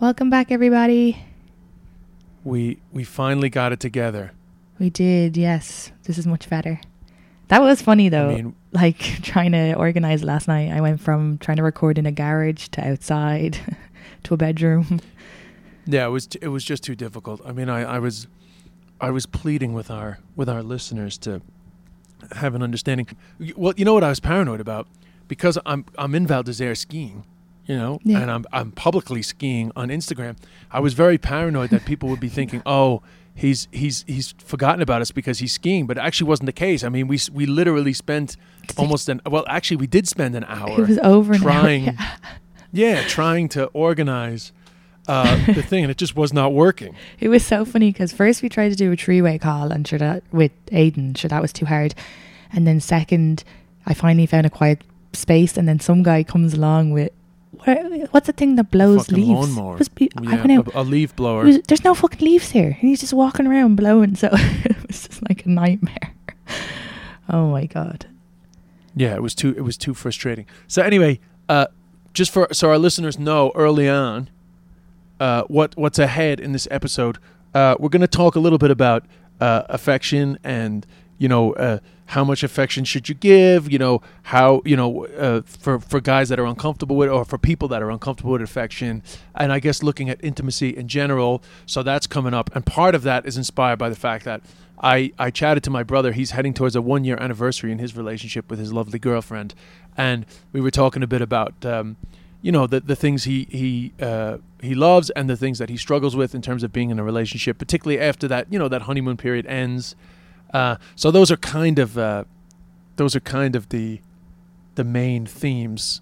Welcome 0.00 0.30
back, 0.30 0.50
everybody. 0.50 1.22
We 2.42 2.78
we 2.90 3.04
finally 3.04 3.50
got 3.50 3.72
it 3.72 3.80
together. 3.80 4.32
We 4.78 4.88
did, 4.88 5.36
yes. 5.36 5.92
This 6.04 6.16
is 6.16 6.26
much 6.26 6.48
better. 6.48 6.80
That 7.48 7.60
was 7.60 7.82
funny 7.82 8.08
though. 8.08 8.28
mean- 8.28 8.54
like 8.72 8.98
trying 9.22 9.52
to 9.52 9.74
organize 9.74 10.24
last 10.24 10.48
night. 10.48 10.70
I 10.70 10.80
went 10.80 11.00
from 11.02 11.36
trying 11.36 11.58
to 11.58 11.62
record 11.62 11.98
in 11.98 12.06
a 12.06 12.12
garage 12.12 12.68
to 12.68 12.88
outside 12.92 13.58
to 14.22 14.34
a 14.34 14.36
bedroom. 14.38 15.00
Yeah, 15.84 16.06
it 16.06 16.10
was 16.10 16.28
it 16.40 16.48
was 16.48 16.64
just 16.64 16.82
too 16.82 16.94
difficult. 16.94 17.42
I 17.44 17.52
mean, 17.52 17.68
I, 17.68 17.82
I 17.82 17.98
was 17.98 18.26
I 19.02 19.10
was 19.10 19.26
pleading 19.26 19.74
with 19.74 19.90
our 19.90 20.18
with 20.34 20.48
our 20.48 20.62
listeners 20.62 21.18
to 21.18 21.42
have 22.36 22.54
an 22.54 22.62
understanding. 22.62 23.06
Well, 23.54 23.74
you 23.76 23.84
know 23.84 23.92
what 23.92 24.04
I 24.04 24.08
was 24.08 24.20
paranoid 24.20 24.60
about 24.60 24.88
because 25.28 25.58
I'm 25.66 25.84
I'm 25.98 26.14
in 26.14 26.26
Val 26.26 26.42
d'Isere 26.42 26.74
skiing, 26.74 27.24
you 27.70 27.76
know, 27.78 28.00
Yeah. 28.02 28.20
and 28.20 28.30
I'm 28.30 28.44
I'm 28.52 28.70
publicly 28.72 29.22
skiing 29.22 29.70
on 29.76 29.88
Instagram. 29.88 30.36
I 30.72 30.80
was 30.80 30.92
very 30.94 31.18
paranoid 31.18 31.70
that 31.70 31.84
people 31.84 32.08
would 32.08 32.20
be 32.20 32.28
thinking, 32.28 32.62
"Oh, 32.66 33.02
he's 33.34 33.68
he's 33.70 34.04
he's 34.08 34.34
forgotten 34.44 34.82
about 34.82 35.00
us 35.02 35.10
because 35.12 35.38
he's 35.38 35.52
skiing," 35.52 35.86
but 35.86 35.96
it 35.96 36.00
actually 36.00 36.28
wasn't 36.28 36.46
the 36.46 36.52
case. 36.66 36.82
I 36.84 36.88
mean, 36.88 37.06
we 37.08 37.18
we 37.32 37.46
literally 37.46 37.92
spent 37.92 38.36
almost 38.76 39.08
an 39.08 39.20
well, 39.34 39.44
actually 39.48 39.76
we 39.78 39.86
did 39.86 40.08
spend 40.08 40.34
an 40.34 40.44
hour 40.44 40.80
it 40.82 40.88
was 40.88 40.98
over 40.98 41.34
trying 41.38 41.84
Yeah. 41.84 42.16
yeah, 42.72 43.02
trying 43.06 43.48
to 43.50 43.66
organize 43.66 44.52
uh, 45.08 45.36
the 45.54 45.62
thing, 45.62 45.82
and 45.84 45.90
it 45.90 45.96
just 45.96 46.14
was 46.16 46.32
not 46.32 46.52
working. 46.52 46.94
It 47.18 47.28
was 47.28 47.44
so 47.44 47.64
funny 47.64 47.90
because 47.92 48.12
first 48.12 48.42
we 48.42 48.48
tried 48.48 48.68
to 48.70 48.76
do 48.76 48.92
a 48.92 48.96
three 48.96 49.22
way 49.22 49.38
call 49.38 49.72
and 49.72 49.86
sure 49.88 49.98
that 49.98 50.22
with 50.32 50.52
Aidan, 50.72 51.14
sure 51.14 51.28
that 51.28 51.42
was 51.42 51.52
too 51.52 51.66
hard. 51.66 51.94
And 52.52 52.66
then 52.66 52.80
second, 52.80 53.44
I 53.86 53.94
finally 53.94 54.26
found 54.26 54.44
a 54.46 54.50
quiet 54.50 54.82
space 55.12 55.56
and 55.56 55.66
then 55.68 55.80
some 55.80 56.02
guy 56.02 56.22
comes 56.22 56.54
along 56.54 56.90
with 56.92 57.10
what, 57.52 58.12
what's 58.12 58.26
the 58.26 58.32
thing 58.32 58.56
that 58.56 58.70
blows 58.70 59.06
Fucking 59.06 59.16
leaves? 59.16 59.30
lawnmower. 59.56 59.76
Was 59.76 59.88
be- 59.88 60.10
I 60.16 60.22
Yeah, 60.22 60.44
went 60.46 60.52
out. 60.68 60.74
a, 60.74 60.80
a 60.80 60.82
leaf 60.82 61.14
blower. 61.16 61.44
Was- 61.44 61.60
there's 61.68 61.84
no 61.84 61.94
fucking 61.94 62.24
leaves 62.26 62.50
here. 62.50 62.66
And 62.80 62.88
he's 62.88 63.00
just 63.00 63.12
walking 63.12 63.46
around 63.46 63.76
blowing. 63.76 64.14
So 64.16 64.28
it 64.32 64.86
was 64.86 65.06
just 65.08 65.28
like 65.28 65.44
a 65.46 65.48
nightmare. 65.48 66.14
Oh 67.32 67.48
my 67.52 67.66
God. 67.66 68.06
yeah, 68.96 69.14
it 69.14 69.22
was 69.22 69.36
too 69.36 69.54
it 69.56 69.60
was 69.60 69.76
too 69.76 69.94
frustrating. 69.94 70.46
So 70.66 70.82
anyway, 70.82 71.20
uh, 71.48 71.66
just 72.12 72.32
for 72.32 72.48
so 72.50 72.70
our 72.70 72.78
listeners 72.78 73.20
know 73.20 73.52
early 73.54 73.88
on, 73.88 74.28
uh, 75.20 75.42
what 75.44 75.76
what's 75.76 76.00
ahead 76.00 76.40
in 76.40 76.50
this 76.50 76.66
episode, 76.72 77.18
uh, 77.54 77.76
we're 77.78 77.88
going 77.88 78.00
to 78.00 78.08
talk 78.08 78.34
a 78.34 78.40
little 78.40 78.58
bit 78.58 78.72
about 78.72 79.04
uh, 79.40 79.62
affection 79.68 80.38
and 80.42 80.84
you 81.18 81.28
know 81.28 81.52
uh, 81.52 81.78
how 82.10 82.24
much 82.24 82.42
affection 82.42 82.84
should 82.84 83.08
you 83.08 83.14
give. 83.14 83.70
You 83.70 83.78
know 83.78 84.02
how 84.24 84.62
you 84.64 84.76
know 84.76 85.06
uh, 85.06 85.42
for 85.42 85.78
for 85.78 86.00
guys 86.00 86.28
that 86.28 86.38
are 86.40 86.46
uncomfortable 86.46 86.96
with 86.96 87.08
or 87.08 87.24
for 87.24 87.38
people 87.38 87.68
that 87.68 87.82
are 87.82 87.90
uncomfortable 87.90 88.32
with 88.32 88.42
affection, 88.42 89.02
and 89.34 89.52
I 89.52 89.60
guess 89.60 89.82
looking 89.82 90.10
at 90.10 90.22
intimacy 90.22 90.70
in 90.70 90.88
general. 90.88 91.42
So 91.66 91.82
that's 91.82 92.06
coming 92.06 92.34
up, 92.34 92.50
and 92.54 92.66
part 92.66 92.94
of 92.94 93.02
that 93.04 93.26
is 93.26 93.36
inspired 93.36 93.78
by 93.78 93.88
the 93.88 93.96
fact 93.96 94.24
that. 94.24 94.42
I, 94.82 95.12
I 95.18 95.30
chatted 95.30 95.62
to 95.64 95.70
my 95.70 95.82
brother. 95.82 96.12
He's 96.12 96.30
heading 96.30 96.54
towards 96.54 96.74
a 96.74 96.80
one 96.80 97.04
year 97.04 97.18
anniversary 97.20 97.70
in 97.70 97.78
his 97.78 97.94
relationship 97.94 98.48
with 98.48 98.58
his 98.58 98.72
lovely 98.72 98.98
girlfriend, 98.98 99.54
and 99.94 100.24
we 100.54 100.62
were 100.62 100.70
talking 100.70 101.02
a 101.02 101.06
bit 101.06 101.20
about 101.20 101.66
um, 101.66 101.98
you 102.40 102.50
know 102.50 102.66
the 102.66 102.80
the 102.80 102.96
things 102.96 103.24
he 103.24 103.46
he 103.50 103.92
uh, 104.00 104.38
he 104.62 104.74
loves 104.74 105.10
and 105.10 105.28
the 105.28 105.36
things 105.36 105.58
that 105.58 105.68
he 105.68 105.76
struggles 105.76 106.16
with 106.16 106.34
in 106.34 106.40
terms 106.40 106.62
of 106.62 106.72
being 106.72 106.88
in 106.88 106.98
a 106.98 107.04
relationship, 107.04 107.58
particularly 107.58 108.00
after 108.00 108.26
that 108.28 108.50
you 108.50 108.58
know 108.58 108.68
that 108.68 108.82
honeymoon 108.82 109.18
period 109.18 109.44
ends. 109.44 109.94
Uh, 110.52 110.76
so 110.96 111.10
those 111.10 111.30
are 111.30 111.36
kind 111.36 111.78
of 111.78 111.96
uh, 111.98 112.24
those 112.96 113.14
are 113.16 113.20
kind 113.20 113.56
of 113.56 113.68
the 113.68 114.00
the 114.74 114.84
main 114.84 115.26
themes 115.26 116.00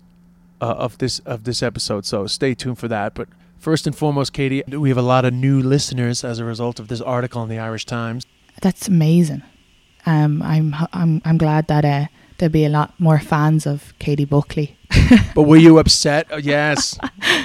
uh, 0.61 0.67
of 0.67 0.99
this 0.99 1.19
of 1.21 1.45
this 1.45 1.63
episode. 1.63 2.07
So 2.07 2.27
stay 2.27 2.55
tuned 2.55 2.79
for 2.79 2.89
that. 2.89 3.15
But 3.15 3.29
first 3.59 3.87
and 3.87 3.97
foremost, 3.97 4.33
Katie, 4.33 4.63
we 4.69 4.89
have 4.89 4.99
a 4.99 5.03
lot 5.03 5.25
of 5.25 5.33
new 5.33 5.61
listeners 5.61 6.25
as 6.25 6.39
a 6.39 6.45
result 6.45 6.81
of 6.81 6.89
this 6.89 7.01
article 7.01 7.43
in 7.43 7.49
the 7.49 7.59
Irish 7.59 7.85
Times. 7.85 8.25
That's 8.61 8.89
amazing. 8.89 9.43
Um, 10.07 10.43
I'm 10.43 10.75
I'm 10.93 11.23
I'm 11.25 11.39
glad 11.39 11.67
that 11.69 11.85
uh, 11.85 12.07
there'll 12.39 12.53
be 12.53 12.65
a 12.65 12.71
lot 12.71 12.99
more 12.99 13.19
fans 13.19 13.67
of 13.67 13.93
Katie 13.99 14.25
Buckley. 14.25 14.77
But 15.35 15.43
were 15.43 15.57
you 15.57 15.79
upset? 15.79 16.27
Oh, 16.31 16.37
yes. 16.37 16.99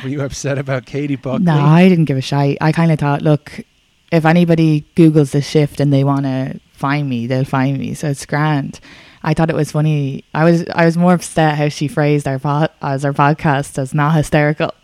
were 0.04 0.10
you 0.10 0.22
upset 0.22 0.58
about 0.58 0.86
Katie 0.86 1.16
Buckley? 1.16 1.46
No, 1.46 1.60
I 1.60 1.88
didn't 1.88 2.06
give 2.06 2.18
a 2.18 2.22
shite. 2.22 2.58
I 2.60 2.72
kind 2.72 2.92
of 2.92 3.00
thought, 3.00 3.22
look, 3.22 3.62
if 4.12 4.26
anybody 4.26 4.86
Googles 4.96 5.32
this 5.32 5.48
shift 5.48 5.80
and 5.80 5.94
they 5.94 6.04
want 6.04 6.26
to 6.26 6.60
find 6.88 7.06
me, 7.14 7.28
they'll 7.28 7.46
find 7.60 7.78
me. 7.84 7.94
So 7.94 8.10
it's 8.14 8.26
grand. 8.26 8.80
I 9.30 9.34
thought 9.34 9.50
it 9.50 9.56
was 9.56 9.72
funny. 9.72 10.26
I 10.34 10.44
was 10.44 10.58
I 10.82 10.84
was 10.86 10.96
more 10.98 11.14
upset 11.14 11.56
how 11.62 11.70
she 11.70 11.88
phrased 11.88 12.28
our 12.28 12.40
pod, 12.40 12.70
as 12.82 13.06
our 13.06 13.14
podcast 13.14 13.78
as 13.78 13.94
not 13.94 14.12
hysterical. 14.16 14.72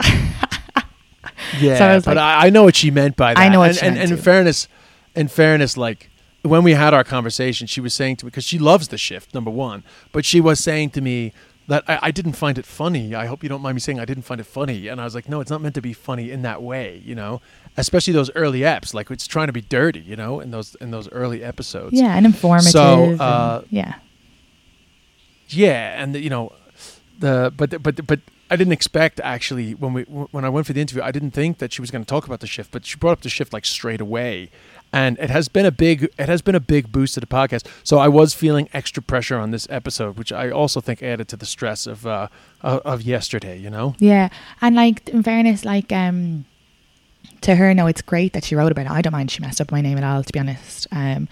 Yeah, 1.60 1.78
So 1.78 1.86
I 1.86 1.98
but 1.98 2.16
like- 2.16 2.18
I, 2.18 2.46
I 2.46 2.50
know 2.50 2.62
what 2.64 2.76
she 2.76 2.90
meant 2.90 3.16
by 3.16 3.34
that. 3.34 3.40
I 3.40 3.48
know 3.48 3.60
what 3.60 3.70
and, 3.70 3.78
she 3.78 3.86
and, 3.86 3.94
meant 3.96 4.10
and 4.10 4.18
in 4.18 4.24
fairness, 4.24 4.68
in 5.14 5.28
fairness, 5.28 5.76
like 5.76 6.10
when 6.42 6.62
we 6.62 6.72
had 6.74 6.94
our 6.94 7.04
conversation, 7.04 7.66
she 7.66 7.80
was 7.80 7.92
saying 7.94 8.16
to 8.16 8.24
me 8.24 8.28
because 8.30 8.44
she 8.44 8.58
loves 8.58 8.88
the 8.88 8.98
shift, 8.98 9.34
number 9.34 9.50
one, 9.50 9.82
but 10.12 10.24
she 10.24 10.40
was 10.40 10.60
saying 10.60 10.90
to 10.90 11.00
me 11.00 11.32
that 11.68 11.82
I, 11.88 11.98
I 12.02 12.10
didn't 12.10 12.34
find 12.34 12.56
it 12.58 12.66
funny. 12.66 13.14
I 13.14 13.26
hope 13.26 13.42
you 13.42 13.48
don't 13.48 13.62
mind 13.62 13.74
me 13.76 13.80
saying 13.80 13.98
I 13.98 14.04
didn't 14.04 14.24
find 14.24 14.40
it 14.40 14.46
funny, 14.46 14.88
and 14.88 15.00
I 15.00 15.04
was 15.04 15.14
like, 15.14 15.28
no, 15.28 15.40
it's 15.40 15.50
not 15.50 15.60
meant 15.60 15.74
to 15.74 15.82
be 15.82 15.92
funny 15.92 16.30
in 16.30 16.42
that 16.42 16.62
way, 16.62 17.02
you 17.04 17.14
know. 17.14 17.40
Especially 17.80 18.12
those 18.12 18.30
early 18.36 18.60
eps, 18.60 18.94
like 18.94 19.10
it's 19.10 19.26
trying 19.26 19.48
to 19.48 19.52
be 19.52 19.60
dirty, 19.62 20.00
you 20.00 20.16
know, 20.16 20.40
in 20.40 20.50
those 20.50 20.74
in 20.80 20.90
those 20.90 21.08
early 21.10 21.42
episodes. 21.42 21.92
yeah, 22.00 22.16
and 22.16 22.24
informative. 22.26 22.72
So, 22.72 23.04
and- 23.04 23.20
uh, 23.20 23.62
yeah, 23.70 23.94
Yeah, 25.48 26.00
and 26.02 26.14
you 26.14 26.30
know, 26.30 26.52
the 27.18 27.52
but 27.56 27.82
but 27.82 28.06
but 28.06 28.20
I 28.52 28.56
didn't 28.56 28.72
expect 28.72 29.20
actually 29.20 29.74
when 29.74 29.92
we 29.92 30.02
when 30.04 30.44
I 30.44 30.48
went 30.48 30.66
for 30.66 30.72
the 30.72 30.80
interview, 30.80 31.02
I 31.02 31.10
didn't 31.12 31.32
think 31.32 31.58
that 31.58 31.72
she 31.72 31.80
was 31.80 31.90
going 31.90 32.04
to 32.04 32.08
talk 32.08 32.26
about 32.26 32.40
the 32.40 32.46
shift, 32.46 32.70
but 32.72 32.84
she 32.86 32.96
brought 32.96 33.12
up 33.12 33.20
the 33.22 33.28
shift 33.28 33.52
like 33.52 33.64
straight 33.64 34.00
away, 34.00 34.50
and 34.92 35.18
it 35.18 35.30
has 35.30 35.48
been 35.48 35.66
a 35.66 35.70
big 35.72 36.08
it 36.18 36.28
has 36.28 36.42
been 36.42 36.54
a 36.56 36.60
big 36.60 36.90
boost 36.92 37.14
to 37.14 37.20
the 37.20 37.26
podcast. 37.26 37.66
So 37.84 37.98
I 37.98 38.08
was 38.08 38.34
feeling 38.34 38.68
extra 38.72 39.02
pressure 39.02 39.38
on 39.38 39.50
this 39.50 39.66
episode, 39.70 40.16
which 40.18 40.32
I 40.32 40.50
also 40.50 40.80
think 40.80 41.02
added 41.02 41.28
to 41.28 41.36
the 41.36 41.46
stress 41.46 41.86
of 41.86 42.06
uh 42.06 42.28
of, 42.60 42.80
of 42.80 43.02
yesterday. 43.02 43.56
You 43.58 43.70
know, 43.70 43.94
yeah, 43.98 44.28
and 44.60 44.74
like 44.76 45.08
in 45.08 45.22
fairness, 45.22 45.64
like 45.64 45.92
um, 45.92 46.44
to 47.42 47.54
her, 47.56 47.72
no, 47.74 47.86
it's 47.86 48.02
great 48.02 48.32
that 48.32 48.44
she 48.44 48.54
wrote 48.54 48.72
about 48.72 48.86
it. 48.86 48.90
I 48.90 49.02
don't 49.02 49.12
mind 49.12 49.30
she 49.30 49.40
messed 49.40 49.60
up 49.60 49.72
my 49.72 49.80
name 49.80 49.98
at 49.98 50.04
all. 50.04 50.22
To 50.22 50.32
be 50.32 50.38
honest, 50.38 50.86
um, 50.92 51.28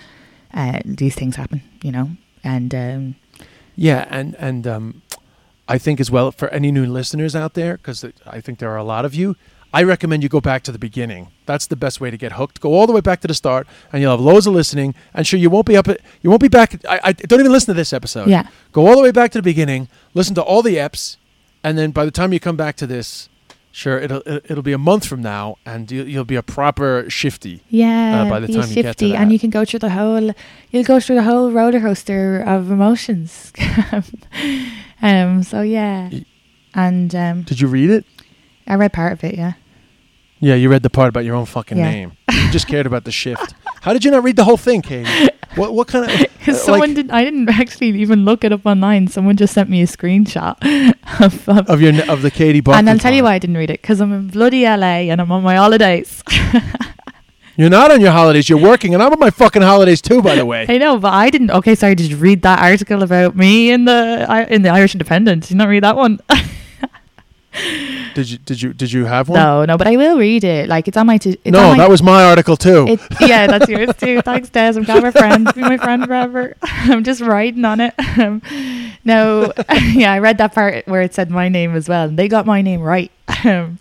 uh, 0.55 0.81
these 0.85 1.15
things 1.15 1.37
happen, 1.37 1.63
you 1.83 1.93
know, 1.93 2.11
and 2.43 2.75
um, 2.75 3.15
yeah, 3.77 4.07
and 4.11 4.35
and 4.39 4.67
um, 4.67 5.03
I 5.69 5.79
think 5.79 6.01
as 6.01 6.11
well 6.11 6.33
for 6.33 6.49
any 6.49 6.73
new 6.73 6.87
listeners 6.87 7.37
out 7.37 7.55
there, 7.55 7.77
because 7.77 8.05
I 8.27 8.41
think 8.41 8.59
there 8.59 8.71
are 8.71 8.77
a 8.79 8.85
lot 8.85 9.05
of 9.05 9.15
you. 9.15 9.37
I 9.71 9.83
recommend 9.83 10.23
you 10.23 10.31
go 10.31 10.41
back 10.41 10.63
to 10.63 10.73
the 10.73 10.79
beginning. 10.79 11.29
That's 11.45 11.67
the 11.67 11.77
best 11.77 12.01
way 12.01 12.11
to 12.11 12.17
get 12.17 12.33
hooked. 12.33 12.59
Go 12.59 12.73
all 12.73 12.87
the 12.87 12.93
way 12.95 13.03
back 13.03 13.21
to 13.21 13.29
the 13.29 13.35
start, 13.35 13.67
and 13.93 14.01
you'll 14.01 14.13
have 14.13 14.21
loads 14.21 14.47
of 14.47 14.55
listening. 14.55 14.95
And 15.13 15.27
sure, 15.27 15.39
you 15.39 15.51
won't 15.51 15.67
be 15.67 15.77
up. 15.77 15.89
At, 15.89 16.01
you 16.23 16.31
won't 16.31 16.41
be 16.41 16.49
back. 16.49 16.83
I, 16.89 17.01
I 17.05 17.13
don't 17.13 17.41
even 17.41 17.53
listen 17.53 17.75
to 17.75 17.77
this 17.79 17.93
episode. 17.93 18.29
yeah, 18.31 18.49
Go 18.73 18.87
all 18.87 18.97
the 18.97 19.03
way 19.03 19.11
back 19.13 19.31
to 19.33 19.39
the 19.39 19.43
beginning. 19.43 19.89
Listen 20.15 20.35
to 20.37 20.43
all 20.43 20.63
the 20.63 20.77
eps, 20.77 21.19
and 21.63 21.77
then 21.77 21.91
by 21.91 22.07
the 22.07 22.11
time 22.11 22.33
you 22.33 22.41
come 22.41 22.57
back 22.57 22.77
to 22.77 22.87
this, 22.87 23.29
Sure, 23.79 23.97
it'll 24.01 24.23
it- 24.27 24.45
it'll 24.51 24.65
be 24.65 24.73
a 24.73 24.79
month 24.91 25.07
from 25.07 25.23
now, 25.23 25.55
and 25.65 25.89
you, 25.89 26.03
you'll 26.03 26.25
be 26.25 26.35
a 26.35 26.43
proper 26.43 27.05
shifty. 27.09 27.63
Yeah, 27.69 28.23
Uh, 28.23 28.29
by 28.29 28.41
the 28.41 28.49
be 28.49 28.55
time 28.55 28.69
you 28.69 28.75
get 28.75 28.83
to 28.83 28.89
shifty, 28.89 29.15
and 29.15 29.31
you 29.33 29.39
can 29.39 29.51
go 29.51 29.65
through 29.65 29.79
the 29.79 29.91
whole. 29.91 30.33
You'll 30.73 30.83
go 30.83 30.99
through 30.99 31.15
the 31.15 31.23
whole 31.23 31.53
roller 31.53 31.79
coaster 31.79 32.41
of 32.45 32.73
emotions. 32.73 33.53
um. 35.03 35.45
So 35.45 35.63
yeah, 35.63 36.11
and 36.75 37.15
um, 37.15 37.43
Did 37.43 37.61
you 37.61 37.69
read 37.69 37.91
it? 37.91 38.05
I 38.67 38.75
read 38.75 38.93
part 38.93 39.13
of 39.13 39.23
it. 39.23 39.37
Yeah. 39.37 39.53
Yeah, 40.41 40.57
you 40.57 40.69
read 40.69 40.83
the 40.83 40.91
part 40.91 41.09
about 41.09 41.25
your 41.25 41.37
own 41.37 41.47
fucking 41.47 41.79
Yeah. 41.79 41.91
name. 41.91 42.13
You 42.33 42.51
just 42.51 42.67
cared 42.67 42.87
about 42.87 43.05
the 43.05 43.13
shift. 43.13 43.55
How 43.83 43.93
did 43.93 44.05
you 44.05 44.11
not 44.11 44.25
read 44.25 44.35
the 44.35 44.45
whole 44.45 44.57
thing, 44.57 44.83
Katie? 44.83 45.29
What 45.59 45.75
what 45.75 45.89
kind 45.89 46.11
of 46.11 46.27
uh, 46.49 46.55
Someone 46.55 46.91
like, 46.91 46.95
did. 46.97 47.11
I 47.11 47.25
didn't 47.25 47.49
actually 47.49 47.89
even 48.01 48.25
look 48.25 48.45
it 48.45 48.53
up 48.53 48.65
online. 48.65 49.09
Someone 49.09 49.37
just 49.37 49.55
sent 49.55 49.69
me 49.69 49.83
a 49.83 49.87
screenshot 49.87 50.57
of. 51.21 51.49
of 51.49 51.69
of 51.69 51.81
your 51.81 51.93
of 52.11 52.23
the 52.23 52.31
Katie 52.31 52.61
Buckley? 52.61 52.79
and 52.79 52.89
I'll 52.91 52.99
tell 52.99 53.13
you 53.13 53.25
why 53.25 53.35
I 53.35 53.39
didn't 53.39 53.57
read 53.57 53.71
it 53.71 53.83
because 53.83 54.01
I'm 54.01 54.13
in 54.13 54.29
bloody 54.29 54.65
LA 54.65 55.11
and 55.11 55.21
I'm 55.21 55.31
on 55.33 55.43
my 55.43 55.57
holidays. 55.57 56.23
You're 57.57 57.71
not 57.71 57.91
on 57.91 58.01
your 58.01 58.13
holidays. 58.13 58.49
You're 58.49 58.61
working, 58.61 58.95
and 58.95 59.03
I'm 59.03 59.13
on 59.13 59.19
my 59.19 59.31
fucking 59.31 59.63
holidays 59.63 60.01
too. 60.01 60.23
By 60.23 60.37
the 60.37 60.47
way, 60.47 60.65
I 60.69 60.79
know, 60.79 60.97
but 60.97 61.13
I 61.13 61.29
didn't. 61.29 61.51
Okay, 61.51 61.75
sorry. 61.75 61.97
Did 61.97 62.09
you 62.09 62.17
read 62.17 62.43
that 62.43 62.61
article 62.61 63.03
about 63.03 63.35
me 63.35 63.73
in 63.73 63.85
the 63.85 64.47
in 64.49 64.63
the 64.63 64.69
Irish 64.69 64.95
Independent? 64.95 65.43
Did 65.43 65.51
you 65.51 65.57
not 65.57 65.67
read 65.67 65.83
that 65.83 65.97
one? 65.97 66.21
Did 68.15 68.31
you 68.31 68.39
did 68.39 68.63
you 68.63 68.73
did 68.73 68.93
you 68.93 69.05
have 69.07 69.29
one? 69.29 69.39
no, 69.39 69.65
no, 69.65 69.79
but 69.79 69.87
I 69.87 69.97
will 69.97 70.19
read 70.19 70.45
it. 70.45 70.69
Like 70.69 70.87
it's 70.89 70.97
on 70.97 71.07
my. 71.07 71.19
To, 71.19 71.31
it's 71.31 71.47
no, 71.47 71.71
on 71.71 71.77
my, 71.77 71.85
that 71.85 71.91
was 71.91 72.03
my 72.03 72.25
article 72.25 72.57
too. 72.57 72.87
It, 72.89 73.01
yeah, 73.21 73.47
that's 73.47 73.69
yours 73.69 73.91
too. 73.97 74.21
Thanks, 74.25 74.51
Des. 74.51 74.75
I'm 74.77 74.85
glad 74.85 75.03
we're 75.03 75.13
friends. 75.13 75.53
Be 75.53 75.63
my 75.63 75.79
friend 75.79 76.05
forever. 76.05 76.55
I'm 76.63 77.05
just 77.05 77.21
riding 77.21 77.65
on 77.65 77.81
it. 77.81 77.95
Um, 78.19 78.43
no, 79.05 79.53
yeah, 79.93 80.13
I 80.13 80.19
read 80.19 80.39
that 80.39 80.55
part 80.55 80.87
where 80.87 81.03
it 81.03 81.15
said 81.15 81.31
my 81.31 81.49
name 81.49 81.75
as 81.75 81.89
well, 81.89 82.09
and 82.09 82.19
they 82.19 82.29
got 82.29 82.47
my 82.47 82.63
name 82.63 82.81
right. 82.81 83.11
Um, 83.45 83.79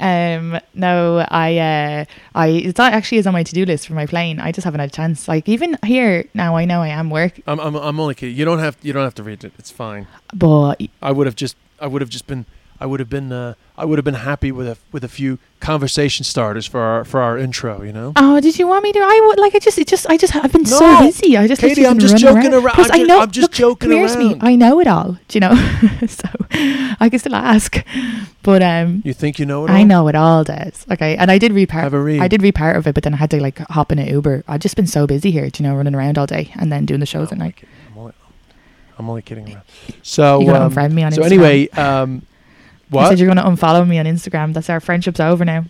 um, 0.00 0.58
no, 0.74 1.26
I, 1.28 1.58
uh, 1.58 2.04
I, 2.34 2.48
it's 2.48 2.78
not 2.78 2.94
actually 2.94 3.18
is 3.18 3.26
on 3.26 3.34
my 3.34 3.42
to 3.42 3.52
do 3.52 3.66
list 3.66 3.86
for 3.86 3.92
my 3.92 4.06
plane. 4.06 4.40
I 4.40 4.50
just 4.50 4.64
haven't 4.64 4.80
had 4.80 4.88
a 4.88 4.92
chance. 4.92 5.28
Like 5.28 5.48
even 5.48 5.76
here 5.84 6.24
now, 6.34 6.56
I 6.56 6.64
know 6.64 6.80
I 6.80 6.88
am 6.88 7.10
work, 7.10 7.38
I'm, 7.46 7.60
I'm 7.60 7.76
I'm 7.76 8.00
only 8.00 8.14
kidding. 8.14 8.34
You 8.34 8.44
don't 8.44 8.58
have 8.58 8.76
you 8.82 8.92
don't 8.92 9.04
have 9.04 9.14
to 9.16 9.22
read 9.22 9.44
it. 9.44 9.52
It's 9.58 9.70
fine. 9.70 10.06
but 10.34 10.82
I 11.02 11.12
would 11.12 11.26
have 11.26 11.36
just 11.36 11.56
I 11.78 11.86
would 11.86 12.00
have 12.00 12.10
just 12.10 12.26
been 12.26 12.46
I 12.80 12.86
would 12.86 12.98
have 13.00 13.10
been 13.10 13.30
uh, 13.30 13.54
I 13.76 13.84
would 13.84 13.98
have 13.98 14.04
been 14.04 14.14
happy 14.14 14.50
with 14.50 14.66
a 14.66 14.78
with 14.90 15.04
a 15.04 15.08
few 15.08 15.38
conversation 15.60 16.24
starters 16.24 16.66
for 16.66 16.80
our 16.80 17.04
for 17.04 17.20
our 17.20 17.36
intro. 17.36 17.82
You 17.82 17.92
know. 17.92 18.12
Oh, 18.16 18.40
did 18.40 18.58
you 18.58 18.66
want 18.66 18.84
me 18.84 18.92
to? 18.92 18.98
I 18.98 19.26
would 19.26 19.38
like. 19.38 19.54
I 19.54 19.58
just, 19.58 19.78
it 19.78 19.86
just, 19.86 20.08
I 20.08 20.16
just, 20.16 20.34
I've 20.34 20.52
been 20.52 20.64
so 20.64 21.00
busy. 21.00 21.36
I 21.36 21.46
just 21.46 21.60
Katie, 21.60 21.86
I'm 21.86 21.98
just 21.98 22.16
joking 22.16 22.54
around. 22.54 22.74
Plus, 22.74 22.90
I'm 22.90 23.00
I 23.00 23.02
know. 23.04 23.20
I'm 23.20 23.30
just 23.30 23.42
look, 23.42 23.52
joking 23.52 23.90
here's 23.90 24.16
me. 24.16 24.36
I 24.40 24.56
know 24.56 24.80
it 24.80 24.86
all. 24.86 25.18
Do 25.28 25.36
you 25.36 25.40
know? 25.40 25.54
so 26.06 26.28
I 26.50 27.08
can 27.10 27.18
still 27.18 27.34
ask, 27.34 27.84
but 28.42 28.62
um, 28.62 29.02
You 29.04 29.12
think 29.12 29.38
you 29.38 29.46
know 29.46 29.66
it? 29.66 29.70
All? 29.70 29.76
I 29.76 29.82
know 29.82 30.08
it 30.08 30.14
all 30.14 30.42
does. 30.42 30.86
Okay, 30.90 31.16
and 31.16 31.30
I 31.30 31.38
did 31.38 31.52
read 31.52 31.68
part. 31.68 31.84
Have 31.84 31.94
a 31.94 32.00
read. 32.00 32.20
I 32.20 32.28
did 32.28 32.42
read 32.42 32.54
part 32.54 32.76
of 32.76 32.86
it, 32.86 32.94
but 32.94 33.04
then 33.04 33.14
I 33.14 33.18
had 33.18 33.30
to 33.30 33.40
like 33.42 33.58
hop 33.58 33.92
in 33.92 33.98
an 33.98 34.08
Uber. 34.08 34.44
I've 34.48 34.60
just 34.60 34.76
been 34.76 34.86
so 34.86 35.06
busy 35.06 35.30
here, 35.30 35.50
do 35.50 35.62
you 35.62 35.68
know, 35.68 35.76
running 35.76 35.94
around 35.94 36.16
all 36.16 36.26
day 36.26 36.52
and 36.56 36.72
then 36.72 36.86
doing 36.86 37.00
the 37.00 37.06
shows 37.06 37.30
No, 37.30 37.34
at 37.34 37.38
night. 37.38 37.58
I'm 37.90 37.98
only, 37.98 38.12
I'm 38.98 39.10
only 39.10 39.22
kidding 39.22 39.52
around. 39.52 39.62
So, 40.02 40.36
um, 40.54 40.94
me 40.94 41.02
on 41.02 41.12
so 41.12 41.22
Instagram. 41.22 41.26
anyway, 41.26 41.68
um, 41.70 42.22
You 42.92 43.06
said 43.06 43.18
you're 43.18 43.28
gonna 43.28 43.44
unfollow 43.44 43.86
me 43.86 43.98
on 43.98 44.06
Instagram. 44.06 44.52
That's 44.52 44.68
our 44.70 44.80
friendship's 44.80 45.20
over 45.20 45.44
now. 45.44 45.64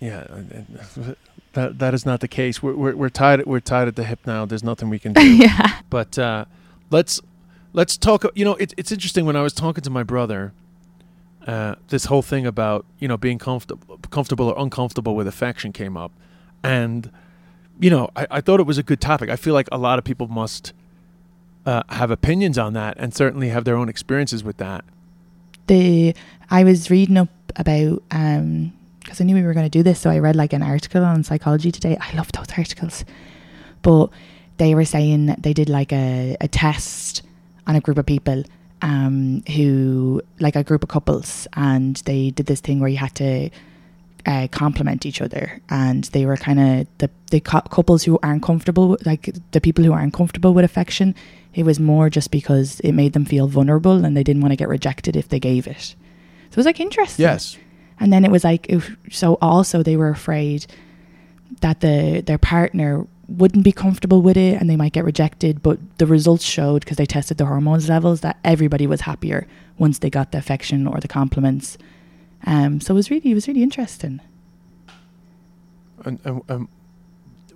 yeah, 0.00 0.26
uh, 0.30 1.00
uh, 1.00 1.14
that 1.54 1.78
that 1.78 1.94
is 1.94 2.04
not 2.04 2.20
the 2.20 2.28
case. 2.28 2.62
We're 2.62 2.74
we're, 2.74 2.96
we're 2.96 3.08
tied. 3.08 3.44
We're 3.46 3.60
tied 3.60 3.88
at 3.88 3.96
the 3.96 4.04
hip 4.04 4.20
now. 4.26 4.44
There's 4.44 4.64
nothing 4.64 4.90
we 4.90 4.98
can 4.98 5.12
do. 5.12 5.26
yeah. 5.36 5.80
but 5.90 6.18
uh, 6.18 6.44
let's 6.90 7.20
let's 7.72 7.96
talk. 7.96 8.24
You 8.34 8.44
know, 8.44 8.54
it, 8.56 8.74
it's 8.76 8.92
interesting 8.92 9.24
when 9.24 9.36
I 9.36 9.42
was 9.42 9.52
talking 9.52 9.82
to 9.82 9.90
my 9.90 10.02
brother. 10.02 10.52
Uh, 11.46 11.76
this 11.88 12.06
whole 12.06 12.20
thing 12.20 12.46
about 12.46 12.84
you 12.98 13.08
know 13.08 13.16
being 13.16 13.38
comfortable, 13.38 13.98
comfortable 14.10 14.48
or 14.48 14.58
uncomfortable 14.58 15.16
with 15.16 15.26
affection 15.26 15.72
came 15.72 15.96
up, 15.96 16.12
and 16.62 17.10
you 17.80 17.88
know 17.88 18.10
I, 18.14 18.26
I 18.30 18.40
thought 18.42 18.60
it 18.60 18.66
was 18.66 18.76
a 18.76 18.82
good 18.82 19.00
topic. 19.00 19.30
I 19.30 19.36
feel 19.36 19.54
like 19.54 19.68
a 19.72 19.78
lot 19.78 19.98
of 19.98 20.04
people 20.04 20.28
must 20.28 20.74
uh, 21.64 21.84
have 21.88 22.10
opinions 22.10 22.58
on 22.58 22.74
that, 22.74 22.96
and 22.98 23.14
certainly 23.14 23.48
have 23.48 23.64
their 23.64 23.76
own 23.76 23.88
experiences 23.88 24.44
with 24.44 24.58
that. 24.58 24.84
The 25.68 26.14
I 26.50 26.64
was 26.64 26.90
reading 26.90 27.16
up 27.16 27.28
about 27.56 28.02
um 28.10 28.72
because 29.00 29.20
I 29.22 29.24
knew 29.24 29.34
we 29.34 29.42
were 29.42 29.54
going 29.54 29.64
to 29.64 29.70
do 29.70 29.82
this, 29.82 30.00
so 30.00 30.10
I 30.10 30.18
read 30.18 30.36
like 30.36 30.52
an 30.52 30.62
article 30.62 31.02
on 31.02 31.24
psychology 31.24 31.72
today. 31.72 31.96
I 31.98 32.14
love 32.14 32.30
those 32.32 32.48
articles, 32.58 33.06
but 33.80 34.10
they 34.58 34.74
were 34.74 34.84
saying 34.84 35.26
that 35.26 35.42
they 35.42 35.54
did 35.54 35.70
like 35.70 35.92
a, 35.92 36.36
a 36.42 36.48
test 36.48 37.22
on 37.66 37.74
a 37.76 37.80
group 37.80 37.96
of 37.98 38.06
people 38.06 38.42
um 38.82 39.42
who 39.54 40.22
like 40.38 40.54
a 40.54 40.62
group 40.62 40.82
of 40.82 40.88
couples 40.88 41.48
and 41.54 41.96
they 42.04 42.30
did 42.30 42.46
this 42.46 42.60
thing 42.60 42.78
where 42.80 42.88
you 42.88 42.96
had 42.96 43.14
to 43.14 43.50
uh, 44.26 44.46
compliment 44.50 45.06
each 45.06 45.20
other 45.20 45.60
and 45.70 46.04
they 46.04 46.26
were 46.26 46.36
kind 46.36 46.60
of 46.60 46.86
the 46.98 47.10
the 47.30 47.40
cou- 47.40 47.68
couples 47.70 48.04
who 48.04 48.18
aren't 48.22 48.42
comfortable 48.42 48.96
like 49.04 49.34
the 49.52 49.60
people 49.60 49.82
who 49.82 49.92
aren't 49.92 50.12
comfortable 50.12 50.52
with 50.54 50.64
affection 50.64 51.14
it 51.58 51.64
was 51.64 51.78
more 51.80 52.08
just 52.08 52.30
because 52.30 52.78
it 52.80 52.92
made 52.92 53.12
them 53.14 53.24
feel 53.24 53.48
vulnerable 53.48 54.04
and 54.04 54.16
they 54.16 54.22
didn't 54.22 54.42
want 54.42 54.52
to 54.52 54.56
get 54.62 54.68
rejected 54.68 55.16
if 55.16 55.28
they 55.28 55.40
gave 55.40 55.66
it. 55.66 55.82
So 56.50 56.54
it 56.54 56.56
was 56.56 56.66
like 56.66 56.78
interesting. 56.80 57.24
Yes. 57.24 57.58
and 57.98 58.12
then 58.12 58.24
it 58.24 58.30
was 58.30 58.44
like 58.44 58.66
if, 58.68 58.96
so 59.10 59.36
also 59.42 59.82
they 59.82 59.96
were 59.96 60.08
afraid 60.20 60.66
that 61.62 61.80
the 61.80 62.22
their 62.24 62.38
partner 62.38 63.06
wouldn't 63.40 63.64
be 63.64 63.72
comfortable 63.72 64.22
with 64.22 64.36
it 64.36 64.54
and 64.58 64.70
they 64.70 64.76
might 64.76 64.92
get 64.92 65.04
rejected 65.04 65.54
but 65.62 65.78
the 65.98 66.06
results 66.06 66.44
showed 66.44 66.80
because 66.84 66.96
they 66.96 67.06
tested 67.06 67.36
the 67.38 67.44
hormones 67.46 67.88
levels 67.88 68.20
that 68.20 68.36
everybody 68.44 68.86
was 68.86 69.00
happier 69.02 69.46
once 69.78 69.98
they 69.98 70.10
got 70.18 70.30
the 70.32 70.38
affection 70.38 70.86
or 70.86 71.00
the 71.00 71.08
compliments. 71.08 71.76
Um 72.46 72.80
so 72.80 72.94
it 72.94 72.98
was 73.00 73.10
really 73.10 73.30
it 73.32 73.34
was 73.34 73.48
really 73.48 73.64
interesting. 73.64 74.20
And, 76.04 76.20
and, 76.24 76.42
um, 76.48 76.68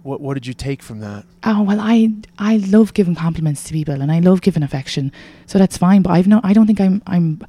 what 0.02 0.20
what 0.20 0.34
did 0.34 0.46
you 0.46 0.54
take 0.54 0.82
from 0.82 1.00
that? 1.00 1.24
oh 1.44 1.62
well 1.62 1.78
i 1.80 2.08
i 2.38 2.56
love 2.56 2.94
giving 2.94 3.14
compliments 3.14 3.62
to 3.64 3.72
people 3.72 4.00
and 4.00 4.10
i 4.12 4.18
love 4.18 4.40
giving 4.42 4.62
affection 4.62 5.10
so 5.46 5.58
that's 5.58 5.76
fine 5.76 6.02
but 6.02 6.10
i've 6.10 6.26
no 6.26 6.40
i 6.44 6.52
don't 6.52 6.66
think 6.66 6.80
i'm 6.80 7.02
i'm 7.06 7.40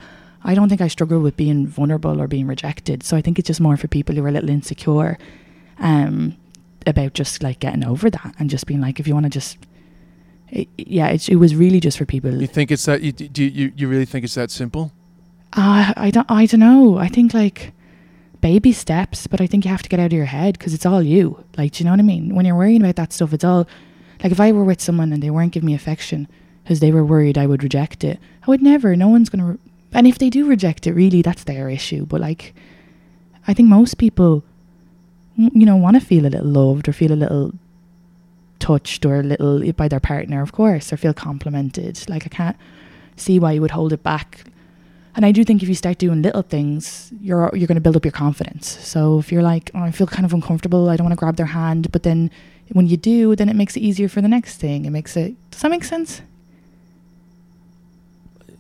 i 0.44 0.54
don't 0.56 0.70
think 0.70 0.82
i 0.82 0.88
struggle 0.88 1.20
with 1.20 1.36
being 1.38 1.66
vulnerable 1.68 2.22
or 2.22 2.28
being 2.28 2.48
rejected 2.48 3.04
so 3.04 3.18
i 3.18 3.22
think 3.22 3.38
it's 3.40 3.48
just 3.48 3.62
more 3.62 3.78
for 3.78 3.88
people 3.88 4.16
who 4.16 4.24
are 4.24 4.30
a 4.30 4.32
little 4.32 4.50
insecure 4.50 5.18
um 5.80 6.36
about 6.86 7.14
just 7.14 7.42
like 7.44 7.60
getting 7.60 7.84
over 7.86 8.10
that 8.10 8.36
and 8.40 8.50
just 8.50 8.66
being 8.68 8.82
like 8.82 9.00
if 9.00 9.08
you 9.08 9.14
want 9.14 9.26
to 9.26 9.30
just 9.30 9.58
it, 10.50 10.68
yeah 10.78 11.08
it's, 11.08 11.28
it 11.30 11.36
was 11.38 11.56
really 11.56 11.80
just 11.80 11.98
for 11.98 12.06
people 12.06 12.32
You 12.40 12.48
think 12.48 12.72
it's 12.72 12.86
that? 12.86 13.02
You 13.02 13.12
do 13.12 13.44
you 13.44 13.72
you 13.76 13.88
really 13.88 14.06
think 14.06 14.24
it's 14.24 14.36
that 14.36 14.52
simple? 14.52 14.92
uh, 15.54 15.94
i 15.98 16.10
don't 16.12 16.30
i 16.30 16.46
don't 16.46 16.60
know 16.60 16.98
i 16.98 17.08
think 17.08 17.34
like 17.34 17.73
baby 18.44 18.74
steps 18.74 19.26
but 19.26 19.40
i 19.40 19.48
think 19.48 19.64
you 19.64 19.72
have 19.72 19.82
to 19.82 19.88
get 19.88 20.02
out 20.02 20.08
of 20.08 20.20
your 20.22 20.26
head 20.26 20.58
because 20.58 20.74
it's 20.74 20.86
all 20.86 21.02
you. 21.02 21.42
Like 21.58 21.72
do 21.72 21.78
you 21.80 21.86
know 21.86 21.92
what 21.92 22.00
i 22.02 22.04
mean? 22.04 22.36
When 22.36 22.46
you're 22.46 22.58
worrying 22.58 22.82
about 22.82 22.98
that 22.98 23.14
stuff 23.14 23.32
it's 23.34 23.44
all 23.46 23.66
like 24.22 24.34
if 24.34 24.40
i 24.40 24.52
were 24.52 24.66
with 24.66 24.82
someone 24.82 25.14
and 25.14 25.24
they 25.24 25.30
weren't 25.30 25.54
giving 25.54 25.68
me 25.68 25.74
affection 25.74 26.28
because 26.64 26.82
they 26.82 26.92
were 26.92 27.06
worried 27.06 27.38
i 27.38 27.48
would 27.48 27.64
reject 27.64 28.04
it 28.04 28.20
i 28.44 28.52
would 28.52 28.62
never 28.62 28.96
no 28.98 29.08
one's 29.08 29.30
gonna 29.30 29.46
re- 29.52 29.58
and 29.94 30.08
if 30.08 30.18
they 30.18 30.30
do 30.30 30.46
reject 30.46 30.86
it 30.86 30.94
really 30.94 31.22
that's 31.22 31.46
their 31.46 31.70
issue 31.70 32.06
but 32.06 32.20
like 32.20 32.54
i 33.48 33.54
think 33.54 33.70
most 33.70 33.98
people 33.98 34.44
you 35.38 35.66
know 35.66 35.78
want 35.78 35.96
to 36.00 36.06
feel 36.06 36.26
a 36.26 36.34
little 36.36 36.48
loved 36.48 36.90
or 36.90 36.94
feel 36.94 37.14
a 37.14 37.24
little 37.24 37.54
touched 38.60 39.06
or 39.06 39.22
a 39.22 39.24
little 39.24 39.72
by 39.74 39.88
their 39.88 40.00
partner 40.00 40.42
of 40.42 40.52
course 40.52 40.92
or 40.94 40.98
feel 40.98 41.14
complimented. 41.14 41.94
Like 42.10 42.26
i 42.26 42.30
can't 42.30 42.58
see 43.16 43.40
why 43.40 43.54
you 43.54 43.62
would 43.62 43.72
hold 43.72 43.94
it 43.94 44.04
back 44.04 44.46
and 45.16 45.26
I 45.26 45.32
do 45.32 45.44
think 45.44 45.62
if 45.62 45.70
you 45.70 45.76
start 45.76 45.98
doing 46.00 46.22
little 46.22 46.42
things, 46.42 47.12
you're 47.22 47.52
you're 47.54 47.68
going 47.68 47.76
to 47.76 47.82
build 47.82 47.96
up 47.96 48.06
your 48.06 48.12
confidence. 48.12 48.68
So 48.80 49.20
if 49.20 49.32
you're 49.32 49.44
like, 49.44 49.70
oh, 49.76 49.80
I 49.80 49.92
feel 49.92 50.08
kind 50.08 50.26
of 50.26 50.34
uncomfortable, 50.34 50.90
I 50.90 50.98
don't 50.98 51.06
want 51.06 51.14
to 51.14 51.20
grab 51.20 51.36
their 51.36 51.48
hand, 51.48 51.92
but 51.92 52.04
then 52.04 52.32
when 52.72 52.88
you 52.88 52.98
do, 52.98 53.36
then 53.36 53.50
it 53.50 53.56
makes 53.56 53.76
it 53.78 53.82
easier 53.82 54.10
for 54.10 54.22
the 54.22 54.28
next 54.28 54.58
thing. 54.58 54.86
It 54.86 54.90
makes 54.90 55.16
it. 55.16 55.36
Does 55.52 55.62
that 55.62 55.70
make 55.70 55.84
sense? 55.84 56.22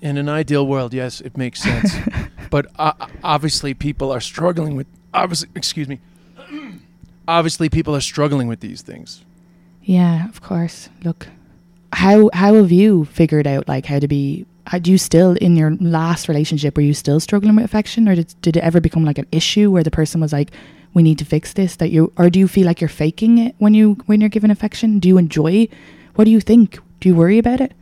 In 0.01 0.17
an 0.17 0.27
ideal 0.27 0.67
world, 0.67 0.93
yes, 0.93 1.22
it 1.22 1.38
makes 1.38 1.62
sense. 1.62 1.95
but 2.50 2.67
uh, 2.77 2.91
obviously, 3.24 3.74
people 3.74 4.12
are 4.12 4.19
struggling 4.19 4.75
with. 4.75 4.88
Obviously, 5.13 5.50
excuse 5.55 5.88
me. 5.88 6.00
obviously, 7.27 7.69
people 7.69 7.95
are 7.95 8.01
struggling 8.01 8.48
with 8.48 8.60
these 8.60 8.81
things. 8.81 9.24
Yeah, 9.81 10.29
of 10.29 10.41
course. 10.41 10.89
Look, 11.03 11.29
how 11.93 12.29
how 12.33 12.55
have 12.55 12.72
you 12.72 13.05
figured 13.05 13.48
out 13.48 13.67
like 13.67 13.86
how 13.86 14.00
to 14.00 14.07
be? 14.07 14.45
Do 14.82 14.91
you 14.91 14.98
still 14.98 15.34
in 15.34 15.55
your 15.58 15.72
last 15.79 16.27
relationship 16.27 16.75
were 16.77 16.84
you 16.84 16.93
still 16.93 17.20
struggling 17.20 17.55
with 17.55 17.65
affection, 17.65 18.08
or 18.08 18.15
did 18.15 18.34
did 18.41 18.58
it 18.58 18.63
ever 18.63 18.79
become 18.82 19.03
like 19.05 19.17
an 19.17 19.27
issue 19.32 19.70
where 19.72 19.84
the 19.84 19.91
person 19.91 20.22
was 20.22 20.32
like, 20.34 20.51
"We 20.93 21.03
need 21.03 21.20
to 21.20 21.25
fix 21.25 21.53
this"? 21.53 21.75
That 21.75 21.89
you, 21.89 22.12
or 22.17 22.29
do 22.29 22.39
you 22.39 22.48
feel 22.48 22.65
like 22.65 22.79
you're 22.82 22.88
faking 22.88 23.38
it 23.39 23.55
when 23.60 23.74
you 23.74 23.98
when 24.05 24.22
you're 24.22 24.29
given 24.29 24.50
affection? 24.51 25.00
Do 25.00 25.08
you 25.10 25.17
enjoy? 25.17 25.67
What 26.15 26.25
do 26.25 26.32
you 26.32 26.39
think? 26.41 26.79
Do 27.01 27.10
you 27.10 27.15
worry 27.15 27.38
about 27.38 27.60
it? 27.62 27.74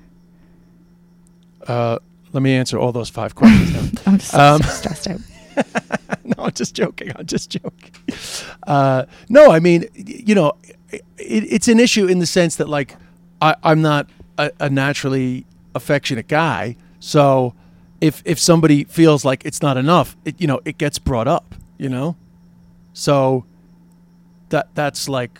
Uh, 1.67 1.99
let 2.33 2.41
me 2.41 2.53
answer 2.55 2.79
all 2.79 2.91
those 2.91 3.09
five 3.09 3.35
questions. 3.35 3.93
now. 3.93 4.01
I'm 4.07 4.17
just 4.17 4.33
Um, 4.33 4.61
stressed 4.63 5.07
out. 5.07 5.19
no, 6.23 6.45
I'm 6.45 6.51
just 6.53 6.73
joking. 6.73 7.11
I'm 7.15 7.25
just 7.25 7.49
joking. 7.51 7.91
Uh, 8.65 9.05
no, 9.29 9.51
I 9.51 9.59
mean, 9.59 9.85
you 9.93 10.33
know, 10.33 10.53
it, 10.91 11.03
it's 11.17 11.67
an 11.67 11.79
issue 11.79 12.07
in 12.07 12.19
the 12.19 12.25
sense 12.25 12.55
that, 12.55 12.67
like, 12.69 12.95
I, 13.41 13.55
I'm 13.63 13.81
not 13.81 14.09
a, 14.37 14.49
a 14.59 14.69
naturally 14.69 15.45
affectionate 15.75 16.27
guy, 16.27 16.75
so 16.99 17.53
if 17.99 18.21
if 18.25 18.39
somebody 18.39 18.83
feels 18.83 19.23
like 19.23 19.45
it's 19.45 19.61
not 19.61 19.77
enough, 19.77 20.17
it 20.25 20.39
you 20.41 20.47
know 20.47 20.59
it 20.65 20.77
gets 20.77 20.99
brought 20.99 21.27
up. 21.27 21.55
You 21.77 21.89
know, 21.89 22.15
so 22.93 23.45
that 24.49 24.69
that's 24.75 25.09
like 25.09 25.39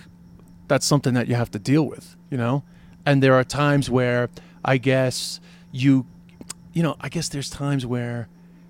that's 0.68 0.86
something 0.86 1.14
that 1.14 1.28
you 1.28 1.36
have 1.36 1.52
to 1.52 1.60
deal 1.60 1.84
with. 1.84 2.16
You 2.30 2.38
know, 2.38 2.64
and 3.06 3.22
there 3.22 3.34
are 3.34 3.44
times 3.44 3.90
where 3.90 4.30
I 4.64 4.78
guess 4.78 5.40
you 5.72 6.06
you 6.74 6.84
know 6.84 6.96
I 7.02 7.10
guess 7.10 7.30
there's 7.30 7.50
times 7.50 7.86
where 7.86 8.28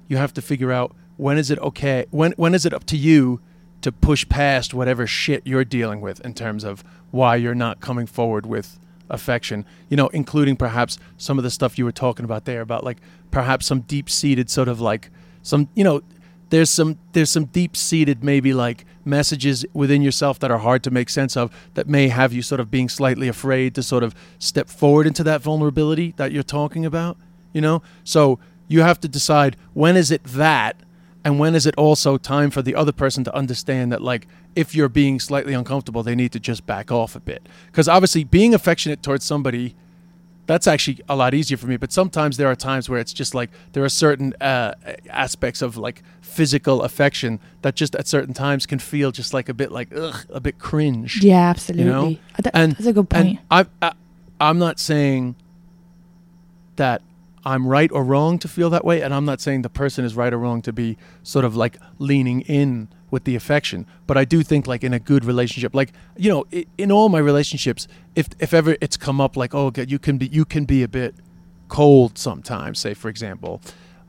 you 0.07 0.17
have 0.17 0.33
to 0.33 0.41
figure 0.41 0.71
out 0.71 0.95
when 1.17 1.37
is 1.37 1.51
it 1.51 1.59
okay 1.59 2.05
when 2.11 2.31
when 2.33 2.53
is 2.53 2.65
it 2.65 2.73
up 2.73 2.85
to 2.85 2.97
you 2.97 3.39
to 3.81 3.91
push 3.91 4.27
past 4.27 4.73
whatever 4.73 5.07
shit 5.07 5.41
you're 5.45 5.65
dealing 5.65 6.01
with 6.01 6.19
in 6.21 6.33
terms 6.33 6.63
of 6.63 6.83
why 7.11 7.35
you're 7.35 7.55
not 7.55 7.79
coming 7.81 8.05
forward 8.05 8.45
with 8.45 8.79
affection 9.11 9.65
you 9.89 9.97
know 9.97 10.07
including 10.07 10.55
perhaps 10.55 10.97
some 11.17 11.37
of 11.37 11.43
the 11.43 11.51
stuff 11.51 11.77
you 11.77 11.85
were 11.85 11.91
talking 11.91 12.25
about 12.25 12.45
there 12.45 12.61
about 12.61 12.83
like 12.83 12.97
perhaps 13.29 13.65
some 13.65 13.81
deep 13.81 14.09
seated 14.09 14.49
sort 14.49 14.67
of 14.67 14.81
like 14.81 15.09
some 15.43 15.69
you 15.75 15.83
know 15.83 16.01
there's 16.49 16.69
some 16.69 16.97
there's 17.13 17.29
some 17.29 17.45
deep 17.45 17.77
seated 17.77 18.23
maybe 18.23 18.53
like 18.53 18.85
messages 19.05 19.65
within 19.73 20.01
yourself 20.01 20.39
that 20.39 20.51
are 20.51 20.57
hard 20.57 20.83
to 20.83 20.91
make 20.91 21.09
sense 21.09 21.37
of 21.37 21.51
that 21.75 21.87
may 21.87 22.07
have 22.07 22.33
you 22.33 22.41
sort 22.41 22.59
of 22.59 22.69
being 22.69 22.89
slightly 22.89 23.27
afraid 23.27 23.73
to 23.75 23.83
sort 23.83 24.03
of 24.03 24.13
step 24.39 24.69
forward 24.69 25.07
into 25.07 25.23
that 25.23 25.41
vulnerability 25.41 26.13
that 26.17 26.31
you're 26.31 26.43
talking 26.43 26.85
about 26.85 27.17
you 27.53 27.61
know? 27.61 27.81
So 28.03 28.39
you 28.67 28.81
have 28.81 28.99
to 29.01 29.07
decide 29.07 29.55
when 29.73 29.97
is 29.97 30.11
it 30.11 30.23
that 30.25 30.77
and 31.23 31.37
when 31.39 31.53
is 31.55 31.65
it 31.65 31.75
also 31.75 32.17
time 32.17 32.49
for 32.49 32.61
the 32.61 32.73
other 32.75 32.91
person 32.91 33.23
to 33.23 33.35
understand 33.35 33.91
that 33.91 34.01
like 34.01 34.27
if 34.55 34.73
you're 34.75 34.89
being 34.89 35.19
slightly 35.19 35.53
uncomfortable 35.53 36.03
they 36.03 36.15
need 36.15 36.31
to 36.31 36.39
just 36.39 36.65
back 36.65 36.91
off 36.91 37.15
a 37.15 37.19
bit 37.19 37.47
because 37.67 37.87
obviously 37.87 38.23
being 38.23 38.53
affectionate 38.53 39.01
towards 39.03 39.23
somebody 39.23 39.75
that's 40.47 40.65
actually 40.67 40.99
a 41.07 41.15
lot 41.15 41.33
easier 41.33 41.55
for 41.57 41.67
me 41.67 41.77
but 41.77 41.91
sometimes 41.91 42.37
there 42.37 42.47
are 42.47 42.55
times 42.55 42.89
where 42.89 42.99
it's 42.99 43.13
just 43.13 43.33
like 43.35 43.49
there 43.73 43.83
are 43.83 43.89
certain 43.89 44.33
uh, 44.41 44.73
aspects 45.09 45.61
of 45.61 45.77
like 45.77 46.01
physical 46.21 46.81
affection 46.81 47.39
that 47.61 47.75
just 47.75 47.95
at 47.95 48.07
certain 48.07 48.33
times 48.33 48.65
can 48.65 48.79
feel 48.79 49.11
just 49.11 49.33
like 49.33 49.47
a 49.47 49.53
bit 49.53 49.71
like 49.71 49.89
ugh, 49.95 50.25
a 50.29 50.39
bit 50.39 50.57
cringe 50.59 51.23
Yeah, 51.23 51.49
absolutely. 51.49 51.85
you 51.85 51.91
know 51.91 52.17
that- 52.39 52.55
and 52.55 52.71
that's 52.73 52.85
a 52.87 52.93
good 52.93 53.07
and 53.11 53.27
point. 53.27 53.39
I, 53.51 53.65
I 53.81 53.93
i'm 54.41 54.57
not 54.57 54.79
saying 54.79 55.35
that 56.77 57.01
i'm 57.45 57.67
right 57.67 57.91
or 57.91 58.03
wrong 58.03 58.37
to 58.37 58.47
feel 58.47 58.69
that 58.69 58.85
way 58.85 59.01
and 59.01 59.13
i'm 59.13 59.25
not 59.25 59.41
saying 59.41 59.61
the 59.61 59.69
person 59.69 60.05
is 60.05 60.15
right 60.15 60.33
or 60.33 60.37
wrong 60.37 60.61
to 60.61 60.73
be 60.73 60.97
sort 61.23 61.45
of 61.45 61.55
like 61.55 61.77
leaning 61.99 62.41
in 62.41 62.87
with 63.09 63.23
the 63.23 63.35
affection 63.35 63.85
but 64.07 64.17
i 64.17 64.23
do 64.25 64.43
think 64.43 64.67
like 64.67 64.83
in 64.83 64.93
a 64.93 64.99
good 64.99 65.25
relationship 65.25 65.75
like 65.75 65.91
you 66.17 66.29
know 66.29 66.45
in 66.77 66.91
all 66.91 67.09
my 67.09 67.19
relationships 67.19 67.87
if 68.15 68.29
if 68.39 68.53
ever 68.53 68.75
it's 68.81 68.97
come 68.97 69.19
up 69.19 69.35
like 69.35 69.53
oh 69.53 69.71
God, 69.71 69.89
you 69.89 69.99
can 69.99 70.17
be 70.17 70.27
you 70.27 70.45
can 70.45 70.65
be 70.65 70.83
a 70.83 70.87
bit 70.87 71.15
cold 71.67 72.17
sometimes 72.17 72.79
say 72.79 72.93
for 72.93 73.09
example 73.09 73.61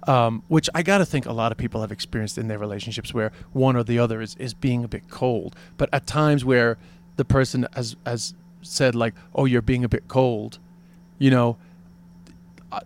um, 0.07 0.43
which 0.49 0.69
I 0.75 0.83
got 0.83 0.99
to 0.99 1.07
think 1.07 1.27
a 1.27 1.33
lot 1.33 1.53
of 1.53 1.59
people 1.59 1.81
have 1.81 1.93
experienced 1.93 2.39
in 2.39 2.49
their 2.49 2.59
relationships 2.59 3.15
where 3.15 3.33
one 3.53 3.77
or 3.77 3.85
the 3.85 3.99
other 3.99 4.21
is, 4.21 4.35
is 4.37 4.55
being 4.55 4.85
a 4.85 4.89
bit 4.89 5.09
cold. 5.09 5.55
But 5.77 5.89
at 5.93 6.07
times 6.07 6.45
where 6.45 6.79
the 7.17 7.25
person 7.25 7.67
has, 7.75 7.97
has 8.05 8.35
said, 8.63 8.95
like, 8.95 9.15
oh, 9.35 9.45
you're 9.45 9.63
being 9.63 9.85
a 9.85 9.89
bit 9.89 10.09
cold, 10.09 10.59
you 11.19 11.31
know, 11.31 11.57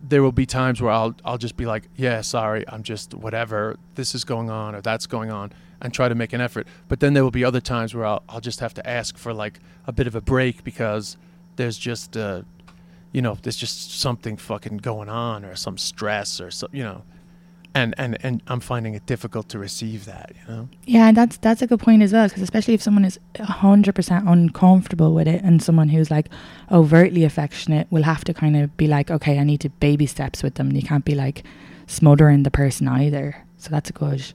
there 0.01 0.23
will 0.23 0.33
be 0.33 0.47
times 0.47 0.81
where 0.81 0.93
I'll, 0.93 1.15
I'll 1.25 1.39
just 1.39 1.57
be 1.57 1.67
like, 1.67 1.89
yeah, 1.97 2.21
sorry, 2.21 2.65
I'm 2.69 2.83
just 2.83 3.15
whatever, 3.15 3.77
this 3.95 4.15
is 4.15 4.25
going 4.25 4.51
on 4.51 4.75
or 4.75 4.81
that's 4.81 5.07
going 5.07 5.31
on, 5.31 5.53
and 5.81 5.93
try 5.93 6.09
to 6.09 6.15
make 6.15 6.33
an 6.33 6.41
effort. 6.41 6.67
But 6.89 7.01
then 7.01 7.15
there 7.15 7.23
will 7.23 7.31
be 7.31 7.45
other 7.45 7.61
times 7.61 7.95
where 7.95 8.05
I'll, 8.05 8.23
I'll 8.29 8.41
just 8.41 8.61
have 8.61 8.75
to 8.75 8.89
ask 8.89 9.17
for 9.17 9.33
like 9.33 9.61
a 9.87 9.93
bit 9.93 10.07
of 10.07 10.15
a 10.15 10.21
break 10.21 10.65
because 10.65 11.17
there's 11.57 11.79
just, 11.79 12.17
uh, 12.17 12.43
you 13.13 13.23
know, 13.23 13.39
there's 13.43 13.57
just 13.57 13.99
something 14.01 14.37
fucking 14.37 14.79
going 14.79 15.09
on 15.09 15.45
or 15.45 15.55
some 15.55 15.79
stress 15.79 16.41
or 16.41 16.51
so, 16.51 16.69
you 16.73 16.83
know, 16.83 17.03
and 17.77 17.95
and 17.99 18.17
and 18.23 18.43
I'm 18.47 18.61
finding 18.61 18.95
it 18.95 19.05
difficult 19.05 19.51
to 19.51 19.59
receive 19.59 20.07
that, 20.07 20.33
you 20.35 20.55
know. 20.55 20.69
Yeah, 20.87 21.09
and 21.09 21.17
that's 21.17 21.37
that's 21.37 21.61
a 21.61 21.67
good 21.67 21.81
point 21.81 22.03
as 22.03 22.13
well, 22.13 22.27
because 22.27 22.43
especially 22.43 22.73
if 22.75 22.83
someone 22.83 23.05
is 23.05 23.21
hundred 23.39 23.95
percent 23.95 24.27
uncomfortable 24.27 25.13
with 25.15 25.29
it, 25.29 25.43
and 25.45 25.63
someone 25.63 25.91
who's 25.91 26.11
like 26.11 26.31
overtly 26.73 27.23
affectionate 27.23 27.87
will 27.91 28.05
have 28.05 28.25
to 28.25 28.33
kind 28.33 28.57
of 28.57 28.75
be 28.79 28.87
like, 28.87 29.11
okay, 29.11 29.39
I 29.39 29.45
need 29.45 29.61
to 29.61 29.69
baby 29.69 30.07
steps 30.07 30.43
with 30.43 30.55
them, 30.55 30.73
you 30.73 30.83
can't 30.83 31.05
be 31.05 31.15
like 31.15 31.45
smothering 31.87 32.45
the 32.45 32.51
person 32.51 32.89
either. 32.89 33.45
So 33.59 33.71
that's 33.71 33.91
a 33.91 33.93
good, 33.93 34.33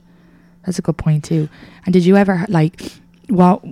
that's 0.64 0.78
a 0.78 0.82
good 0.82 0.96
point 0.96 1.24
too. 1.24 1.48
And 1.84 1.92
did 1.92 2.04
you 2.04 2.16
ever 2.16 2.46
like, 2.48 2.80
what, 3.28 3.64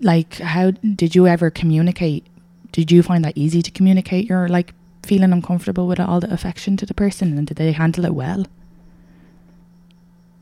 like, 0.00 0.34
how 0.38 0.72
did 0.72 1.14
you 1.14 1.28
ever 1.28 1.50
communicate? 1.50 2.26
Did 2.72 2.90
you 2.90 3.02
find 3.02 3.24
that 3.24 3.36
easy 3.36 3.62
to 3.62 3.70
communicate 3.70 4.26
your 4.26 4.48
like 4.48 4.74
feeling 5.04 5.32
uncomfortable 5.32 5.86
with 5.86 6.00
all 6.00 6.20
the 6.20 6.32
affection 6.32 6.76
to 6.78 6.86
the 6.86 6.94
person, 6.94 7.38
and 7.38 7.46
did 7.46 7.56
they 7.56 7.70
handle 7.72 8.04
it 8.04 8.14
well? 8.14 8.46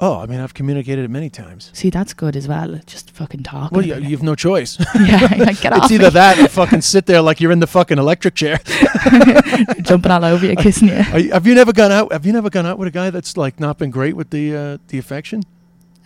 Oh, 0.00 0.20
I 0.20 0.26
mean, 0.26 0.38
I've 0.38 0.54
communicated 0.54 1.04
it 1.04 1.10
many 1.10 1.28
times. 1.28 1.70
See, 1.74 1.90
that's 1.90 2.14
good 2.14 2.36
as 2.36 2.46
well. 2.46 2.78
Just 2.86 3.10
fucking 3.10 3.42
talk. 3.42 3.72
Well, 3.72 3.84
you, 3.84 3.96
you 3.96 4.10
have 4.10 4.22
no 4.22 4.36
choice. 4.36 4.78
yeah, 4.94 5.26
like, 5.38 5.60
get 5.60 5.72
off 5.72 5.84
it's 5.84 5.92
either 5.92 6.04
me. 6.04 6.10
that 6.10 6.38
or 6.38 6.46
fucking 6.46 6.82
sit 6.82 7.06
there 7.06 7.20
like 7.20 7.40
you're 7.40 7.50
in 7.50 7.58
the 7.58 7.66
fucking 7.66 7.98
electric 7.98 8.36
chair. 8.36 8.60
jumping 9.82 10.12
all 10.12 10.24
over 10.24 10.46
you, 10.46 10.54
kissing 10.54 10.88
you. 10.88 10.94
You- 11.18 11.32
have 11.32 11.46
you 11.48 11.54
never 11.54 11.72
gone 11.72 11.90
out? 11.90 12.12
Have 12.12 12.24
you 12.24 12.32
never 12.32 12.48
gone 12.48 12.64
out 12.64 12.78
with 12.78 12.86
a 12.86 12.92
guy 12.92 13.10
that's 13.10 13.36
like 13.36 13.58
not 13.58 13.78
been 13.78 13.90
great 13.90 14.14
with 14.14 14.30
the 14.30 14.54
uh, 14.56 14.78
the 14.88 14.98
affection? 14.98 15.42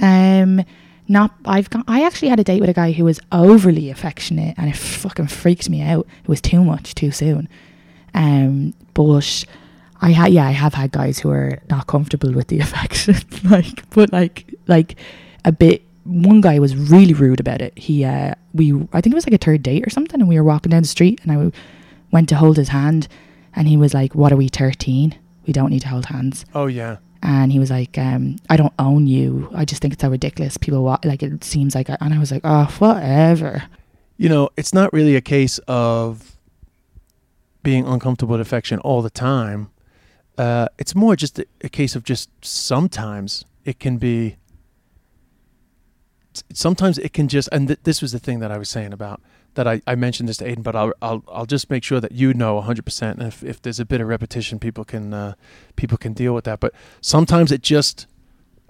Um, 0.01 0.63
not 1.07 1.35
I've 1.45 1.69
got. 1.69 1.85
I 1.87 2.05
actually 2.07 2.29
had 2.29 2.41
a 2.41 2.45
date 2.45 2.61
with 2.61 2.71
a 2.71 2.75
guy 2.75 2.93
who 2.93 3.05
was 3.05 3.21
overly 3.31 3.91
affectionate, 3.91 4.55
and 4.57 4.71
it 4.71 4.77
fucking 4.77 5.27
freaked 5.27 5.69
me 5.69 5.83
out. 5.83 6.07
It 6.23 6.29
was 6.29 6.41
too 6.41 6.65
much 6.65 6.95
too 6.95 7.11
soon. 7.11 7.47
Um, 8.15 8.73
but 8.95 9.47
I 10.03 10.11
had 10.11 10.33
yeah, 10.33 10.47
I 10.47 10.51
have 10.51 10.75
had 10.75 10.93
guys 10.93 11.19
who 11.21 11.31
are 11.31 11.59
not 11.71 11.87
comfortable 11.87 12.33
with 12.33 12.49
the 12.49 12.59
affection, 12.67 13.15
like 13.45 13.89
but 13.91 14.13
like 14.13 14.53
like 14.67 14.97
a 15.45 15.53
bit. 15.53 15.83
One 16.05 16.41
guy 16.41 16.59
was 16.59 16.75
really 16.77 17.15
rude 17.15 17.39
about 17.39 17.63
it. 17.63 17.79
He 17.79 18.05
uh, 18.05 18.35
we 18.53 18.73
I 18.93 19.01
think 19.01 19.13
it 19.13 19.15
was 19.15 19.25
like 19.27 19.35
a 19.35 19.39
third 19.45 19.63
date 19.63 19.87
or 19.87 19.91
something, 19.91 20.19
and 20.21 20.29
we 20.29 20.37
were 20.37 20.45
walking 20.45 20.71
down 20.71 20.83
the 20.83 20.89
street, 20.89 21.21
and 21.23 21.31
I 21.31 21.35
w- 21.37 21.53
went 22.11 22.29
to 22.31 22.35
hold 22.35 22.57
his 22.57 22.71
hand, 22.71 23.07
and 23.55 23.69
he 23.69 23.77
was 23.77 23.95
like, 23.95 24.13
"What 24.17 24.33
are 24.33 24.37
we, 24.37 24.49
13? 24.49 25.15
We 25.47 25.53
don't 25.53 25.71
need 25.71 25.83
to 25.83 25.89
hold 25.89 26.07
hands." 26.07 26.45
Oh 26.55 26.67
yeah. 26.67 26.97
and 27.23 27.53
he 27.53 27.61
was 27.61 27.71
like, 27.71 27.97
um, 27.99 28.35
"I 28.51 28.57
don't 28.57 28.73
own 28.81 29.07
you. 29.07 29.49
I 29.55 29.65
just 29.65 29.81
think 29.81 29.95
it's 29.95 30.01
so 30.03 30.09
ridiculous. 30.11 30.57
People 30.57 30.83
wa- 30.83 30.99
like 31.05 31.23
it 31.23 31.45
seems 31.45 31.77
like." 31.77 31.89
I, 31.89 31.97
and 32.01 32.13
I 32.13 32.19
was 32.19 32.33
like, 32.33 32.43
"Oh, 32.43 32.65
whatever." 32.81 33.63
You 34.19 34.29
know, 34.29 34.51
it's 34.57 34.75
not 34.75 34.93
really 34.93 35.15
a 35.15 35.21
case 35.21 35.59
of 35.69 36.37
being 37.63 37.87
uncomfortable 37.87 38.33
with 38.33 38.41
affection 38.41 38.81
all 38.81 39.03
the 39.03 39.11
time. 39.11 39.71
Uh, 40.39 40.67
it's 40.79 40.95
more 40.95 41.15
just 41.17 41.39
a, 41.39 41.47
a 41.63 41.69
case 41.69 41.95
of 41.95 42.05
just 42.05 42.31
sometimes 42.43 43.45
it 43.65 43.79
can 43.79 43.99
be. 43.99 44.37
Sometimes 46.55 46.97
it 46.97 47.13
can 47.13 47.29
just, 47.29 47.49
and 47.53 47.69
th- 47.69 47.81
this 47.83 48.01
was 48.01 48.13
the 48.13 48.19
thing 48.19 48.39
that 48.41 48.51
I 48.51 48.57
was 48.57 48.71
saying 48.71 48.95
about 48.95 49.21
that 49.55 49.69
I, 49.69 49.83
I 49.87 49.95
mentioned 49.95 50.29
this 50.29 50.39
to 50.39 50.47
Aidan, 50.47 50.63
but 50.63 50.75
I'll 50.75 50.93
I'll 51.03 51.23
I'll 51.31 51.47
just 51.47 51.69
make 51.71 51.85
sure 51.85 52.01
that 52.01 52.13
you 52.13 52.33
know 52.33 52.61
100%. 52.61 53.13
And 53.13 53.23
if, 53.23 53.43
if 53.45 53.61
there's 53.61 53.81
a 53.81 53.85
bit 53.85 54.01
of 54.01 54.09
repetition, 54.09 54.59
people 54.59 54.85
can 54.85 55.13
uh, 55.13 55.35
people 55.77 55.99
can 55.99 56.13
deal 56.15 56.35
with 56.35 56.45
that. 56.45 56.61
But 56.61 56.73
sometimes 57.01 57.53
it 57.53 57.63
just, 57.63 58.07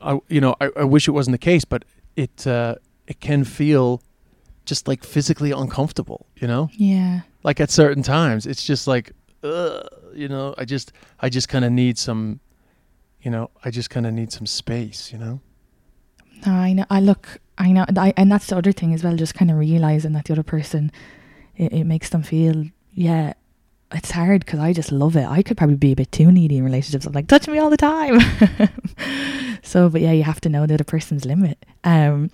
I 0.01 0.19
you 0.29 0.41
know 0.41 0.57
I, 0.61 0.71
I 0.77 0.85
wish 0.85 1.07
it 1.07 1.13
wasn't 1.13 1.35
the 1.35 1.39
case, 1.39 1.65
but 1.65 1.85
it 2.17 2.47
uh, 2.47 2.77
it 3.07 3.21
can 3.21 3.45
feel 3.45 4.03
just 4.65 4.89
like 4.89 5.05
physically 5.05 5.53
uncomfortable. 5.53 6.27
You 6.37 6.49
know, 6.49 6.71
Yeah, 6.73 7.21
like 7.45 7.61
at 7.61 7.71
certain 7.71 8.03
times, 8.03 8.47
it's 8.47 8.65
just 8.65 8.87
like, 8.89 9.13
ugh, 9.45 9.87
you 10.15 10.29
know, 10.29 10.55
I 10.59 10.65
just 10.65 10.93
I 11.21 11.29
just 11.29 11.49
kind 11.49 11.65
of 11.65 11.73
need 11.73 11.99
some, 11.99 12.41
you 13.23 13.31
know, 13.31 13.51
I 13.65 13.71
just 13.71 13.91
kind 13.91 14.07
of 14.07 14.13
need 14.13 14.33
some 14.33 14.47
space. 14.47 15.13
You 15.13 15.19
know. 15.19 15.41
no, 16.47 16.53
I 16.53 16.73
know. 16.73 16.87
I 16.91 17.01
look. 17.01 17.39
I 17.59 17.73
know. 17.73 17.85
I, 17.97 18.15
and 18.17 18.31
that's 18.31 18.47
the 18.47 18.57
other 18.57 18.73
thing 18.73 18.95
as 18.95 19.05
well. 19.05 19.17
Just 19.17 19.35
kind 19.35 19.51
of 19.51 19.59
realizing 19.59 20.13
that 20.13 20.27
the 20.27 20.33
other 20.33 20.43
person, 20.43 20.91
it, 21.57 21.73
it 21.73 21.85
makes 21.85 22.09
them 22.11 22.23
feel. 22.23 22.67
Yeah, 22.95 23.35
it's 23.91 24.11
hard 24.11 24.45
because 24.45 24.61
I 24.61 24.73
just 24.73 24.93
love 24.93 25.17
it. 25.17 25.27
I 25.27 25.43
could 25.43 25.57
probably 25.57 25.77
be 25.77 25.93
a 25.93 25.97
bit 25.97 26.13
too 26.13 26.31
needy 26.31 26.59
in 26.59 26.65
relationships. 26.65 27.07
I'm 27.07 27.13
like, 27.13 27.29
touch 27.29 27.49
me 27.49 27.59
all 27.59 27.71
the 27.71 27.77
time. 27.77 28.21
so, 29.63 29.89
but 29.89 30.01
yeah, 30.01 30.13
you 30.13 30.25
have 30.25 30.41
to 30.43 30.49
know 30.49 30.67
the 30.67 30.75
other 30.75 30.85
person's 30.85 31.25
limit. 31.25 31.65
Um, 31.85 32.31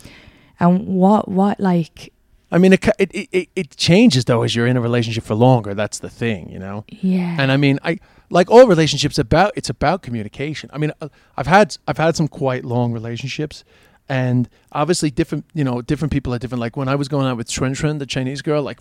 and 0.61 0.87
what 0.87 1.28
what 1.28 1.61
like 1.61 2.12
I 2.50 2.59
mean, 2.59 2.73
it, 2.73 2.87
it 2.99 3.11
it 3.14 3.49
it 3.55 3.76
changes 3.76 4.25
though 4.25 4.43
as 4.43 4.55
you're 4.55 4.67
in 4.67 4.76
a 4.76 4.81
relationship 4.81 5.25
for 5.25 5.35
longer. 5.35 5.75
That's 5.75 5.99
the 5.99 6.09
thing, 6.09 6.50
you 6.50 6.59
know. 6.59 6.85
yeah. 6.88 7.37
And 7.38 7.52
I 7.52 7.57
mean, 7.57 7.78
I 7.85 7.99
like 8.31 8.50
all 8.50 8.67
relationships 8.67 9.19
about 9.19 9.52
it's 9.55 9.69
about 9.69 10.02
communication. 10.02 10.71
I 10.73 10.78
mean, 10.78 10.93
uh, 11.00 11.09
I've 11.37 11.47
had 11.47 11.76
I've 11.87 11.99
had 11.99 12.17
some 12.17 12.28
quite 12.28 12.64
long 12.64 12.93
relationships, 12.93 13.64
and 14.09 14.49
obviously 14.73 15.11
different 15.11 15.45
you 15.52 15.64
know 15.64 15.83
different 15.83 16.12
people 16.12 16.33
are 16.33 16.38
different. 16.38 16.61
Like 16.61 16.76
when 16.76 16.88
I 16.88 16.95
was 16.95 17.09
going 17.09 17.26
out 17.26 17.37
with 17.37 17.49
Shuen 17.49 17.73
Shuen, 17.73 17.99
the 17.99 18.07
Chinese 18.07 18.40
girl, 18.40 18.62
like 18.62 18.81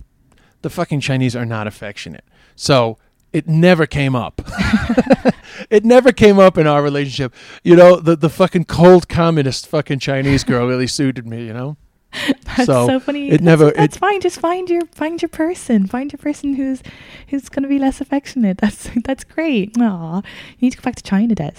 the 0.62 0.70
fucking 0.70 1.02
Chinese 1.02 1.36
are 1.36 1.46
not 1.46 1.68
affectionate, 1.68 2.26
so 2.56 2.98
it 3.34 3.48
never 3.48 3.86
came 3.86 4.16
up. 4.16 4.42
it 5.70 5.84
never 5.84 6.14
came 6.14 6.40
up 6.40 6.58
in 6.58 6.68
our 6.68 6.82
relationship. 6.82 7.34
You 7.64 7.76
know, 7.76 7.98
the 7.98 8.16
the 8.16 8.30
fucking 8.30 8.66
cold 8.66 9.10
communist 9.10 9.68
fucking 9.68 10.00
Chinese 10.00 10.46
girl 10.46 10.68
really 10.68 10.88
suited 10.88 11.28
me. 11.28 11.46
You 11.46 11.54
know. 11.54 11.78
That's 12.46 12.66
So, 12.66 12.88
so, 12.88 13.00
funny. 13.00 13.28
it 13.28 13.32
That's- 13.42 13.46
never- 13.46 13.72
That's 13.72 13.96
it- 13.96 14.00
fine. 14.00 14.22
Just 14.22 14.40
find 14.40 14.70
your 14.70 14.86
find 14.94 15.22
your 15.22 15.30
person. 15.30 15.88
Find 15.88 16.12
your 16.12 16.18
person 16.18 16.54
who's 16.56 16.82
who's 17.30 17.50
going 17.50 17.64
to 17.64 17.70
be 17.70 17.80
less 17.80 18.02
affectionate. 18.02 18.58
That's 18.62 18.90
that's 19.04 19.24
great. 19.24 19.76
Aw, 19.80 20.18
you 20.18 20.24
need 20.62 20.72
to 20.72 20.78
go 20.78 20.84
back 20.84 20.96
to 20.96 21.04
China, 21.04 21.36
Des. 21.36 21.54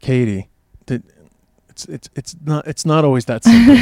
Katie, 0.00 0.48
the, 0.86 1.02
it's 1.68 1.84
it's 1.86 2.10
it's 2.16 2.36
not 2.44 2.66
it's 2.66 2.84
not 2.84 3.04
always 3.04 3.24
that 3.26 3.44
simple. 3.44 3.76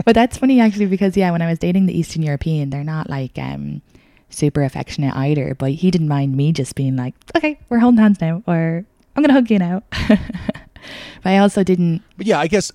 but 0.04 0.14
that's 0.14 0.36
funny 0.38 0.60
actually 0.60 0.86
because 0.86 1.16
yeah, 1.16 1.30
when 1.30 1.40
I 1.42 1.46
was 1.48 1.58
dating 1.58 1.86
the 1.86 1.96
Eastern 1.98 2.22
European, 2.22 2.70
they're 2.70 2.84
not 2.84 3.08
like 3.08 3.38
um 3.38 3.80
super 4.30 4.62
affectionate 4.64 5.14
either. 5.14 5.54
But 5.54 5.72
he 5.72 5.90
didn't 5.90 6.08
mind 6.08 6.36
me 6.36 6.52
just 6.52 6.74
being 6.74 6.96
like, 6.96 7.14
okay, 7.36 7.58
we're 7.68 7.78
holding 7.78 7.98
hands 8.00 8.20
now, 8.20 8.42
or 8.46 8.84
I'm 9.16 9.22
gonna 9.22 9.32
hug 9.34 9.50
you 9.50 9.58
now. 9.60 9.82
but 10.08 10.18
I 11.24 11.38
also 11.38 11.62
didn't. 11.62 12.02
but 12.16 12.26
yeah, 12.26 12.38
I 12.40 12.46
guess. 12.48 12.72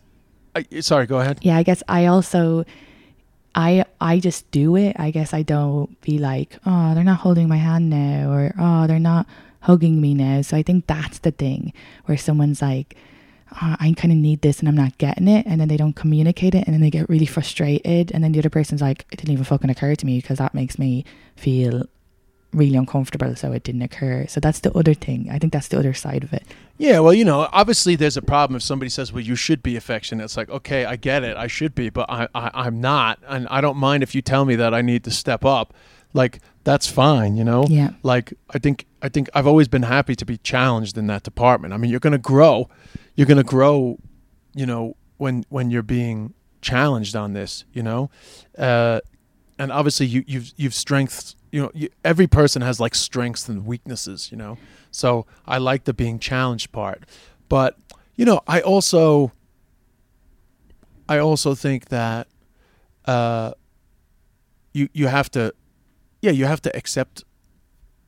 I, 0.56 0.80
sorry, 0.82 1.06
go 1.06 1.20
ahead. 1.20 1.40
Yeah, 1.42 1.58
I 1.58 1.64
guess 1.64 1.84
I 1.88 2.06
also. 2.06 2.66
I 3.56 3.86
I 4.02 4.20
just 4.20 4.50
do 4.50 4.76
it. 4.76 4.96
I 4.98 5.12
guess 5.12 5.32
I 5.32 5.44
don't 5.44 6.02
be 6.02 6.18
like, 6.18 6.58
oh, 6.66 6.96
they're 6.96 7.04
not 7.04 7.20
holding 7.20 7.48
my 7.48 7.58
hand 7.58 7.90
now, 7.90 8.32
or 8.32 8.54
oh, 8.58 8.88
they're 8.88 9.00
not 9.00 9.28
hugging 9.60 10.02
me 10.02 10.16
now. 10.16 10.42
So 10.42 10.58
I 10.58 10.64
think 10.64 10.88
that's 10.88 11.20
the 11.20 11.32
thing 11.32 11.72
where 12.06 12.18
someone's 12.18 12.64
like, 12.64 12.96
oh, 13.62 13.76
I 13.80 13.94
kind 13.96 14.12
of 14.12 14.18
need 14.18 14.42
this 14.42 14.60
and 14.60 14.68
I'm 14.68 14.76
not 14.76 14.98
getting 14.98 15.28
it, 15.28 15.46
and 15.46 15.62
then 15.62 15.68
they 15.68 15.78
don't 15.78 15.96
communicate 15.96 16.56
it, 16.56 16.66
and 16.66 16.74
then 16.74 16.82
they 16.82 16.90
get 16.90 17.08
really 17.10 17.28
frustrated, 17.28 18.12
and 18.12 18.24
then 18.24 18.32
the 18.32 18.40
other 18.40 18.50
person's 18.50 18.82
like, 18.82 19.06
it 19.12 19.18
didn't 19.18 19.34
even 19.34 19.46
fucking 19.46 19.70
occur 19.70 19.94
to 19.94 20.06
me 20.06 20.20
because 20.20 20.40
that 20.40 20.56
makes 20.56 20.80
me 20.80 21.06
feel 21.36 21.86
really 22.54 22.76
uncomfortable, 22.76 23.36
so 23.36 23.52
it 23.52 23.64
didn't 23.64 23.84
occur. 23.84 24.26
So 24.28 24.40
that's 24.40 24.62
the 24.62 24.72
other 24.74 24.96
thing. 24.96 25.30
I 25.32 25.38
think 25.38 25.54
that's 25.54 25.68
the 25.68 25.78
other 25.78 25.94
side 25.94 26.24
of 26.24 26.34
it. 26.34 26.44
Yeah, 26.78 27.00
well, 27.00 27.14
you 27.14 27.24
know, 27.24 27.48
obviously 27.52 27.96
there's 27.96 28.18
a 28.18 28.22
problem 28.22 28.56
if 28.56 28.64
somebody 28.64 28.90
says, 28.90 29.14
"Well, 29.14 29.22
you 29.22 29.36
should 29.36 29.62
be 29.62 29.76
affectionate." 29.76 30.24
It's 30.24 30.38
like, 30.38 30.50
okay, 30.50 30.86
I 30.86 30.96
get 30.96 31.24
it, 31.24 31.38
I 31.38 31.48
should 31.48 31.76
be, 31.76 31.90
but 31.90 32.10
I, 32.10 32.28
I 32.34 32.50
I'm 32.54 32.82
not, 32.82 33.20
and 33.28 33.48
I 33.50 33.62
don't 33.62 33.78
mind 33.78 34.02
if 34.04 34.16
you 34.16 34.22
tell 34.22 34.44
me 34.46 34.56
that 34.56 34.74
I 34.74 34.82
need 34.82 35.04
to 35.04 35.12
step 35.12 35.46
up. 35.46 35.74
Like 36.14 36.40
that's 36.64 36.88
fine, 36.88 37.38
you 37.38 37.44
know. 37.44 37.66
Yeah. 37.70 37.92
Like 38.04 38.34
I 38.50 38.60
think 38.60 38.86
I 39.02 39.10
think 39.10 39.30
I've 39.34 39.48
always 39.48 39.68
been 39.68 39.84
happy 39.84 40.16
to 40.16 40.26
be 40.26 40.38
challenged 40.38 40.98
in 40.98 41.08
that 41.08 41.24
department. 41.24 41.74
I 41.74 41.78
mean, 41.78 41.92
you're 41.92 42.00
going 42.00 42.12
to 42.12 42.18
grow, 42.20 42.70
you're 43.16 43.28
going 43.28 43.38
to 43.38 43.44
grow, 43.44 44.00
you 44.54 44.66
know, 44.66 44.96
when 45.18 45.46
when 45.50 45.72
you're 45.72 45.84
being 45.84 46.34
challenged 46.62 47.16
on 47.16 47.34
this, 47.34 47.66
you 47.74 47.84
know, 47.84 48.10
uh, 48.58 49.00
and 49.60 49.72
obviously 49.72 50.06
you 50.06 50.24
you've 50.28 50.52
you've 50.56 50.74
strengths. 50.74 51.36
You 51.54 51.62
know, 51.62 51.72
you, 51.76 51.90
every 52.04 52.26
person 52.26 52.64
has 52.64 52.80
like 52.80 52.96
strengths 52.96 53.48
and 53.48 53.64
weaknesses, 53.64 54.32
you 54.32 54.38
know. 54.38 54.58
So 54.90 55.28
I 55.46 55.60
like 55.60 55.84
the 55.84 55.94
being 55.94 56.18
challenged 56.18 56.72
part, 56.72 57.04
but 57.48 57.78
you 58.16 58.26
know, 58.26 58.42
I 58.48 58.62
also 58.62 59.32
I 61.08 61.20
also 61.20 61.54
think 61.54 61.90
that 61.90 62.28
uh, 63.06 63.52
you 64.74 64.90
you 64.94 65.08
have 65.08 65.30
to, 65.32 65.54
yeah, 66.22 66.32
you 66.32 66.46
have 66.46 66.62
to 66.64 66.76
accept 66.76 67.24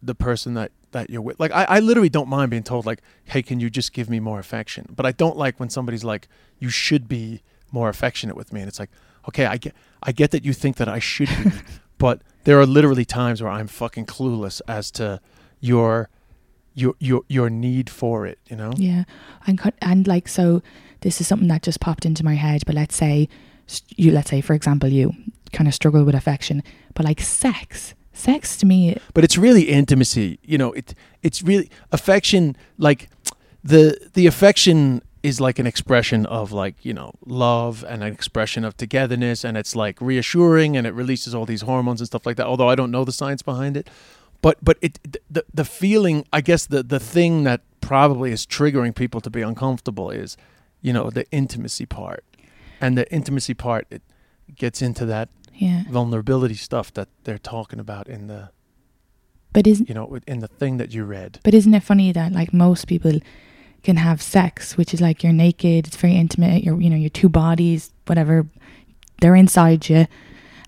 the 0.01 0.15
person 0.15 0.55
that 0.55 0.71
that 0.91 1.09
you're 1.09 1.21
with. 1.21 1.39
Like 1.39 1.51
I, 1.51 1.65
I 1.65 1.79
literally 1.81 2.09
don't 2.09 2.29
mind 2.29 2.49
being 2.49 2.63
told 2.63 2.87
like, 2.87 3.01
hey, 3.25 3.43
can 3.43 3.59
you 3.59 3.69
just 3.69 3.93
give 3.93 4.09
me 4.09 4.19
more 4.19 4.39
affection? 4.39 4.87
But 4.95 5.05
I 5.05 5.11
don't 5.11 5.37
like 5.37 5.59
when 5.59 5.69
somebody's 5.69 6.03
like, 6.03 6.27
you 6.57 6.69
should 6.69 7.07
be 7.07 7.41
more 7.71 7.89
affectionate 7.89 8.35
with 8.35 8.53
me, 8.53 8.61
and 8.61 8.67
it's 8.67 8.79
like, 8.79 8.89
okay, 9.27 9.45
I 9.45 9.57
get 9.57 9.75
I 10.01 10.11
get 10.11 10.31
that 10.31 10.43
you 10.45 10.53
think 10.53 10.77
that 10.77 10.87
I 10.87 10.99
should 10.99 11.29
be, 11.29 11.51
but 11.97 12.21
there 12.43 12.59
are 12.59 12.65
literally 12.65 13.05
times 13.05 13.41
where 13.41 13.51
I'm 13.51 13.67
fucking 13.67 14.05
clueless 14.05 14.61
as 14.67 14.91
to 14.91 15.19
your 15.59 16.09
your 16.73 16.95
your 16.99 17.23
your 17.27 17.49
need 17.49 17.89
for 17.89 18.25
it. 18.25 18.39
You 18.49 18.55
know? 18.55 18.71
Yeah, 18.75 19.03
and 19.47 19.59
and 19.81 20.07
like 20.07 20.27
so, 20.27 20.61
this 21.01 21.21
is 21.21 21.27
something 21.27 21.47
that 21.47 21.63
just 21.63 21.79
popped 21.79 22.05
into 22.05 22.23
my 22.23 22.35
head. 22.35 22.63
But 22.65 22.75
let's 22.75 22.95
say 22.95 23.29
you, 23.95 24.11
let's 24.11 24.29
say 24.29 24.41
for 24.41 24.53
example, 24.53 24.89
you 24.89 25.13
kind 25.51 25.67
of 25.67 25.73
struggle 25.73 26.03
with 26.03 26.15
affection, 26.15 26.61
but 26.93 27.05
like 27.05 27.21
sex, 27.21 27.95
sex 28.13 28.57
to 28.57 28.65
me, 28.65 28.97
but 29.13 29.23
it's 29.23 29.37
really 29.37 29.63
intimacy 29.63 30.39
you 30.43 30.57
know 30.57 30.71
it 30.73 30.93
it's 31.23 31.41
really 31.41 31.69
affection 31.91 32.55
like 32.77 33.09
the 33.63 33.97
the 34.13 34.27
affection 34.27 35.01
is 35.29 35.41
like 35.47 35.57
an 35.63 35.67
expression 35.73 36.21
of 36.39 36.51
like 36.63 36.75
you 36.87 36.93
know 36.99 37.09
love 37.25 37.83
and 37.91 37.99
an 38.03 38.11
expression 38.17 38.63
of 38.67 38.71
togetherness 38.77 39.39
and 39.47 39.57
it's 39.61 39.75
like 39.75 39.97
reassuring 40.11 40.77
and 40.77 40.85
it 40.89 40.93
releases 40.93 41.33
all 41.35 41.45
these 41.53 41.63
hormones 41.71 41.99
and 42.01 42.07
stuff 42.07 42.25
like 42.27 42.37
that 42.37 42.45
although 42.51 42.69
i 42.73 42.75
don't 42.79 42.91
know 42.95 43.03
the 43.05 43.17
science 43.21 43.41
behind 43.41 43.75
it 43.75 43.89
but 44.41 44.55
but 44.67 44.77
it 44.81 44.93
the 45.35 45.43
the 45.59 45.65
feeling 45.65 46.17
i 46.31 46.41
guess 46.49 46.67
the 46.67 46.81
the 46.83 46.99
thing 46.99 47.43
that 47.49 47.61
probably 47.81 48.31
is 48.37 48.45
triggering 48.45 48.93
people 49.03 49.19
to 49.27 49.29
be 49.37 49.41
uncomfortable 49.51 50.07
is 50.23 50.37
you 50.81 50.93
know 50.93 51.09
the 51.09 51.25
intimacy 51.31 51.85
part 51.85 52.23
and 52.79 52.91
the 52.99 53.05
intimacy 53.11 53.55
part 53.55 53.83
it 53.89 54.03
gets 54.63 54.79
into 54.81 55.05
that 55.05 55.27
yeah. 55.65 55.83
vulnerability 55.89 56.55
stuff 56.69 56.87
that 56.93 57.07
they're 57.23 57.43
talking 57.55 57.79
about 57.79 58.07
in 58.15 58.27
the 58.27 58.41
But 59.53 59.65
isn't 59.67 59.87
you 59.89 59.95
know, 59.95 60.05
in 60.27 60.39
the 60.45 60.47
thing 60.61 60.77
that 60.77 60.89
you 60.95 61.03
read. 61.17 61.31
but 61.43 61.53
isn't 61.53 61.73
it 61.73 61.83
funny 61.91 62.11
that 62.19 62.31
like 62.39 62.53
most 62.53 62.85
people 62.87 63.15
can 63.85 63.97
have 63.97 64.21
sex, 64.21 64.75
which 64.77 64.93
is 64.93 65.01
like 65.01 65.23
you're 65.23 65.33
naked, 65.47 65.87
it's 65.87 65.95
very 65.97 66.15
intimate, 66.15 66.63
you're 66.63 66.79
you 66.81 66.89
know 66.89 66.97
your 67.05 67.09
two 67.21 67.29
bodies, 67.29 67.91
whatever, 68.07 68.45
they're 69.21 69.35
inside 69.35 69.87
you. 69.89 70.07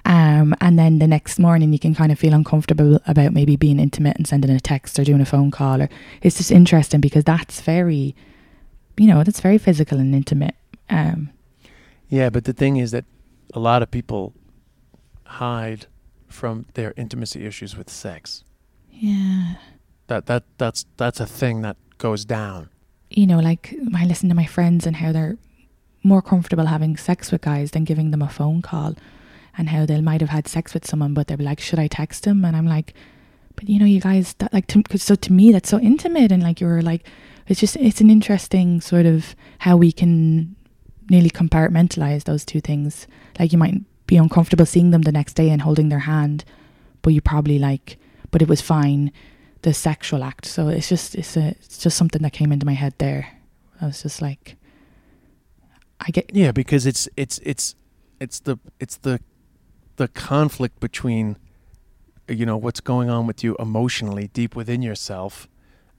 Um, 0.05 0.55
and 0.61 0.79
then 0.79 0.99
the 0.99 1.07
next 1.07 1.37
morning 1.37 1.73
you 1.73 1.79
can 1.79 1.93
kind 1.93 2.11
of 2.13 2.19
feel 2.19 2.33
uncomfortable 2.33 2.99
about 3.07 3.33
maybe 3.33 3.57
being 3.57 3.77
intimate 3.77 4.15
and 4.15 4.25
sending 4.25 4.51
a 4.51 4.59
text 4.59 4.97
or 4.97 5.03
doing 5.03 5.19
a 5.19 5.25
phone 5.25 5.51
call 5.51 5.81
or 5.81 5.89
it's 6.21 6.37
just 6.37 6.49
interesting 6.51 7.01
because 7.01 7.25
that's 7.25 7.59
very 7.59 8.15
you 8.97 9.07
know, 9.07 9.23
that's 9.23 9.41
very 9.41 9.57
physical 9.57 9.99
and 9.99 10.15
intimate. 10.15 10.55
Um 10.89 11.29
Yeah, 12.09 12.29
but 12.29 12.43
the 12.45 12.53
thing 12.53 12.77
is 12.77 12.91
that 12.91 13.05
a 13.53 13.59
lot 13.59 13.81
of 13.83 13.91
people 13.91 14.33
hide 15.25 15.87
from 16.29 16.65
their 16.73 16.93
intimacy 16.95 17.45
issues 17.45 17.75
with 17.77 17.89
sex. 17.89 18.43
yeah. 18.91 19.55
That 20.07 20.25
that 20.27 20.43
that's 20.57 20.85
that's 20.95 21.19
a 21.19 21.25
thing 21.25 21.63
that 21.63 21.75
goes 21.97 22.25
down. 22.25 22.69
You 23.09 23.27
know, 23.27 23.39
like 23.39 23.75
I 23.95 24.05
listen 24.05 24.29
to 24.29 24.35
my 24.35 24.45
friends 24.45 24.85
and 24.85 24.97
how 24.97 25.11
they're 25.11 25.37
more 26.03 26.21
comfortable 26.21 26.65
having 26.65 26.97
sex 26.97 27.31
with 27.31 27.41
guys 27.41 27.71
than 27.71 27.83
giving 27.83 28.11
them 28.11 28.21
a 28.21 28.29
phone 28.29 28.61
call, 28.61 28.95
and 29.57 29.69
how 29.69 29.85
they 29.85 29.99
might 30.01 30.21
have 30.21 30.29
had 30.29 30.47
sex 30.47 30.73
with 30.73 30.85
someone, 30.85 31.13
but 31.13 31.27
they're 31.27 31.37
like, 31.37 31.59
"Should 31.59 31.79
I 31.79 31.87
text 31.87 32.25
him?" 32.25 32.45
And 32.45 32.55
I'm 32.55 32.67
like, 32.67 32.93
"But 33.55 33.69
you 33.69 33.79
know, 33.79 33.85
you 33.85 33.99
guys, 33.99 34.33
that 34.39 34.53
like, 34.53 34.67
to, 34.67 34.83
so 34.97 35.15
to 35.15 35.33
me, 35.33 35.51
that's 35.51 35.69
so 35.69 35.79
intimate, 35.79 36.31
and 36.31 36.43
like 36.43 36.61
you're 36.61 36.81
like, 36.81 37.05
it's 37.47 37.59
just 37.59 37.75
it's 37.77 38.01
an 38.01 38.09
interesting 38.09 38.81
sort 38.81 39.05
of 39.05 39.35
how 39.59 39.77
we 39.77 39.91
can 39.91 40.55
nearly 41.09 41.29
compartmentalize 41.29 42.25
those 42.25 42.45
two 42.45 42.59
things. 42.61 43.07
Like 43.39 43.51
you 43.51 43.57
might 43.57 43.81
be 44.05 44.17
uncomfortable 44.17 44.65
seeing 44.65 44.91
them 44.91 45.03
the 45.03 45.11
next 45.11 45.33
day 45.33 45.49
and 45.49 45.61
holding 45.61 45.89
their 45.89 45.99
hand, 45.99 46.43
but 47.01 47.13
you 47.13 47.21
probably 47.21 47.59
like, 47.59 47.97
but 48.31 48.41
it 48.41 48.47
was 48.47 48.61
fine." 48.61 49.11
The 49.61 49.73
sexual 49.73 50.23
act. 50.23 50.45
So 50.45 50.67
it's 50.69 50.89
just 50.89 51.15
it's 51.15 51.37
a 51.37 51.49
it's 51.49 51.77
just 51.77 51.97
something 51.97 52.21
that 52.21 52.33
came 52.33 52.51
into 52.51 52.65
my 52.65 52.73
head 52.73 52.93
there. 52.97 53.29
I 53.81 53.85
was 53.85 54.01
just 54.01 54.21
like, 54.21 54.55
I 55.99 56.11
get 56.11 56.33
Yeah, 56.33 56.51
because 56.51 56.85
it's 56.85 57.07
it's 57.15 57.39
it's 57.43 57.75
it's 58.19 58.39
the 58.39 58.57
it's 58.79 58.97
the 58.97 59.19
the 59.97 60.07
conflict 60.07 60.79
between 60.79 61.37
you 62.27 62.45
know 62.45 62.57
what's 62.57 62.81
going 62.81 63.09
on 63.09 63.27
with 63.27 63.43
you 63.43 63.55
emotionally 63.59 64.29
deep 64.33 64.55
within 64.55 64.81
yourself 64.81 65.47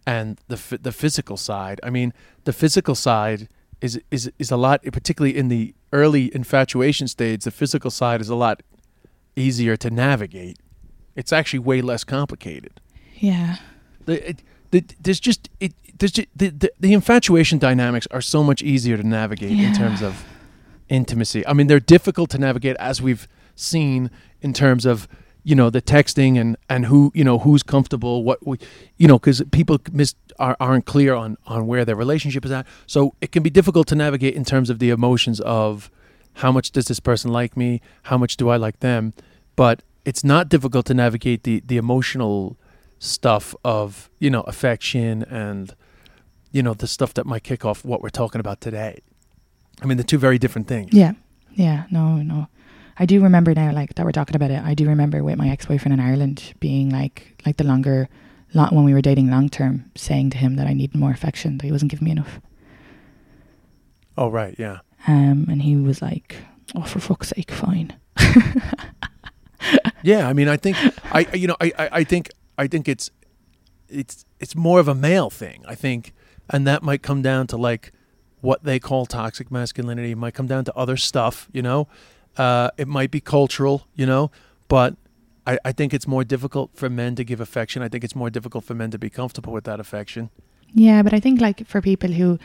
and 0.07 0.41
the 0.49 0.79
the 0.81 0.93
physical 0.93 1.37
side. 1.37 1.81
I 1.83 1.91
mean, 1.91 2.13
the 2.45 2.53
physical 2.53 2.95
side 2.95 3.49
is 3.81 4.01
is 4.11 4.31
is 4.39 4.51
a 4.51 4.57
lot 4.57 4.83
particularly 4.85 5.37
in 5.37 5.49
the 5.49 5.75
early 5.93 6.35
infatuation 6.35 7.09
stage, 7.09 7.45
the 7.45 7.51
physical 7.51 7.91
side 7.91 8.21
is 8.21 8.29
a 8.29 8.35
lot 8.35 8.63
easier 9.37 9.77
to 9.77 9.91
navigate. 9.91 10.59
It's 11.15 11.33
actually 11.33 11.61
way 11.61 11.81
less 11.83 12.05
complicated. 12.05 12.81
Yeah. 13.21 13.57
The, 14.05 14.31
it, 14.31 14.43
the, 14.71 14.85
there's 15.01 15.21
just 15.21 15.49
it 15.61 15.73
there's 15.99 16.13
just, 16.13 16.29
the, 16.35 16.51
the 16.51 16.73
the 16.79 16.93
infatuation 16.93 17.59
dynamics 17.59 18.07
are 18.11 18.21
so 18.21 18.43
much 18.43 18.63
easier 18.63 18.97
to 18.97 19.03
navigate 19.03 19.53
in 19.59 19.75
terms 19.75 20.03
of 20.03 20.25
intimacy. 20.89 21.47
I 21.47 21.53
mean, 21.53 21.67
they're 21.67 21.81
difficult 21.81 22.31
to 22.31 22.39
navigate 22.39 22.77
as 22.79 23.03
we've 23.03 23.29
seen 23.55 24.11
in 24.41 24.53
terms 24.53 24.87
of 24.87 25.09
you 25.45 25.55
know 25.55 25.71
the 25.71 25.83
texting 25.83 26.39
and 26.39 26.57
and 26.69 26.87
who 26.87 27.11
you 27.15 27.25
know 27.25 27.39
who's 27.39 27.63
comfortable 27.63 28.23
what 28.23 28.47
we 28.47 28.59
you 28.97 29.09
know 29.09 29.19
because 29.19 29.43
people 29.51 29.79
miss 29.93 30.15
are, 30.39 30.57
aren't 30.61 30.87
clear 30.87 31.15
on 31.15 31.37
on 31.47 31.67
where 31.67 31.85
their 31.85 31.97
relationship 31.97 32.45
is 32.45 32.51
at. 32.51 32.67
So 32.87 33.15
it 33.21 33.33
can 33.33 33.43
be 33.43 33.51
difficult 33.51 33.87
to 33.89 33.95
navigate 33.95 34.35
in 34.35 34.45
terms 34.45 34.71
of 34.71 34.79
the 34.79 34.91
emotions 34.91 35.41
of 35.41 35.91
how 36.35 36.53
much 36.53 36.71
does 36.71 36.87
this 36.87 37.01
person 37.01 37.33
like 37.33 37.57
me? 37.57 37.81
How 38.05 38.19
much 38.19 38.37
do 38.37 38.49
i 38.49 38.57
like 38.57 38.81
them? 38.81 39.13
But 39.57 39.83
it's 40.05 40.23
not 40.23 40.49
difficult 40.49 40.87
to 40.87 40.95
navigate 40.95 41.43
the 41.43 41.63
the 41.65 41.77
emotional 41.77 42.57
stuff 42.99 43.55
of 43.65 44.11
you 44.19 44.31
know 44.31 44.41
affection 44.43 45.23
and 45.25 45.75
you 46.51 46.63
know 46.63 46.75
the 46.75 46.87
stuff 46.87 47.15
that 47.15 47.27
might 47.27 47.45
kick 47.45 47.65
off 47.65 47.85
what 47.85 48.03
we're 48.03 48.09
talking 48.09 48.41
about 48.41 48.61
today 48.61 48.99
i 49.83 49.87
mean 49.87 49.97
they're 49.97 50.05
two 50.05 50.19
very 50.19 50.39
different 50.39 50.67
things 50.67 50.93
yeah 50.93 51.13
yeah 51.55 51.85
no 51.91 52.17
no. 52.17 52.47
I 53.01 53.07
do 53.07 53.23
remember 53.23 53.55
now, 53.55 53.71
like 53.73 53.95
that 53.95 54.05
we're 54.05 54.11
talking 54.11 54.35
about 54.35 54.51
it. 54.51 54.61
I 54.61 54.75
do 54.75 54.85
remember 54.89 55.23
with 55.23 55.39
my 55.39 55.49
ex 55.49 55.67
boyfriend 55.67 55.93
in 55.95 56.01
Ireland 56.01 56.53
being 56.59 56.91
like 56.91 57.41
like 57.47 57.57
the 57.57 57.63
longer, 57.63 58.09
long, 58.55 58.75
when 58.75 58.83
we 58.85 58.93
were 58.93 59.01
dating 59.01 59.31
long 59.31 59.49
term, 59.49 59.89
saying 59.95 60.31
to 60.31 60.39
him 60.39 60.57
that 60.57 60.67
I 60.67 60.73
needed 60.73 60.97
more 60.99 61.13
affection, 61.13 61.59
that 61.59 61.65
he 61.65 61.71
wasn't 61.71 61.93
giving 61.93 62.07
me 62.07 62.11
enough. 62.11 62.41
oh 64.17 64.29
right 64.29 64.57
yeah 64.59 64.79
Um, 65.07 65.47
and 65.49 65.63
he 65.63 65.77
was 65.77 66.03
like, 66.03 66.39
"Oh, 66.75 66.83
for 66.83 66.99
fuck's 66.99 67.29
sake, 67.29 67.53
fine." 67.53 67.95
Yeah, 70.03 70.29
I 70.29 70.33
mean, 70.33 70.49
I 70.49 70.57
think 70.57 70.77
I, 71.13 71.27
I- 71.33 71.37
you 71.37 71.47
know, 71.49 71.57
I, 71.61 71.73
I, 71.79 71.89
I 72.01 72.05
think, 72.05 72.31
I 72.59 72.67
think 72.67 72.89
it's, 72.89 73.11
it's, 73.89 74.25
it's 74.41 74.55
more 74.55 74.81
of 74.81 74.89
a 74.89 74.95
male 74.95 75.31
thing. 75.31 75.65
I 75.67 75.75
think, 75.75 76.13
and 76.51 76.67
that 76.67 76.83
might 76.83 77.03
come 77.03 77.23
down 77.23 77.47
to 77.47 77.57
like 77.57 77.93
what 78.41 78.65
they 78.65 78.79
call 78.79 79.07
toxic 79.07 79.51
masculinity. 79.51 80.13
It 80.13 80.19
might 80.19 80.35
come 80.35 80.47
down 80.47 80.65
to 80.65 80.75
other 80.75 80.97
stuff. 80.97 81.49
You 81.53 81.63
know, 81.63 81.89
uh, 82.37 82.71
it 82.77 82.89
might 82.89 83.11
be 83.11 83.21
cultural. 83.21 83.87
You 83.95 84.07
know, 84.07 84.31
but 84.69 84.97
I, 85.47 85.59
I 85.65 85.73
think 85.73 85.95
it's 85.95 86.07
more 86.07 86.25
difficult 86.25 86.71
for 86.75 86.91
men 86.91 87.15
to 87.17 87.25
give 87.25 87.41
affection. 87.41 87.83
I 87.83 87.89
think 87.89 88.05
it's 88.05 88.15
more 88.15 88.31
difficult 88.31 88.65
for 88.65 88.75
men 88.75 88.91
to 88.91 88.99
be 88.99 89.11
comfortable 89.11 89.53
with 89.53 89.65
that 89.65 89.81
affection. 89.81 90.31
Yeah, 90.75 91.03
but 91.03 91.15
I 91.15 91.21
think 91.21 91.41
like 91.41 91.67
for 91.67 91.81
people 91.81 92.13
who 92.13 92.39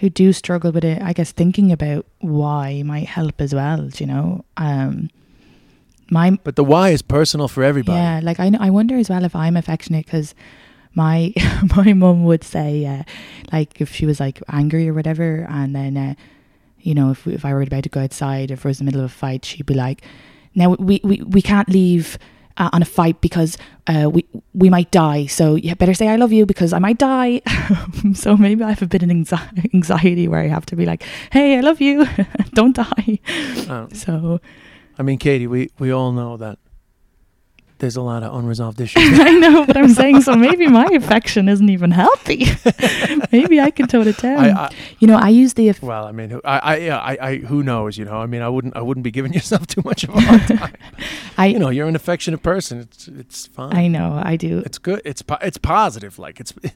who 0.00 0.10
do 0.10 0.32
struggle 0.32 0.72
with 0.72 0.84
it, 0.84 1.00
I 1.02 1.12
guess 1.12 1.32
thinking 1.32 1.72
about 1.72 2.06
why 2.20 2.82
might 2.84 3.06
help 3.06 3.40
as 3.40 3.54
well. 3.54 3.88
You 3.96 4.06
know, 4.06 4.44
um, 4.56 5.10
my 6.10 6.38
But 6.44 6.56
the 6.56 6.64
why 6.64 6.90
is 6.90 7.02
personal 7.02 7.48
for 7.48 7.62
everybody. 7.62 7.98
yeah, 7.98 8.20
like 8.22 8.38
I 8.40 8.50
I 8.58 8.70
wonder 8.70 8.96
as 8.96 9.08
well 9.10 9.24
if 9.24 9.34
I'm 9.34 9.56
affectionate 9.56 10.06
because 10.06 10.34
my 10.94 11.32
my 11.76 11.92
mum 11.92 12.24
would 12.24 12.44
say 12.44 12.86
uh, 12.86 13.02
like 13.52 13.80
if 13.80 13.92
she 13.94 14.06
was 14.06 14.20
like 14.20 14.40
angry 14.48 14.88
or 14.88 14.94
whatever, 14.94 15.46
and 15.50 15.74
then 15.74 15.96
uh, 15.96 16.14
you 16.80 16.94
know 16.94 17.10
if 17.10 17.26
if 17.26 17.44
I 17.44 17.52
were 17.52 17.62
about 17.62 17.82
to 17.84 17.88
go 17.90 18.00
outside, 18.00 18.50
if 18.50 18.64
it 18.64 18.68
was 18.68 18.80
in 18.80 18.86
the 18.86 18.90
middle 18.92 19.04
of 19.04 19.10
a 19.10 19.14
fight, 19.14 19.44
she'd 19.44 19.66
be 19.66 19.74
like, 19.74 20.02
"Now 20.54 20.74
we 20.78 21.00
we, 21.04 21.22
we 21.22 21.42
can't 21.42 21.68
leave." 21.68 22.18
Uh, 22.58 22.70
on 22.72 22.80
a 22.80 22.86
fight 22.86 23.20
because 23.20 23.58
uh, 23.86 24.08
we 24.08 24.24
we 24.54 24.70
might 24.70 24.90
die, 24.90 25.26
so 25.26 25.56
you 25.56 25.74
better 25.74 25.92
say 25.92 26.08
I 26.08 26.16
love 26.16 26.32
you 26.32 26.46
because 26.46 26.72
I 26.72 26.78
might 26.78 26.96
die. 26.96 27.42
so 28.14 28.34
maybe 28.34 28.64
I 28.64 28.70
have 28.70 28.80
a 28.80 28.86
bit 28.86 29.02
of 29.02 29.10
anxiety 29.10 30.26
where 30.26 30.40
I 30.40 30.48
have 30.48 30.64
to 30.72 30.76
be 30.76 30.86
like, 30.86 31.02
"Hey, 31.30 31.58
I 31.58 31.60
love 31.60 31.82
you, 31.82 32.06
don't 32.54 32.74
die." 32.74 33.18
Uh, 33.68 33.88
So 33.92 34.40
I 34.98 35.02
mean, 35.02 35.18
Katie, 35.18 35.46
we, 35.46 35.70
we 35.78 35.92
all 35.92 36.12
know 36.12 36.36
that 36.36 36.58
there's 37.78 37.96
a 37.96 38.02
lot 38.02 38.22
of 38.22 38.34
unresolved 38.34 38.80
issues. 38.86 39.18
I 39.20 39.30
know, 39.32 39.66
but 39.66 39.76
I'm 39.76 39.88
saying 39.88 40.22
so. 40.22 40.34
Maybe 40.36 40.66
my 40.66 40.86
affection 40.86 41.48
isn't 41.48 41.68
even 41.68 41.90
healthy. 41.90 42.46
maybe 43.32 43.60
I 43.60 43.70
can 43.70 43.86
down. 43.86 44.38
I, 44.38 44.50
I, 44.50 44.70
you 44.98 45.06
know, 45.08 45.16
I 45.16 45.28
use 45.28 45.54
the 45.54 45.68
aff- 45.68 45.82
well, 45.82 46.06
I 46.06 46.12
mean, 46.12 46.30
who- 46.30 46.40
I, 46.44 46.58
I, 46.58 46.76
yeah, 46.76 46.98
I, 46.98 47.18
I, 47.20 47.36
who 47.38 47.62
knows? 47.62 47.98
You 47.98 48.04
know, 48.04 48.16
I 48.16 48.26
mean, 48.26 48.42
I 48.42 48.48
wouldn't, 48.48 48.76
I 48.76 48.82
wouldn't 48.82 49.04
be 49.04 49.10
giving 49.10 49.32
yourself 49.38 49.66
too 49.66 49.82
much 49.84 50.04
of 50.04 50.10
a 50.10 50.20
hard 50.20 50.42
time. 50.46 50.74
I 51.38 51.46
you 51.46 51.58
know, 51.58 51.68
you're 51.68 51.88
an 51.88 51.96
affectionate 51.96 52.42
person. 52.42 52.80
It's, 52.80 53.08
it's 53.08 53.46
fine. 53.46 53.74
I 53.74 53.88
know 53.88 54.20
I 54.22 54.36
do. 54.36 54.62
It's 54.64 54.78
good. 54.78 55.02
It's, 55.04 55.22
po- 55.22 55.38
it's 55.42 55.58
positive. 55.58 56.18
Like 56.18 56.40
it's, 56.40 56.52
it, 56.62 56.74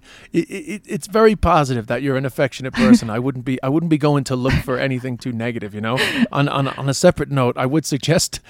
it, 0.50 0.82
it's 0.86 1.06
very 1.06 1.36
positive 1.36 1.86
that 1.86 2.02
you're 2.02 2.16
an 2.16 2.26
affectionate 2.26 2.74
person. 2.74 3.10
I 3.10 3.18
wouldn't 3.18 3.44
be, 3.44 3.62
I 3.62 3.68
wouldn't 3.68 3.90
be 3.90 3.98
going 3.98 4.24
to 4.24 4.36
look 4.36 4.52
for 4.54 4.78
anything 4.78 5.16
too 5.18 5.32
negative. 5.32 5.74
You 5.74 5.80
know, 5.80 5.98
on, 6.32 6.48
on, 6.48 6.68
on 6.68 6.88
a 6.88 6.94
separate 6.94 7.30
note, 7.30 7.56
I 7.56 7.66
would 7.66 7.86
suggest, 7.86 8.40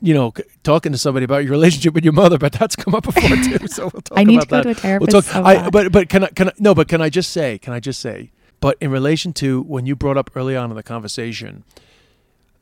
you 0.00 0.14
know, 0.14 0.32
talking 0.62 0.92
to 0.92 0.98
somebody 0.98 1.24
about 1.24 1.44
your 1.44 1.52
relationship 1.52 1.87
with 1.94 2.04
your 2.04 2.12
mother, 2.12 2.38
but 2.38 2.52
that's 2.52 2.76
come 2.76 2.94
up 2.94 3.04
before 3.04 3.36
too. 3.36 3.66
So 3.68 3.84
we'll 3.92 4.02
talk 4.02 4.18
I 4.18 4.24
need 4.24 4.40
to 4.42 4.46
go 4.46 4.62
that. 4.62 4.62
to 4.62 4.68
a 4.68 4.72
We'll 4.72 4.74
therapist. 5.08 5.12
talk. 5.12 5.24
so 5.24 5.42
I, 5.44 5.70
but 5.70 5.92
but 5.92 6.08
can 6.08 6.24
I 6.24 6.28
can 6.28 6.48
I 6.48 6.52
no? 6.58 6.74
But 6.74 6.88
can 6.88 7.00
I 7.00 7.08
just 7.10 7.30
say? 7.30 7.58
Can 7.58 7.72
I 7.72 7.80
just 7.80 8.00
say? 8.00 8.30
But 8.60 8.76
in 8.80 8.90
relation 8.90 9.32
to 9.34 9.62
when 9.62 9.86
you 9.86 9.94
brought 9.96 10.16
up 10.16 10.30
early 10.34 10.56
on 10.56 10.70
in 10.70 10.76
the 10.76 10.82
conversation, 10.82 11.64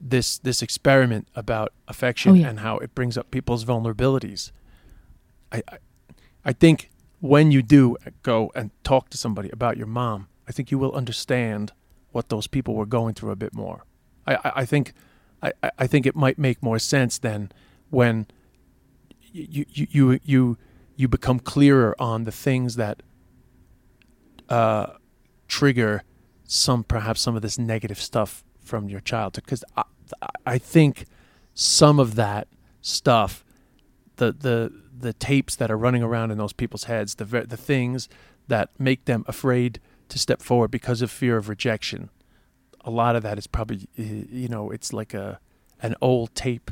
this 0.01 0.39
this 0.39 0.63
experiment 0.63 1.29
about 1.35 1.73
affection 1.89 2.33
Oh, 2.33 2.35
yeah. 2.35 2.49
and 2.49 2.61
how 2.61 2.79
it 2.79 2.95
brings 2.95 3.17
up 3.17 3.31
people's 3.31 3.65
vulnerabilities, 3.65 4.53
I, 5.53 5.63
I 5.69 5.79
I 6.45 6.53
think 6.53 6.91
when 7.21 7.51
you 7.51 7.63
do 7.63 7.97
go 8.23 8.53
and 8.55 8.71
talk 8.85 9.09
to 9.11 9.17
somebody 9.17 9.49
about 9.51 9.77
your 9.77 9.87
mom, 9.87 10.29
I 10.49 10.53
think 10.53 10.71
you 10.71 10.79
will 10.79 10.93
understand 10.93 11.73
what 12.13 12.29
those 12.29 12.47
people 12.47 12.75
were 12.75 12.87
going 12.87 13.15
through 13.15 13.31
a 13.31 13.37
bit 13.37 13.55
more. 13.55 13.85
I 14.27 14.35
I, 14.37 14.53
I 14.57 14.65
think 14.67 14.93
I- 15.43 15.53
I 15.79 15.87
think 15.87 16.07
it 16.07 16.15
might 16.17 16.39
make 16.39 16.63
more 16.63 16.79
sense 16.79 17.19
than 17.19 17.51
when 17.91 18.27
you 19.37 19.67
you 19.69 20.21
you 20.25 20.59
you 20.97 21.09
become 21.09 21.39
clearer 21.39 21.95
on 21.99 22.25
the 22.25 22.33
things 22.33 22.77
that 22.77 23.03
uh, 24.49 24.87
trigger 25.49 26.03
some 26.45 26.85
perhaps 26.85 27.21
some 27.21 27.37
of 27.37 27.43
this 27.43 27.59
negative 27.59 28.01
stuff 28.01 28.45
from 28.61 28.89
your 28.89 29.01
childhood. 29.01 29.45
Because 29.45 29.65
I, 29.77 29.83
I 30.47 30.59
think 30.59 31.07
some 31.55 31.99
of 31.99 32.15
that 32.15 32.49
stuff 32.81 33.45
the 34.17 34.33
the 34.33 34.73
the 34.99 35.13
tapes 35.13 35.57
that 35.57 35.71
are 35.71 35.77
running 35.77 36.03
around 36.03 36.31
in 36.31 36.39
those 36.39 36.53
people's 36.53 36.85
heads 36.85 37.17
the 37.17 37.25
the 37.25 37.57
things 37.57 38.09
that 38.49 38.71
make 38.79 39.07
them 39.07 39.25
afraid 39.27 39.81
to 40.09 40.19
step 40.19 40.41
forward 40.41 40.71
because 40.71 41.03
of 41.03 41.11
fear 41.11 41.37
of 41.37 41.49
rejection 41.49 42.11
a 42.83 42.91
lot 42.91 43.17
of 43.17 43.23
that 43.23 43.37
is 43.39 43.47
probably 43.47 43.89
you 43.97 44.49
know 44.49 44.71
it's 44.71 44.93
like 44.93 45.13
a 45.15 45.41
an 45.83 45.95
old 46.01 46.35
tape 46.35 46.71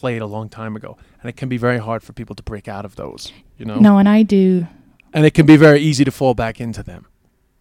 played 0.00 0.20
a 0.22 0.26
long 0.36 0.48
time 0.48 0.74
ago 0.80 0.90
and 1.20 1.26
it 1.30 1.36
can 1.40 1.48
be 1.48 1.58
very 1.58 1.78
hard 1.78 2.02
for 2.02 2.12
people 2.20 2.34
to 2.40 2.42
break 2.42 2.66
out 2.68 2.84
of 2.84 2.92
those 3.02 3.32
you 3.60 3.66
know? 3.66 3.78
No, 3.78 3.98
and 3.98 4.08
I 4.08 4.22
do. 4.22 4.66
and 5.12 5.26
it 5.26 5.34
can 5.34 5.46
be 5.46 5.56
very 5.56 5.80
easy 5.80 6.04
to 6.04 6.10
fall 6.10 6.34
back 6.34 6.60
into 6.60 6.82
them. 6.82 7.02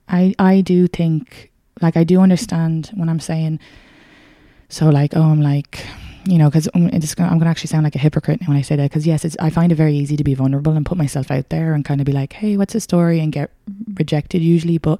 I 0.07 0.33
I 0.39 0.61
do 0.61 0.87
think 0.87 1.51
like 1.81 1.97
I 1.97 2.03
do 2.05 2.19
understand 2.21 2.91
when 2.99 3.09
I'm 3.09 3.19
saying. 3.19 3.59
So 4.69 4.89
like 4.89 5.11
oh 5.15 5.27
I'm 5.33 5.41
like 5.41 5.85
you 6.25 6.37
know 6.37 6.49
because 6.49 6.67
um, 6.73 6.83
I'm 6.85 7.39
going 7.39 7.47
to 7.49 7.53
actually 7.53 7.67
sound 7.73 7.83
like 7.83 7.95
a 7.95 7.99
hypocrite 7.99 8.39
when 8.47 8.57
I 8.57 8.61
say 8.69 8.75
that 8.77 8.89
because 8.89 9.05
yes 9.11 9.25
it's 9.25 9.37
I 9.39 9.49
find 9.49 9.71
it 9.71 9.75
very 9.75 9.95
easy 10.01 10.15
to 10.17 10.23
be 10.23 10.35
vulnerable 10.35 10.73
and 10.77 10.85
put 10.85 10.97
myself 10.97 11.31
out 11.31 11.49
there 11.49 11.73
and 11.73 11.83
kind 11.83 11.99
of 12.01 12.05
be 12.05 12.15
like 12.21 12.33
hey 12.33 12.55
what's 12.57 12.73
the 12.73 12.79
story? 12.79 13.19
And 13.19 13.31
get 13.39 13.51
rejected 14.01 14.41
usually 14.41 14.77
but 14.77 14.99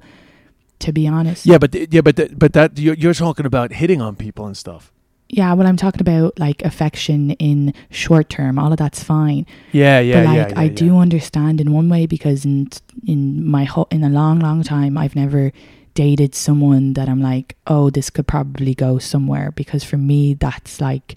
to 0.80 0.92
be 0.92 1.06
honest 1.08 1.46
yeah 1.46 1.58
but 1.58 1.72
th- 1.72 1.88
yeah 1.90 2.00
but 2.02 2.16
th- 2.16 2.32
but 2.36 2.52
that 2.52 2.78
you're, 2.78 2.94
you're 3.02 3.14
talking 3.14 3.46
about 3.46 3.72
hitting 3.72 4.00
on 4.00 4.16
people 4.16 4.46
and 4.46 4.56
stuff 4.56 4.92
yeah 5.30 5.52
well 5.52 5.66
I'm 5.66 5.76
talking 5.76 6.00
about 6.00 6.38
like 6.38 6.62
affection 6.62 7.30
in 7.32 7.72
short 7.90 8.28
term 8.28 8.58
all 8.58 8.72
of 8.72 8.78
that's 8.78 9.02
fine 9.02 9.46
yeah 9.72 10.00
yeah 10.00 10.14
but 10.14 10.26
like 10.26 10.36
yeah, 10.36 10.48
yeah 10.48 10.60
I 10.60 10.64
yeah. 10.64 10.74
do 10.74 10.98
understand 10.98 11.60
in 11.60 11.72
one 11.72 11.88
way 11.88 12.06
because 12.06 12.44
in 12.44 12.68
in 13.06 13.46
my 13.46 13.64
whole 13.64 13.88
in 13.90 14.02
a 14.02 14.08
long 14.08 14.40
long 14.40 14.62
time 14.62 14.98
I've 14.98 15.16
never 15.16 15.52
dated 15.94 16.34
someone 16.34 16.94
that 16.94 17.08
I'm 17.08 17.20
like 17.20 17.56
oh 17.66 17.90
this 17.90 18.10
could 18.10 18.26
probably 18.26 18.74
go 18.74 18.98
somewhere 18.98 19.52
because 19.52 19.84
for 19.84 19.96
me 19.96 20.34
that's 20.34 20.80
like 20.80 21.16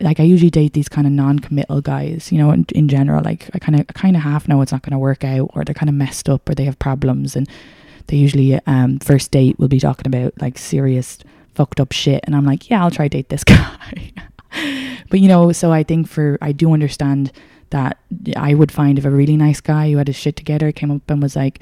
like 0.00 0.20
I 0.20 0.22
usually 0.22 0.50
date 0.50 0.74
these 0.74 0.88
kind 0.88 1.06
of 1.06 1.12
non-committal 1.12 1.80
guys 1.80 2.30
you 2.30 2.38
know 2.38 2.50
in, 2.50 2.66
in 2.74 2.88
general 2.88 3.22
like 3.24 3.50
I 3.54 3.58
kind 3.58 3.78
of 3.78 3.86
I 3.88 3.92
kind 3.92 4.16
of 4.16 4.22
half 4.22 4.48
know 4.48 4.60
it's 4.62 4.72
not 4.72 4.82
going 4.82 4.92
to 4.92 4.98
work 4.98 5.24
out 5.24 5.50
or 5.54 5.64
they're 5.64 5.74
kind 5.74 5.88
of 5.88 5.94
messed 5.94 6.28
up 6.28 6.48
or 6.48 6.54
they 6.54 6.64
have 6.64 6.78
problems 6.78 7.36
and 7.36 7.48
they 8.08 8.16
usually 8.16 8.58
um 8.66 8.98
first 8.98 9.30
date 9.30 9.58
will 9.58 9.68
be 9.68 9.80
talking 9.80 10.06
about 10.06 10.40
like 10.40 10.58
serious 10.58 11.18
fucked 11.54 11.80
up 11.80 11.92
shit 11.92 12.20
and 12.24 12.34
I'm 12.34 12.44
like 12.44 12.70
yeah 12.70 12.82
I'll 12.82 12.90
try 12.90 13.08
date 13.08 13.28
this 13.28 13.44
guy 13.44 14.12
but 15.10 15.20
you 15.20 15.28
know 15.28 15.52
so 15.52 15.72
I 15.72 15.82
think 15.82 16.08
for 16.08 16.38
I 16.40 16.52
do 16.52 16.72
understand 16.72 17.32
that 17.72 17.98
I 18.36 18.54
would 18.54 18.70
find 18.70 18.98
if 18.98 19.04
a 19.04 19.10
really 19.10 19.36
nice 19.36 19.60
guy 19.60 19.90
who 19.90 19.96
had 19.96 20.06
his 20.06 20.16
shit 20.16 20.36
together 20.36 20.70
came 20.70 20.90
up 20.90 21.10
and 21.10 21.20
was 21.20 21.34
like, 21.34 21.58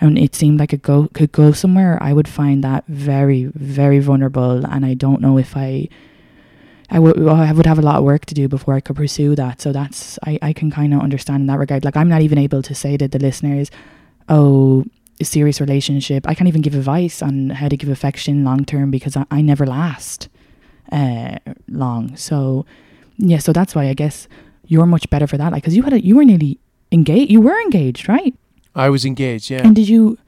and 0.00 0.16
it 0.16 0.34
seemed 0.34 0.58
like 0.58 0.72
it 0.72 0.82
go 0.82 1.08
could 1.12 1.32
go 1.32 1.52
somewhere, 1.52 1.98
I 2.00 2.12
would 2.12 2.28
find 2.28 2.64
that 2.64 2.84
very 2.86 3.44
very 3.54 3.98
vulnerable, 3.98 4.64
and 4.64 4.86
I 4.86 4.94
don't 4.94 5.20
know 5.20 5.36
if 5.36 5.56
I. 5.56 5.88
I 6.90 6.98
would 6.98 7.20
I 7.28 7.52
would 7.52 7.66
have 7.66 7.78
a 7.78 7.82
lot 7.82 7.96
of 7.96 8.04
work 8.04 8.24
to 8.26 8.34
do 8.34 8.48
before 8.48 8.72
I 8.72 8.80
could 8.80 8.96
pursue 8.96 9.34
that. 9.34 9.60
So 9.60 9.72
that's 9.72 10.18
I, 10.24 10.38
I 10.40 10.52
can 10.54 10.70
kind 10.70 10.94
of 10.94 11.02
understand 11.02 11.42
in 11.42 11.46
that 11.48 11.58
regard. 11.58 11.84
Like 11.84 11.98
I'm 11.98 12.08
not 12.08 12.22
even 12.22 12.38
able 12.38 12.62
to 12.62 12.74
say 12.74 12.96
to 12.96 13.06
the 13.06 13.18
listeners, 13.18 13.70
oh, 14.30 14.86
serious 15.22 15.60
relationship. 15.60 16.26
I 16.28 16.34
can't 16.34 16.48
even 16.48 16.62
give 16.62 16.74
advice 16.74 17.22
on 17.22 17.50
how 17.50 17.68
to 17.68 17.76
give 17.76 17.88
affection 17.88 18.44
long 18.44 18.64
term 18.64 18.90
because 18.90 19.16
I, 19.16 19.24
I 19.30 19.40
never 19.42 19.66
last 19.66 20.28
uh, 20.92 21.38
long. 21.68 22.16
So 22.16 22.64
yeah, 23.16 23.38
so 23.38 23.52
that's 23.52 23.74
why 23.74 23.88
I 23.88 23.94
guess 23.94 24.28
you're 24.66 24.86
much 24.86 25.08
better 25.10 25.26
for 25.26 25.36
that. 25.38 25.52
Like, 25.52 25.62
because 25.62 25.76
you 25.76 25.82
had 25.82 25.92
a, 25.92 26.00
you 26.04 26.14
were 26.16 26.24
nearly 26.24 26.58
engaged. 26.92 27.30
You 27.32 27.40
were 27.40 27.58
engaged, 27.60 28.08
right? 28.08 28.34
I 28.74 28.90
was 28.90 29.04
engaged 29.04 29.50
yeah 29.50 29.62
And 29.66 29.74
did 29.74 29.88
you 29.88 30.18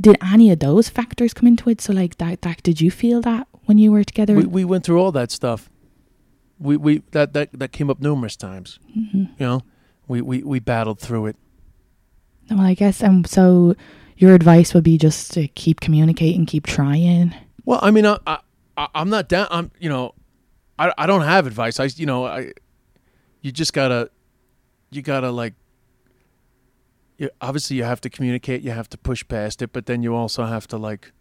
did 0.00 0.16
any 0.22 0.50
of 0.52 0.60
those 0.60 0.88
factors 0.88 1.34
come 1.34 1.48
into 1.48 1.68
it? 1.70 1.80
So 1.80 1.92
like 1.92 2.18
that, 2.18 2.42
that 2.42 2.62
did 2.62 2.80
you 2.80 2.90
feel 2.90 3.20
that 3.22 3.48
when 3.64 3.78
you 3.78 3.90
were 3.90 4.04
together? 4.04 4.34
we, 4.34 4.44
we 4.46 4.64
went 4.64 4.84
through 4.84 5.00
all 5.00 5.12
that 5.12 5.30
stuff 5.32 5.68
we 6.58 6.76
we 6.76 7.02
that 7.12 7.32
that 7.32 7.48
that 7.58 7.72
came 7.72 7.88
up 7.90 8.00
numerous 8.00 8.36
times 8.36 8.78
Mhm. 8.96 9.30
you 9.38 9.46
know 9.46 9.62
we 10.06 10.20
we 10.20 10.42
we 10.42 10.60
battled 10.60 11.00
through 11.00 11.26
it 11.26 11.36
Well, 12.50 12.60
I 12.60 12.74
guess 12.74 13.02
um. 13.02 13.24
So 13.24 13.74
your 14.20 14.34
advice 14.34 14.74
would 14.74 14.84
be 14.84 14.98
just 14.98 15.32
to 15.32 15.48
keep 15.48 15.80
communicating, 15.80 16.44
keep 16.44 16.66
trying. 16.66 17.34
Well, 17.64 17.80
I 17.82 17.90
mean, 17.90 18.04
I, 18.04 18.18
I 18.26 18.38
I'm 18.94 19.08
not 19.08 19.28
down. 19.28 19.48
I'm 19.50 19.70
you 19.80 19.88
know, 19.88 20.14
I 20.78 20.92
I 20.98 21.06
don't 21.06 21.22
have 21.22 21.46
advice. 21.46 21.80
I 21.80 21.88
you 21.96 22.04
know 22.04 22.26
I, 22.26 22.52
you 23.40 23.50
just 23.50 23.72
gotta, 23.72 24.10
you 24.90 25.02
gotta 25.02 25.30
like. 25.30 25.54
You, 27.16 27.30
obviously, 27.40 27.76
you 27.76 27.84
have 27.84 28.00
to 28.02 28.10
communicate. 28.10 28.62
You 28.62 28.70
have 28.70 28.88
to 28.90 28.98
push 28.98 29.26
past 29.26 29.62
it, 29.62 29.72
but 29.72 29.86
then 29.86 30.02
you 30.02 30.14
also 30.14 30.44
have 30.44 30.66
to 30.68 30.76
like. 30.76 31.12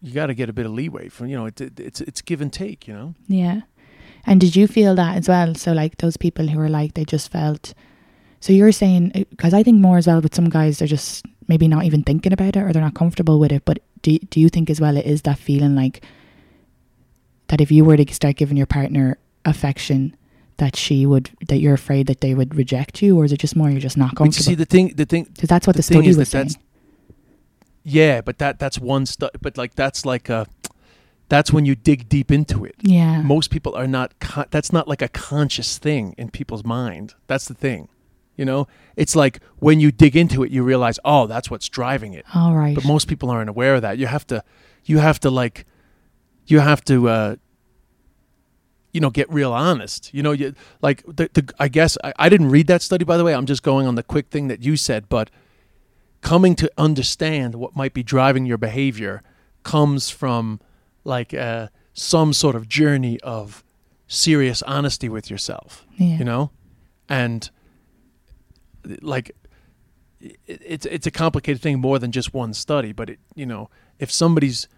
You 0.00 0.12
got 0.12 0.26
to 0.26 0.34
get 0.34 0.48
a 0.48 0.52
bit 0.52 0.66
of 0.66 0.72
leeway 0.72 1.08
from 1.08 1.28
you 1.28 1.36
know 1.36 1.46
it, 1.46 1.60
it, 1.60 1.78
it's 1.78 2.00
it's 2.00 2.20
give 2.22 2.40
and 2.40 2.52
take 2.52 2.88
you 2.88 2.94
know 2.94 3.14
Yeah. 3.26 3.60
And 4.26 4.40
did 4.40 4.56
you 4.56 4.66
feel 4.66 4.94
that 4.96 5.16
as 5.16 5.28
well? 5.28 5.54
So 5.54 5.72
like 5.72 5.98
those 5.98 6.16
people 6.16 6.48
who 6.48 6.58
were 6.58 6.68
like 6.68 6.94
they 6.94 7.04
just 7.04 7.30
felt 7.30 7.74
So 8.40 8.52
you're 8.52 8.72
saying 8.72 9.12
uh, 9.14 9.24
because 9.30 9.52
I 9.54 9.62
think 9.62 9.80
more 9.80 9.98
as 9.98 10.06
well 10.06 10.20
with 10.20 10.34
some 10.34 10.48
guys 10.48 10.78
they're 10.78 10.88
just 10.88 11.24
maybe 11.48 11.66
not 11.68 11.84
even 11.84 12.02
thinking 12.02 12.32
about 12.32 12.56
it 12.56 12.62
or 12.62 12.72
they're 12.72 12.82
not 12.82 12.94
comfortable 12.94 13.38
with 13.40 13.52
it. 13.52 13.64
But 13.64 13.80
do 14.02 14.18
do 14.18 14.40
you 14.40 14.48
think 14.48 14.70
as 14.70 14.80
well 14.80 14.96
it 14.96 15.06
is 15.06 15.22
that 15.22 15.38
feeling 15.38 15.74
like 15.74 16.04
that 17.48 17.60
if 17.60 17.70
you 17.70 17.84
were 17.84 17.96
to 17.96 18.14
start 18.14 18.36
giving 18.36 18.56
your 18.56 18.66
partner 18.66 19.18
affection 19.44 20.14
that 20.58 20.76
she 20.76 21.06
would 21.06 21.30
that 21.48 21.58
you're 21.58 21.74
afraid 21.74 22.06
that 22.06 22.20
they 22.20 22.34
would 22.34 22.54
reject 22.54 23.00
you 23.02 23.16
or 23.18 23.24
is 23.24 23.32
it 23.32 23.38
just 23.38 23.56
more 23.56 23.70
you're 23.70 23.80
just 23.80 23.96
not 23.96 24.14
But 24.14 24.26
you 24.26 24.32
see, 24.32 24.54
the 24.54 24.64
thing, 24.66 24.92
the 24.96 25.06
thing, 25.06 25.24
Because 25.32 25.48
that's 25.48 25.66
what 25.66 25.76
the, 25.76 25.82
the 25.82 25.88
thing 25.88 25.96
study 26.02 26.08
was 26.08 26.16
that 26.18 26.26
saying. 26.26 26.46
that's- 26.48 26.62
yeah, 27.84 28.20
but 28.20 28.38
that 28.38 28.58
that's 28.58 28.78
one 28.78 29.06
stuff. 29.06 29.30
But 29.40 29.56
like 29.56 29.74
that's 29.74 30.04
like 30.04 30.28
a, 30.28 30.46
that's 31.30 31.52
when 31.52 31.64
you 31.64 31.74
dig 31.74 32.08
deep 32.08 32.30
into 32.30 32.64
it. 32.66 32.74
Yeah. 32.82 33.22
Most 33.22 33.50
people 33.50 33.74
are 33.74 33.86
not. 33.86 34.18
Con- 34.18 34.46
that's 34.50 34.72
not 34.72 34.86
like 34.88 35.00
a 35.00 35.08
conscious 35.08 35.78
thing 35.78 36.14
in 36.18 36.30
people's 36.30 36.64
mind. 36.64 37.14
That's 37.28 37.46
the 37.46 37.54
thing. 37.54 37.88
You 38.38 38.46
know, 38.46 38.68
it's 38.96 39.14
like 39.14 39.40
when 39.58 39.80
you 39.80 39.92
dig 39.92 40.16
into 40.16 40.42
it, 40.44 40.50
you 40.50 40.62
realize, 40.62 40.98
oh, 41.04 41.26
that's 41.26 41.50
what's 41.50 41.68
driving 41.68 42.14
it. 42.14 42.24
All 42.34 42.54
right. 42.54 42.74
But 42.74 42.84
most 42.84 43.08
people 43.08 43.28
aren't 43.28 43.50
aware 43.50 43.74
of 43.74 43.82
that. 43.82 43.98
You 43.98 44.06
have 44.06 44.26
to, 44.28 44.42
you 44.84 44.98
have 44.98 45.20
to 45.20 45.30
like, 45.30 45.66
you 46.46 46.60
have 46.60 46.82
to, 46.84 47.08
uh, 47.08 47.36
you 48.92 49.00
know, 49.00 49.10
get 49.10 49.30
real 49.30 49.52
honest. 49.52 50.14
You 50.14 50.22
know, 50.22 50.32
you 50.32 50.54
like 50.80 51.02
the, 51.04 51.28
the 51.34 51.52
I 51.58 51.68
guess 51.68 51.98
I, 52.02 52.14
I 52.16 52.28
didn't 52.28 52.48
read 52.48 52.68
that 52.68 52.80
study 52.80 53.04
by 53.04 53.16
the 53.16 53.24
way. 53.24 53.34
I'm 53.34 53.44
just 53.44 53.62
going 53.62 53.86
on 53.86 53.96
the 53.96 54.02
quick 54.02 54.28
thing 54.28 54.48
that 54.48 54.62
you 54.62 54.76
said, 54.76 55.08
but 55.08 55.30
coming 56.20 56.54
to 56.56 56.70
understand 56.78 57.56
what 57.56 57.76
might 57.76 57.92
be 57.92 58.02
driving 58.02 58.46
your 58.46 58.58
behavior 58.58 59.22
comes 59.62 60.10
from 60.10 60.60
like 61.04 61.34
uh, 61.34 61.68
some 61.92 62.32
sort 62.32 62.54
of 62.56 62.68
journey 62.68 63.20
of 63.20 63.64
serious 64.06 64.62
honesty 64.62 65.08
with 65.08 65.30
yourself 65.30 65.84
yeah. 65.96 66.16
you 66.16 66.24
know 66.24 66.50
and 67.08 67.50
like 69.02 69.32
it, 70.20 70.38
it's 70.46 70.86
it's 70.86 71.06
a 71.06 71.10
complicated 71.10 71.62
thing 71.62 71.78
more 71.78 71.98
than 71.98 72.12
just 72.12 72.34
one 72.34 72.52
study 72.52 72.92
but 72.92 73.10
it 73.10 73.18
you 73.34 73.46
know 73.46 73.70
if 73.98 74.10
somebody's 74.10 74.68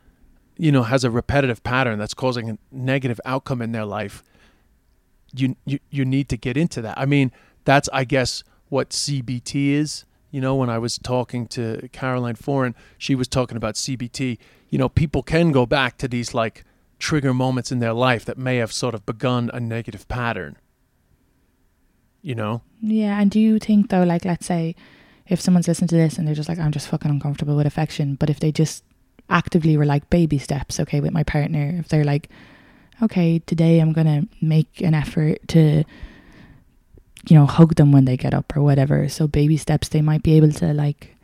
you 0.56 0.70
know 0.70 0.82
has 0.82 1.04
a 1.04 1.10
repetitive 1.10 1.62
pattern 1.62 1.98
that's 1.98 2.14
causing 2.14 2.50
a 2.50 2.58
negative 2.70 3.20
outcome 3.24 3.62
in 3.62 3.72
their 3.72 3.84
life 3.84 4.22
you 5.34 5.56
you 5.64 5.78
you 5.90 6.04
need 6.04 6.28
to 6.28 6.36
get 6.36 6.56
into 6.56 6.82
that. 6.82 6.98
I 6.98 7.06
mean 7.06 7.32
that's 7.64 7.88
i 7.92 8.04
guess 8.04 8.42
what 8.68 8.90
cbt 8.90 9.72
is. 9.72 10.04
You 10.30 10.40
know 10.40 10.54
when 10.54 10.70
i 10.70 10.78
was 10.78 10.98
talking 10.98 11.46
to 11.48 11.88
Caroline 11.92 12.36
Foran 12.36 12.74
she 12.98 13.14
was 13.14 13.28
talking 13.28 13.56
about 13.56 13.74
cbt 13.74 14.38
you 14.68 14.78
know 14.78 14.88
people 14.88 15.22
can 15.22 15.52
go 15.52 15.66
back 15.66 15.98
to 15.98 16.08
these 16.08 16.34
like 16.34 16.64
trigger 16.98 17.34
moments 17.34 17.72
in 17.72 17.78
their 17.78 17.92
life 17.92 18.24
that 18.24 18.38
may 18.38 18.56
have 18.56 18.72
sort 18.72 18.94
of 18.94 19.04
begun 19.06 19.50
a 19.52 19.60
negative 19.60 20.06
pattern 20.08 20.56
you 22.22 22.34
know 22.34 22.62
Yeah, 22.80 23.20
and 23.20 23.30
do 23.30 23.40
you 23.40 23.58
think 23.58 23.90
though, 23.90 24.04
like 24.04 24.24
let's 24.24 24.46
say 24.46 24.74
if 25.26 25.40
someone's 25.40 25.68
listening 25.68 25.88
to 25.88 25.96
this 25.96 26.18
and 26.18 26.26
they're 26.26 26.34
just 26.34 26.48
like, 26.48 26.58
I'm 26.58 26.72
just 26.72 26.88
fucking 26.88 27.10
uncomfortable 27.10 27.56
with 27.56 27.66
affection, 27.66 28.16
but 28.16 28.30
if 28.30 28.40
they 28.40 28.50
just 28.50 28.82
actively 29.28 29.76
were 29.76 29.86
like 29.86 30.10
baby 30.10 30.38
steps, 30.38 30.80
okay, 30.80 31.00
with 31.00 31.12
my 31.12 31.22
partner, 31.22 31.76
if 31.78 31.88
they're 31.88 32.04
like, 32.04 32.28
okay, 33.02 33.38
today 33.38 33.78
I'm 33.78 33.92
gonna 33.92 34.26
make 34.40 34.80
an 34.80 34.94
effort 34.94 35.38
to 35.48 35.84
you 37.28 37.36
know, 37.36 37.46
hug 37.46 37.74
them 37.74 37.92
when 37.92 38.04
they 38.04 38.16
get 38.16 38.34
up 38.34 38.56
or 38.56 38.62
whatever. 38.62 39.08
So 39.08 39.26
baby 39.26 39.56
steps 39.56 39.88
they 39.88 40.00
might 40.00 40.22
be 40.22 40.34
able 40.34 40.52
to 40.52 40.72
like 40.72 41.16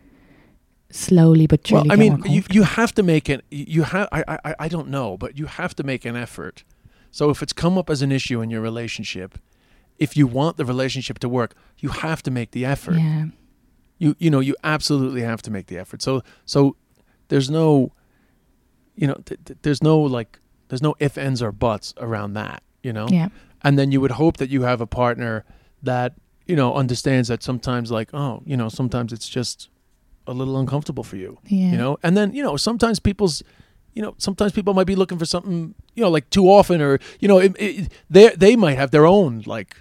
slowly 0.91 1.47
but 1.47 1.67
surely 1.67 1.89
well, 1.89 1.93
I 1.93 1.97
mean, 1.97 2.23
you, 2.27 2.43
you 2.51 2.63
have 2.63 2.95
to 2.95 3.03
make 3.03 3.29
it. 3.29 3.45
You 3.51 3.85
have. 3.85 4.09
I, 4.13 4.39
I. 4.45 4.55
I 4.61 4.69
don't 4.69 4.89
know, 4.89 5.17
but 5.17 5.39
you 5.39 5.47
have 5.47 5.75
to 5.77 5.83
make 5.83 6.05
an 6.05 6.17
effort. 6.17 6.65
So 7.11 7.31
if 7.31 7.43
it's 7.43 7.53
come 7.53 7.79
up 7.79 7.89
as 7.89 8.03
an 8.03 8.13
issue 8.13 8.41
in 8.41 8.51
your 8.51 8.61
relationship, 8.61 9.39
if 9.99 10.17
you 10.17 10.27
want 10.27 10.57
the 10.57 10.65
relationship 10.65 11.19
to 11.21 11.29
work, 11.29 11.55
you 11.79 11.89
have 11.91 12.23
to 12.23 12.31
make 12.31 12.51
the 12.51 12.65
effort. 12.65 12.97
Yeah. 12.97 13.27
You 13.99 14.15
you 14.19 14.31
know 14.31 14.41
you 14.41 14.55
absolutely 14.63 15.23
have 15.23 15.41
to 15.43 15.51
make 15.51 15.67
the 15.67 15.79
effort. 15.79 16.03
So 16.03 16.23
so 16.45 16.77
there's 17.29 17.49
no, 17.51 17.93
you 18.95 19.07
know, 19.07 19.15
th- 19.25 19.41
th- 19.45 19.59
there's 19.63 19.83
no 19.83 19.99
like 20.01 20.39
there's 20.69 20.83
no 20.83 20.95
if 20.99 21.17
ends 21.19 21.43
or 21.43 21.53
buts 21.53 21.95
around 21.99 22.35
that. 22.35 22.63
You 22.83 22.93
know. 22.93 23.07
Yeah. 23.11 23.29
And 23.63 23.79
then 23.79 23.91
you 23.93 24.01
would 24.01 24.13
hope 24.13 24.37
that 24.37 24.51
you 24.51 24.63
have 24.63 24.81
a 24.81 24.87
partner 24.87 25.45
that 25.83 26.15
you 26.47 26.57
know 26.57 26.75
understands 26.75 27.29
that 27.29 27.43
sometimes 27.43 27.91
like 27.91 28.11
oh 28.15 28.43
you 28.47 28.57
know 28.57 28.69
sometimes 28.69 29.13
it's 29.13 29.29
just 29.29 29.69
a 30.27 30.33
little 30.33 30.59
uncomfortable 30.59 31.03
for 31.05 31.17
you 31.17 31.39
Yeah. 31.47 31.71
you 31.73 31.77
know 31.77 31.99
and 32.03 32.17
then 32.17 32.33
you 32.33 32.43
know 32.43 32.57
sometimes 32.57 32.99
people's 33.01 33.43
you 33.95 34.03
know 34.03 34.15
sometimes 34.19 34.53
people 34.53 34.73
might 34.75 34.87
be 34.87 34.95
looking 34.97 35.19
for 35.19 35.25
something 35.27 35.75
you 35.95 36.03
know 36.03 36.09
like 36.11 36.29
too 36.31 36.47
often 36.49 36.81
or 36.81 36.99
you 37.21 37.29
know 37.29 37.39
it, 37.39 37.55
it, 37.59 37.93
they 38.11 38.29
they 38.31 38.57
might 38.57 38.77
have 38.79 38.91
their 38.91 39.07
own 39.07 39.43
like 39.47 39.77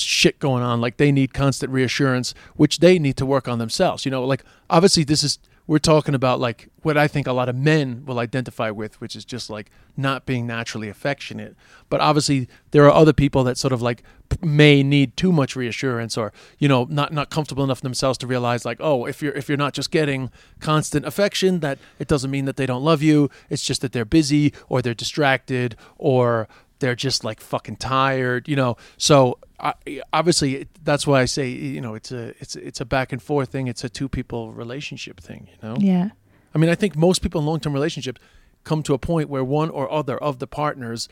shit 0.00 0.38
going 0.38 0.62
on 0.62 0.80
like 0.80 0.96
they 0.96 1.12
need 1.12 1.32
constant 1.34 1.72
reassurance 1.72 2.34
which 2.56 2.78
they 2.78 2.98
need 2.98 3.16
to 3.16 3.26
work 3.26 3.48
on 3.48 3.58
themselves 3.58 4.04
you 4.04 4.10
know 4.10 4.24
like 4.24 4.44
obviously 4.68 5.04
this 5.04 5.22
is 5.22 5.38
we're 5.70 5.78
talking 5.78 6.16
about 6.16 6.40
like 6.40 6.68
what 6.82 6.96
I 6.96 7.06
think 7.06 7.28
a 7.28 7.32
lot 7.32 7.48
of 7.48 7.54
men 7.54 8.02
will 8.04 8.18
identify 8.18 8.72
with 8.72 9.00
which 9.00 9.14
is 9.14 9.24
just 9.24 9.48
like 9.48 9.70
not 9.96 10.26
being 10.26 10.44
naturally 10.44 10.88
affectionate. 10.88 11.54
But 11.88 12.00
obviously 12.00 12.48
there 12.72 12.84
are 12.86 12.90
other 12.90 13.12
people 13.12 13.44
that 13.44 13.56
sort 13.56 13.72
of 13.72 13.80
like 13.80 14.02
may 14.42 14.82
need 14.82 15.16
too 15.16 15.30
much 15.30 15.54
reassurance 15.54 16.18
or 16.18 16.32
you 16.58 16.66
know 16.66 16.88
not 16.90 17.12
not 17.12 17.30
comfortable 17.30 17.62
enough 17.62 17.82
themselves 17.82 18.18
to 18.18 18.26
realize 18.26 18.64
like 18.64 18.78
oh 18.80 19.06
if 19.06 19.22
you're 19.22 19.32
if 19.34 19.48
you're 19.48 19.56
not 19.56 19.72
just 19.72 19.92
getting 19.92 20.32
constant 20.58 21.06
affection 21.06 21.60
that 21.60 21.78
it 22.00 22.08
doesn't 22.08 22.32
mean 22.32 22.46
that 22.46 22.56
they 22.56 22.66
don't 22.66 22.82
love 22.82 23.00
you. 23.00 23.30
It's 23.48 23.62
just 23.62 23.80
that 23.82 23.92
they're 23.92 24.04
busy 24.04 24.52
or 24.68 24.82
they're 24.82 24.92
distracted 24.92 25.76
or 25.98 26.48
they're 26.80 26.96
just 26.96 27.22
like 27.22 27.40
fucking 27.40 27.76
tired 27.76 28.48
you 28.48 28.56
know? 28.56 28.76
So 28.96 29.38
I, 29.60 30.02
obviously 30.12 30.66
that's 30.82 31.06
why 31.06 31.20
I 31.20 31.26
say 31.26 31.48
you 31.48 31.80
know 31.80 31.94
it's 31.94 32.12
a 32.12 32.28
it's 32.40 32.56
it's 32.56 32.80
a 32.80 32.84
back 32.84 33.12
and 33.12 33.22
forth 33.22 33.50
thing 33.50 33.66
it's 33.66 33.84
a 33.84 33.88
two 33.88 34.08
people 34.08 34.52
relationship 34.52 35.20
thing 35.20 35.48
you 35.50 35.68
know 35.68 35.76
Yeah. 35.78 36.10
I 36.54 36.58
mean, 36.58 36.70
I 36.70 36.74
think 36.74 36.96
most 36.96 37.22
people 37.22 37.40
in 37.40 37.46
long 37.46 37.60
term 37.60 37.72
relationships 37.72 38.20
come 38.64 38.82
to 38.82 38.94
a 38.94 38.98
point 38.98 39.28
where 39.28 39.44
one 39.44 39.70
or 39.70 39.90
other 39.90 40.18
of 40.18 40.38
the 40.38 40.46
partners 40.46 41.08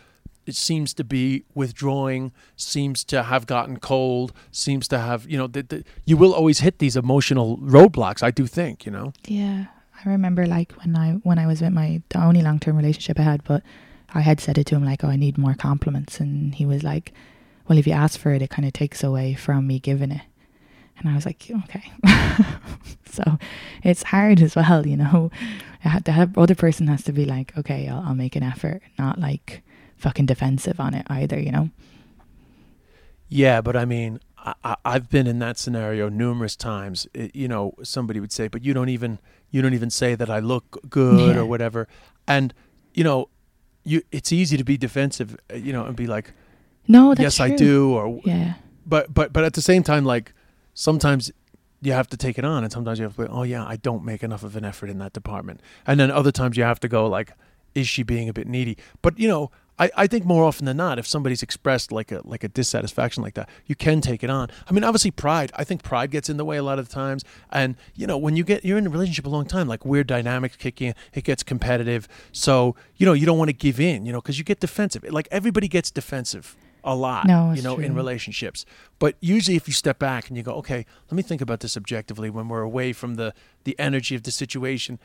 it 0.47 0.57
seems 0.57 0.95
to 0.95 1.05
be 1.05 1.45
withdrawing, 1.55 2.33
seems 2.57 3.05
to 3.05 3.23
have 3.25 3.47
gotten 3.47 3.79
cold, 3.79 4.33
seems 4.51 4.89
to 4.89 4.99
have, 4.99 5.29
you 5.29 5.37
know, 5.37 5.47
the, 5.47 5.63
the, 5.63 5.85
you 6.07 6.17
will 6.17 6.33
always 6.33 6.61
hit 6.61 6.79
these 6.79 6.97
emotional 6.97 7.59
roadblocks. 7.59 8.23
I 8.23 8.31
do 8.31 8.47
think, 8.47 8.87
you 8.87 8.91
know. 8.91 9.13
Yeah, 9.27 9.67
I 10.03 10.09
remember 10.09 10.47
like 10.47 10.73
when 10.73 10.97
I 10.97 11.13
when 11.23 11.39
I 11.39 11.47
was 11.47 11.61
with 11.61 11.73
my 11.73 12.01
the 12.09 12.25
only 12.25 12.41
long 12.41 12.59
term 12.61 12.77
relationship 12.77 13.21
I 13.21 13.25
had, 13.25 13.45
but 13.45 13.63
I 14.15 14.21
had 14.21 14.41
said 14.41 14.57
it 14.57 14.65
to 14.69 14.77
him 14.77 14.85
like, 14.85 15.05
"Oh, 15.05 15.09
I 15.09 15.17
need 15.17 15.37
more 15.37 15.55
compliments," 15.55 16.19
and 16.19 16.55
he 16.55 16.65
was 16.65 16.83
like, 16.83 17.13
"Well, 17.69 17.79
if 17.79 17.87
you 17.87 17.93
ask 17.93 18.19
for 18.19 18.33
it, 18.33 18.43
it 18.43 18.51
kind 18.51 18.67
of 18.67 18.73
takes 18.73 19.05
away 19.05 19.35
from 19.35 19.67
me 19.67 19.79
giving 19.79 20.11
it." 20.11 20.23
And 20.99 21.09
I 21.09 21.15
was 21.15 21.27
like, 21.27 21.45
"Okay." 21.65 21.93
so 23.11 23.39
it's 23.85 24.03
hard 24.05 24.41
as 24.43 24.57
well, 24.57 24.87
you 24.87 24.97
know. 24.97 25.31
The 26.05 26.31
other 26.37 26.55
person 26.55 26.87
has 26.89 27.03
to 27.05 27.13
be 27.13 27.25
like, 27.25 27.57
"Okay, 27.57 27.89
I'll, 27.89 28.01
I'll 28.07 28.15
make 28.15 28.35
an 28.37 28.43
effort," 28.43 28.83
not 28.99 29.19
like 29.21 29.63
fucking 29.97 30.27
defensive 30.27 30.81
on 30.81 30.95
it 30.95 31.07
either, 31.09 31.39
you 31.39 31.53
know. 31.53 31.71
Yeah, 33.29 33.61
but 33.61 33.77
I 33.77 33.85
mean, 33.85 34.21
I, 34.39 34.55
I, 34.65 34.77
I've 34.85 35.11
been 35.11 35.27
in 35.27 35.39
that 35.41 35.59
scenario 35.59 36.09
numerous 36.09 36.57
times. 36.57 37.07
It, 37.13 37.35
you 37.37 37.47
know, 37.49 37.75
somebody 37.83 38.21
would 38.21 38.33
say, 38.33 38.49
"But 38.49 38.65
you 38.65 38.75
don't 38.75 38.89
even 38.89 39.19
you 39.51 39.63
don't 39.63 39.75
even 39.75 39.91
say 39.91 40.15
that 40.15 40.31
I 40.31 40.39
look 40.41 40.79
good 40.89 41.37
Yeah. 41.37 41.43
or 41.43 41.47
whatever," 41.47 41.87
and 42.27 42.55
you 42.95 43.05
know, 43.05 43.29
you 43.85 44.03
it's 44.11 44.33
easy 44.33 44.57
to 44.57 44.65
be 44.65 44.77
defensive, 44.77 45.37
uh, 45.53 45.57
you 45.57 45.73
know, 45.73 45.85
and 45.85 45.95
be 45.97 46.07
like, 46.07 46.33
No, 46.89 47.15
that's 47.15 47.39
"Yes, 47.39 47.41
I 47.41 47.55
do," 47.55 47.93
or 47.93 48.21
Yeah, 48.25 48.55
but 48.87 49.13
but 49.13 49.33
but 49.33 49.45
at 49.45 49.53
the 49.53 49.63
same 49.63 49.83
time 49.83 50.05
like 50.05 50.33
sometimes 50.75 51.31
you 51.81 51.93
have 51.93 52.09
to 52.09 52.17
take 52.17 52.39
it 52.39 52.45
on 52.45 52.65
and 52.65 52.73
sometimes 52.73 52.99
you 52.99 53.05
have 53.05 53.15
to 53.15 53.27
go 53.27 53.33
oh 53.33 53.43
yeah 53.45 53.65
i 53.65 53.77
don't 53.77 54.05
make 54.05 54.23
enough 54.23 54.43
of 54.43 54.57
an 54.57 54.65
effort 54.65 54.91
in 54.91 54.99
that 54.99 55.13
department. 55.13 55.61
And 55.87 56.01
then 56.01 56.11
other 56.11 56.33
times 56.33 56.57
you 56.57 56.65
have 56.65 56.81
to 56.81 56.89
go 56.89 57.07
like 57.07 57.33
is 57.75 57.87
she 57.87 58.03
being 58.03 58.29
a 58.29 58.33
bit 58.33 58.49
needy? 58.49 58.77
But 59.03 59.19
you 59.19 59.29
know 59.29 59.51
I, 59.81 59.91
I 59.97 60.07
think 60.09 60.25
more 60.25 60.43
often 60.43 60.67
than 60.67 60.77
not 60.77 60.99
if 60.99 61.07
somebody's 61.07 61.43
expressed 61.43 61.93
like 61.93 62.11
a 62.11 62.23
like 62.25 62.43
a 62.43 62.49
dissatisfaction 62.49 63.23
like 63.23 63.35
that 63.35 63.49
you 63.67 63.77
can 63.77 64.01
take 64.01 64.25
it 64.25 64.31
on. 64.31 64.49
I 64.69 64.73
mean 64.73 64.83
obviously 64.83 65.11
pride 65.11 65.53
i 65.55 65.65
think 65.65 65.83
pride 65.83 66.11
gets 66.11 66.29
in 66.29 66.37
the 66.37 66.45
way 66.45 66.57
a 66.57 66.63
lot 66.63 66.79
of 66.79 66.89
the 66.89 66.95
times. 66.95 67.25
And 67.53 67.77
you 67.95 68.07
know 68.07 68.19
when 68.19 68.35
you 68.35 68.45
get 68.45 68.65
you're 68.65 68.79
in 68.79 68.87
a 68.87 68.91
relationship 68.91 69.27
a 69.27 69.29
long 69.29 69.47
time 69.47 69.69
like 69.69 69.85
weird 69.85 70.07
dynamics 70.07 70.57
kick 70.57 70.81
in 70.81 70.95
it 71.13 71.23
gets 71.25 71.43
competitive. 71.43 72.09
So 72.33 72.75
you 72.97 73.07
know 73.07 73.13
you 73.13 73.27
don't 73.27 73.39
want 73.39 73.51
to 73.51 73.57
give 73.67 73.79
in 73.79 74.07
you 74.07 74.13
know 74.13 74.21
because 74.21 74.39
you 74.39 74.45
get 74.45 74.61
defensive. 74.61 75.05
Like 75.05 75.29
everybody 75.31 75.69
gets 75.69 75.91
defensive 75.91 76.57
a 76.85 76.95
lot 76.95 77.27
No, 77.27 77.53
you 77.53 77.63
know 77.63 77.79
in 77.79 77.95
relationships. 77.95 78.65
But 78.99 79.17
usually 79.21 79.57
if 79.57 79.69
you 79.69 79.75
step 79.75 79.99
back 79.99 80.29
and 80.29 80.37
you 80.37 80.43
go 80.43 80.53
okay 80.55 80.87
let 81.11 81.17
me 81.17 81.23
think 81.23 81.41
about 81.41 81.61
this 81.61 81.77
objectively 81.77 82.31
when 82.31 82.49
we're 82.49 82.63
away 82.63 82.93
from 82.93 83.17
the 83.17 83.35
the 83.65 83.79
energy 83.79 84.15
of 84.15 84.23
the 84.23 84.31
situation. 84.31 84.99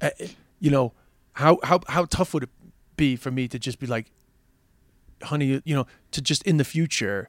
Uh, 0.00 0.10
you 0.58 0.70
know 0.70 0.92
how 1.34 1.58
how 1.64 1.80
how 1.88 2.04
tough 2.04 2.34
would 2.34 2.44
it 2.44 2.50
be 2.96 3.16
for 3.16 3.30
me 3.30 3.48
to 3.48 3.58
just 3.58 3.78
be 3.78 3.86
like 3.86 4.10
honey 5.24 5.60
you, 5.64 5.74
know 5.74 5.86
to 6.10 6.20
just 6.20 6.42
in 6.44 6.56
the 6.56 6.64
future 6.64 7.28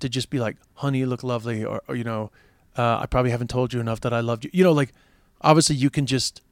to 0.00 0.08
just 0.08 0.30
be 0.30 0.38
like 0.38 0.56
honey 0.74 0.98
you 0.98 1.06
look 1.06 1.22
lovely 1.22 1.64
or, 1.64 1.82
or 1.88 1.94
you 1.96 2.04
know 2.04 2.30
uh, 2.76 2.98
i 3.00 3.06
probably 3.06 3.30
haven't 3.30 3.48
told 3.48 3.72
you 3.72 3.80
enough 3.80 4.00
that 4.00 4.12
i 4.12 4.20
loved 4.20 4.44
you. 4.44 4.50
You 4.52 4.64
know 4.64 4.72
like 4.72 4.92
obviously 5.40 5.76
you 5.76 5.90
can 5.90 6.06
just 6.06 6.42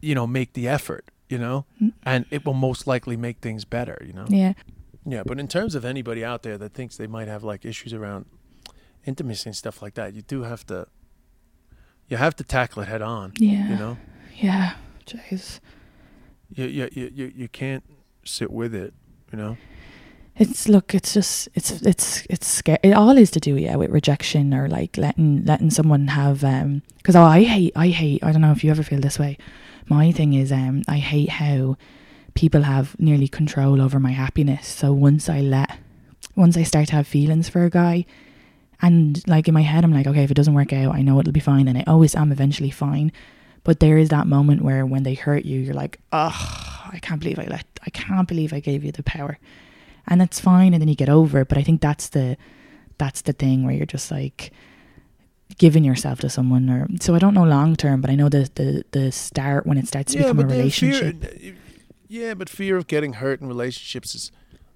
you 0.00 0.14
know 0.14 0.26
make 0.26 0.52
the 0.52 0.68
effort 0.68 1.04
you 1.28 1.38
know? 1.38 1.64
Mm. 1.80 1.92
and 2.04 2.26
it 2.30 2.44
will 2.44 2.54
most 2.54 2.86
likely 2.86 3.16
make 3.16 3.38
things 3.38 3.64
better 3.64 4.02
you 4.06 4.12
know? 4.12 4.26
Yeah, 4.28 4.52
yeah, 5.04 5.22
but 5.24 5.40
in 5.40 5.48
terms 5.48 5.74
of 5.74 5.84
anybody 5.84 6.24
out 6.24 6.42
there 6.42 6.56
that 6.58 6.74
thinks 6.74 6.96
they 6.96 7.06
might 7.06 7.28
have 7.28 7.42
like 7.42 7.64
issues 7.64 7.92
around 7.92 8.26
intimacy 9.06 9.48
and 9.48 9.56
stuff 9.56 9.82
like 9.82 9.94
that, 9.94 10.14
you 10.14 10.22
do 10.22 10.42
have 10.42 10.66
to. 10.66 10.86
You 12.08 12.18
have 12.18 12.36
to 12.36 12.44
tackle 12.44 12.82
it 12.82 12.88
head 12.88 13.00
on. 13.00 13.32
Yeah. 13.38 13.70
You 13.70 13.76
know, 13.76 13.98
Yeah. 14.36 14.74
Jeez. 15.06 15.60
you 16.54 16.66
you 16.66 16.88
you 16.92 17.10
you, 17.14 17.32
you 17.34 17.48
can't 17.48 17.84
sit 18.24 18.50
with 18.50 18.74
it. 18.74 18.92
You 19.32 19.38
know. 19.38 19.56
It's 20.36 20.68
look. 20.68 20.94
It's 20.94 21.14
just. 21.14 21.48
It's 21.54 21.70
it's 21.82 22.26
it's 22.30 22.46
scary. 22.46 22.78
It 22.82 22.92
all 22.92 23.16
is 23.18 23.30
to 23.32 23.40
do 23.40 23.56
yeah 23.56 23.76
with 23.76 23.90
rejection 23.90 24.54
or 24.54 24.68
like 24.68 24.96
letting 24.96 25.44
letting 25.44 25.70
someone 25.70 26.08
have 26.08 26.44
um. 26.44 26.82
Because 26.98 27.16
oh, 27.16 27.22
I 27.22 27.42
hate 27.44 27.72
I 27.76 27.88
hate. 27.88 28.22
I 28.22 28.32
don't 28.32 28.42
know 28.42 28.52
if 28.52 28.62
you 28.62 28.70
ever 28.70 28.82
feel 28.82 29.00
this 29.00 29.18
way. 29.18 29.36
My 29.88 30.12
thing 30.12 30.34
is 30.34 30.52
um. 30.52 30.82
I 30.88 30.98
hate 30.98 31.30
how 31.30 31.76
people 32.34 32.62
have 32.62 32.98
nearly 32.98 33.28
control 33.28 33.80
over 33.80 34.00
my 34.00 34.12
happiness. 34.12 34.66
So 34.66 34.92
once 34.92 35.28
I 35.28 35.40
let, 35.40 35.78
once 36.36 36.56
I 36.56 36.62
start 36.62 36.88
to 36.88 36.96
have 36.96 37.06
feelings 37.06 37.48
for 37.48 37.64
a 37.64 37.70
guy, 37.70 38.06
and 38.80 39.22
like 39.28 39.48
in 39.48 39.54
my 39.54 39.62
head, 39.62 39.84
I'm 39.84 39.92
like, 39.92 40.06
okay, 40.06 40.24
if 40.24 40.30
it 40.30 40.34
doesn't 40.34 40.54
work 40.54 40.72
out, 40.72 40.94
I 40.94 41.02
know 41.02 41.20
it'll 41.20 41.32
be 41.32 41.40
fine, 41.40 41.68
and 41.68 41.78
I 41.78 41.84
always 41.86 42.14
am 42.14 42.32
eventually 42.32 42.70
fine. 42.70 43.12
But 43.64 43.78
there 43.78 43.96
is 43.96 44.08
that 44.08 44.26
moment 44.26 44.62
where 44.62 44.84
when 44.84 45.04
they 45.04 45.14
hurt 45.14 45.44
you, 45.44 45.60
you're 45.60 45.74
like, 45.74 46.00
oh, 46.10 46.88
I 46.92 46.98
can't 47.00 47.20
believe 47.20 47.38
I 47.38 47.44
let, 47.44 47.66
I 47.86 47.90
can't 47.90 48.26
believe 48.26 48.52
I 48.52 48.60
gave 48.60 48.82
you 48.82 48.90
the 48.90 49.04
power, 49.04 49.38
and 50.08 50.20
it's 50.20 50.40
fine, 50.40 50.74
and 50.74 50.80
then 50.80 50.88
you 50.88 50.96
get 50.96 51.08
over 51.08 51.40
it. 51.40 51.48
But 51.48 51.58
I 51.58 51.62
think 51.62 51.80
that's 51.80 52.08
the, 52.08 52.36
that's 52.98 53.22
the 53.22 53.32
thing 53.32 53.64
where 53.64 53.74
you're 53.74 53.86
just 53.86 54.10
like 54.10 54.50
giving 55.58 55.84
yourself 55.84 56.18
to 56.20 56.28
someone, 56.28 56.68
or 56.68 56.88
so 57.00 57.14
I 57.14 57.18
don't 57.18 57.34
know 57.34 57.44
long 57.44 57.76
term, 57.76 58.00
but 58.00 58.10
I 58.10 58.16
know 58.16 58.28
the 58.28 58.50
the 58.54 58.84
the 58.90 59.12
start 59.12 59.66
when 59.66 59.78
it 59.78 59.86
starts 59.86 60.12
to 60.12 60.18
become 60.18 60.40
a 60.40 60.46
relationship. 60.46 61.22
Fear, 61.22 61.54
yeah, 62.12 62.34
but 62.34 62.50
fear 62.50 62.76
of 62.76 62.86
getting 62.86 63.14
hurt 63.14 63.40
in 63.40 63.48
relationships 63.48 64.14
is 64.14 64.30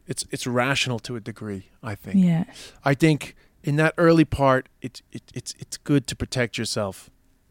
it's 0.07 0.25
it's 0.31 0.47
rational 0.47 0.99
to 1.01 1.17
a 1.17 1.21
degree. 1.21 1.69
I 1.83 1.95
think. 1.95 2.17
yeah, 2.25 2.45
I 2.83 2.95
think 2.95 3.37
in 3.63 3.77
that 3.77 3.93
early 3.99 4.25
part, 4.25 4.71
it, 4.81 5.03
it 5.13 5.23
it's 5.35 5.55
it's 5.59 5.77
good 5.77 6.07
to 6.07 6.17
protect 6.17 6.57
yourself 6.57 7.11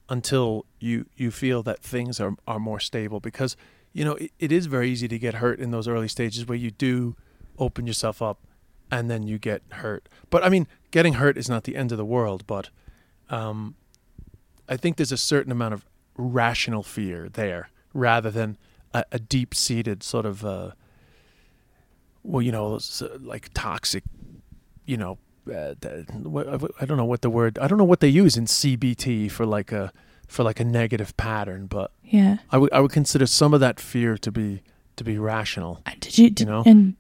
until 0.10 0.66
you 0.80 1.06
you 1.16 1.30
feel 1.30 1.62
that 1.64 1.84
things 1.84 2.20
are 2.20 2.36
are 2.48 2.58
more 2.58 2.80
stable 2.80 3.20
because 3.20 3.56
you 3.94 4.04
know 4.04 4.16
it, 4.16 4.32
it 4.40 4.52
is 4.52 4.66
very 4.66 4.90
easy 4.90 5.08
to 5.08 5.20
get 5.20 5.36
hurt 5.36 5.60
in 5.60 5.70
those 5.70 5.88
early 5.88 6.08
stages 6.08 6.48
where 6.48 6.58
you 6.58 6.72
do 6.72 7.16
open 7.60 7.86
yourself 7.86 8.24
up 8.24 8.40
and 8.90 9.10
then 9.10 9.22
you 9.22 9.38
get 9.38 9.62
hurt. 9.70 10.10
But 10.32 10.44
I 10.44 10.50
mean, 10.50 10.68
getting 10.90 11.14
hurt 11.14 11.38
is 11.38 11.48
not 11.48 11.64
the 11.64 11.76
end 11.76 11.92
of 11.92 12.00
the 12.00 12.06
world, 12.06 12.48
but 12.48 12.72
um, 13.30 13.76
I 14.68 14.78
think 14.78 14.98
there's 14.98 15.12
a 15.12 15.18
certain 15.18 15.52
amount 15.52 15.76
of 15.76 15.86
rational 16.18 16.82
fear 16.82 17.30
there 17.30 17.70
rather 17.94 18.32
than 18.32 18.58
a, 18.96 19.04
a 19.12 19.20
deep 19.20 19.54
seated 19.54 20.04
sort 20.04 20.26
of 20.26 20.46
uh, 20.46 20.72
well, 22.24 22.42
you 22.42 22.52
know, 22.52 22.80
like 23.20 23.54
toxic, 23.54 24.04
you 24.86 24.98
know, 24.98 25.18
uh, 25.54 25.76
I 26.82 26.86
don't 26.86 26.98
know 26.98 27.06
what 27.06 27.22
the 27.22 27.30
word 27.30 27.60
I 27.60 27.68
don't 27.68 27.78
know 27.78 27.84
what 27.84 28.00
they 28.00 28.08
use 28.08 28.36
in 28.36 28.46
CBT 28.46 29.30
for 29.30 29.46
like 29.46 29.72
a 29.72 29.92
for 30.28 30.44
like 30.44 30.60
a 30.60 30.64
negative 30.64 31.16
pattern, 31.18 31.68
but 31.68 31.92
yeah. 32.04 32.38
I 32.52 32.58
would 32.58 32.74
I 32.74 32.80
would 32.80 32.92
consider 32.92 33.28
some 33.28 33.54
of 33.54 33.60
that 33.60 33.80
fear 33.80 34.18
to 34.18 34.32
be 34.32 34.64
to 34.96 35.04
be 35.04 35.18
rational. 35.20 35.82
And 35.86 36.00
Did 36.00 36.18
you, 36.18 36.30
did, 36.30 36.48
know? 36.48 36.64
and 36.66 36.96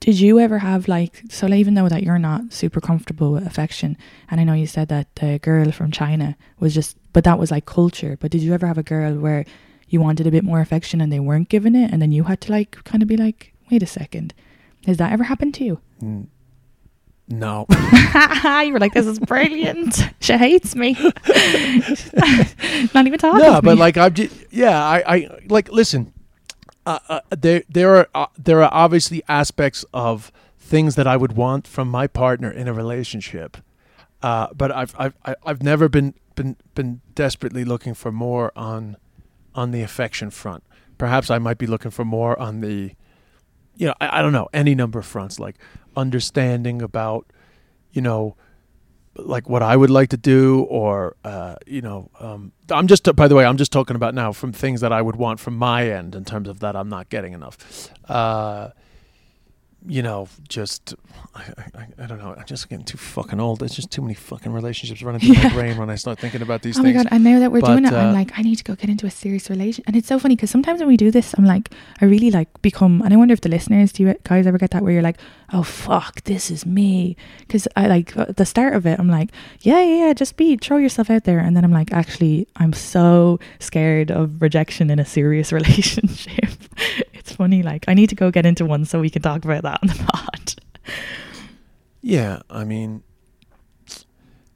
did 0.00 0.20
you 0.20 0.38
ever 0.38 0.58
have 0.58 0.88
like 0.88 1.22
so 1.30 1.48
even 1.48 1.74
though 1.74 1.88
that 1.88 2.02
you're 2.02 2.18
not 2.18 2.52
super 2.52 2.80
comfortable 2.80 3.32
with 3.32 3.46
affection 3.46 3.96
and 4.30 4.40
I 4.40 4.44
know 4.44 4.52
you 4.52 4.66
said 4.66 4.88
that 4.88 5.14
the 5.14 5.38
girl 5.38 5.72
from 5.72 5.90
China 5.90 6.36
was 6.58 6.74
just 6.74 6.98
but 7.14 7.24
that 7.24 7.38
was 7.38 7.50
like 7.50 7.64
culture 7.64 8.18
but 8.20 8.30
did 8.30 8.42
you 8.42 8.52
ever 8.52 8.66
have 8.66 8.76
a 8.76 8.82
girl 8.82 9.14
where 9.14 9.46
you 9.88 10.00
wanted 10.00 10.26
a 10.26 10.30
bit 10.30 10.44
more 10.44 10.60
affection 10.60 11.00
and 11.00 11.12
they 11.12 11.20
weren't 11.20 11.48
giving 11.48 11.74
it 11.74 11.90
and 11.92 12.02
then 12.02 12.12
you 12.12 12.24
had 12.24 12.40
to 12.42 12.52
like 12.52 12.72
kind 12.84 13.02
of 13.02 13.08
be 13.08 13.16
like 13.16 13.52
wait 13.70 13.82
a 13.82 13.86
second. 13.86 14.34
Has 14.86 14.96
that 14.98 15.12
ever 15.12 15.24
happened 15.24 15.54
to 15.54 15.64
you? 15.64 15.80
N- 16.02 16.28
No, 17.28 17.66
you 18.64 18.72
were 18.72 18.78
like 18.78 18.94
this 18.94 19.06
is 19.06 19.18
brilliant. 19.18 19.98
She 20.20 20.36
hates 20.36 20.76
me. 20.76 20.92
Not 22.94 23.06
even 23.06 23.18
talking 23.18 23.40
no, 23.40 23.60
but 23.60 23.74
me. 23.74 23.80
like 23.80 23.96
I'm 23.96 24.14
just 24.14 24.34
yeah, 24.50 24.82
I 24.82 25.02
I 25.06 25.40
like 25.48 25.70
listen. 25.70 26.12
Uh, 26.84 26.98
uh, 27.08 27.20
there 27.36 27.62
there 27.68 27.96
are 27.96 28.08
uh, 28.14 28.26
there 28.38 28.62
are 28.62 28.70
obviously 28.72 29.22
aspects 29.28 29.84
of 29.92 30.30
things 30.58 30.94
that 30.94 31.06
I 31.06 31.16
would 31.16 31.32
want 31.32 31.66
from 31.66 31.88
my 31.88 32.06
partner 32.06 32.50
in 32.50 32.68
a 32.68 32.72
relationship, 32.72 33.56
uh, 34.22 34.48
but 34.54 34.70
I've 34.70 34.94
I've 34.98 35.14
I- 35.24 35.36
I've 35.44 35.62
never 35.62 35.88
been 35.88 36.14
been 36.36 36.56
been 36.74 37.00
desperately 37.14 37.64
looking 37.64 37.94
for 37.94 38.12
more 38.12 38.52
on 38.56 38.96
on 39.56 39.72
the 39.72 39.82
affection 39.82 40.30
front. 40.30 40.62
Perhaps 40.98 41.30
I 41.30 41.38
might 41.38 41.58
be 41.58 41.66
looking 41.66 41.90
for 41.90 42.04
more 42.04 42.38
on 42.38 42.60
the, 42.60 42.92
you 43.74 43.86
know, 43.88 43.94
I, 44.00 44.18
I 44.18 44.22
don't 44.22 44.32
know 44.32 44.48
any 44.52 44.74
number 44.74 44.98
of 45.00 45.06
fronts 45.06 45.40
like 45.40 45.56
understanding 45.96 46.80
about, 46.80 47.26
you 47.90 48.02
know, 48.02 48.36
like 49.18 49.48
what 49.48 49.62
I 49.62 49.76
would 49.76 49.90
like 49.90 50.10
to 50.10 50.16
do, 50.16 50.62
or 50.68 51.16
uh, 51.24 51.56
you 51.66 51.80
know, 51.80 52.10
um, 52.20 52.52
I'm 52.70 52.86
just 52.86 53.04
by 53.16 53.28
the 53.28 53.34
way, 53.34 53.46
I'm 53.46 53.56
just 53.56 53.72
talking 53.72 53.96
about 53.96 54.14
now 54.14 54.32
from 54.32 54.52
things 54.52 54.82
that 54.82 54.92
I 54.92 55.00
would 55.00 55.16
want 55.16 55.40
from 55.40 55.56
my 55.56 55.90
end 55.90 56.14
in 56.14 56.24
terms 56.24 56.48
of 56.48 56.60
that 56.60 56.76
I'm 56.76 56.90
not 56.90 57.08
getting 57.08 57.32
enough. 57.32 57.56
Uh, 58.08 58.70
you 59.88 60.02
know, 60.02 60.28
just 60.48 60.94
I, 61.34 61.42
I, 61.74 61.86
I 62.02 62.06
don't 62.06 62.18
know. 62.18 62.34
I'm 62.36 62.44
just 62.46 62.68
getting 62.68 62.84
too 62.84 62.98
fucking 62.98 63.38
old. 63.38 63.60
There's 63.60 63.74
just 63.74 63.90
too 63.90 64.02
many 64.02 64.14
fucking 64.14 64.52
relationships 64.52 65.02
running 65.02 65.20
through 65.20 65.42
my 65.42 65.52
brain 65.54 65.76
when 65.76 65.90
I 65.90 65.94
start 65.94 66.18
thinking 66.18 66.42
about 66.42 66.62
these 66.62 66.78
Oh 66.78 66.82
my 66.82 66.92
things. 66.92 67.04
god! 67.04 67.12
And 67.12 67.22
now 67.22 67.38
that 67.38 67.52
we're 67.52 67.60
But, 67.60 67.68
doing 67.72 67.84
it, 67.84 67.92
uh, 67.92 67.98
I'm 67.98 68.12
like, 68.14 68.36
I 68.38 68.42
need 68.42 68.56
to 68.56 68.64
go 68.64 68.74
get 68.74 68.90
into 68.90 69.06
a 69.06 69.10
serious 69.10 69.48
relation. 69.50 69.84
And 69.86 69.94
it's 69.94 70.08
so 70.08 70.18
funny 70.18 70.34
because 70.34 70.50
sometimes 70.50 70.80
when 70.80 70.88
we 70.88 70.96
do 70.96 71.10
this, 71.10 71.34
I'm 71.38 71.44
like, 71.44 71.72
I 72.00 72.04
really 72.06 72.30
like 72.30 72.48
become. 72.62 73.02
And 73.02 73.12
I 73.12 73.16
wonder 73.16 73.32
if 73.32 73.42
the 73.42 73.48
listeners, 73.48 73.92
do 73.92 74.02
you 74.04 74.14
guys 74.24 74.46
ever 74.46 74.58
get 74.58 74.70
that 74.72 74.82
where 74.82 74.92
you're 74.92 75.02
like, 75.02 75.18
oh 75.52 75.62
fuck, 75.62 76.22
this 76.24 76.50
is 76.50 76.66
me? 76.66 77.16
Because 77.40 77.68
I 77.76 77.86
like 77.86 78.16
at 78.16 78.36
the 78.38 78.46
start 78.46 78.74
of 78.74 78.86
it, 78.86 78.98
I'm 78.98 79.08
like, 79.08 79.30
yeah, 79.60 79.80
yeah, 79.82 80.06
yeah, 80.06 80.12
just 80.14 80.36
be, 80.36 80.56
throw 80.56 80.78
yourself 80.78 81.10
out 81.10 81.24
there. 81.24 81.38
And 81.38 81.56
then 81.56 81.64
I'm 81.64 81.72
like, 81.72 81.92
actually, 81.92 82.48
I'm 82.56 82.72
so 82.72 83.38
scared 83.60 84.10
of 84.10 84.42
rejection 84.42 84.90
in 84.90 84.98
a 84.98 85.04
serious 85.04 85.52
relationship. 85.58 86.50
It's 87.26 87.34
funny. 87.36 87.62
Like, 87.62 87.84
I 87.88 87.94
need 87.94 88.08
to 88.10 88.14
go 88.14 88.30
get 88.30 88.46
into 88.46 88.64
one 88.64 88.84
so 88.84 89.00
we 89.00 89.10
can 89.10 89.22
talk 89.22 89.44
about 89.44 89.62
that 89.62 89.80
on 89.82 89.88
the 89.88 89.94
pod. 90.12 90.54
Yeah, 92.00 92.42
I 92.48 92.64
mean, 92.64 93.02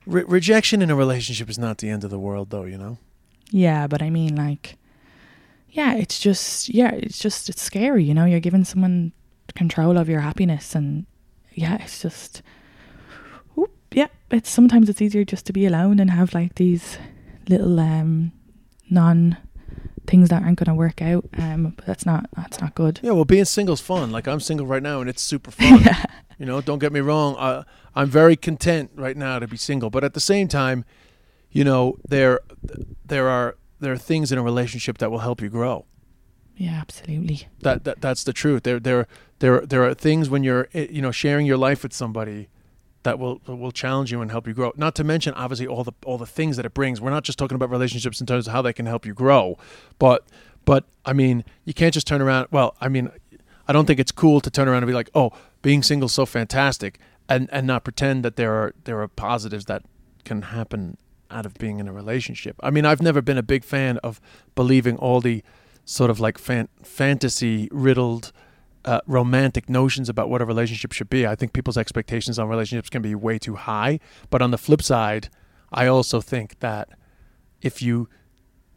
re- 0.07 0.25
rejection 0.27 0.83
in 0.83 0.91
a 0.91 0.95
relationship 0.95 1.51
is 1.51 1.59
not 1.59 1.79
the 1.79 1.89
end 1.89 2.05
of 2.05 2.11
the 2.11 2.19
world, 2.19 2.51
though. 2.51 2.65
You 2.65 2.79
know. 2.79 2.99
Yeah, 3.51 3.89
but 3.89 4.03
I 4.03 4.11
mean, 4.11 4.37
like, 4.37 4.77
yeah, 5.71 5.95
it's 5.95 6.21
just, 6.21 6.69
yeah, 6.69 6.93
it's 6.93 7.19
just, 7.19 7.49
it's 7.49 7.61
scary, 7.61 8.05
you 8.05 8.15
know? 8.15 8.25
You're 8.25 8.39
giving 8.39 8.65
someone 8.65 9.13
control 9.57 9.99
of 9.99 10.09
your 10.09 10.21
happiness, 10.21 10.77
and 10.77 11.07
yeah, 11.53 11.83
it's 11.83 12.01
just, 12.01 12.43
whoop, 13.57 13.73
yeah, 13.91 14.07
it's 14.31 14.49
sometimes 14.49 14.89
it's 14.89 15.03
easier 15.03 15.25
just 15.25 15.47
to 15.47 15.53
be 15.53 15.67
alone 15.67 15.99
and 15.99 16.13
have 16.13 16.33
like 16.33 16.55
these 16.55 16.99
little, 17.49 17.81
um, 17.81 18.31
non 18.89 19.37
things 20.11 20.29
that 20.29 20.43
aren't 20.43 20.59
going 20.59 20.69
to 20.69 20.75
work 20.75 21.01
out. 21.01 21.25
Um, 21.39 21.75
but 21.77 21.87
that's 21.87 22.05
not, 22.05 22.29
that's 22.37 22.61
not 22.61 22.75
good. 22.75 23.01
Yeah, 23.03 23.13
well, 23.13 23.25
being 23.25 23.45
single's 23.45 23.81
fun. 23.81 24.11
Like 24.11 24.27
I'm 24.29 24.41
single 24.41 24.67
right 24.67 24.83
now, 24.83 25.01
and 25.01 25.09
it's 25.09 25.23
super 25.23 25.51
fun. 25.59 25.83
yeah. 25.83 26.05
You 26.39 26.47
know, 26.47 26.61
don't 26.61 26.79
get 26.79 26.93
me 26.93 27.01
wrong. 27.01 27.37
Uh, 27.37 27.65
I'm 27.95 28.09
very 28.09 28.35
content 28.37 28.91
right 28.95 29.17
now 29.17 29.39
to 29.39 29.47
be 29.47 29.57
single, 29.57 29.91
but 29.91 30.05
at 30.05 30.15
the 30.15 30.21
same 30.21 30.49
time, 30.49 30.85
you 31.51 31.65
know, 31.65 31.97
there 32.09 32.41
there 33.05 33.29
are 33.29 33.57
there 33.79 33.93
are 33.93 33.99
things 33.99 34.33
in 34.33 34.39
a 34.39 34.43
relationship 34.43 34.99
that 34.99 35.11
will 35.11 35.19
help 35.19 35.41
you 35.41 35.49
grow. 35.49 35.87
Yeah, 36.57 36.79
absolutely. 36.81 37.49
That, 37.61 37.85
that 37.85 38.01
that's 38.01 38.25
the 38.25 38.33
truth. 38.33 38.63
There 38.63 38.81
there 38.81 39.07
there 39.41 39.61
there 39.67 39.85
are 39.85 39.95
things 39.95 40.29
when 40.31 40.43
you're 40.43 40.69
eh, 40.75 40.87
you 40.91 41.03
know 41.03 41.11
sharing 41.11 41.47
your 41.47 41.57
life 41.57 41.83
with 41.83 41.93
somebody 41.93 42.49
that 43.03 43.19
will 43.19 43.41
will 43.47 43.73
challenge 43.73 44.13
you 44.13 44.21
and 44.21 44.31
help 44.31 44.47
you 44.47 44.53
grow. 44.53 44.73
Not 44.77 44.95
to 44.97 45.05
mention 45.05 45.35
obviously 45.35 45.67
all 45.67 45.85
the 45.85 45.93
all 46.05 46.19
the 46.19 46.27
things 46.27 46.57
that 46.57 46.67
it 46.67 46.75
brings. 46.75 47.01
We're 47.01 47.11
not 47.11 47.25
just 47.25 47.39
talking 47.39 47.55
about 47.55 47.71
relationships 47.71 48.21
in 48.21 48.27
terms 48.27 48.47
of 48.47 48.53
how 48.53 48.63
they 48.63 48.73
can 48.73 48.87
help 48.87 49.07
you 49.07 49.15
grow, 49.15 49.59
but 49.99 50.27
but 50.65 50.85
I 51.05 51.13
mean, 51.13 51.45
you 51.65 51.75
can't 51.75 51.95
just 51.95 52.07
turn 52.07 52.21
around. 52.21 52.49
Well, 52.51 52.77
I 52.81 52.89
mean, 52.89 53.11
I 53.67 53.73
don't 53.73 53.87
think 53.87 54.01
it's 54.01 54.13
cool 54.13 54.41
to 54.41 54.51
turn 54.51 54.69
around 54.69 54.83
and 54.83 54.87
be 54.87 54.95
like, 54.95 55.11
"Oh, 55.15 55.31
being 55.63 55.83
single's 55.83 56.13
so 56.13 56.27
fantastic," 56.27 56.99
and 57.29 57.49
and 57.53 57.67
not 57.67 57.85
pretend 57.85 58.25
that 58.25 58.37
there 58.37 58.53
are 58.53 58.75
there 58.85 59.01
are 59.01 59.09
positives 59.09 59.65
that 59.67 59.83
can 60.25 60.43
happen 60.43 60.99
out 61.31 61.47
of 61.47 61.55
being 61.55 61.79
in 61.79 61.89
a 61.89 61.93
relationship. 61.93 62.57
I 62.63 62.71
mean, 62.71 62.85
I've 62.85 63.01
never 63.01 63.23
been 63.23 63.39
a 63.39 63.43
big 63.43 63.65
fan 63.65 63.99
of 63.99 64.21
believing 64.55 64.97
all 64.97 65.21
the 65.21 65.43
sort 65.85 66.11
of 66.11 66.21
like 66.21 66.39
fan- 66.39 66.69
fantasy 66.83 67.69
riddled 67.73 68.33
uh, 68.85 69.01
romantic 69.07 69.69
notions 69.69 70.09
about 70.09 70.29
what 70.31 70.41
a 70.41 70.45
relationship 70.45 70.93
should 70.93 71.11
be. 71.11 71.27
I 71.27 71.35
think 71.35 71.53
people's 71.53 71.77
expectations 71.79 72.39
on 72.39 72.49
relationships 72.49 72.89
can 72.91 73.03
be 73.03 73.15
way 73.15 73.39
too 73.39 73.57
high. 73.57 74.01
But 74.31 74.43
on 74.43 74.51
the 74.51 74.59
flip 74.59 74.83
side, 74.83 75.29
I 75.73 75.87
also 75.87 76.21
think 76.21 76.59
that 76.61 76.89
if 77.61 77.83
you 77.83 78.09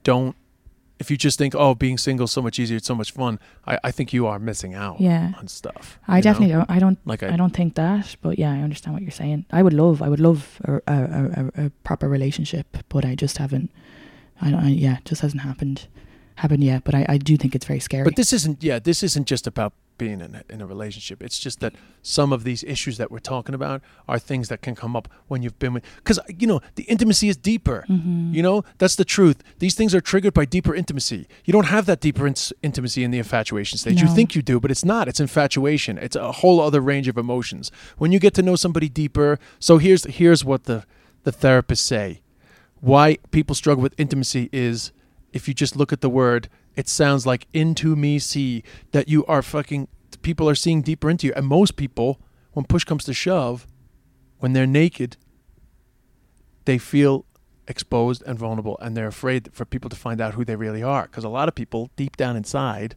don't, 0.03 0.35
if 0.99 1.09
you 1.09 1.17
just 1.17 1.37
think, 1.37 1.55
oh, 1.55 1.73
being 1.75 1.97
single 1.97 2.25
is 2.25 2.31
so 2.31 2.41
much 2.41 2.59
easier, 2.59 2.77
it's 2.77 2.87
so 2.87 2.95
much 2.95 3.11
fun, 3.11 3.39
I, 3.65 3.79
I 3.83 3.91
think 3.91 4.13
you 4.13 4.27
are 4.27 4.39
missing 4.39 4.73
out 4.73 5.01
Yeah. 5.01 5.33
on 5.39 5.47
stuff. 5.47 5.99
I 6.07 6.21
definitely 6.21 6.53
know? 6.53 6.59
don't. 6.59 6.69
I 6.71 6.79
don't. 6.79 6.99
like. 7.05 7.23
I 7.23 7.35
don't 7.35 7.53
think 7.53 7.75
that, 7.75 8.15
but 8.21 8.37
yeah, 8.39 8.51
I 8.53 8.59
understand 8.59 8.93
what 8.93 9.01
you're 9.01 9.11
saying. 9.11 9.45
I 9.51 9.63
would 9.63 9.73
love, 9.73 10.01
I 10.01 10.09
would 10.09 10.19
love 10.19 10.61
a, 10.65 10.73
a, 10.75 10.81
a, 10.87 11.65
a 11.65 11.69
proper 11.83 12.07
relationship, 12.07 12.77
but 12.89 13.03
I 13.05 13.15
just 13.15 13.37
haven't. 13.37 13.71
I 14.41 14.51
don't. 14.51 14.59
I, 14.63 14.69
yeah, 14.69 14.97
it 14.97 15.05
just 15.05 15.21
hasn't 15.21 15.41
happened, 15.41 15.87
happened 16.35 16.63
yet. 16.63 16.83
But 16.83 16.95
I, 16.95 17.05
I 17.09 17.17
do 17.17 17.35
think 17.37 17.55
it's 17.55 17.65
very 17.65 17.79
scary. 17.79 18.03
But 18.03 18.15
this 18.15 18.31
isn't. 18.31 18.63
Yeah, 18.63 18.79
this 18.79 19.03
isn't 19.03 19.25
just 19.27 19.47
about 19.47 19.73
being 20.03 20.19
in 20.19 20.35
a, 20.35 20.43
in 20.53 20.59
a 20.59 20.65
relationship. 20.65 21.23
It's 21.23 21.39
just 21.39 21.61
that 21.61 21.73
some 22.01 22.33
of 22.33 22.43
these 22.43 22.61
issues 22.65 22.97
that 22.97 23.09
we're 23.09 23.19
talking 23.19 23.55
about 23.55 23.81
are 24.05 24.19
things 24.19 24.49
that 24.49 24.61
can 24.61 24.75
come 24.75 24.97
up 24.97 25.07
when 25.29 25.41
you've 25.41 25.57
been 25.59 25.73
with. 25.73 25.83
Because 25.95 26.19
you 26.27 26.45
know 26.45 26.59
the 26.75 26.83
intimacy 26.83 27.29
is 27.29 27.37
deeper. 27.37 27.85
Mm-hmm. 27.89 28.33
You 28.33 28.43
know 28.43 28.65
that's 28.79 28.97
the 28.97 29.05
truth. 29.05 29.41
These 29.59 29.75
things 29.75 29.95
are 29.95 30.01
triggered 30.01 30.33
by 30.33 30.43
deeper 30.43 30.75
intimacy. 30.75 31.27
You 31.45 31.53
don't 31.53 31.67
have 31.67 31.85
that 31.85 32.01
deeper 32.01 32.27
in- 32.27 32.35
intimacy 32.61 33.05
in 33.05 33.11
the 33.11 33.17
infatuation 33.17 33.77
stage. 33.77 34.01
You 34.01 34.09
think 34.09 34.35
you 34.35 34.41
do, 34.41 34.59
but 34.59 34.71
it's 34.71 34.83
not. 34.83 35.07
It's 35.07 35.21
infatuation. 35.21 35.97
It's 35.97 36.17
a 36.17 36.33
whole 36.33 36.59
other 36.59 36.81
range 36.81 37.07
of 37.07 37.17
emotions. 37.17 37.71
When 37.97 38.11
you 38.11 38.19
get 38.19 38.33
to 38.33 38.41
know 38.41 38.57
somebody 38.57 38.89
deeper. 38.89 39.39
So 39.59 39.77
here's 39.77 40.03
here's 40.19 40.43
what 40.43 40.65
the 40.65 40.83
the 41.23 41.31
therapists 41.31 41.77
say. 41.77 42.21
Why 42.81 43.17
people 43.31 43.55
struggle 43.55 43.81
with 43.81 43.95
intimacy 43.97 44.49
is 44.51 44.91
if 45.31 45.47
you 45.47 45.53
just 45.53 45.77
look 45.77 45.93
at 45.93 46.01
the 46.01 46.09
word, 46.09 46.49
it 46.75 46.87
sounds 46.89 47.25
like 47.25 47.47
into 47.53 47.95
me 47.95 48.19
see 48.19 48.63
that 48.91 49.07
you 49.07 49.25
are 49.25 49.41
fucking 49.41 49.87
people 50.21 50.49
are 50.49 50.55
seeing 50.55 50.81
deeper 50.81 51.09
into 51.09 51.27
you. 51.27 51.33
And 51.35 51.45
most 51.45 51.75
people, 51.75 52.19
when 52.53 52.65
push 52.65 52.83
comes 52.83 53.03
to 53.05 53.13
shove, 53.13 53.67
when 54.39 54.53
they're 54.53 54.65
naked, 54.67 55.17
they 56.65 56.77
feel 56.77 57.25
exposed 57.67 58.23
and 58.25 58.37
vulnerable 58.37 58.77
and 58.81 58.95
they're 58.95 59.07
afraid 59.07 59.49
for 59.53 59.65
people 59.65 59.89
to 59.89 59.95
find 59.95 60.19
out 60.19 60.33
who 60.33 60.43
they 60.45 60.55
really 60.55 60.83
are. 60.83 61.03
Because 61.03 61.23
a 61.23 61.29
lot 61.29 61.47
of 61.47 61.55
people 61.55 61.89
deep 61.95 62.17
down 62.17 62.35
inside 62.35 62.95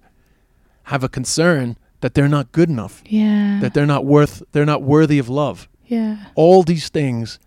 have 0.84 1.02
a 1.04 1.08
concern 1.08 1.76
that 2.00 2.14
they're 2.14 2.28
not 2.28 2.52
good 2.52 2.68
enough, 2.68 3.02
Yeah. 3.06 3.58
that 3.60 3.74
they're 3.74 3.86
not 3.86 4.04
worth 4.04 4.42
they're 4.52 4.66
not 4.66 4.82
worthy 4.82 5.18
of 5.18 5.28
love 5.28 5.68
yeah. 5.86 6.26
all 6.34 6.62
these 6.62 6.88
things 6.88 7.38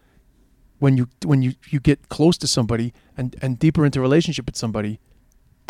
when 0.79 0.97
you 0.97 1.07
when 1.23 1.41
you 1.41 1.53
you 1.69 1.79
get 1.79 2.09
close 2.09 2.37
to 2.37 2.47
somebody 2.47 2.93
and 3.17 3.35
and 3.41 3.59
deeper 3.59 3.85
into 3.85 4.01
relationship 4.01 4.45
with 4.45 4.55
somebody 4.55 4.99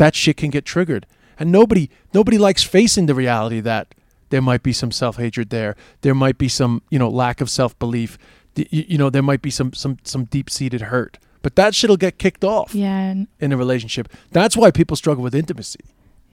that 0.00 0.14
shit 0.14 0.36
can 0.38 0.50
get 0.50 0.64
triggered. 0.64 1.04
And 1.38 1.52
nobody 1.52 1.88
nobody 2.12 2.38
likes 2.38 2.62
facing 2.64 3.06
the 3.06 3.14
reality 3.14 3.60
that 3.60 3.94
there 4.30 4.42
might 4.42 4.62
be 4.62 4.72
some 4.72 4.92
self-hatred 4.92 5.50
there. 5.50 5.74
There 6.00 6.14
might 6.14 6.38
be 6.38 6.48
some 6.48 6.82
you 6.90 6.98
know 6.98 7.08
lack 7.08 7.40
of 7.40 7.48
self-belief. 7.48 8.18
You, 8.56 8.66
you 8.92 8.98
know 8.98 9.10
there 9.10 9.22
might 9.30 9.42
be 9.42 9.50
some 9.50 9.72
some 9.72 9.98
some 10.02 10.24
deep-seated 10.24 10.82
hurt. 10.92 11.18
But 11.42 11.56
that 11.56 11.74
shit'll 11.74 11.96
get 12.06 12.18
kicked 12.18 12.44
off 12.44 12.74
Yeah. 12.74 13.14
in 13.40 13.52
a 13.52 13.56
relationship. 13.56 14.08
That's 14.32 14.56
why 14.56 14.70
people 14.70 14.96
struggle 14.96 15.24
with 15.24 15.34
intimacy. 15.34 15.80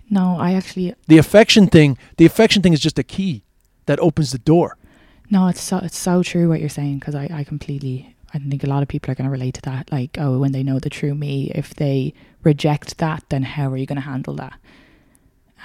No, 0.09 0.36
I 0.39 0.53
actually 0.53 0.93
the 1.07 1.18
affection 1.18 1.68
thing 1.68 1.97
the 2.18 2.26
affection 2.26 2.61
thing 2.61 2.74
is 2.74 2.80
just 2.80 2.99
a 2.99 3.03
key 3.03 3.43
that 3.86 3.99
opens 3.99 4.32
the 4.32 4.39
door. 4.39 4.78
No. 5.30 5.47
It's 5.47 5.61
so 5.61 5.78
it's 5.78 5.97
so 5.97 6.24
true 6.24 6.49
what 6.49 6.59
you're 6.59 6.78
saying 6.82 6.99
because 6.99 7.15
I 7.15 7.30
I 7.39 7.43
completely 7.43 8.15
I 8.46 8.50
think 8.50 8.64
a 8.64 8.68
lot 8.68 8.84
of 8.84 8.90
people 8.90 9.12
are 9.12 9.16
going 9.16 9.26
to 9.26 9.32
relate 9.32 9.56
to 9.56 9.62
that. 9.62 9.92
Like 9.92 10.18
oh, 10.20 10.38
when 10.38 10.52
they 10.52 10.64
know 10.64 10.80
the 10.80 10.90
true 10.90 11.16
me, 11.16 11.52
if 11.56 11.74
they 11.74 12.14
reject 12.44 12.98
that, 12.98 13.24
then 13.30 13.44
how 13.44 13.70
are 13.72 13.78
you 13.78 13.86
going 13.86 14.02
to 14.02 14.10
handle 14.10 14.36
that? 14.36 14.54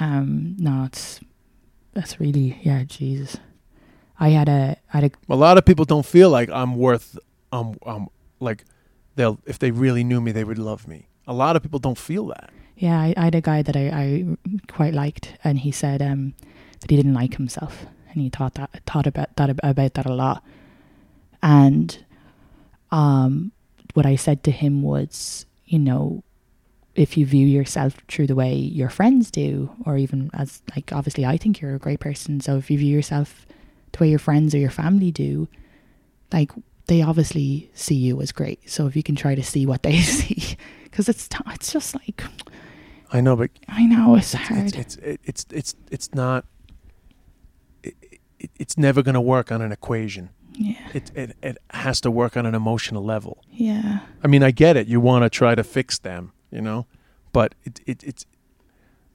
Um. 0.01 0.57
No, 0.59 0.85
it's 0.85 1.21
that's 1.93 2.21
really 2.21 2.59
yeah. 2.63 2.85
Jesus. 2.85 3.37
I 4.19 4.31
had 4.31 4.49
a 4.49 4.77
I 4.93 4.99
had 4.99 5.05
a 5.05 5.11
A 5.29 5.37
lot 5.37 5.59
of 5.59 5.65
people 5.65 5.85
don't 5.85 6.07
feel 6.07 6.31
like 6.31 6.49
I'm 6.51 6.77
worth 6.77 7.19
um 7.51 7.77
um 7.85 8.09
like 8.41 8.65
they'll 9.17 9.39
if 9.47 9.59
they 9.59 9.71
really 9.71 10.05
knew 10.05 10.21
me 10.21 10.33
they 10.33 10.45
would 10.45 10.59
love 10.59 10.89
me. 10.89 11.09
A 11.27 11.33
lot 11.33 11.57
of 11.57 11.63
people 11.63 11.79
don't 11.79 11.99
feel 11.99 12.27
that. 12.27 12.51
Yeah, 12.77 12.99
I, 12.99 13.15
I 13.17 13.25
had 13.25 13.35
a 13.35 13.41
guy 13.41 13.63
that 13.63 13.77
I, 13.77 13.87
I 13.89 14.37
quite 14.73 14.95
liked, 14.95 15.35
and 15.45 15.61
he 15.61 15.71
said 15.71 16.03
um, 16.03 16.35
that 16.81 16.91
he 16.91 16.97
didn't 16.97 17.15
like 17.15 17.35
himself, 17.35 17.87
and 18.11 18.23
he 18.23 18.29
thought 18.29 18.55
that 18.55 18.71
thought 18.87 19.07
about 19.07 19.37
that 19.37 19.51
about 19.63 19.95
that 19.95 20.07
a 20.07 20.15
lot. 20.15 20.43
And 21.43 22.05
um, 22.93 23.51
what 23.95 24.07
I 24.07 24.17
said 24.17 24.45
to 24.45 24.51
him 24.51 24.83
was, 24.83 25.47
you 25.67 25.79
know, 25.79 26.23
if 26.95 27.17
you 27.17 27.25
view 27.25 27.47
yourself 27.47 27.97
through 28.07 28.27
the 28.27 28.35
way 28.35 28.55
your 28.55 28.91
friends 28.91 29.31
do, 29.31 29.71
or 29.87 29.97
even 29.97 30.31
as 30.35 30.63
like 30.77 30.93
obviously 30.93 31.25
I 31.25 31.39
think 31.39 31.61
you're 31.61 31.75
a 31.75 31.79
great 31.79 32.01
person, 32.01 32.41
so 32.41 32.57
if 32.59 32.71
you 32.71 32.79
view 32.79 32.95
yourself 32.95 33.47
the 33.93 33.99
way 33.99 34.11
your 34.11 34.19
friends 34.19 34.55
or 34.55 34.59
your 34.59 34.71
family 34.71 35.11
do, 35.11 35.49
like 36.33 36.53
they 36.87 37.01
obviously 37.01 37.71
see 37.75 37.95
you 37.95 38.21
as 38.21 38.31
great. 38.31 38.69
So 38.71 38.87
if 38.87 38.95
you 38.95 39.03
can 39.03 39.17
try 39.17 39.35
to 39.35 39.43
see 39.43 39.65
what 39.65 39.83
they 39.83 39.97
see, 40.01 40.57
because 40.85 41.09
it's 41.09 41.29
t- 41.29 41.39
it's 41.49 41.73
just 41.73 41.95
like 41.95 42.23
I 43.11 43.21
know, 43.21 43.37
but 43.37 43.51
I 43.69 43.87
know 43.87 44.17
it's, 44.17 44.35
it's 44.35 44.43
hard. 44.43 44.75
it's 44.77 44.97
it's 44.97 45.19
it's 45.25 45.47
it's, 45.51 45.75
it's 45.91 46.15
not. 46.15 46.45
It, 47.83 47.95
it, 48.39 48.51
it's 48.59 48.77
never 48.77 49.03
going 49.03 49.15
to 49.15 49.21
work 49.21 49.51
on 49.51 49.63
an 49.63 49.73
equation. 49.73 50.31
Yeah, 50.55 50.89
It, 50.95 51.11
it 51.15 51.37
it 51.43 51.59
has 51.71 52.01
to 52.03 52.11
work 52.11 52.37
on 52.37 52.47
an 52.47 52.55
emotional 52.55 53.05
level. 53.05 53.43
yeah, 53.51 54.01
I 54.23 54.27
mean, 54.29 54.43
I 54.43 54.51
get 54.51 54.77
it. 54.77 54.87
You 54.89 55.01
want 55.01 55.25
to 55.25 55.31
try 55.31 55.55
to 55.55 55.65
fix 55.65 55.99
them, 55.99 56.33
you 56.51 56.61
know, 56.61 56.87
but 57.33 57.55
it, 57.65 57.81
it 57.87 58.03
it's 58.05 58.27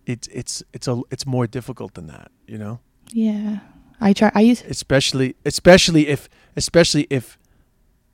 it's 0.05 0.27
it's 0.29 0.63
it's 0.73 0.87
a 0.87 1.01
it's 1.11 1.25
more 1.25 1.47
difficult 1.47 1.93
than 1.93 2.07
that, 2.07 2.31
you 2.47 2.57
know. 2.57 2.79
yeah. 3.11 3.59
I 3.99 4.13
try. 4.13 4.31
I 4.35 4.41
use 4.41 4.61
especially 4.69 5.35
especially 5.43 6.07
if 6.07 6.29
especially 6.55 7.07
if 7.09 7.37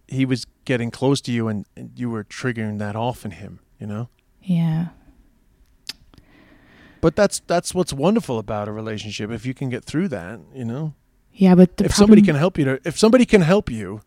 he 0.07 0.26
was 0.26 0.45
getting 0.65 0.91
close 0.91 1.19
to 1.21 1.32
you 1.32 1.49
and, 1.49 1.65
and 1.76 1.91
you 1.99 2.09
were 2.09 2.24
triggering 2.24 2.80
that 2.80 2.95
off 2.95 3.26
in 3.26 3.32
him 3.32 3.59
you 3.80 3.88
know 3.88 4.07
yeah, 4.41 4.88
but 7.01 7.15
that's 7.15 7.41
that's 7.47 7.74
what's 7.76 7.91
wonderful 7.93 8.39
about 8.39 8.67
a 8.67 8.71
relationship 8.71 9.30
if 9.32 9.45
you 9.45 9.53
can 9.53 9.69
get 9.69 9.84
through 9.84 10.07
that 10.07 10.39
you 10.53 10.63
know 10.65 10.93
yeah. 11.34 11.56
But 11.56 11.78
the 11.78 11.86
if 11.86 11.96
somebody 11.96 12.22
can 12.22 12.36
help 12.36 12.58
you 12.58 12.66
to 12.66 12.80
if 12.86 12.98
somebody 12.98 13.26
can 13.26 13.42
help 13.42 13.70
you 13.72 14.02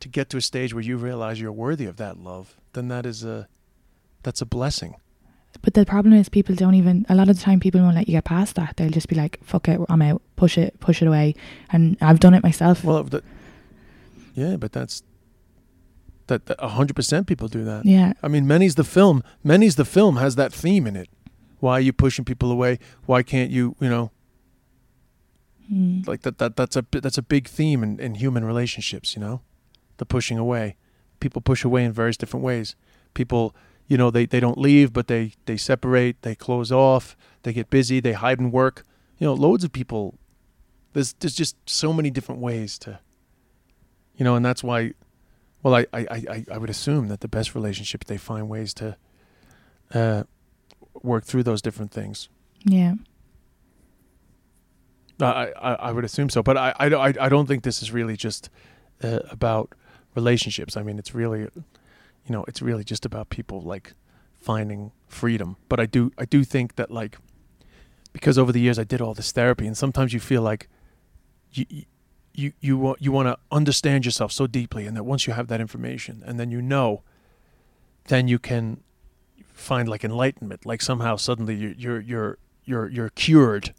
to 0.00 0.08
get 0.08 0.28
to 0.30 0.36
a 0.36 0.40
stage 0.40 0.74
where 0.74 0.82
you 0.82 0.96
realize 0.96 1.40
you're 1.40 1.52
worthy 1.52 1.86
of 1.86 1.96
that 1.96 2.18
love 2.18 2.56
then 2.72 2.88
that 2.88 3.06
is 3.06 3.24
a 3.24 3.48
that's 4.22 4.40
a 4.40 4.46
blessing 4.46 4.94
But 5.62 5.74
the 5.74 5.84
problem 5.84 6.14
is, 6.14 6.28
people 6.30 6.54
don't 6.56 6.74
even. 6.74 7.04
A 7.08 7.14
lot 7.14 7.28
of 7.28 7.36
the 7.36 7.42
time, 7.42 7.60
people 7.60 7.80
won't 7.82 7.94
let 7.94 8.08
you 8.08 8.14
get 8.16 8.24
past 8.24 8.54
that. 8.56 8.76
They'll 8.76 8.90
just 8.90 9.06
be 9.08 9.14
like, 9.14 9.38
"Fuck 9.44 9.68
it, 9.68 9.78
I'm 9.88 10.00
out. 10.00 10.22
Push 10.36 10.56
it, 10.56 10.80
push 10.80 11.02
it 11.02 11.08
away." 11.08 11.34
And 11.70 11.96
I've 12.00 12.20
done 12.20 12.34
it 12.34 12.42
myself. 12.42 12.82
well 12.84 13.04
the, 13.04 13.20
yeah 14.34 14.56
but 14.56 14.72
that's 14.72 15.02
that 16.28 16.46
that- 16.46 16.56
a 16.58 16.68
hundred 16.68 16.94
percent 16.96 17.26
people 17.26 17.48
do 17.48 17.64
that 17.64 17.84
yeah, 17.84 18.12
I 18.22 18.28
mean, 18.28 18.46
Many's 18.46 18.76
the 18.76 18.84
film. 18.96 19.22
Many's 19.44 19.76
the 19.76 19.84
film 19.84 20.16
has 20.16 20.36
that 20.36 20.52
theme 20.54 20.86
in 20.88 20.96
it. 20.96 21.08
Why 21.60 21.72
are 21.76 21.84
you 21.84 21.92
pushing 21.92 22.24
people 22.24 22.50
away? 22.50 22.78
Why 23.06 23.22
can't 23.22 23.50
you? 23.50 23.76
You 23.78 23.90
know, 23.90 24.10
Mm. 25.72 26.06
like 26.06 26.22
that. 26.22 26.38
That 26.38 26.56
that's 26.56 26.76
a 26.76 26.84
that's 26.90 27.16
a 27.18 27.22
big 27.22 27.48
theme 27.48 27.82
in, 27.82 27.98
in 27.98 28.16
human 28.16 28.44
relationships. 28.44 29.14
You 29.16 29.20
know, 29.20 29.40
the 29.96 30.04
pushing 30.04 30.38
away. 30.38 30.76
People 31.20 31.40
push 31.40 31.64
away 31.64 31.84
in 31.84 31.92
various 31.92 32.16
different 32.16 32.44
ways. 32.44 32.74
People, 33.14 33.54
you 33.86 33.96
know, 33.96 34.10
they, 34.10 34.26
they 34.26 34.40
don't 34.40 34.58
leave, 34.58 34.92
but 34.92 35.06
they 35.06 35.32
they 35.46 35.56
separate. 35.56 36.20
They 36.22 36.34
close 36.34 36.70
off. 36.72 37.16
They 37.42 37.52
get 37.52 37.70
busy. 37.70 38.00
They 38.00 38.12
hide 38.12 38.40
and 38.40 38.52
work. 38.52 38.84
You 39.18 39.26
know, 39.26 39.34
loads 39.34 39.64
of 39.64 39.72
people. 39.72 40.18
There's 40.92 41.14
there's 41.14 41.34
just 41.34 41.56
so 41.64 41.92
many 41.92 42.10
different 42.10 42.40
ways 42.40 42.78
to. 42.80 42.98
You 44.16 44.24
know, 44.24 44.34
and 44.34 44.44
that's 44.44 44.62
why. 44.62 44.92
Well, 45.62 45.76
I, 45.76 45.86
I, 45.92 46.06
I, 46.10 46.44
I 46.52 46.58
would 46.58 46.70
assume 46.70 47.06
that 47.06 47.20
the 47.20 47.28
best 47.28 47.54
relationships 47.54 48.06
they 48.08 48.16
find 48.16 48.48
ways 48.48 48.74
to 48.74 48.96
uh, 49.94 50.24
work 51.02 51.24
through 51.24 51.44
those 51.44 51.62
different 51.62 51.92
things. 51.92 52.28
yeah, 52.64 52.94
I, 55.22 55.52
I, 55.60 55.74
I 55.74 55.92
would 55.92 56.04
assume 56.04 56.30
so, 56.30 56.42
but 56.42 56.56
I, 56.56 56.74
I, 56.78 57.14
I 57.20 57.28
don't 57.28 57.46
think 57.46 57.62
this 57.62 57.82
is 57.82 57.92
really 57.92 58.16
just 58.16 58.50
uh, 59.02 59.20
about 59.30 59.74
relationships. 60.14 60.76
I 60.76 60.82
mean, 60.82 60.98
it's 60.98 61.14
really, 61.14 61.40
you 61.40 61.64
know, 62.28 62.44
it's 62.48 62.62
really 62.62 62.84
just 62.84 63.04
about 63.04 63.30
people 63.30 63.62
like 63.62 63.94
finding 64.40 64.92
freedom. 65.08 65.56
But 65.68 65.80
I 65.80 65.86
do 65.86 66.12
I 66.18 66.24
do 66.24 66.44
think 66.44 66.76
that 66.76 66.90
like 66.90 67.16
because 68.12 68.38
over 68.38 68.52
the 68.52 68.60
years 68.60 68.78
I 68.78 68.84
did 68.84 69.00
all 69.00 69.14
this 69.14 69.32
therapy, 69.32 69.66
and 69.66 69.76
sometimes 69.76 70.12
you 70.12 70.20
feel 70.20 70.42
like 70.42 70.68
you 71.52 71.66
you 72.34 72.52
you 72.60 72.76
want 72.76 73.00
you 73.00 73.12
want 73.12 73.28
to 73.28 73.38
understand 73.50 74.04
yourself 74.04 74.32
so 74.32 74.46
deeply, 74.46 74.86
and 74.86 74.96
that 74.96 75.04
once 75.04 75.26
you 75.26 75.32
have 75.32 75.48
that 75.48 75.60
information, 75.60 76.22
and 76.26 76.38
then 76.38 76.50
you 76.50 76.60
know, 76.60 77.02
then 78.08 78.28
you 78.28 78.38
can 78.38 78.82
find 79.52 79.88
like 79.88 80.04
enlightenment. 80.04 80.66
Like 80.66 80.82
somehow 80.82 81.16
suddenly 81.16 81.54
you're 81.54 81.72
you're 81.72 82.00
you're 82.00 82.38
you're, 82.64 82.88
you're 82.88 83.08
cured 83.10 83.74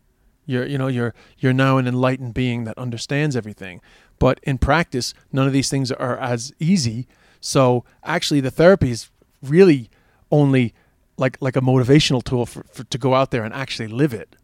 you're 0.46 0.66
you 0.66 0.78
know 0.78 0.88
you're 0.88 1.14
you're 1.38 1.54
now 1.54 1.78
an 1.78 1.88
enlightened 1.88 2.34
being 2.34 2.64
that 2.66 2.78
understands 2.78 3.36
everything. 3.36 3.82
But 4.20 4.40
in 4.44 4.58
practice, 4.58 5.14
none 5.32 5.48
of 5.48 5.54
these 5.54 5.70
things 5.70 5.92
are 5.92 6.18
as 6.18 6.54
easy. 6.60 7.08
So 7.40 7.84
actually, 8.04 8.42
the 8.42 8.52
therapy 8.52 8.92
is 8.92 9.10
really 9.42 9.90
only 10.32 10.74
like 11.18 11.38
like 11.42 11.56
a 11.56 11.62
motivational 11.62 12.24
tool 12.24 12.46
for, 12.46 12.64
for 12.72 12.84
to 12.84 12.98
go 12.98 13.14
out 13.16 13.32
there 13.32 13.44
and 13.44 13.54
actually 13.54 13.88
live 13.88 14.14
it. 14.14 14.36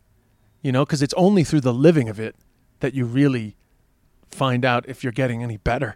You 0.62 0.72
know, 0.72 0.86
because 0.86 1.02
it's 1.02 1.14
only 1.16 1.44
through 1.44 1.62
the 1.62 1.74
living 1.74 2.10
of 2.10 2.20
it 2.20 2.36
that 2.82 2.94
you 2.94 3.06
really 3.06 3.56
find 4.30 4.66
out 4.66 4.88
if 4.88 5.04
you're 5.04 5.14
getting 5.14 5.42
any 5.44 5.58
better. 5.58 5.96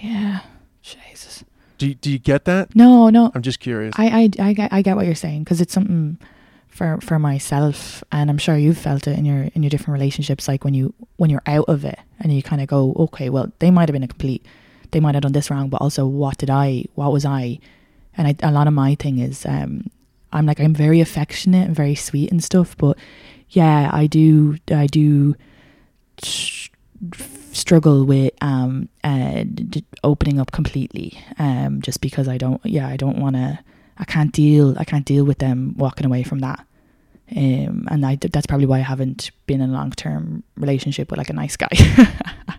yeah. 0.00 0.40
Jesus. 0.82 1.44
Do 1.78 1.86
you, 1.88 1.94
do 1.94 2.10
you 2.10 2.18
get 2.18 2.44
that? 2.46 2.74
No, 2.74 3.08
no. 3.08 3.30
I'm 3.34 3.42
just 3.42 3.60
curious. 3.60 3.94
I, 3.96 4.06
I, 4.38 4.46
I, 4.48 4.52
get, 4.52 4.72
I 4.72 4.82
get 4.82 4.96
what 4.96 5.06
you're 5.06 5.14
saying 5.14 5.44
because 5.44 5.60
it's 5.60 5.72
something 5.72 6.18
for 6.72 6.98
for 7.02 7.18
myself, 7.18 8.02
and 8.10 8.30
I'm 8.30 8.38
sure 8.38 8.56
you've 8.56 8.78
felt 8.78 9.06
it 9.06 9.18
in 9.18 9.24
your 9.24 9.48
in 9.54 9.62
your 9.62 9.70
different 9.70 9.92
relationships. 9.92 10.48
Like 10.48 10.64
when 10.64 10.74
you 10.74 10.94
when 11.16 11.30
you're 11.30 11.42
out 11.46 11.66
of 11.68 11.84
it, 11.84 11.98
and 12.18 12.34
you 12.34 12.42
kind 12.42 12.62
of 12.62 12.66
go, 12.68 12.94
okay, 12.98 13.28
well, 13.28 13.52
they 13.58 13.70
might 13.70 13.88
have 13.88 13.92
been 13.92 14.02
a 14.02 14.08
complete, 14.08 14.44
they 14.90 15.00
might 15.00 15.14
have 15.14 15.22
done 15.22 15.32
this 15.32 15.50
wrong, 15.50 15.68
but 15.68 15.82
also 15.82 16.06
what 16.06 16.38
did 16.38 16.50
I, 16.50 16.86
what 16.94 17.12
was 17.12 17.24
I, 17.24 17.58
and 18.16 18.26
I, 18.26 18.36
a 18.42 18.50
lot 18.50 18.66
of 18.66 18.72
my 18.72 18.94
thing 18.94 19.18
is, 19.18 19.44
um, 19.46 19.90
I'm 20.32 20.46
like 20.46 20.60
I'm 20.60 20.74
very 20.74 21.00
affectionate 21.00 21.66
and 21.66 21.76
very 21.76 21.94
sweet 21.94 22.30
and 22.32 22.42
stuff, 22.42 22.76
but 22.78 22.96
yeah, 23.50 23.90
I 23.92 24.06
do. 24.06 24.56
I 24.70 24.86
do 24.86 25.36
struggle 27.52 28.04
with 28.06 28.32
um 28.40 28.88
uh, 29.04 29.44
d- 29.44 29.84
opening 30.02 30.40
up 30.40 30.52
completely. 30.52 31.18
Um, 31.38 31.82
just 31.82 32.00
because 32.00 32.28
I 32.28 32.38
don't. 32.38 32.64
Yeah, 32.64 32.88
I 32.88 32.96
don't 32.96 33.18
want 33.18 33.36
to. 33.36 33.58
I 33.98 34.04
can't 34.04 34.32
deal. 34.32 34.76
I 34.78 34.84
can't 34.84 35.04
deal 35.04 35.24
with 35.24 35.38
them 35.38 35.74
walking 35.76 36.06
away 36.06 36.22
from 36.22 36.40
that. 36.40 36.66
Um, 37.34 37.88
and 37.90 38.04
I, 38.04 38.16
that's 38.16 38.46
probably 38.46 38.66
why 38.66 38.78
I 38.78 38.82
haven't 38.82 39.30
been 39.46 39.60
in 39.60 39.70
a 39.70 39.72
long 39.72 39.90
term 39.90 40.42
relationship 40.56 41.10
with 41.10 41.18
like 41.18 41.30
a 41.30 41.34
nice 41.34 41.56
guy. 41.56 41.68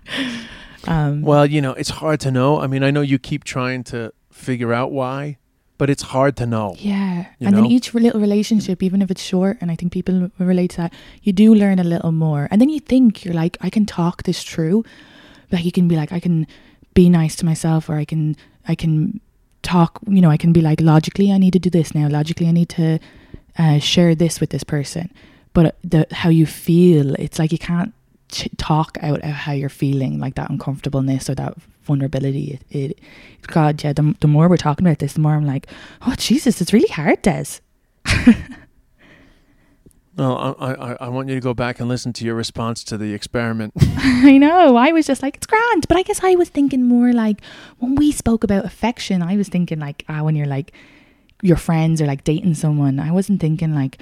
um, 0.87 1.21
Well, 1.21 1.45
you 1.45 1.61
know, 1.61 1.73
it's 1.73 1.89
hard 1.89 2.19
to 2.21 2.31
know. 2.31 2.59
I 2.59 2.67
mean, 2.67 2.83
I 2.83 2.91
know 2.91 3.01
you 3.01 3.19
keep 3.19 3.43
trying 3.43 3.83
to 3.85 4.13
figure 4.31 4.73
out 4.73 4.91
why, 4.91 5.37
but 5.77 5.89
it's 5.89 6.03
hard 6.03 6.37
to 6.37 6.45
know. 6.45 6.75
Yeah. 6.79 7.27
And 7.39 7.51
know? 7.51 7.61
then 7.61 7.65
each 7.65 7.93
little 7.93 8.19
relationship, 8.19 8.81
even 8.81 9.01
if 9.01 9.11
it's 9.11 9.21
short, 9.21 9.57
and 9.61 9.69
I 9.69 9.75
think 9.75 9.91
people 9.91 10.31
relate 10.39 10.71
to 10.71 10.77
that, 10.77 10.93
you 11.21 11.33
do 11.33 11.53
learn 11.53 11.77
a 11.77 11.83
little 11.83 12.11
more. 12.11 12.47
And 12.49 12.59
then 12.59 12.69
you 12.69 12.79
think 12.79 13.23
you're 13.23 13.33
like, 13.33 13.57
I 13.61 13.69
can 13.69 13.85
talk 13.85 14.23
this 14.23 14.43
through. 14.43 14.85
Like 15.51 15.65
you 15.65 15.71
can 15.71 15.87
be 15.87 15.95
like, 15.95 16.11
I 16.11 16.19
can 16.19 16.47
be 16.93 17.09
nice 17.09 17.35
to 17.37 17.45
myself, 17.45 17.89
or 17.89 17.95
I 17.95 18.05
can, 18.05 18.35
I 18.67 18.75
can 18.75 19.19
talk. 19.63 19.99
You 20.07 20.21
know, 20.21 20.29
I 20.29 20.37
can 20.37 20.53
be 20.53 20.61
like, 20.61 20.79
logically, 20.81 21.31
I 21.31 21.37
need 21.37 21.53
to 21.53 21.59
do 21.59 21.69
this 21.69 21.95
now. 21.95 22.07
Logically, 22.07 22.47
I 22.47 22.51
need 22.51 22.69
to 22.69 22.99
uh, 23.57 23.79
share 23.79 24.13
this 24.15 24.39
with 24.39 24.51
this 24.51 24.63
person. 24.63 25.11
But 25.53 25.77
the 25.83 26.07
how 26.11 26.29
you 26.29 26.45
feel, 26.45 27.15
it's 27.15 27.39
like 27.39 27.51
you 27.51 27.57
can't 27.57 27.93
ch- 28.29 28.49
talk 28.57 28.97
out 29.01 29.23
how 29.23 29.51
you're 29.51 29.69
feeling, 29.69 30.19
like 30.19 30.35
that 30.35 30.49
uncomfortableness 30.49 31.29
or 31.29 31.35
that 31.35 31.55
vulnerability. 31.83 32.59
It, 32.69 32.77
it 32.77 32.99
God, 33.47 33.83
yeah. 33.83 33.93
The, 33.93 34.15
the 34.19 34.27
more 34.27 34.47
we're 34.49 34.57
talking 34.57 34.85
about 34.85 34.99
this, 34.99 35.13
the 35.13 35.21
more 35.21 35.33
I'm 35.33 35.45
like, 35.45 35.67
oh 36.05 36.15
Jesus, 36.17 36.61
it's 36.61 36.73
really 36.73 36.89
hard, 36.89 37.21
Des. 37.21 37.59
No, 40.15 40.55
I, 40.59 40.73
I, 40.73 40.97
I 41.01 41.09
want 41.09 41.27
you 41.29 41.35
to 41.35 41.41
go 41.41 41.53
back 41.53 41.79
and 41.79 41.89
listen 41.89 42.13
to 42.13 42.25
your 42.25 42.35
response 42.35 42.83
to 42.85 42.97
the 42.97 43.13
experiment. 43.13 43.73
I 43.97 44.37
know. 44.37 44.75
I 44.75 44.91
was 44.91 45.07
just 45.07 45.23
like, 45.23 45.37
it's 45.37 45.47
grand. 45.47 45.87
But 45.87 45.97
I 45.97 46.03
guess 46.03 46.23
I 46.23 46.35
was 46.35 46.49
thinking 46.49 46.87
more 46.87 47.13
like 47.13 47.41
when 47.79 47.95
we 47.95 48.11
spoke 48.11 48.43
about 48.43 48.63
affection, 48.63 49.23
I 49.23 49.37
was 49.37 49.49
thinking 49.49 49.79
like, 49.79 50.05
ah, 50.07 50.21
when 50.21 50.35
you're 50.35 50.45
like 50.45 50.71
your 51.43 51.57
friends 51.57 52.01
or 52.01 52.05
like 52.05 52.23
dating 52.23 52.55
someone. 52.55 52.99
I 52.99 53.11
wasn't 53.11 53.41
thinking 53.41 53.75
like 53.75 53.97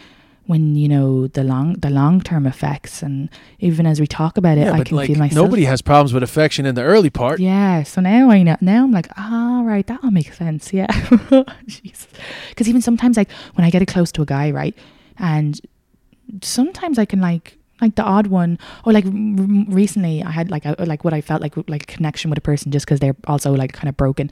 when 0.45 0.75
you 0.75 0.87
know 0.87 1.27
the 1.27 1.43
long 1.43 1.73
the 1.73 1.89
long 1.89 2.21
term 2.21 2.45
effects. 2.45 3.01
And 3.01 3.29
even 3.59 3.85
as 3.85 3.99
we 3.99 4.07
talk 4.07 4.37
about 4.37 4.57
it, 4.57 4.67
yeah, 4.67 4.73
I 4.73 4.83
can 4.83 4.95
like 4.95 5.07
feel 5.07 5.17
myself. 5.17 5.45
nobody 5.45 5.65
has 5.65 5.81
problems 5.81 6.13
with 6.13 6.23
affection 6.23 6.65
in 6.65 6.75
the 6.75 6.83
early 6.83 7.09
part. 7.09 7.39
Yeah, 7.39 7.83
so 7.83 7.99
now 7.99 8.29
I 8.29 8.43
know. 8.43 8.57
Now 8.61 8.83
I'm 8.83 8.91
like, 8.91 9.07
ah, 9.17 9.63
right, 9.65 9.85
that 9.87 9.99
all 10.03 10.11
makes 10.11 10.37
sense. 10.37 10.71
Yeah, 10.71 10.87
Jesus. 11.67 12.07
Because 12.49 12.69
even 12.69 12.81
sometimes, 12.81 13.17
like 13.17 13.31
when 13.55 13.65
I 13.65 13.69
get 13.69 13.85
close 13.87 14.11
to 14.13 14.21
a 14.21 14.25
guy, 14.25 14.51
right, 14.51 14.75
and 15.17 15.59
sometimes 16.41 16.97
I 16.97 17.05
can 17.05 17.21
like 17.21 17.57
like 17.81 17.95
the 17.95 18.03
odd 18.03 18.27
one, 18.27 18.59
or 18.85 18.93
like 18.93 19.05
r- 19.05 19.11
recently 19.11 20.23
I 20.23 20.31
had 20.31 20.51
like 20.51 20.65
a, 20.65 20.75
like 20.79 21.03
what 21.03 21.13
I 21.13 21.21
felt 21.21 21.41
like 21.41 21.55
like 21.67 21.87
connection 21.87 22.29
with 22.29 22.37
a 22.37 22.41
person 22.41 22.71
just 22.71 22.85
because 22.85 22.99
they're 22.99 23.15
also 23.27 23.53
like 23.53 23.73
kind 23.73 23.89
of 23.89 23.97
broken, 23.97 24.29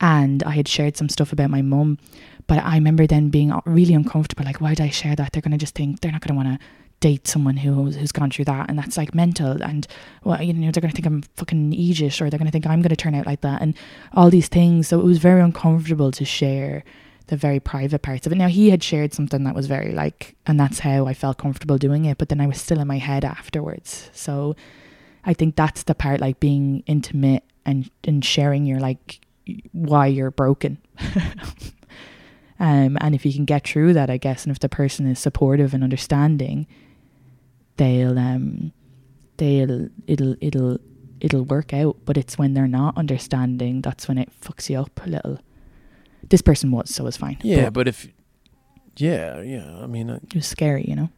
and 0.00 0.42
I 0.42 0.50
had 0.50 0.68
shared 0.68 0.96
some 0.96 1.08
stuff 1.08 1.32
about 1.32 1.50
my 1.50 1.62
mum, 1.62 1.98
but 2.46 2.58
I 2.58 2.74
remember 2.74 3.06
then 3.06 3.30
being 3.30 3.52
really 3.64 3.94
uncomfortable. 3.94 4.44
Like, 4.44 4.60
why 4.60 4.70
did 4.74 4.80
I 4.80 4.90
share 4.90 5.14
that? 5.16 5.32
They're 5.32 5.42
gonna 5.42 5.58
just 5.58 5.74
think 5.74 6.00
they're 6.00 6.12
not 6.12 6.20
gonna 6.20 6.36
want 6.36 6.60
to 6.60 6.66
date 7.00 7.28
someone 7.28 7.56
who's 7.58 7.94
who's 7.94 8.10
gone 8.10 8.30
through 8.30 8.46
that, 8.46 8.68
and 8.68 8.76
that's 8.76 8.96
like 8.96 9.14
mental. 9.14 9.62
And 9.62 9.86
well, 10.24 10.42
you 10.42 10.52
know, 10.52 10.72
they're 10.72 10.80
gonna 10.80 10.92
think 10.92 11.06
I'm 11.06 11.22
fucking 11.36 11.72
Egish, 11.72 12.20
or 12.20 12.28
they're 12.28 12.38
gonna 12.38 12.50
think 12.50 12.66
I'm 12.66 12.82
gonna 12.82 12.96
turn 12.96 13.14
out 13.14 13.26
like 13.26 13.42
that, 13.42 13.62
and 13.62 13.74
all 14.12 14.28
these 14.30 14.48
things. 14.48 14.88
So 14.88 14.98
it 14.98 15.04
was 15.04 15.18
very 15.18 15.40
uncomfortable 15.40 16.10
to 16.10 16.24
share 16.24 16.82
the 17.28 17.36
very 17.36 17.60
private 17.60 18.02
parts 18.02 18.26
of 18.26 18.32
it. 18.32 18.36
Now 18.36 18.48
he 18.48 18.70
had 18.70 18.82
shared 18.82 19.12
something 19.12 19.44
that 19.44 19.54
was 19.54 19.66
very 19.66 19.92
like, 19.92 20.34
and 20.46 20.58
that's 20.58 20.80
how 20.80 21.06
I 21.06 21.14
felt 21.14 21.38
comfortable 21.38 21.78
doing 21.78 22.04
it. 22.04 22.18
But 22.18 22.28
then 22.28 22.40
I 22.40 22.46
was 22.46 22.60
still 22.60 22.80
in 22.80 22.88
my 22.88 22.98
head 22.98 23.24
afterwards. 23.24 24.10
So 24.12 24.56
I 25.24 25.34
think 25.34 25.56
that's 25.56 25.84
the 25.84 25.94
part, 25.94 26.20
like 26.20 26.40
being 26.40 26.82
intimate 26.86 27.44
and 27.64 27.90
and 28.04 28.24
sharing 28.24 28.64
your 28.66 28.80
like 28.80 29.20
why 29.72 30.06
you're 30.06 30.30
broken. 30.30 30.78
um, 32.60 32.98
and 33.00 33.14
if 33.14 33.24
you 33.24 33.32
can 33.32 33.44
get 33.44 33.66
through 33.66 33.92
that, 33.94 34.10
I 34.10 34.16
guess, 34.16 34.44
and 34.44 34.50
if 34.50 34.58
the 34.58 34.68
person 34.68 35.06
is 35.06 35.18
supportive 35.18 35.74
and 35.74 35.84
understanding, 35.84 36.66
they'll 37.76 38.18
um, 38.18 38.72
they'll 39.36 39.88
it'll 40.06 40.36
it'll 40.40 40.78
it'll 41.20 41.44
work 41.44 41.74
out. 41.74 41.96
But 42.06 42.16
it's 42.16 42.38
when 42.38 42.54
they're 42.54 42.66
not 42.66 42.96
understanding 42.96 43.82
that's 43.82 44.08
when 44.08 44.18
it 44.18 44.30
fucks 44.40 44.70
you 44.70 44.80
up 44.80 45.00
a 45.04 45.08
little. 45.08 45.40
This 46.30 46.42
person 46.42 46.70
was, 46.70 46.94
so 46.94 47.04
it 47.04 47.06
was 47.06 47.16
fine. 47.16 47.38
Yeah, 47.42 47.64
but 47.64 47.74
but 47.74 47.88
if 47.88 48.08
yeah, 48.96 49.40
yeah, 49.42 49.78
I 49.82 49.86
mean, 49.86 50.10
it 50.10 50.34
was 50.34 50.46
scary, 50.46 50.84
you 50.88 50.96
know. 50.96 51.08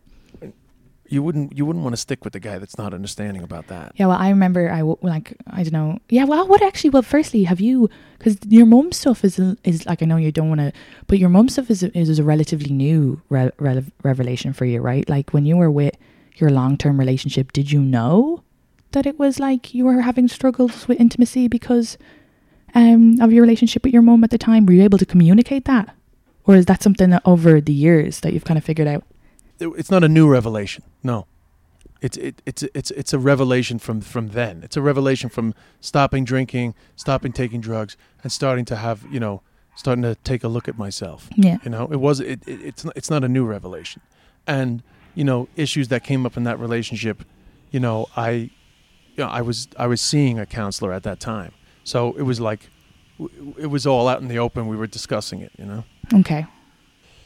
you 1.08 1.22
wouldn't 1.22 1.56
you 1.56 1.66
wouldn't 1.66 1.82
want 1.82 1.92
to 1.94 1.96
stick 2.00 2.24
with 2.24 2.32
the 2.32 2.40
guy 2.40 2.58
that's 2.58 2.78
not 2.78 2.94
understanding 2.94 3.42
about 3.42 3.66
that. 3.68 3.92
Yeah, 3.96 4.06
well, 4.06 4.18
I 4.18 4.28
remember 4.30 4.70
I 4.70 4.78
w- 4.78 4.98
like 5.02 5.36
I 5.48 5.62
don't 5.64 5.72
know. 5.72 5.98
Yeah, 6.08 6.24
well, 6.24 6.46
what 6.46 6.62
actually? 6.62 6.90
Well, 6.90 7.02
firstly, 7.02 7.44
have 7.44 7.60
you? 7.60 7.88
Because 8.18 8.36
your 8.48 8.66
mum 8.66 8.92
stuff 8.92 9.24
is 9.24 9.38
is 9.64 9.86
like 9.86 10.02
I 10.02 10.06
know 10.06 10.16
you 10.18 10.30
don't 10.30 10.48
want 10.48 10.60
to, 10.60 10.72
but 11.08 11.18
your 11.18 11.30
mum 11.30 11.48
stuff 11.48 11.70
is 11.70 11.82
is 11.82 12.18
a 12.18 12.24
relatively 12.24 12.72
new 12.72 13.20
re- 13.28 13.50
re- 13.58 13.92
revelation 14.04 14.52
for 14.52 14.66
you, 14.66 14.80
right? 14.80 15.08
Like 15.08 15.30
when 15.32 15.46
you 15.46 15.56
were 15.56 15.70
with 15.70 15.96
your 16.36 16.50
long 16.50 16.76
term 16.76 16.98
relationship, 17.00 17.52
did 17.52 17.72
you 17.72 17.80
know 17.80 18.42
that 18.92 19.06
it 19.06 19.18
was 19.18 19.38
like 19.40 19.74
you 19.74 19.84
were 19.84 20.02
having 20.02 20.28
struggles 20.28 20.86
with 20.86 21.00
intimacy 21.00 21.48
because 21.48 21.96
um 22.74 23.20
of 23.20 23.32
your 23.32 23.42
relationship 23.42 23.84
with 23.84 23.92
your 23.92 24.02
mom 24.02 24.24
at 24.24 24.30
the 24.30 24.38
time? 24.38 24.66
Were 24.66 24.72
you 24.72 24.82
able 24.82 24.98
to 24.98 25.06
communicate 25.06 25.64
that, 25.66 25.94
or 26.44 26.56
is 26.56 26.66
that 26.66 26.82
something 26.82 27.10
that 27.10 27.22
over 27.24 27.60
the 27.60 27.72
years 27.72 28.20
that 28.20 28.32
you've 28.32 28.44
kind 28.44 28.58
of 28.58 28.64
figured 28.64 28.88
out? 28.88 29.04
It's 29.58 29.90
not 29.90 30.04
a 30.04 30.08
new 30.08 30.28
revelation. 30.28 30.84
No. 31.02 31.26
It's 32.00 32.16
it, 32.16 32.40
it's 32.46 32.62
it's 32.74 32.90
it's 32.92 33.12
a 33.12 33.18
revelation 33.18 33.78
from 33.78 34.00
from 34.00 34.28
then. 34.28 34.62
It's 34.62 34.76
a 34.76 34.80
revelation 34.80 35.28
from 35.28 35.54
stopping 35.80 36.24
drinking, 36.24 36.74
stopping 36.96 37.32
taking 37.32 37.60
drugs, 37.60 37.96
and 38.22 38.32
starting 38.32 38.64
to 38.66 38.76
have 38.76 39.04
you 39.10 39.20
know 39.20 39.42
starting 39.74 40.02
to 40.02 40.14
take 40.24 40.42
a 40.42 40.48
look 40.48 40.66
at 40.68 40.78
myself. 40.78 41.28
Yeah, 41.36 41.58
You 41.62 41.70
know, 41.70 41.88
it 41.92 42.00
was 42.00 42.20
it, 42.20 42.46
it 42.46 42.60
it's 42.62 42.84
not, 42.84 42.96
it's 42.96 43.10
not 43.10 43.22
a 43.22 43.28
new 43.28 43.44
revelation, 43.44 44.00
and 44.46 44.82
you 45.14 45.24
know 45.24 45.48
issues 45.56 45.88
that 45.88 46.02
came 46.02 46.24
up 46.24 46.36
in 46.36 46.44
that 46.44 46.58
relationship. 46.58 47.22
You 47.70 47.80
know, 47.80 48.06
I, 48.16 48.30
you 48.30 48.50
know, 49.18 49.28
I 49.28 49.42
was 49.42 49.68
I 49.78 49.86
was 49.86 50.00
seeing 50.00 50.38
a 50.38 50.46
counselor 50.46 50.92
at 50.94 51.02
that 51.02 51.20
time, 51.20 51.52
so 51.84 52.12
it 52.14 52.22
was 52.22 52.40
like, 52.40 52.68
it 53.58 53.66
was 53.66 53.86
all 53.86 54.08
out 54.08 54.20
in 54.20 54.28
the 54.28 54.38
open. 54.38 54.66
We 54.66 54.76
were 54.76 54.86
discussing 54.86 55.40
it. 55.40 55.52
You 55.58 55.66
know. 55.66 55.84
okay. 56.14 56.46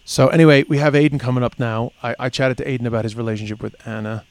So 0.05 0.29
anyway, 0.29 0.65
we 0.65 0.79
have 0.79 0.95
Aidan 0.95 1.19
coming 1.19 1.43
up 1.43 1.59
now. 1.59 1.93
I, 2.03 2.15
I 2.19 2.29
chatted 2.29 2.59
to 2.59 2.69
Aidan 2.69 2.87
about 2.87 3.05
his 3.05 3.17
relationship 3.17 3.63
with 3.63 3.75
Anna, 3.87 4.25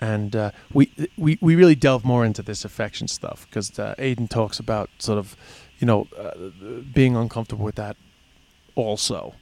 and 0.00 0.34
uh, 0.34 0.50
we 0.72 0.90
we 1.18 1.38
we 1.42 1.56
really 1.56 1.74
delve 1.74 2.04
more 2.04 2.24
into 2.24 2.42
this 2.42 2.64
affection 2.64 3.06
stuff 3.06 3.46
because 3.48 3.78
uh, 3.78 3.94
Aidan 3.98 4.28
talks 4.28 4.58
about 4.58 4.88
sort 4.98 5.18
of, 5.18 5.36
you 5.78 5.86
know, 5.86 6.06
uh, 6.18 6.32
being 6.94 7.16
uncomfortable 7.16 7.64
with 7.64 7.74
that, 7.74 7.96
also. 8.76 9.34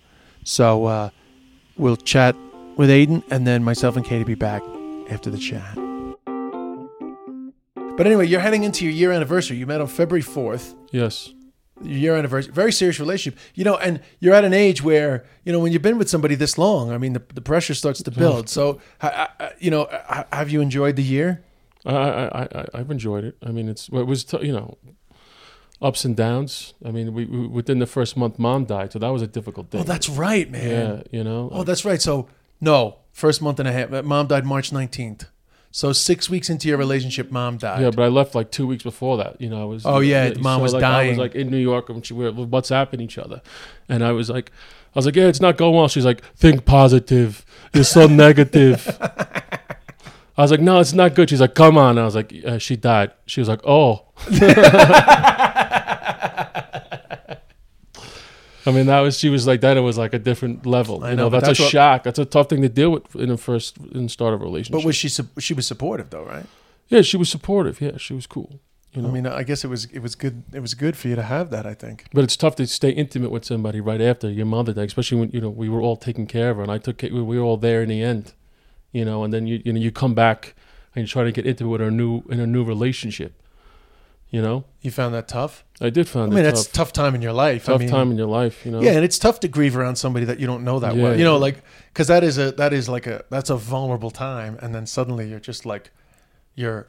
So 0.43 0.87
uh, 0.87 1.11
we'll 1.77 1.97
chat 1.97 2.35
with 2.77 2.91
Aidan, 2.91 3.23
and 3.31 3.47
then 3.47 3.63
myself 3.63 3.97
and 3.97 4.05
Katie 4.05 4.25
be 4.25 4.35
back 4.35 4.63
after 5.11 5.31
the 5.31 5.39
chat. 5.39 5.88
But 7.99 8.07
anyway, 8.07 8.27
you're 8.27 8.41
heading 8.41 8.63
into 8.65 8.85
your 8.87 8.95
year 8.95 9.13
anniversary. 9.13 9.57
You 9.59 9.67
met 9.67 9.81
on 9.83 9.89
February 9.89 10.23
fourth 10.23 10.75
Yes. 10.93 11.35
your 11.83 11.99
year 11.99 12.17
anniversary, 12.17 12.53
very 12.53 12.73
serious 12.73 12.99
relationship, 12.99 13.39
you 13.55 13.65
know, 13.65 13.77
and 13.77 14.01
you're 14.21 14.35
at 14.35 14.45
an 14.45 14.53
age 14.55 14.83
where, 14.83 15.25
you 15.45 15.53
know, 15.53 15.59
when 15.61 15.73
you've 15.73 15.83
been 15.83 15.99
with 15.99 16.09
somebody 16.09 16.35
this 16.37 16.57
long, 16.57 16.91
I 16.93 16.99
mean, 16.99 17.13
the, 17.13 17.23
the 17.35 17.41
pressure 17.43 17.75
starts 17.75 18.03
to 18.03 18.11
build. 18.11 18.49
So, 18.49 18.81
ha- 19.01 19.33
uh, 19.41 19.49
you 19.59 19.71
know, 19.71 19.87
ha- 19.91 20.27
have 20.33 20.49
you 20.49 20.61
enjoyed 20.61 20.97
the 20.97 21.03
year? 21.03 21.43
I, 21.87 21.95
I, 21.95 22.43
I, 22.43 22.65
I've 22.75 22.91
enjoyed 22.91 23.25
it. 23.25 23.37
I 23.45 23.51
mean, 23.51 23.69
it's 23.69 23.89
well, 23.91 24.03
it 24.03 24.07
was 24.07 24.25
t- 24.25 24.45
you 24.47 24.53
know 24.53 24.79
ups 25.81 26.05
and 26.05 26.17
downs. 26.17 26.75
I 26.85 26.91
mean, 26.91 27.15
we, 27.15 27.25
we 27.27 27.47
within 27.47 27.79
the 27.79 27.87
first 27.87 28.17
month, 28.17 28.39
mom 28.39 28.65
died, 28.65 28.93
so 28.93 28.99
that 28.99 29.09
was 29.09 29.23
a 29.23 29.27
difficult 29.29 29.71
day. 29.71 29.79
Oh, 29.79 29.83
that's 29.85 30.09
right, 30.09 30.51
man. 30.51 30.69
yeah, 30.71 31.03
you 31.19 31.23
know. 31.25 31.49
Oh, 31.53 31.63
that's 31.65 31.85
right. 31.85 32.03
So, 32.03 32.29
no, 32.61 32.99
first 33.13 33.41
month 33.43 33.59
and 33.61 33.69
a 33.69 33.73
half. 33.73 33.93
Uh, 33.93 34.03
mom 34.03 34.27
died 34.27 34.45
March 34.45 34.71
19th. 34.73 35.27
So, 35.71 35.93
six 35.93 36.31
weeks 36.31 36.49
into 36.49 36.67
your 36.67 36.79
relationship, 36.79 37.31
mom 37.31 37.59
died. 37.59 37.83
yeah, 37.83 37.91
but 37.91 38.03
I 38.03 38.09
left 38.09 38.35
like 38.35 38.51
two 38.51 38.67
weeks 38.67 38.83
before 38.83 39.19
that. 39.19 39.41
You 39.41 39.51
know, 39.51 39.63
I 39.63 39.65
was. 39.65 39.85
Oh, 39.85 40.01
yeah, 40.01 40.33
mom 40.41 40.63
was 40.63 40.73
like, 40.73 40.83
I 40.83 41.11
was 41.11 41.19
like 41.19 41.35
in 41.35 41.51
New 41.51 41.59
York, 41.59 41.91
and 41.91 42.05
she, 42.05 42.15
we 42.15 42.25
were 42.25 42.33
WhatsApping 42.33 43.01
each 43.01 43.19
other, 43.19 43.43
and 43.89 44.03
I 44.03 44.13
was 44.13 44.31
like, 44.31 44.51
I 44.95 44.99
was 44.99 45.07
like, 45.07 45.17
yeah, 45.17 45.27
it's 45.27 45.41
not 45.41 45.59
going 45.59 45.77
well. 45.77 45.89
She's 45.89 46.07
like, 46.07 46.25
think 46.35 46.65
positive. 46.65 47.45
You're 47.75 47.85
so 47.85 48.07
negative. 48.25 48.97
I 49.01 50.43
was 50.43 50.51
like, 50.51 50.61
no, 50.61 50.81
it's 50.81 50.93
not 50.93 51.15
good. 51.15 51.31
She's 51.31 51.41
like, 51.41 51.55
come 51.55 51.77
on. 51.77 51.99
I 51.99 52.05
was 52.05 52.15
like, 52.15 52.33
uh, 52.45 52.59
she 52.59 52.77
died. 52.77 53.13
She 53.27 53.41
was 53.41 53.49
like, 53.49 53.61
oh. 53.65 54.07
I 58.67 58.71
mean, 58.73 58.87
that 58.87 59.01
was 59.01 59.19
she 59.19 59.29
was 59.31 59.47
like 59.47 59.61
that. 59.63 59.77
It 59.77 59.81
was 59.81 59.97
like 59.99 60.13
a 60.15 60.19
different 60.19 60.67
level. 60.67 61.05
I 61.05 61.11
You 61.11 61.17
know, 61.17 61.25
know, 61.25 61.29
that's, 61.31 61.47
that's 61.47 61.61
a 61.61 61.63
what- 61.63 61.71
shock. 61.73 62.03
That's 62.03 62.19
a 62.19 62.25
tough 62.25 62.49
thing 62.49 62.63
to 62.63 62.69
deal 62.69 62.91
with 62.91 63.15
in 63.17 63.29
the 63.29 63.37
first 63.39 63.77
in 63.93 64.05
the 64.05 64.09
start 64.09 64.35
of 64.35 64.41
a 64.43 64.45
relationship. 64.45 64.73
But 64.81 64.85
was 64.87 64.97
she 64.97 65.09
she 65.39 65.55
was 65.55 65.67
supportive 65.67 66.11
though, 66.11 66.25
right? 66.25 66.47
yeah, 66.89 67.03
she 67.03 67.17
was 67.17 67.29
supportive. 67.29 67.81
Yeah, 67.81 67.97
she 67.99 68.15
was 68.15 68.27
cool. 68.27 68.61
You 68.95 69.03
know, 69.03 69.09
I 69.11 69.13
mean, 69.13 69.27
I 69.27 69.43
guess 69.43 69.65
it 69.65 69.69
was 69.69 69.85
it 69.87 70.01
was 70.01 70.15
good 70.15 70.43
it 70.53 70.61
was 70.61 70.75
good 70.75 70.97
for 70.97 71.09
you 71.09 71.15
to 71.17 71.23
have 71.23 71.51
that. 71.51 71.67
I 71.67 71.75
think. 71.75 72.07
but 72.13 72.25
it's 72.25 72.37
tough 72.37 72.57
to 72.57 72.67
stay 72.67 72.91
intimate 72.91 73.31
with 73.31 73.45
somebody 73.45 73.81
right 73.81 74.01
after 74.01 74.31
your 74.31 74.47
mother 74.47 74.73
died, 74.73 74.89
especially 74.89 75.21
when 75.21 75.31
you 75.31 75.41
know 75.41 75.51
we 75.51 75.69
were 75.69 75.81
all 75.83 75.97
taking 75.97 76.27
care 76.27 76.51
of 76.51 76.57
her, 76.57 76.63
and 76.63 76.73
I 76.73 76.79
took 76.79 77.03
we 77.03 77.11
were 77.23 77.41
all 77.41 77.59
there 77.59 77.83
in 77.83 77.89
the 77.91 78.03
end. 78.03 78.33
you 78.93 79.05
know, 79.05 79.23
and 79.25 79.33
then 79.33 79.47
you 79.47 79.61
you 79.65 79.73
know 79.75 79.81
you 79.81 79.93
come 79.93 80.15
back 80.15 80.55
and 80.95 81.03
you 81.05 81.07
try 81.07 81.23
to 81.25 81.31
get 81.33 81.45
into 81.47 81.75
it 81.75 81.81
in 81.83 81.87
a 81.89 81.91
new 81.91 82.23
in 82.31 82.41
a 82.41 82.47
new 82.47 82.65
relationship, 82.65 83.33
you 84.31 84.43
know. 84.43 84.65
You 84.81 84.91
found 84.91 85.15
that 85.15 85.29
tough? 85.29 85.65
I 85.81 85.91
did 85.91 86.09
find. 86.09 86.31
That. 86.31 86.37
I 86.37 86.43
mean, 86.43 86.45
that's 86.45 86.63
a 86.63 86.65
tough, 86.65 86.89
tough 86.89 86.93
time 86.93 87.15
in 87.15 87.23
your 87.23 87.33
life. 87.33 87.65
tough 87.65 87.77
I 87.77 87.79
mean, 87.79 87.89
time 87.89 88.11
in 88.11 88.19
your 88.19 88.27
life, 88.27 88.65
you 88.65 88.73
know. 88.73 88.81
Yeah, 88.81 88.93
and 88.93 89.05
it's 89.05 89.19
tough 89.19 89.41
to 89.41 89.49
grieve 89.49 89.77
around 89.77 89.97
somebody 89.97 90.27
that 90.27 90.39
you 90.39 90.47
don't 90.47 90.65
know 90.65 90.79
that 90.81 90.97
well. 90.97 91.13
Yeah. 91.13 91.19
You 91.19 91.25
know, 91.25 91.37
like 91.37 91.63
because 91.93 92.09
that 92.09 92.25
is 92.25 92.39
a 92.39 92.53
that 92.53 92.73
is 92.73 92.89
like 92.89 93.07
a 93.07 93.25
that's 93.31 93.51
a 93.51 93.57
vulnerable 93.57 94.11
time, 94.11 94.59
and 94.61 94.75
then 94.75 94.87
suddenly 94.87 95.29
you're 95.29 95.41
just 95.41 95.65
like 95.67 95.91
you're 96.55 96.89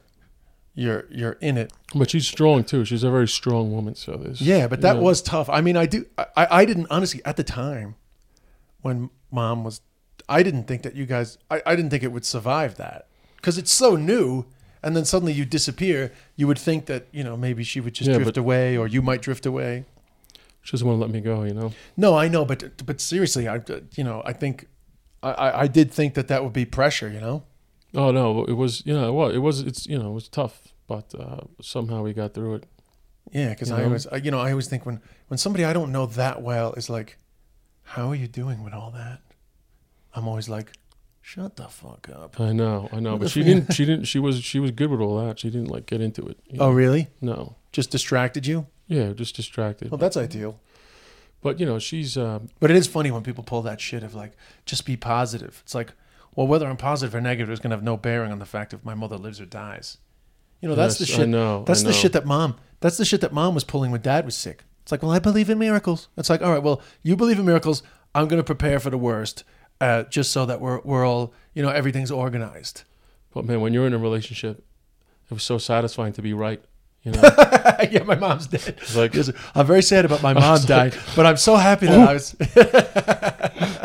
you're 0.74 1.06
you're 1.10 1.32
in 1.40 1.56
it. 1.56 1.72
But 1.94 2.10
she's 2.10 2.26
strong 2.26 2.64
too. 2.64 2.84
She's 2.84 3.02
a 3.02 3.10
very 3.10 3.28
strong 3.28 3.72
woman. 3.72 3.94
So 3.94 4.12
there's 4.12 4.40
Yeah, 4.40 4.66
but 4.68 4.80
that 4.82 4.94
you 4.94 5.00
know, 5.00 5.04
was 5.04 5.22
tough. 5.22 5.48
I 5.48 5.60
mean, 5.60 5.76
I 5.76 5.86
do. 5.86 6.06
I, 6.18 6.46
I 6.50 6.64
didn't 6.64 6.86
honestly 6.90 7.20
at 7.24 7.36
the 7.36 7.44
time 7.44 7.96
when 8.80 9.10
mom 9.30 9.64
was. 9.64 9.80
I 10.28 10.42
didn't 10.42 10.64
think 10.64 10.82
that 10.82 10.94
you 10.94 11.06
guys. 11.06 11.38
I, 11.50 11.62
I 11.66 11.76
didn't 11.76 11.90
think 11.90 12.02
it 12.02 12.12
would 12.12 12.24
survive 12.24 12.76
that 12.76 13.08
because 13.36 13.58
it's 13.58 13.72
so 13.72 13.96
new. 13.96 14.46
And 14.82 14.96
then 14.96 15.04
suddenly 15.04 15.32
you 15.32 15.44
disappear. 15.44 16.12
You 16.36 16.46
would 16.46 16.58
think 16.58 16.86
that 16.86 17.06
you 17.12 17.22
know 17.24 17.36
maybe 17.36 17.62
she 17.64 17.80
would 17.80 17.94
just 17.94 18.10
Yeah, 18.10 18.16
drift 18.18 18.36
away, 18.36 18.76
or 18.76 18.86
you 18.86 19.02
might 19.02 19.20
drift 19.22 19.46
away. 19.46 19.84
she 20.62 20.72
doesn't 20.72 20.86
want 20.88 20.96
to 20.98 21.00
let 21.02 21.10
me 21.10 21.20
go. 21.20 21.42
You 21.44 21.54
know. 21.54 21.72
No, 21.96 22.16
I 22.16 22.28
know, 22.28 22.44
but 22.44 22.84
but 22.86 23.00
seriously, 23.00 23.46
I 23.48 23.60
you 23.96 24.04
know 24.04 24.22
I 24.24 24.32
think 24.32 24.66
I, 25.22 25.62
I 25.64 25.66
did 25.66 25.90
think 25.92 26.14
that 26.14 26.28
that 26.28 26.42
would 26.44 26.52
be 26.54 26.64
pressure. 26.64 27.08
You 27.10 27.20
know. 27.20 27.42
Oh 27.94 28.10
no, 28.12 28.44
it 28.44 28.54
was 28.54 28.82
you 28.86 28.94
know 28.94 29.12
what 29.12 29.34
it 29.34 29.40
was. 29.40 29.60
It's 29.60 29.86
you 29.86 29.98
know 29.98 30.10
it 30.10 30.14
was 30.14 30.28
tough, 30.28 30.72
but 30.86 31.14
uh, 31.14 31.40
somehow 31.60 32.02
we 32.02 32.12
got 32.14 32.32
through 32.34 32.54
it. 32.56 32.64
Yeah, 33.32 33.50
because 33.50 33.70
I 33.70 33.78
know? 33.80 33.84
always, 33.84 34.06
I, 34.06 34.16
you 34.16 34.30
know, 34.30 34.40
I 34.40 34.50
always 34.50 34.66
think 34.68 34.86
when 34.86 35.00
when 35.28 35.38
somebody 35.38 35.64
I 35.64 35.72
don't 35.72 35.92
know 35.92 36.06
that 36.06 36.40
well 36.42 36.72
is 36.72 36.88
like, 36.88 37.18
"How 37.82 38.08
are 38.10 38.14
you 38.16 38.26
doing 38.28 38.64
with 38.64 38.72
all 38.72 38.90
that?" 38.92 39.20
I'm 40.14 40.26
always 40.26 40.48
like, 40.48 40.72
"Shut 41.34 41.56
the 41.56 41.68
fuck 41.68 42.08
up." 42.12 42.40
I 42.40 42.52
know, 42.52 42.88
I 42.92 43.00
know, 43.00 43.16
but 43.18 43.30
she 43.30 43.42
didn't. 43.42 43.72
She 43.72 43.84
didn't. 43.84 44.04
She 44.06 44.18
was. 44.18 44.42
She 44.42 44.58
was 44.58 44.70
good 44.70 44.90
with 44.90 45.00
all 45.00 45.24
that. 45.24 45.38
She 45.38 45.50
didn't 45.50 45.68
like 45.70 45.86
get 45.86 46.00
into 46.00 46.26
it. 46.26 46.38
you 46.48 46.58
Oh, 46.60 46.66
know? 46.66 46.72
really? 46.72 47.08
no. 47.20 47.56
Just 47.72 47.90
distracted 47.90 48.46
you? 48.48 48.66
Yeah, 48.88 49.12
just 49.12 49.36
distracted. 49.36 49.90
Well, 49.92 49.98
that's 49.98 50.16
ideal. 50.16 50.58
But 51.42 51.60
you 51.60 51.66
know, 51.66 51.78
she's. 51.78 52.16
Uh, 52.18 52.40
But 52.58 52.70
it 52.70 52.76
is 52.76 52.86
funny 52.86 53.10
when 53.10 53.22
people 53.22 53.44
pull 53.44 53.62
that 53.62 53.80
shit 53.80 54.02
of 54.02 54.14
like, 54.14 54.32
just 54.66 54.84
be 54.84 54.96
positive. 54.96 55.60
It's 55.64 55.74
like, 55.74 55.92
well, 56.34 56.46
whether 56.48 56.66
I'm 56.66 56.76
positive 56.76 57.14
or 57.14 57.20
negative 57.20 57.50
is 57.52 57.60
going 57.60 57.70
to 57.70 57.76
have 57.76 57.84
no 57.84 57.96
bearing 57.96 58.32
on 58.32 58.38
the 58.40 58.44
fact 58.46 58.74
if 58.74 58.84
my 58.84 58.94
mother 58.94 59.16
lives 59.16 59.40
or 59.40 59.46
dies. 59.46 59.98
You 60.60 60.68
know, 60.68 60.74
that's 60.74 60.98
the 60.98 61.04
yes, 61.06 61.10
shit. 61.16 61.20
I 61.28 61.30
know. 61.30 61.64
That's 61.64 61.80
I 61.80 61.84
the 61.84 61.90
know. 61.90 61.96
shit 61.96 62.12
that 62.12 62.26
mom. 62.26 62.56
That's 62.80 62.96
the 62.96 63.04
shit 63.04 63.20
that 63.22 63.32
mom 63.32 63.54
was 63.54 63.64
pulling 63.64 63.90
when 63.92 64.00
dad 64.02 64.24
was 64.24 64.34
sick. 64.36 64.64
It's 64.82 64.90
like, 64.92 65.02
well, 65.02 65.12
I 65.12 65.18
believe 65.20 65.48
in 65.48 65.58
miracles. 65.58 66.08
It's 66.16 66.28
like, 66.28 66.42
all 66.42 66.50
right, 66.52 66.62
well, 66.62 66.82
you 67.02 67.14
believe 67.16 67.38
in 67.38 67.44
miracles. 67.46 67.82
I'm 68.14 68.26
going 68.26 68.40
to 68.40 68.44
prepare 68.44 68.80
for 68.80 68.90
the 68.90 68.98
worst, 68.98 69.44
uh, 69.80 70.04
just 70.04 70.32
so 70.32 70.46
that 70.46 70.60
we're 70.60 70.80
we're 70.80 71.06
all, 71.06 71.32
you 71.54 71.62
know, 71.62 71.70
everything's 71.70 72.10
organized. 72.10 72.82
But 73.32 73.44
man, 73.44 73.60
when 73.60 73.72
you're 73.72 73.86
in 73.86 73.94
a 73.94 73.98
relationship, 73.98 74.64
it 75.30 75.34
was 75.34 75.42
so 75.42 75.58
satisfying 75.58 76.12
to 76.14 76.22
be 76.22 76.32
right. 76.32 76.62
You 77.02 77.12
know, 77.12 77.22
yeah, 77.90 78.02
my 78.02 78.14
mom's 78.14 78.46
dead. 78.46 78.78
Like 78.94 79.14
I'm 79.54 79.66
very 79.66 79.82
sad 79.82 80.04
about 80.04 80.22
my 80.22 80.32
mom 80.34 80.60
dying, 80.66 80.92
but 81.16 81.24
I'm 81.24 81.38
so 81.38 81.56
happy 81.56 81.86
that 81.86 82.08
I 82.08 82.12
was. 82.12 82.36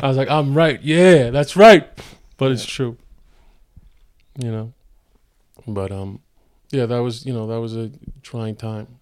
I 0.03 0.07
was 0.07 0.17
like, 0.17 0.29
I'm 0.29 0.53
right. 0.53 0.81
Yeah, 0.81 1.29
that's 1.29 1.55
right. 1.55 1.87
But 2.37 2.51
it's 2.51 2.65
true. 2.65 2.97
You 4.37 4.51
know. 4.51 4.73
But 5.65 5.91
um, 5.91 6.19
yeah, 6.71 6.85
that 6.87 6.99
was 6.99 7.25
you 7.25 7.33
know 7.33 7.47
that 7.47 7.61
was 7.61 7.75
a 7.75 7.91
trying 8.21 8.55
time. 8.57 8.99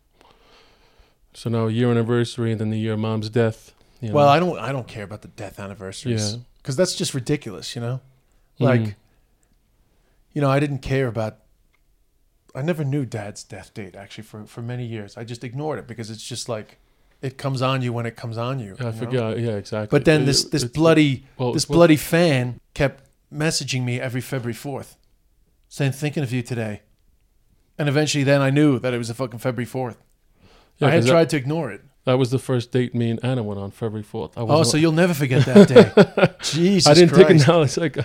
So 1.33 1.49
now 1.49 1.65
a 1.65 1.71
year 1.71 1.89
anniversary, 1.89 2.51
and 2.51 2.61
then 2.61 2.69
the 2.69 2.77
year 2.77 2.93
of 2.93 2.99
mom's 2.99 3.29
death. 3.29 3.73
You 3.99 4.09
know? 4.09 4.15
Well, 4.15 4.29
I 4.29 4.39
don't. 4.39 4.59
I 4.59 4.71
don't 4.71 4.87
care 4.87 5.03
about 5.03 5.23
the 5.23 5.29
death 5.29 5.59
anniversaries 5.59 6.33
Yeah. 6.33 6.39
Because 6.63 6.75
that's 6.75 6.95
just 6.95 7.13
ridiculous. 7.13 7.75
You 7.75 7.81
know, 7.81 8.01
like, 8.57 8.81
Mhm. 8.81 8.95
you 10.33 10.41
know, 10.41 10.49
I 10.49 10.59
didn't 10.59 10.79
care 10.79 11.07
about. 11.07 11.39
I 12.55 12.61
never 12.61 12.83
knew 12.83 13.05
Dad's 13.05 13.43
death 13.43 13.73
date 13.73 13.95
actually 13.95 14.23
for 14.23 14.45
for 14.45 14.61
many 14.61 14.85
years. 14.85 15.17
I 15.17 15.23
just 15.23 15.43
ignored 15.43 15.79
it 15.79 15.87
because 15.87 16.09
it's 16.09 16.23
just 16.23 16.47
like, 16.49 16.77
it 17.21 17.37
comes 17.37 17.61
on 17.61 17.81
you 17.81 17.91
when 17.93 18.05
it 18.05 18.15
comes 18.15 18.37
on 18.37 18.59
you. 18.59 18.75
I 18.79 18.85
you 18.85 18.91
know? 18.91 18.97
forgot. 18.97 19.39
Yeah, 19.39 19.51
exactly. 19.57 19.87
But 19.97 20.05
then 20.05 20.25
this 20.25 20.43
this 20.45 20.63
it's- 20.63 20.71
bloody 20.77 21.25
well, 21.37 21.53
this 21.53 21.67
well, 21.67 21.77
bloody 21.79 21.97
fan 21.97 22.59
kept 22.73 23.03
messaging 23.31 23.83
me 23.83 23.99
every 23.99 24.21
February 24.21 24.53
fourth, 24.53 24.97
saying 25.67 25.91
thinking 25.93 26.23
of 26.23 26.31
you 26.31 26.41
today, 26.43 26.81
and 27.77 27.89
eventually 27.89 28.23
then 28.23 28.41
I 28.41 28.51
knew 28.51 28.79
that 28.79 28.93
it 28.93 28.97
was 28.99 29.09
a 29.09 29.13
fucking 29.15 29.39
February 29.39 29.65
fourth. 29.65 29.97
yeah, 30.77 30.87
I 30.87 30.91
had 30.91 30.97
'cause 30.97 31.05
that, 31.05 31.11
tried 31.11 31.29
to 31.31 31.37
ignore 31.37 31.71
it. 31.71 31.81
That 32.05 32.17
was 32.17 32.31
the 32.31 32.39
first 32.39 32.71
date 32.71 32.93
me 32.93 33.09
and 33.11 33.23
Anna 33.23 33.43
went 33.43 33.59
on 33.59 33.71
February 33.71 34.03
fourth. 34.03 34.37
I 34.37 34.41
Oh, 34.41 34.63
so 34.63 34.77
you'll 34.77 34.91
never 34.91 35.13
forget 35.13 35.45
that 35.45 35.67
day. 35.67 36.33
Jesus 36.41 36.87
I 36.89 36.93
didn't 36.93 37.09
Christ. 37.13 37.27
think 37.27 37.41
it 37.41 37.47
now. 37.47 37.61
It's 37.61 37.77
like 37.77 37.97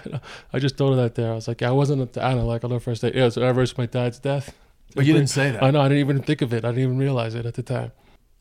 I 0.53 0.59
just 0.59 0.76
thought 0.76 0.90
of 0.92 0.96
that 0.99 1.14
there. 1.16 1.32
I 1.32 1.34
was 1.34 1.49
like, 1.49 1.62
I 1.62 1.70
wasn't 1.70 2.03
at 2.03 2.12
the 2.12 2.22
Anna 2.22 2.44
like 2.44 2.62
on 2.64 2.72
our 2.72 2.80
first 2.80 3.03
date. 3.03 3.14
Yeah, 3.14 3.26
it's 3.26 3.36
anniversary 3.36 3.74
of 3.74 3.78
my 3.78 3.86
dad's 3.86 4.18
death. 4.18 4.55
But 4.94 5.05
you 5.05 5.12
didn't 5.12 5.28
say 5.30 5.51
that. 5.51 5.62
I 5.62 5.70
know. 5.70 5.80
I 5.80 5.88
didn't 5.88 6.01
even 6.01 6.22
think 6.22 6.40
of 6.42 6.55
it. 6.55 6.64
I 6.64 6.68
didn't 6.68 6.84
even 6.84 6.99
realize 6.99 7.34
it 7.34 7.44
at 7.44 7.55
the 7.55 7.62
time. 7.62 7.92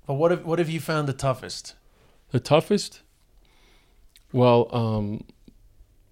But 0.06 0.14
what 0.14 0.32
have 0.32 0.46
what 0.46 0.60
have 0.60 0.70
you 0.70 0.80
found 0.80 1.08
the 1.10 1.14
toughest? 1.14 1.76
The 2.32 2.40
toughest. 2.40 3.02
Well, 4.32 4.70
um, 4.74 5.24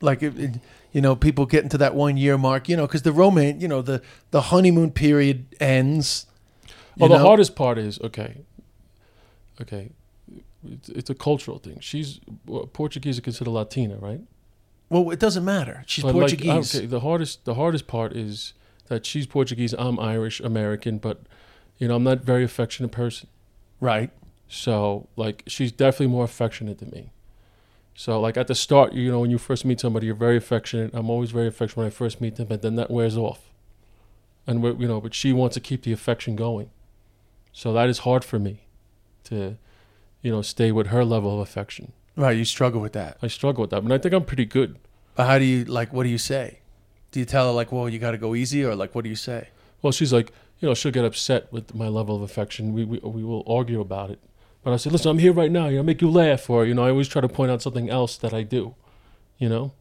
Like, 0.01 0.23
it, 0.23 0.37
it- 0.39 0.59
you 0.91 1.01
know, 1.01 1.13
people 1.13 1.45
getting 1.45 1.67
to 1.71 1.77
that 1.79 1.93
one 1.93 2.15
year 2.15 2.37
mark. 2.37 2.69
You 2.69 2.77
know, 2.77 2.87
because 2.87 3.01
the 3.01 3.11
romance, 3.11 3.61
you 3.61 3.67
know, 3.67 3.81
the 3.81 4.01
the 4.31 4.39
honeymoon 4.43 4.91
period 4.91 5.53
ends. 5.59 6.25
oh, 7.01 7.05
you 7.05 7.09
the 7.09 7.19
hardest 7.19 7.53
part 7.55 7.77
is 7.77 7.99
okay. 7.99 8.37
Okay, 9.61 9.91
it's, 10.69 10.89
it's 10.89 11.09
a 11.09 11.15
cultural 11.15 11.59
thing. 11.59 11.79
She's 11.79 12.19
well, 12.45 12.65
Portuguese 12.65 13.17
are 13.17 13.21
considered 13.21 13.51
Latina, 13.51 13.97
right? 13.97 14.21
Well, 14.89 15.09
it 15.11 15.19
doesn't 15.19 15.45
matter. 15.45 15.83
She's 15.87 16.03
But, 16.03 16.15
like, 16.15 16.21
Portuguese. 16.21 16.75
okay, 16.75 16.85
the 16.85 16.99
hardest 16.99 17.45
the 17.45 17.55
hardest 17.55 17.87
part 17.87 18.13
is 18.13 18.53
that 18.87 19.05
she's 19.05 19.25
Portuguese. 19.25 19.73
I'm 19.77 19.99
Irish 19.99 20.39
American, 20.39 20.97
but 20.97 21.21
you 21.77 21.87
know 21.87 21.95
I'm 21.95 22.03
not 22.03 22.19
a 22.19 22.21
very 22.21 22.43
affectionate 22.43 22.91
person. 22.91 23.29
Right. 23.79 24.11
So 24.47 25.07
like 25.15 25.43
she's 25.47 25.71
definitely 25.71 26.07
more 26.07 26.25
affectionate 26.25 26.79
than 26.79 26.89
me. 26.91 27.11
So 27.95 28.19
like 28.19 28.37
at 28.37 28.47
the 28.47 28.55
start, 28.55 28.93
you 28.93 29.09
know, 29.09 29.21
when 29.21 29.31
you 29.31 29.37
first 29.37 29.65
meet 29.65 29.79
somebody, 29.79 30.07
you're 30.07 30.15
very 30.15 30.37
affectionate. 30.37 30.91
I'm 30.93 31.09
always 31.09 31.31
very 31.31 31.47
affectionate 31.47 31.77
when 31.77 31.87
I 31.87 31.91
first 31.91 32.19
meet 32.19 32.35
them, 32.35 32.47
but 32.47 32.61
then 32.61 32.75
that 32.75 32.91
wears 32.91 33.17
off. 33.17 33.51
And 34.45 34.63
you 34.63 34.87
know, 34.87 35.01
but 35.01 35.13
she 35.15 35.33
wants 35.33 35.55
to 35.55 35.59
keep 35.59 35.83
the 35.83 35.91
affection 35.91 36.35
going. 36.35 36.69
So 37.53 37.73
that 37.73 37.89
is 37.89 37.99
hard 37.99 38.23
for 38.23 38.37
me 38.37 38.64
to, 39.25 39.57
you 40.21 40.31
know, 40.31 40.41
stay 40.41 40.71
with 40.71 40.87
her 40.87 41.05
level 41.05 41.33
of 41.35 41.39
affection. 41.39 41.91
Right. 42.15 42.37
You 42.37 42.45
struggle 42.45 42.81
with 42.81 42.93
that. 42.93 43.17
I 43.21 43.27
struggle 43.27 43.61
with 43.61 43.71
that, 43.71 43.83
but 43.83 43.91
I 43.91 43.97
think 43.97 44.13
I'm 44.13 44.23
pretty 44.23 44.45
good. 44.45 44.77
But 45.15 45.27
how 45.27 45.39
do 45.39 45.45
you 45.45 45.65
like? 45.65 45.93
What 45.93 46.03
do 46.03 46.09
you 46.09 46.17
say? 46.17 46.59
Do 47.11 47.19
you 47.19 47.25
tell 47.25 47.47
her 47.47 47.53
like, 47.53 47.71
well, 47.71 47.87
you 47.87 47.99
got 47.99 48.11
to 48.11 48.17
go 48.17 48.35
easy, 48.35 48.63
or 48.63 48.75
like, 48.75 48.93
what 48.95 49.03
do 49.03 49.09
you 49.09 49.15
say? 49.15 49.49
Well, 49.81 49.91
she's 49.91 50.11
like, 50.11 50.31
you 50.59 50.67
know, 50.67 50.73
she'll 50.73 50.91
get 50.91 51.05
upset 51.05 51.51
with 51.51 51.73
my 51.75 51.87
level 51.87 52.15
of 52.15 52.21
affection. 52.21 52.73
We 52.73 52.85
we, 52.85 52.99
we 52.99 53.23
will 53.23 53.43
argue 53.47 53.81
about 53.81 54.09
it. 54.11 54.19
But 54.63 54.73
I 54.73 54.77
said, 54.77 54.91
listen, 54.91 55.11
I'm 55.11 55.19
here 55.19 55.31
right 55.33 55.51
now. 55.51 55.67
You 55.67 55.77
know, 55.77 55.83
make 55.83 56.01
you 56.01 56.09
laugh, 56.09 56.49
or 56.49 56.65
you 56.65 56.73
know, 56.73 56.83
I 56.83 56.89
always 56.89 57.07
try 57.07 57.21
to 57.21 57.29
point 57.29 57.51
out 57.51 57.61
something 57.61 57.89
else 57.89 58.17
that 58.17 58.33
I 58.33 58.43
do. 58.43 58.75
You 59.37 59.49
know, 59.49 59.73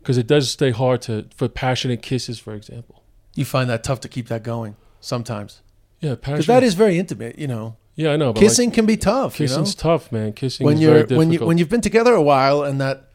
because 0.00 0.18
it 0.18 0.26
does 0.26 0.50
stay 0.50 0.70
hard 0.70 1.02
to 1.02 1.26
for 1.36 1.48
passionate 1.48 2.02
kisses, 2.02 2.38
for 2.38 2.54
example. 2.54 3.02
You 3.34 3.44
find 3.44 3.70
that 3.70 3.84
tough 3.84 4.00
to 4.00 4.08
keep 4.08 4.28
that 4.28 4.42
going 4.42 4.76
sometimes 5.00 5.62
Yeah, 6.00 6.16
because 6.16 6.46
that 6.46 6.62
is 6.62 6.74
very 6.74 6.98
intimate. 6.98 7.38
You 7.38 7.46
know, 7.46 7.76
yeah, 7.94 8.12
I 8.12 8.16
know. 8.16 8.32
But 8.32 8.40
like, 8.42 8.48
kissing 8.50 8.70
can 8.70 8.86
be 8.86 8.96
tough. 8.96 9.38
You 9.38 9.46
know? 9.46 9.50
kissing's 9.50 9.74
tough, 9.74 10.10
man. 10.12 10.32
Kissing 10.32 10.64
when 10.64 10.76
is 10.76 10.82
you're 10.82 10.90
very 10.92 11.02
difficult. 11.02 11.18
when 11.18 11.32
you 11.32 11.46
when 11.46 11.58
you've 11.58 11.68
been 11.68 11.80
together 11.80 12.14
a 12.14 12.22
while 12.22 12.62
and 12.62 12.80
that, 12.80 13.10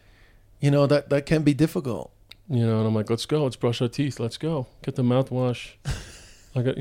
you 0.59 0.71
know, 0.71 0.85
that 0.87 1.09
that 1.09 1.25
can 1.25 1.43
be 1.43 1.53
difficult. 1.53 2.11
you 2.49 2.65
know, 2.65 2.79
and 2.79 2.87
I'm 2.87 2.95
like, 2.95 3.09
let's 3.09 3.25
go, 3.25 3.43
let's 3.43 3.55
brush 3.55 3.81
our 3.81 3.87
teeth, 3.87 4.19
let's 4.19 4.37
go, 4.37 4.67
get 4.83 4.95
the 4.95 5.03
mouthwash. 5.03 5.71
I 6.55 6.61
got. 6.61 6.75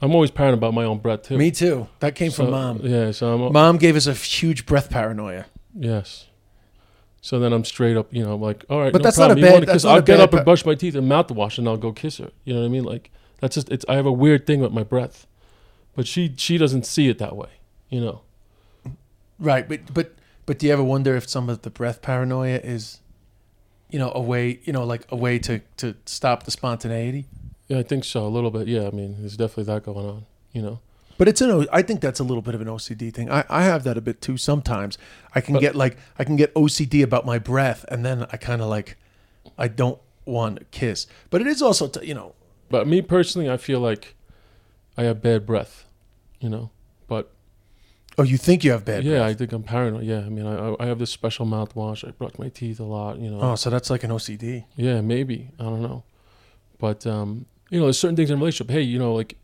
I'm 0.00 0.12
always 0.14 0.30
paranoid 0.30 0.58
about 0.58 0.74
my 0.74 0.84
own 0.84 0.98
breath 0.98 1.22
too. 1.22 1.36
Me 1.36 1.50
too. 1.50 1.88
That 2.00 2.14
came 2.14 2.30
So- 2.30 2.44
from 2.44 2.52
mom. 2.52 2.80
Yeah, 2.82 3.10
so 3.10 3.34
I'm. 3.34 3.52
Mom 3.52 3.78
gave 3.78 3.96
us 3.96 4.06
a 4.06 4.14
huge 4.14 4.64
breath 4.64 4.90
paranoia. 4.90 5.46
Yes. 5.74 6.26
So 7.20 7.40
then 7.40 7.52
I'm 7.52 7.64
straight 7.64 7.96
up, 7.96 8.06
you 8.14 8.24
know, 8.24 8.34
I'm 8.34 8.40
like, 8.40 8.64
all 8.70 8.78
right, 8.80 8.92
But 8.92 9.00
no 9.00 9.02
that's 9.04 9.18
not 9.18 9.32
a 9.32 9.34
problem. 9.34 9.44
Bad- 9.44 9.52
want 9.52 9.62
to 9.62 9.66
that's 9.66 9.76
kiss? 9.78 9.84
not 9.84 9.94
I'll 9.94 10.02
get 10.02 10.20
up 10.20 10.32
and 10.34 10.44
brush 10.44 10.64
my 10.64 10.76
teeth 10.76 10.94
and 10.94 11.10
mouthwash, 11.10 11.58
and 11.58 11.66
I'll 11.68 11.76
go 11.76 11.90
kiss 11.92 12.18
her. 12.18 12.30
You 12.44 12.54
know 12.54 12.60
what 12.60 12.66
I 12.66 12.68
mean? 12.68 12.84
Like 12.84 13.10
that's 13.40 13.56
just 13.56 13.70
it's. 13.70 13.84
I 13.88 13.96
have 13.96 14.06
a 14.06 14.12
weird 14.12 14.46
thing 14.46 14.60
with 14.60 14.72
my 14.72 14.84
breath, 14.84 15.26
but 15.98 16.06
she 16.06 16.32
she 16.36 16.56
doesn't 16.58 16.86
see 16.86 17.08
it 17.08 17.18
that 17.18 17.34
way. 17.34 17.48
You 17.90 18.00
know. 18.00 18.20
Right, 19.38 19.68
but 19.68 19.92
but 19.92 20.14
but 20.46 20.58
do 20.58 20.66
you 20.66 20.72
ever 20.72 20.82
wonder 20.84 21.16
if 21.16 21.28
some 21.28 21.48
of 21.50 21.62
the 21.62 21.70
breath 21.70 22.00
paranoia 22.02 22.58
is, 22.62 23.00
you 23.90 23.98
know, 23.98 24.10
a 24.14 24.20
way, 24.20 24.60
you 24.64 24.72
know, 24.72 24.84
like 24.84 25.04
a 25.10 25.16
way 25.16 25.38
to 25.40 25.60
to 25.78 25.94
stop 26.06 26.44
the 26.44 26.50
spontaneity? 26.52 27.26
Yeah, 27.66 27.78
I 27.78 27.82
think 27.82 28.04
so 28.04 28.24
a 28.26 28.28
little 28.36 28.50
bit. 28.52 28.66
Yeah, 28.68 28.86
I 28.86 28.90
mean, 28.90 29.16
there's 29.18 29.36
definitely 29.36 29.64
that 29.72 29.82
going 29.84 30.06
on. 30.06 30.26
You 30.52 30.62
know. 30.62 30.80
But 31.18 31.26
it's 31.26 31.40
an 31.40 31.50
O- 31.50 31.66
I 31.72 31.82
think 31.82 32.00
that's 32.00 32.20
a 32.20 32.24
little 32.24 32.42
bit 32.42 32.54
of 32.54 32.60
an 32.60 32.68
OCD 32.68 33.12
thing. 33.12 33.28
I, 33.28 33.44
I 33.50 33.64
have 33.64 33.82
that 33.82 33.98
a 33.98 34.00
bit 34.00 34.20
too 34.20 34.36
sometimes. 34.36 34.96
I 35.34 35.40
can 35.40 35.54
But- 35.54 35.60
get 35.62 35.74
like 35.74 35.96
I 36.18 36.22
can 36.24 36.36
get 36.36 36.54
OCD 36.54 37.02
about 37.02 37.26
my 37.26 37.38
breath, 37.40 37.84
and 37.88 38.04
then 38.06 38.24
I 38.32 38.36
kind 38.36 38.62
of 38.62 38.68
like 38.68 38.96
I 39.58 39.66
don't 39.68 39.98
want 40.24 40.58
to 40.60 40.64
kiss. 40.66 41.06
But 41.30 41.40
it 41.40 41.46
is 41.48 41.60
also 41.62 41.88
t- 41.88 42.06
you 42.06 42.14
know 42.14 42.34
But 42.70 42.86
me 42.86 43.02
personally, 43.02 43.50
I 43.50 43.56
feel 43.56 43.80
like 43.80 44.14
I 44.96 45.02
have 45.04 45.20
bad 45.22 45.44
breath. 45.46 45.84
You 46.40 46.48
know. 46.48 46.70
But 47.06 47.30
Oh, 48.16 48.24
you 48.24 48.36
think 48.36 48.64
you 48.64 48.72
have 48.72 48.84
bad 48.84 49.04
yeah, 49.04 49.18
breath? 49.18 49.30
I 49.30 49.34
think 49.34 49.52
I'm 49.52 49.62
paranoid. 49.62 50.04
Yeah, 50.04 50.18
I 50.20 50.28
mean, 50.28 50.44
I 50.44 50.74
I- 50.80 50.86
have 50.86 50.98
this 50.98 51.10
special 51.10 51.46
mouthwash. 51.46 52.06
I 52.06 52.10
brush 52.10 52.32
my 52.38 52.48
teeth 52.48 52.80
a 52.80 52.84
lot. 52.84 53.18
You 53.18 53.30
know. 53.30 53.40
Oh, 53.40 53.54
so 53.54 53.70
that's 53.70 53.90
like 53.90 54.02
an 54.04 54.10
OCD. 54.10 54.64
Yeah, 54.76 55.00
maybe. 55.00 55.50
I 55.60 55.64
don't 55.64 55.82
know. 55.82 56.02
But 56.78 57.06
um, 57.06 57.46
you 57.70 57.78
know, 57.78 57.86
there's 57.86 57.98
certain 57.98 58.16
things 58.16 58.30
in 58.30 58.36
a 58.36 58.38
relationship. 58.40 58.70
Hey, 58.72 58.82
you 58.82 58.98
know, 58.98 59.14
like 59.14 59.36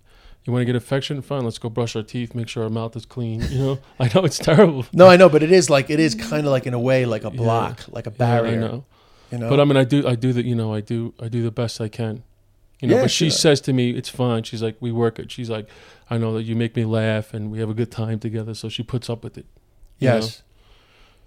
you 0.44 0.52
want 0.52 0.60
to 0.62 0.66
get 0.66 0.76
affection, 0.76 1.22
fine, 1.22 1.42
let's 1.44 1.58
go 1.58 1.68
brush 1.70 1.96
our 1.96 2.02
teeth, 2.02 2.34
make 2.34 2.48
sure 2.48 2.64
our 2.64 2.68
mouth 2.70 2.94
is 2.96 3.06
clean. 3.06 3.40
You 3.50 3.58
know, 3.58 3.78
I 4.00 4.10
know 4.14 4.24
it's 4.24 4.38
terrible. 4.38 4.84
No, 4.92 5.06
I 5.08 5.16
know, 5.16 5.28
but 5.28 5.42
it 5.42 5.52
is 5.52 5.70
like 5.70 5.88
it 5.88 6.00
is 6.00 6.14
kind 6.14 6.44
of 6.46 6.52
like 6.52 6.66
in 6.66 6.74
a 6.74 6.80
way 6.80 7.06
like 7.06 7.24
a 7.24 7.30
Yeah. 7.30 7.36
block, 7.36 7.84
like 7.88 8.06
a 8.06 8.10
Yeah, 8.10 8.16
barrier. 8.18 8.52
I 8.52 8.56
know. 8.56 8.84
You 9.30 9.38
know. 9.38 9.48
But 9.50 9.60
I 9.60 9.64
mean, 9.64 9.76
I 9.76 9.84
do, 9.84 10.06
I 10.06 10.14
do 10.16 10.32
the, 10.32 10.44
you 10.44 10.54
know, 10.54 10.74
I 10.74 10.80
do, 10.80 11.14
I 11.20 11.28
do 11.28 11.42
the 11.42 11.50
best 11.50 11.80
I 11.80 11.88
can. 11.88 12.22
You 12.80 12.88
know, 12.88 12.96
Yeah, 12.96 13.02
but 13.02 13.10
she 13.10 13.26
sure. 13.30 13.38
says 13.38 13.60
to 13.62 13.72
me, 13.72 13.90
"It's 13.90 14.08
fine." 14.08 14.42
She's 14.42 14.62
like, 14.62 14.76
"We 14.80 14.92
work 14.92 15.18
it." 15.18 15.30
She's 15.30 15.48
like, 15.48 15.68
"I 16.10 16.18
know 16.18 16.34
that 16.34 16.42
you 16.42 16.54
make 16.56 16.76
me 16.76 16.84
laugh 16.84 17.32
and 17.32 17.50
we 17.50 17.58
have 17.60 17.70
a 17.70 17.74
good 17.74 17.90
time 17.90 18.18
together," 18.18 18.52
so 18.54 18.68
she 18.68 18.82
puts 18.82 19.08
up 19.08 19.22
with 19.24 19.38
it. 19.38 19.46
yes. 19.98 20.42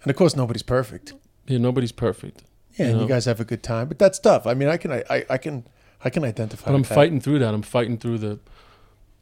And 0.03 0.11
of 0.11 0.15
course, 0.15 0.35
nobody's 0.35 0.61
perfect. 0.63 1.13
Yeah, 1.47 1.57
nobody's 1.57 1.91
perfect, 1.91 2.43
Yeah, 2.77 2.85
You 2.85 2.89
and 2.91 2.97
know. 2.99 3.03
you 3.03 3.09
guys 3.09 3.25
have 3.25 3.39
a 3.39 3.45
good 3.45 3.63
time, 3.63 3.87
but 3.87 3.97
that's 3.97 4.19
tough. 4.19 4.45
I 4.45 4.53
mean, 4.53 4.69
I 4.69 4.77
can, 4.77 4.91
I, 4.91 5.25
I, 5.29 5.37
can, 5.39 5.65
I 6.05 6.09
can 6.11 6.23
identify. 6.23 6.65
but 6.65 6.73
I'm 6.75 6.81
with 6.81 6.89
that. 6.89 6.95
fighting 6.95 7.19
through 7.19 7.39
that. 7.39 7.53
I'm 7.53 7.63
fighting 7.63 7.97
through 7.97 8.19
the, 8.19 8.39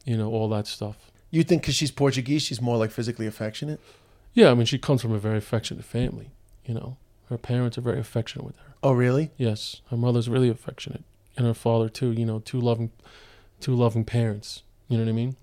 you 0.03 0.17
know, 0.17 0.29
all 0.31 0.49
that 0.49 0.67
stuff. 0.67 1.11
You 1.31 1.43
think 1.43 1.61
because 1.61 1.75
she's 1.75 1.91
Portuguese, 1.91 2.41
she's 2.41 2.61
more 2.61 2.75
like 2.77 2.91
physically 2.91 3.25
affectionate? 3.25 3.79
Yeah, 4.33 4.51
I 4.51 4.53
mean, 4.53 4.65
she 4.65 4.77
comes 4.77 5.01
from 5.01 5.13
a 5.13 5.17
very 5.19 5.37
affectionate 5.37 5.85
family. 5.85 6.31
You 6.65 6.73
know, 6.73 6.97
her 7.29 7.37
parents 7.37 7.77
are 7.77 7.81
very 7.81 7.99
affectionate 7.99 8.43
with 8.45 8.57
her. 8.57 8.73
Oh, 8.83 8.91
really? 8.91 9.31
Yes, 9.37 9.81
her 9.91 9.97
mother's 9.97 10.27
really 10.27 10.49
affectionate, 10.49 11.03
and 11.37 11.45
her 11.47 11.53
father 11.53 11.89
too. 11.89 12.11
You 12.11 12.25
know, 12.25 12.39
two 12.39 12.59
loving, 12.59 12.91
two 13.59 13.75
loving 13.75 14.05
parents. 14.05 14.63
You 14.87 14.97
know 14.97 15.03
what 15.03 15.09
I 15.09 15.13
mean? 15.13 15.35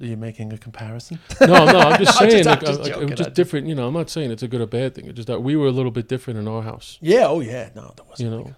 Are 0.00 0.06
you 0.06 0.16
making 0.16 0.52
a 0.52 0.58
comparison? 0.58 1.20
No, 1.40 1.46
no, 1.66 1.78
I'm 1.78 1.98
just 2.04 2.20
I'm 2.20 2.30
saying, 2.30 2.44
just- 2.44 2.48
I'm 2.48 2.52
like, 2.58 2.60
just 2.66 2.80
uh, 2.80 2.82
like, 2.82 2.92
joking, 2.92 3.02
it 3.02 3.10
was 3.10 3.18
just 3.18 3.28
just- 3.28 3.36
different. 3.36 3.66
You 3.68 3.74
know, 3.74 3.86
I'm 3.86 3.94
not 3.94 4.10
saying 4.10 4.30
it's 4.32 4.42
a 4.42 4.48
good 4.48 4.60
or 4.60 4.66
bad 4.66 4.94
thing. 4.94 5.06
It's 5.06 5.14
just 5.16 5.28
that 5.28 5.42
we 5.42 5.54
were 5.56 5.66
a 5.68 5.70
little 5.70 5.90
bit 5.92 6.08
different 6.08 6.38
in 6.38 6.48
our 6.48 6.62
house. 6.62 6.98
Yeah. 7.00 7.26
Oh, 7.26 7.40
yeah. 7.40 7.70
No, 7.76 7.92
there 7.96 8.04
wasn't. 8.08 8.30
You 8.30 8.36
like- 8.36 8.46
know, 8.46 8.54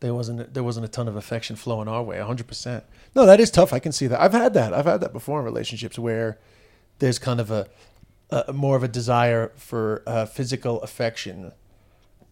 there 0.00 0.14
wasn't. 0.14 0.54
There 0.54 0.64
wasn't 0.64 0.86
a 0.86 0.88
ton 0.88 1.06
of 1.08 1.16
affection 1.16 1.54
flowing 1.56 1.86
our 1.88 2.02
way. 2.02 2.18
hundred 2.20 2.46
percent. 2.48 2.84
No, 3.14 3.24
that 3.26 3.38
is 3.40 3.50
tough. 3.50 3.72
I 3.72 3.78
can 3.78 3.92
see 3.92 4.06
that. 4.08 4.20
I've 4.20 4.32
had 4.32 4.52
that. 4.54 4.72
I've 4.74 4.84
had 4.86 5.00
that 5.00 5.12
before 5.12 5.38
in 5.40 5.44
relationships 5.44 5.98
where 5.98 6.38
there's 6.98 7.18
kind 7.20 7.40
of 7.40 7.50
a, 7.52 7.66
a 8.30 8.52
more 8.52 8.76
of 8.76 8.82
a 8.82 8.88
desire 8.88 9.52
for 9.56 10.02
uh, 10.06 10.26
physical 10.26 10.80
affection 10.82 11.52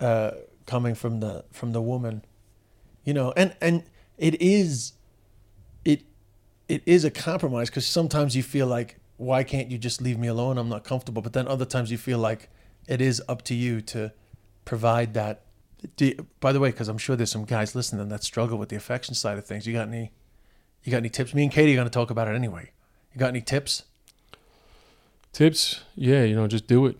uh, 0.00 0.32
coming 0.66 0.94
from 0.96 1.20
the 1.20 1.44
from 1.52 1.72
the 1.72 1.80
woman. 1.82 2.22
You 3.06 3.14
know, 3.14 3.32
and 3.36 3.56
and 3.62 3.84
it 4.18 4.42
is, 4.42 4.92
it 5.84 6.02
it 6.68 6.82
is 6.84 7.04
a 7.04 7.10
compromise 7.10 7.70
because 7.70 7.86
sometimes 7.86 8.36
you 8.36 8.42
feel 8.42 8.66
like 8.66 8.98
why 9.16 9.44
can't 9.44 9.70
you 9.70 9.78
just 9.78 10.02
leave 10.02 10.18
me 10.18 10.26
alone? 10.28 10.58
I'm 10.58 10.68
not 10.68 10.84
comfortable. 10.84 11.22
But 11.22 11.32
then 11.32 11.48
other 11.48 11.64
times 11.64 11.90
you 11.90 11.96
feel 11.96 12.18
like 12.18 12.50
it 12.86 13.00
is 13.00 13.22
up 13.28 13.40
to 13.42 13.54
you 13.54 13.80
to 13.82 14.12
provide 14.66 15.14
that. 15.14 15.44
You- 15.98 16.26
by 16.40 16.52
the 16.52 16.60
way, 16.60 16.70
because 16.70 16.88
I'm 16.88 16.98
sure 16.98 17.16
there's 17.16 17.30
some 17.30 17.44
guys 17.44 17.74
listening 17.74 18.08
that 18.08 18.24
struggle 18.24 18.58
with 18.58 18.68
the 18.68 18.76
affection 18.76 19.14
side 19.14 19.38
of 19.38 19.46
things. 19.46 19.66
You 19.66 19.72
got 19.72 19.88
any? 19.88 20.10
You 20.82 20.90
got 20.90 20.98
any 20.98 21.08
tips? 21.08 21.32
Me 21.32 21.44
and 21.44 21.52
Katie 21.52 21.72
are 21.72 21.76
going 21.76 21.86
to 21.86 21.90
talk 21.90 22.10
about 22.10 22.28
it 22.28 22.34
anyway. 22.34 22.72
You 23.14 23.18
got 23.20 23.28
any 23.28 23.40
tips? 23.40 23.84
tips, 25.32 25.82
yeah, 25.94 26.22
you 26.24 26.34
know, 26.34 26.46
just 26.46 26.66
do 26.66 26.86
it. 26.86 26.96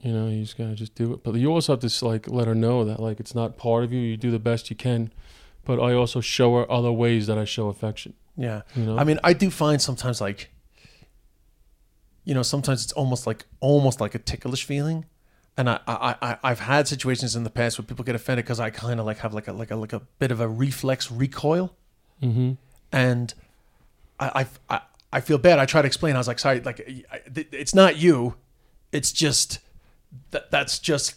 You 0.00 0.12
know, 0.12 0.28
you 0.28 0.42
just 0.42 0.58
gotta 0.58 0.74
just 0.74 0.94
do 0.94 1.12
it. 1.14 1.22
But 1.22 1.34
you 1.36 1.50
also 1.50 1.72
have 1.72 1.80
to 1.80 2.04
like 2.04 2.28
let 2.28 2.46
her 2.46 2.54
know 2.54 2.84
that 2.84 3.00
like 3.00 3.20
it's 3.20 3.34
not 3.34 3.56
part 3.56 3.84
of 3.84 3.92
you. 3.92 4.00
You 4.00 4.16
do 4.16 4.30
the 4.30 4.38
best 4.38 4.68
you 4.68 4.76
can. 4.76 5.12
But 5.64 5.80
I 5.80 5.94
also 5.94 6.20
show 6.20 6.56
her 6.56 6.70
other 6.70 6.92
ways 6.92 7.26
that 7.26 7.38
I 7.38 7.44
show 7.44 7.68
affection. 7.68 8.14
Yeah. 8.36 8.62
You 8.74 8.84
know, 8.84 8.98
I 8.98 9.04
mean, 9.04 9.20
I 9.22 9.32
do 9.32 9.50
find 9.50 9.80
sometimes 9.80 10.20
like, 10.20 10.50
you 12.24 12.34
know, 12.34 12.42
sometimes 12.42 12.84
it's 12.84 12.92
almost 12.92 13.26
like 13.26 13.44
almost 13.60 14.00
like 14.00 14.14
a 14.14 14.18
ticklish 14.18 14.64
feeling, 14.64 15.04
and 15.56 15.68
I 15.68 15.80
I, 15.86 16.16
I 16.22 16.38
I've 16.42 16.60
had 16.60 16.88
situations 16.88 17.36
in 17.36 17.44
the 17.44 17.50
past 17.50 17.78
where 17.78 17.84
people 17.84 18.04
get 18.04 18.14
offended 18.14 18.44
because 18.44 18.60
I 18.60 18.70
kind 18.70 18.98
of 18.98 19.06
like 19.06 19.18
have 19.18 19.34
like 19.34 19.46
a 19.46 19.52
like 19.52 19.70
a 19.70 19.76
like 19.76 19.92
a 19.92 20.00
bit 20.18 20.30
of 20.30 20.40
a 20.40 20.48
reflex 20.48 21.12
recoil, 21.12 21.76
mm-hmm. 22.22 22.52
and 22.92 23.34
I 24.18 24.46
I 24.70 24.80
I, 25.12 25.20
feel 25.20 25.38
bad. 25.38 25.58
I 25.58 25.66
try 25.66 25.82
to 25.82 25.86
explain. 25.86 26.16
I 26.16 26.18
was 26.18 26.26
like, 26.26 26.38
sorry, 26.38 26.60
like 26.60 26.82
it's 26.86 27.74
not 27.74 27.98
you, 27.98 28.34
it's 28.90 29.12
just 29.12 29.60
that 30.30 30.50
that's 30.50 30.78
just 30.78 31.16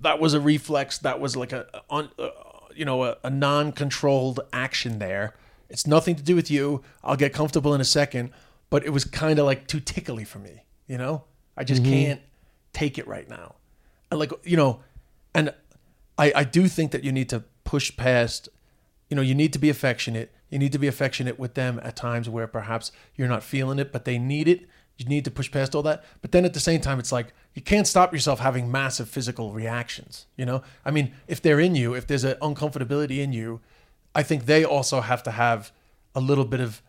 that 0.00 0.18
was 0.18 0.34
a 0.34 0.40
reflex. 0.40 0.98
That 0.98 1.20
was 1.20 1.36
like 1.36 1.52
a, 1.52 1.66
a 1.90 2.43
you 2.74 2.84
know 2.84 3.04
a, 3.04 3.16
a 3.24 3.30
non-controlled 3.30 4.40
action 4.52 4.98
there. 4.98 5.34
It's 5.68 5.86
nothing 5.86 6.14
to 6.16 6.22
do 6.22 6.36
with 6.36 6.50
you. 6.50 6.82
I'll 7.02 7.16
get 7.16 7.32
comfortable 7.32 7.74
in 7.74 7.80
a 7.80 7.84
second, 7.84 8.30
but 8.70 8.84
it 8.84 8.90
was 8.90 9.04
kind 9.04 9.38
of 9.38 9.46
like 9.46 9.66
too 9.66 9.80
tickly 9.80 10.24
for 10.24 10.38
me. 10.38 10.64
You 10.86 10.98
know, 10.98 11.24
I 11.56 11.64
just 11.64 11.82
mm-hmm. 11.82 11.92
can't 11.92 12.20
take 12.72 12.98
it 12.98 13.06
right 13.06 13.28
now. 13.28 13.56
And 14.10 14.20
like 14.20 14.32
you 14.44 14.56
know, 14.56 14.80
and 15.34 15.52
I 16.18 16.32
I 16.34 16.44
do 16.44 16.68
think 16.68 16.92
that 16.92 17.04
you 17.04 17.12
need 17.12 17.28
to 17.30 17.44
push 17.64 17.96
past. 17.96 18.48
You 19.08 19.16
know, 19.16 19.22
you 19.22 19.34
need 19.34 19.52
to 19.52 19.58
be 19.58 19.70
affectionate. 19.70 20.32
You 20.50 20.58
need 20.58 20.72
to 20.72 20.78
be 20.78 20.86
affectionate 20.86 21.38
with 21.38 21.54
them 21.54 21.80
at 21.82 21.96
times 21.96 22.28
where 22.28 22.46
perhaps 22.46 22.92
you're 23.16 23.28
not 23.28 23.42
feeling 23.42 23.78
it, 23.78 23.92
but 23.92 24.04
they 24.04 24.18
need 24.18 24.48
it. 24.48 24.66
You 24.96 25.06
need 25.06 25.24
to 25.24 25.30
push 25.30 25.50
past 25.50 25.74
all 25.74 25.82
that. 25.82 26.04
But 26.22 26.32
then 26.32 26.44
at 26.44 26.54
the 26.54 26.60
same 26.60 26.80
time, 26.80 26.98
it's 26.98 27.12
like 27.12 27.32
you 27.54 27.62
can't 27.62 27.86
stop 27.86 28.12
yourself 28.12 28.40
having 28.40 28.70
massive 28.70 29.08
physical 29.08 29.52
reactions. 29.52 30.26
You 30.36 30.46
know, 30.46 30.62
I 30.84 30.90
mean, 30.90 31.12
if 31.26 31.42
they're 31.42 31.60
in 31.60 31.74
you, 31.74 31.94
if 31.94 32.06
there's 32.06 32.24
an 32.24 32.36
uncomfortability 32.40 33.18
in 33.18 33.32
you, 33.32 33.60
I 34.14 34.22
think 34.22 34.46
they 34.46 34.64
also 34.64 35.00
have 35.00 35.22
to 35.24 35.32
have 35.32 35.72
a 36.14 36.20
little 36.20 36.44
bit 36.44 36.60
of, 36.60 36.80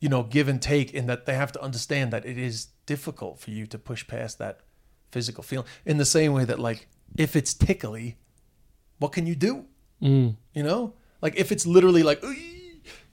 you 0.00 0.08
know, 0.08 0.22
give 0.22 0.48
and 0.48 0.60
take 0.60 0.94
in 0.94 1.06
that 1.06 1.26
they 1.26 1.34
have 1.34 1.52
to 1.52 1.62
understand 1.62 2.12
that 2.12 2.24
it 2.24 2.38
is 2.38 2.68
difficult 2.86 3.38
for 3.38 3.50
you 3.50 3.66
to 3.66 3.78
push 3.78 4.06
past 4.06 4.38
that 4.38 4.60
physical 5.12 5.42
feeling. 5.42 5.66
In 5.84 5.98
the 5.98 6.06
same 6.06 6.32
way 6.32 6.44
that, 6.46 6.58
like, 6.58 6.88
if 7.16 7.36
it's 7.36 7.52
tickly, 7.52 8.16
what 8.98 9.12
can 9.12 9.26
you 9.26 9.34
do? 9.34 9.66
mm. 10.02 10.34
You 10.54 10.62
know, 10.62 10.94
like 11.20 11.36
if 11.36 11.50
it's 11.52 11.66
literally 11.66 12.02
like, 12.02 12.22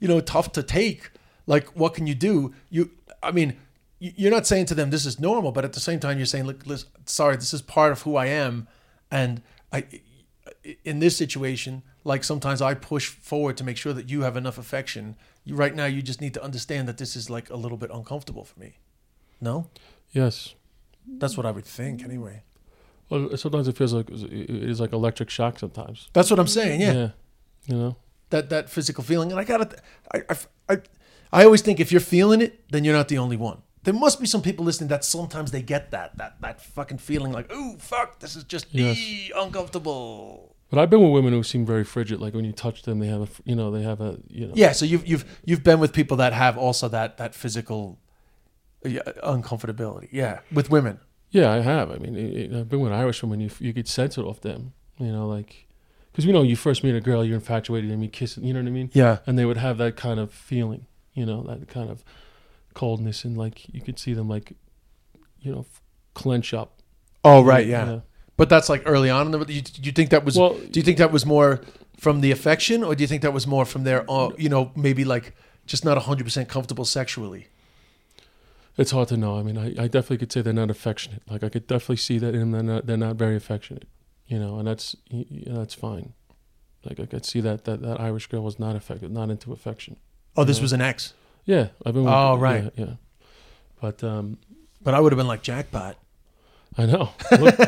you 0.00 0.08
know, 0.08 0.20
tough 0.20 0.52
to 0.52 0.62
take. 0.62 1.10
Like, 1.46 1.76
what 1.76 1.94
can 1.94 2.06
you 2.06 2.14
do? 2.14 2.54
You, 2.70 2.90
I 3.22 3.32
mean, 3.32 3.56
you're 4.02 4.30
not 4.30 4.46
saying 4.46 4.66
to 4.66 4.74
them 4.74 4.90
this 4.90 5.06
is 5.06 5.20
normal, 5.20 5.52
but 5.52 5.64
at 5.64 5.74
the 5.74 5.80
same 5.80 6.00
time, 6.00 6.16
you're 6.18 6.26
saying, 6.26 6.44
look, 6.44 6.66
listen, 6.66 6.88
sorry, 7.06 7.36
this 7.36 7.54
is 7.54 7.62
part 7.62 7.92
of 7.92 8.02
who 8.02 8.16
I 8.16 8.26
am, 8.26 8.66
and 9.10 9.42
I, 9.72 9.84
in 10.84 10.98
this 10.98 11.16
situation, 11.16 11.82
like 12.04 12.24
sometimes 12.24 12.60
I 12.60 12.74
push 12.74 13.08
forward 13.08 13.56
to 13.58 13.64
make 13.64 13.76
sure 13.76 13.92
that 13.92 14.08
you 14.10 14.22
have 14.22 14.36
enough 14.36 14.58
affection. 14.58 15.16
You, 15.44 15.54
right 15.54 15.74
now, 15.74 15.86
you 15.86 16.02
just 16.02 16.20
need 16.20 16.34
to 16.34 16.42
understand 16.42 16.88
that 16.88 16.98
this 16.98 17.14
is 17.14 17.30
like 17.30 17.48
a 17.50 17.56
little 17.56 17.78
bit 17.78 17.90
uncomfortable 17.92 18.44
for 18.44 18.58
me. 18.58 18.78
No, 19.40 19.68
yes. 20.10 20.54
that's 21.06 21.36
what 21.36 21.46
I 21.46 21.50
would 21.52 21.64
think 21.64 22.02
anyway. 22.02 22.42
Well, 23.08 23.36
sometimes 23.36 23.68
it 23.68 23.76
feels 23.76 23.92
like 23.92 24.10
it 24.10 24.50
is 24.50 24.80
like 24.80 24.92
electric 24.92 25.30
shock. 25.30 25.58
Sometimes. 25.58 26.08
That's 26.12 26.30
what 26.30 26.40
I'm 26.40 26.48
saying. 26.48 26.80
yeah. 26.80 26.92
Yeah. 26.92 27.08
You 27.66 27.76
know. 27.76 27.96
that 28.30 28.50
that 28.50 28.68
physical 28.68 29.04
feeling 29.04 29.30
and 29.30 29.38
i 29.38 29.44
gotta 29.44 29.76
I, 30.12 30.22
I 30.28 30.36
i 30.68 30.76
i 31.32 31.44
always 31.44 31.62
think 31.62 31.78
if 31.78 31.92
you're 31.92 32.00
feeling 32.00 32.40
it 32.40 32.68
then 32.72 32.82
you're 32.82 32.96
not 32.96 33.06
the 33.06 33.18
only 33.18 33.36
one 33.36 33.62
there 33.84 33.94
must 33.94 34.20
be 34.20 34.26
some 34.26 34.42
people 34.42 34.64
listening 34.64 34.88
that 34.88 35.04
sometimes 35.04 35.50
they 35.50 35.62
get 35.62 35.90
that 35.90 36.16
that 36.18 36.40
that 36.40 36.60
fucking 36.60 36.98
feeling 36.98 37.32
like 37.32 37.46
oh 37.50 37.76
fuck 37.78 38.18
this 38.20 38.36
is 38.36 38.44
just 38.44 38.66
Yes. 38.70 38.96
ee, 38.98 39.30
uncomfortable 39.36 40.54
But 40.70 40.78
I've 40.80 40.88
been 40.90 41.02
with 41.02 41.12
women 41.12 41.32
who 41.32 41.42
seem 41.42 41.66
very 41.66 41.84
frigid. 41.84 42.18
Like 42.20 42.32
when 42.34 42.44
you 42.46 42.52
touch 42.52 42.82
them, 42.82 42.98
they 42.98 43.08
have 43.08 43.22
a 43.22 43.28
you 43.44 43.54
know, 43.56 43.70
they 43.70 43.82
have 43.82 44.00
a, 44.00 44.18
you 44.28 44.46
know. 44.46 44.54
yeah 44.56 44.72
so 44.72 44.84
you've 44.84 45.06
you've 45.06 45.24
you've 45.44 45.62
been 45.64 45.80
with 45.80 45.92
people 45.92 46.16
that 46.18 46.32
have 46.32 46.56
also 46.56 46.88
that 46.88 47.16
that 47.18 47.34
physical 47.34 47.98
uncomfortability 48.84 50.08
yeah 50.10 50.40
with 50.52 50.70
women 50.70 50.98
Yeah, 51.30 51.50
I 51.50 51.60
have. 51.62 51.90
I 51.90 51.96
mean, 51.96 52.14
it, 52.16 52.52
I've 52.52 52.68
been 52.68 52.80
with 52.80 52.92
Irish 52.92 53.22
women. 53.22 53.40
You 53.40 53.50
you 53.58 53.72
get 53.72 53.88
sense 53.88 54.18
it 54.20 54.24
off 54.24 54.40
them. 54.40 54.72
You 54.98 55.10
know, 55.16 55.26
like 55.26 55.66
because 56.10 56.26
you 56.26 56.32
know 56.32 56.42
you 56.42 56.56
first 56.56 56.84
meet 56.84 56.94
a 56.94 57.00
girl, 57.00 57.24
you're 57.24 57.36
infatuated, 57.40 57.90
and 57.90 58.02
you 58.02 58.10
kiss. 58.10 58.36
You 58.36 58.52
know 58.52 58.60
what 58.60 58.68
I 58.68 58.70
mean? 58.70 58.90
yeah 58.92 59.18
And 59.26 59.38
they 59.38 59.46
would 59.46 59.56
have 59.56 59.78
that 59.78 59.96
kind 59.96 60.20
of 60.20 60.30
feeling. 60.30 60.84
You 61.14 61.24
know, 61.26 61.42
that 61.48 61.68
kind 61.68 61.90
of 61.90 62.04
coldness, 62.74 63.24
and 63.24 63.36
like 63.36 63.72
you 63.74 63.80
could 63.80 63.98
see 63.98 64.12
them 64.14 64.28
like, 64.28 64.52
you 65.40 65.52
know, 65.52 65.60
f- 65.60 65.80
clench 66.14 66.52
up. 66.54 66.80
oh 67.24 67.42
right 67.42 67.66
yeah, 67.66 68.00
but 68.36 68.48
that's 68.48 68.68
like 68.68 68.82
early 68.86 69.10
on 69.10 69.26
in 69.26 69.32
the 69.40 69.52
you, 69.52 69.62
you 69.82 69.92
think 69.92 70.10
that 70.10 70.24
was 70.24 70.36
Well, 70.38 70.54
do 70.70 70.80
you 70.80 70.84
think 70.84 70.98
that 70.98 71.12
was 71.12 71.24
more 71.26 71.60
from 71.98 72.20
the 72.20 72.30
affection 72.32 72.82
or 72.82 72.94
do 72.94 73.02
you 73.02 73.08
think 73.08 73.22
that 73.22 73.32
was 73.32 73.46
more 73.46 73.64
from 73.64 73.84
their 73.84 74.04
uh, 74.10 74.30
you 74.36 74.48
know 74.48 74.72
maybe 74.74 75.04
like 75.04 75.34
just 75.66 75.84
not 75.84 75.96
100% 75.96 76.48
comfortable 76.48 76.84
sexually 76.84 77.46
It's 78.76 78.90
hard 78.90 79.08
to 79.08 79.16
know. 79.16 79.38
I 79.38 79.42
mean, 79.42 79.58
I, 79.58 79.66
I 79.84 79.86
definitely 79.86 80.18
could 80.18 80.32
say 80.32 80.40
they're 80.42 80.52
not 80.52 80.70
affectionate. 80.70 81.22
Like 81.30 81.44
I 81.44 81.48
could 81.50 81.66
definitely 81.66 81.96
see 81.98 82.18
that 82.18 82.34
in 82.34 82.40
them. 82.40 82.52
They're 82.52 82.62
not, 82.74 82.86
they're 82.86 82.96
not 82.96 83.16
very 83.16 83.36
affectionate. 83.36 83.86
You 84.26 84.38
know, 84.38 84.58
and 84.58 84.66
that's 84.66 84.96
y- 85.10 85.26
y- 85.30 85.42
that's 85.46 85.74
fine. 85.74 86.14
Like 86.84 86.98
I 86.98 87.06
could 87.06 87.24
see 87.24 87.40
that 87.42 87.64
that 87.66 87.82
that 87.82 88.00
Irish 88.00 88.26
girl 88.28 88.42
was 88.42 88.58
not 88.58 88.74
affected, 88.74 89.10
not 89.12 89.30
into 89.30 89.52
affection. 89.52 89.96
oh 90.36 90.44
this 90.44 90.56
Yeah. 90.58 90.62
was 90.62 90.72
an 90.72 90.80
ex 90.80 91.12
Yeah, 91.44 91.68
I've 91.84 91.94
been. 91.94 92.04
With, 92.04 92.12
Oh, 92.12 92.36
right. 92.36 92.70
Yeah, 92.76 92.94
but 93.80 94.02
um, 94.04 94.38
But 94.82 94.94
I 94.94 95.00
would 95.00 95.12
have 95.12 95.18
been 95.18 95.26
like 95.26 95.42
jackpot. 95.42 95.96
I 96.78 96.86
know. 96.86 97.10
Look, 97.38 97.58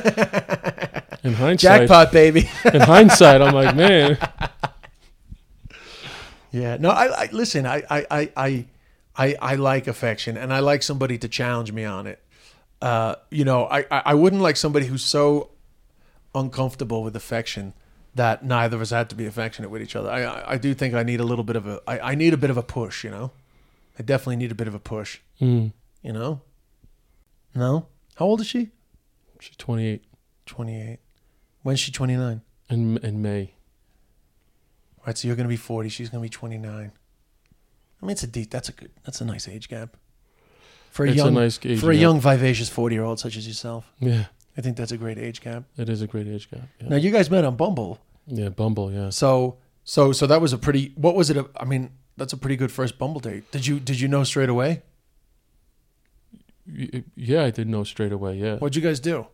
in 1.25 1.35
hindsight, 1.35 1.59
Jackpot, 1.59 2.11
baby. 2.13 2.49
in 2.73 2.81
hindsight, 2.81 3.43
I'm 3.43 3.55
like, 3.55 3.77
man, 3.85 4.17
yeah. 6.51 6.77
No, 6.79 6.91
I, 6.91 7.25
I 7.25 7.29
listen. 7.33 7.67
I, 7.67 7.83
I, 7.91 8.07
I, 8.11 8.31
I, 8.37 8.65
I 9.17 9.37
I 9.41 9.55
like 9.57 9.87
affection, 9.87 10.37
and 10.37 10.53
I 10.53 10.61
like 10.61 10.83
somebody 10.83 11.19
to 11.19 11.29
challenge 11.29 11.73
me 11.73 11.85
on 11.85 12.07
it. 12.07 12.23
Uh, 12.81 13.17
you 13.31 13.45
know, 13.45 13.65
I, 13.67 13.81
I 13.91 14.03
I 14.07 14.15
wouldn't 14.15 14.43
like 14.43 14.57
somebody 14.57 14.87
who's 14.87 15.05
so 15.05 15.51
uncomfortable 16.35 17.03
with 17.03 17.15
affection 17.15 17.75
that 18.15 18.45
neither 18.45 18.77
of 18.77 18.83
us 18.83 18.91
had 18.91 19.11
to 19.11 19.15
be 19.17 19.27
affectionate 19.27 19.69
with 19.71 19.83
each 19.83 19.97
other. 19.97 20.11
I 20.11 20.23
I, 20.25 20.53
I 20.53 20.59
do 20.59 20.73
think 20.75 20.95
I 20.95 21.03
need 21.03 21.21
a 21.21 21.25
little 21.25 21.45
bit 21.45 21.57
of 21.57 21.67
a 21.67 21.81
I, 21.87 22.13
I 22.13 22.15
need 22.15 22.33
a 22.33 22.37
bit 22.39 22.51
of 22.51 22.57
a 22.57 22.63
push. 22.63 23.05
You 23.05 23.11
know, 23.11 23.31
I 23.99 24.03
definitely 24.03 24.37
need 24.37 24.51
a 24.51 24.55
bit 24.55 24.67
of 24.69 24.75
a 24.75 24.79
push. 24.79 25.21
Mm. 25.41 25.73
You 26.03 26.13
know, 26.13 26.41
no. 27.55 27.87
How 28.17 28.27
old 28.27 28.41
is 28.41 28.47
she? 28.47 28.71
She's 29.41 29.57
28 29.57 30.03
Twenty 30.47 30.81
eight. 30.81 30.99
When's 31.63 31.81
she 31.81 31.91
twenty 31.91 32.17
nine? 32.17 32.43
in 32.69 32.99
in 32.99 33.23
May. 33.23 33.53
Right, 35.07 35.17
so 35.17 35.27
you're 35.29 35.37
gonna 35.37 35.49
be 35.49 35.57
forty. 35.57 35.89
She's 35.89 36.09
gonna 36.11 36.23
be 36.23 36.29
twenty 36.29 36.59
nine. 36.59 36.93
I 38.03 38.07
mean, 38.07 38.13
it's 38.13 38.23
a 38.23 38.27
deep. 38.27 38.51
That's 38.51 38.69
a 38.69 38.73
good. 38.73 38.91
That's 39.05 39.21
a 39.23 39.25
nice 39.25 39.49
age 39.49 39.69
gap. 39.69 39.97
For 40.91 41.05
a 41.07 41.09
It's 41.09 41.15
a 41.21 41.25
young, 41.25 41.35
nice 41.35 41.59
age 41.65 41.81
for 41.81 41.91
a 41.91 41.95
gap. 41.95 42.01
young, 42.03 42.21
vivacious 42.21 42.69
forty 42.69 42.95
year 42.95 43.05
old 43.05 43.19
such 43.21 43.37
as 43.37 43.47
yourself, 43.49 43.91
Yeah, 44.01 44.27
I 44.57 44.61
think 44.61 44.77
that's 44.77 44.93
a 44.93 44.97
great 44.99 45.17
age 45.19 45.41
gap. 45.41 45.65
it 45.79 45.89
is 45.89 46.03
a 46.03 46.07
great 46.07 46.27
age 46.29 46.51
gap. 46.51 46.69
Yeah, 46.81 46.89
Now 46.91 46.97
you 46.97 47.11
guys 47.11 47.31
met 47.31 47.45
on 47.45 47.57
Bumble, 47.57 47.99
yeah 48.27 48.51
Bumble. 48.51 48.93
Yeah. 48.93 49.09
so 49.11 49.57
so 49.85 50.13
so 50.13 50.27
that 50.27 50.41
was 50.43 50.53
a 50.53 50.59
pretty. 50.59 50.93
What 50.97 51.15
was 51.17 51.31
it? 51.31 51.39
I 51.57 51.65
mean, 51.65 51.91
that's 52.17 52.33
a 52.33 52.37
pretty 52.37 52.57
good 52.57 52.71
first 52.73 52.99
Bumble 52.99 53.21
date. 53.21 53.51
Did 53.51 53.67
you 53.67 53.81
did 53.81 54.01
you 54.01 54.09
know 54.09 54.25
straight 54.25 54.49
away? 54.49 54.83
Y- 56.67 57.05
Yeah, 57.15 57.45
I 57.45 57.51
did 57.51 57.69
know 57.69 57.85
straight 57.85 58.13
away. 58.13 58.37
Yeah, 58.39 58.57
What'd 58.57 58.77
you 58.77 58.83
guys 58.83 59.01
do? 59.01 59.27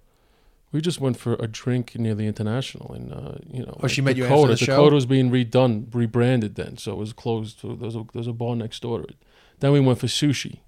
we 0.72 0.80
just 0.80 1.00
went 1.00 1.18
for 1.18 1.34
a 1.34 1.48
drink 1.48 1.96
near 1.98 2.14
the 2.14 2.26
International, 2.26 2.92
and 2.94 3.12
uh, 3.12 3.34
you 3.52 3.64
know, 3.66 3.76
Oh, 3.82 3.88
she 3.88 4.00
met 4.02 4.16
you 4.16 4.24
after 4.24 4.34
Dakota. 4.36 4.52
the 4.52 4.56
show? 4.58 4.66
Dakota 4.76 4.94
was 4.94 5.06
being 5.06 5.30
redone, 5.30 5.92
rebranded 5.92 6.54
then, 6.54 6.76
so 6.78 6.92
it 6.92 6.96
was 6.98 7.12
closed. 7.12 7.58
So 7.60 7.74
there's 7.74 7.96
a 7.96 8.04
there's 8.12 8.26
a 8.28 8.32
bar 8.32 8.54
next 8.56 8.80
door 8.82 8.98
to 8.98 9.04
it. 9.04 9.16
Then 9.60 9.72
we 9.72 9.80
went 9.80 9.98
for 9.98 10.06
sushi. 10.06 10.60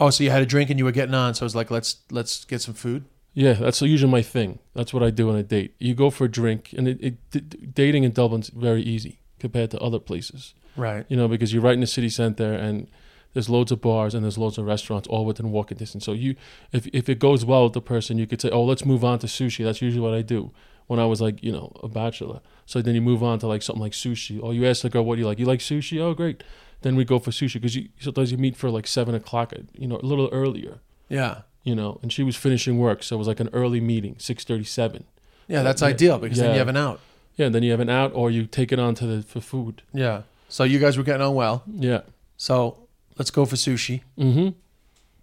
Oh, 0.00 0.10
so 0.10 0.22
you 0.22 0.30
had 0.30 0.42
a 0.42 0.46
drink 0.46 0.70
and 0.70 0.78
you 0.78 0.84
were 0.84 0.92
getting 0.92 1.14
on. 1.14 1.34
So 1.34 1.44
I 1.44 1.46
was 1.46 1.56
like, 1.56 1.70
let's 1.70 1.96
let's 2.10 2.44
get 2.44 2.60
some 2.60 2.74
food. 2.74 3.04
Yeah, 3.34 3.52
that's 3.54 3.80
usually 3.82 4.10
my 4.10 4.22
thing. 4.22 4.58
That's 4.74 4.92
what 4.92 5.02
I 5.02 5.10
do 5.10 5.28
on 5.30 5.36
a 5.36 5.42
date. 5.44 5.74
You 5.78 5.94
go 5.94 6.10
for 6.10 6.24
a 6.24 6.28
drink, 6.30 6.72
and 6.76 6.88
it, 6.88 6.98
it 7.00 7.30
d- 7.30 7.66
dating 7.72 8.02
in 8.04 8.12
Dublin's 8.12 8.48
very 8.48 8.82
easy 8.82 9.20
compared 9.38 9.70
to 9.72 9.78
other 9.80 9.98
places. 10.00 10.54
Right. 10.78 11.04
You 11.08 11.16
know, 11.16 11.28
because 11.28 11.52
you're 11.52 11.62
right 11.62 11.74
in 11.74 11.80
the 11.80 11.86
city 11.86 12.08
center, 12.08 12.52
and 12.54 12.86
there's 13.34 13.48
loads 13.50 13.70
of 13.70 13.80
bars 13.80 14.14
and 14.14 14.24
there's 14.24 14.38
loads 14.38 14.56
of 14.58 14.64
restaurants 14.64 15.06
all 15.08 15.24
within 15.26 15.50
walking 15.50 15.76
distance. 15.76 16.04
So 16.04 16.12
you, 16.12 16.34
if 16.72 16.86
if 16.94 17.08
it 17.08 17.18
goes 17.18 17.44
well 17.44 17.64
with 17.64 17.74
the 17.74 17.82
person, 17.82 18.16
you 18.18 18.26
could 18.26 18.40
say, 18.40 18.50
"Oh, 18.50 18.64
let's 18.64 18.84
move 18.86 19.04
on 19.04 19.18
to 19.18 19.26
sushi." 19.26 19.64
That's 19.64 19.82
usually 19.82 20.00
what 20.00 20.14
I 20.14 20.22
do 20.22 20.50
when 20.86 20.98
I 20.98 21.04
was 21.04 21.20
like, 21.20 21.42
you 21.42 21.52
know, 21.52 21.72
a 21.82 21.88
bachelor. 21.88 22.40
So 22.64 22.80
then 22.80 22.94
you 22.94 23.02
move 23.02 23.22
on 23.22 23.38
to 23.40 23.46
like 23.46 23.62
something 23.62 23.82
like 23.82 23.92
sushi. 23.92 24.42
Or 24.42 24.54
you 24.54 24.64
ask 24.66 24.82
the 24.82 24.88
girl, 24.90 25.04
"What 25.04 25.16
do 25.16 25.20
you 25.20 25.26
like?" 25.26 25.38
You 25.38 25.46
like 25.46 25.60
sushi? 25.60 26.00
Oh, 26.00 26.14
great. 26.14 26.42
Then 26.82 26.94
we 26.96 27.04
go 27.04 27.18
for 27.18 27.30
sushi 27.32 27.54
because 27.54 27.74
you 27.76 27.88
sometimes 28.00 28.30
you 28.32 28.38
meet 28.38 28.56
for 28.56 28.70
like 28.70 28.86
seven 28.86 29.14
o'clock, 29.14 29.52
you 29.76 29.88
know, 29.88 29.98
a 30.02 30.06
little 30.06 30.28
earlier. 30.32 30.78
Yeah. 31.08 31.42
You 31.64 31.74
know, 31.74 31.98
and 32.02 32.10
she 32.12 32.22
was 32.22 32.36
finishing 32.36 32.78
work, 32.78 33.02
so 33.02 33.16
it 33.16 33.18
was 33.18 33.28
like 33.28 33.40
an 33.40 33.50
early 33.52 33.80
meeting, 33.80 34.14
six 34.18 34.44
thirty-seven. 34.44 35.04
Yeah, 35.48 35.62
that's 35.62 35.82
Yeah. 35.82 35.88
ideal 35.88 36.18
because 36.18 36.38
then 36.38 36.52
you 36.52 36.58
have 36.58 36.68
an 36.68 36.76
out. 36.76 37.00
Yeah, 37.36 37.46
and 37.46 37.54
then 37.54 37.62
you 37.62 37.72
have 37.72 37.80
an 37.80 37.90
out, 37.90 38.12
or 38.14 38.30
you 38.30 38.46
take 38.46 38.72
it 38.72 38.78
on 38.78 38.94
to 38.96 39.06
the 39.06 39.22
for 39.22 39.40
food. 39.40 39.82
Yeah. 39.92 40.22
So 40.48 40.64
you 40.64 40.78
guys 40.78 40.96
were 40.96 41.04
getting 41.04 41.22
on 41.22 41.34
well. 41.34 41.62
Yeah. 41.72 42.00
So 42.36 42.88
let's 43.18 43.30
go 43.30 43.44
for 43.44 43.56
sushi. 43.56 44.02
Mm-hmm. 44.18 44.50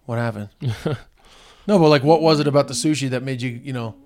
What 0.06 0.18
happened? 0.18 0.50
no, 1.66 1.78
but 1.78 1.88
like, 1.88 2.04
what 2.04 2.22
was 2.22 2.40
it 2.40 2.46
about 2.46 2.68
the 2.68 2.74
sushi 2.74 3.10
that 3.10 3.22
made 3.22 3.42
you, 3.42 3.50
you 3.50 3.72
know? 3.72 3.96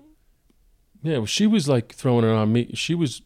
Yeah, 1.03 1.17
well, 1.17 1.25
she 1.25 1.47
was 1.47 1.67
like 1.67 1.93
throwing 1.93 2.25
it 2.25 2.31
on 2.31 2.51
me. 2.51 2.71
She 2.73 2.95
was, 2.95 3.21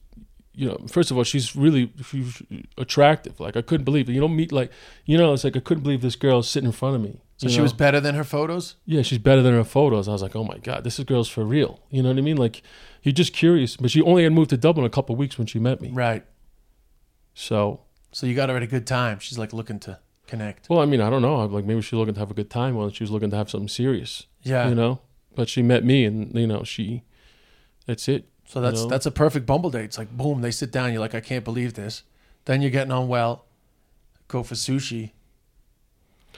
you 0.54 0.68
know, 0.68 0.78
first 0.88 1.12
of 1.12 1.18
all, 1.18 1.24
she's 1.24 1.56
really 1.56 1.92
she's 2.06 2.42
attractive. 2.78 3.40
Like 3.40 3.58
I 3.58 3.62
couldn't 3.62 3.86
believe 3.86 4.10
it. 4.10 4.14
You 4.14 4.22
don't 4.22 4.36
meet 4.36 4.52
like, 4.52 4.72
you 5.06 5.18
know, 5.18 5.34
it's 5.34 5.44
like 5.44 5.58
I 5.58 5.60
couldn't 5.60 5.84
believe 5.84 6.02
this 6.02 6.16
girl 6.16 6.42
sitting 6.42 6.68
in 6.68 6.74
front 6.74 6.96
of 6.96 7.02
me. 7.02 7.22
So 7.38 7.50
she 7.50 7.58
know? 7.58 7.64
was 7.64 7.74
better 7.74 8.00
than 8.00 8.16
her 8.16 8.24
photos. 8.24 8.76
yeah, 8.86 9.02
she's 9.02 9.18
better 9.18 9.42
than 9.42 9.54
her 9.54 9.66
photos. 9.66 10.08
I 10.08 10.14
was 10.14 10.22
like, 10.22 10.38
oh 10.38 10.46
my 10.46 10.58
god, 10.58 10.86
this 10.86 11.00
is 11.00 11.06
girl's 11.06 11.28
for 11.28 11.44
real. 11.44 11.82
You 11.90 12.02
know 12.02 12.10
what 12.10 12.18
I 12.18 12.22
mean? 12.22 12.38
Like, 12.38 12.62
you're 13.04 13.12
just 13.12 13.34
curious. 13.34 13.76
But 13.76 13.92
she 13.92 14.02
only 14.02 14.24
had 14.24 14.32
moved 14.32 14.52
to 14.52 14.58
Dublin 14.58 14.86
a 14.86 14.90
couple 14.90 15.14
of 15.14 15.20
weeks 15.20 15.38
when 15.38 15.46
she 15.46 15.60
met 15.60 15.82
me. 15.82 15.92
Right. 15.92 16.26
So, 17.34 17.82
So 18.16 18.26
you 18.26 18.34
got 18.34 18.48
her 18.48 18.56
at 18.56 18.64
a 18.64 18.68
good 18.68 18.88
time. 18.88 19.20
She's 19.20 19.38
like 19.38 19.52
looking 19.52 19.78
to 19.82 20.00
connect. 20.26 20.70
well, 20.70 20.80
I 20.80 20.86
mean, 20.86 21.02
I 21.02 21.10
don't 21.10 21.22
know. 21.22 21.42
I'm 21.42 21.52
like 21.52 21.66
maybe 21.66 21.82
she's 21.82 21.92
looking 22.00 22.14
to 22.14 22.20
have 22.22 22.32
a 22.32 22.34
good 22.34 22.50
time, 22.50 22.76
while 22.76 22.90
she 22.90 23.04
was 23.04 23.12
looking 23.12 23.30
to 23.32 23.36
have 23.36 23.50
something 23.50 23.68
serious. 23.68 24.26
Yeah. 24.42 24.70
You 24.70 24.76
know, 24.76 25.02
but 25.36 25.50
she 25.50 25.62
met 25.62 25.84
me, 25.84 26.06
and 26.06 26.34
you 26.34 26.48
know, 26.48 26.64
she, 26.64 27.04
that's 27.86 28.08
it. 28.08 28.24
so 28.46 28.62
that's 28.62 28.78
you 28.80 28.84
know? 28.86 28.90
that's 28.90 29.06
a 29.06 29.12
perfect 29.12 29.46
Bumble 29.46 29.70
date. 29.70 29.84
It's 29.84 29.98
like 29.98 30.16
boom, 30.16 30.40
they 30.40 30.52
sit 30.52 30.72
down. 30.72 30.94
You're 30.94 31.02
like, 31.02 31.14
I 31.14 31.20
can't 31.20 31.44
believe 31.44 31.74
this. 31.74 32.04
Then 32.46 32.62
you're 32.62 32.72
getting 32.72 32.94
on 32.94 33.10
well. 33.10 33.44
Go 34.30 34.44
for 34.44 34.56
sushi. 34.56 35.12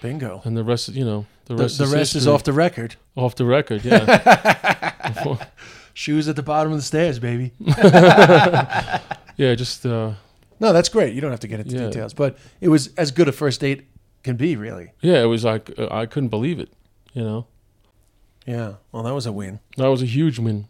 Bingo. 0.01 0.41
And 0.45 0.57
the 0.57 0.63
rest, 0.63 0.89
you 0.89 1.05
know, 1.05 1.27
the 1.45 1.53
The, 1.53 1.61
rest, 1.61 1.77
the 1.77 1.83
is, 1.83 1.93
rest 1.93 2.15
is 2.15 2.27
off 2.27 2.43
the 2.43 2.53
record. 2.53 2.95
off 3.15 3.35
the 3.35 3.45
record. 3.45 3.85
Yeah. 3.85 5.37
Shoes 5.93 6.27
at 6.27 6.35
the 6.35 6.43
bottom 6.43 6.71
of 6.71 6.79
the 6.79 6.83
stairs, 6.83 7.19
baby. 7.19 7.51
Yeah, 9.37 9.53
just 9.53 9.85
uh, 9.85 10.13
No, 10.59 10.73
that's 10.73 10.89
great. 10.89 11.13
You 11.13 11.21
don't 11.21 11.31
have 11.31 11.39
to 11.41 11.47
get 11.47 11.59
into 11.59 11.75
Yeah. 11.75 11.87
details, 11.87 12.13
but 12.13 12.37
it 12.61 12.69
was 12.69 12.93
as 12.95 13.11
good 13.11 13.27
a 13.27 13.31
first 13.31 13.61
date 13.61 13.85
can 14.23 14.35
be, 14.35 14.55
really. 14.55 14.91
yeah, 15.01 15.21
it 15.21 15.27
was 15.27 15.43
like 15.45 15.71
uh, 15.77 15.87
I 15.91 16.05
couldn't 16.05 16.29
believe 16.29 16.59
it. 16.59 16.69
You 17.13 17.23
know, 17.23 17.47
Yeah. 18.45 18.73
Well, 18.91 19.03
that 19.03 19.13
was 19.13 19.25
a 19.25 19.31
win. 19.31 19.59
that 19.77 19.87
was 19.87 20.01
a 20.01 20.05
huge 20.05 20.39
win. 20.39 20.67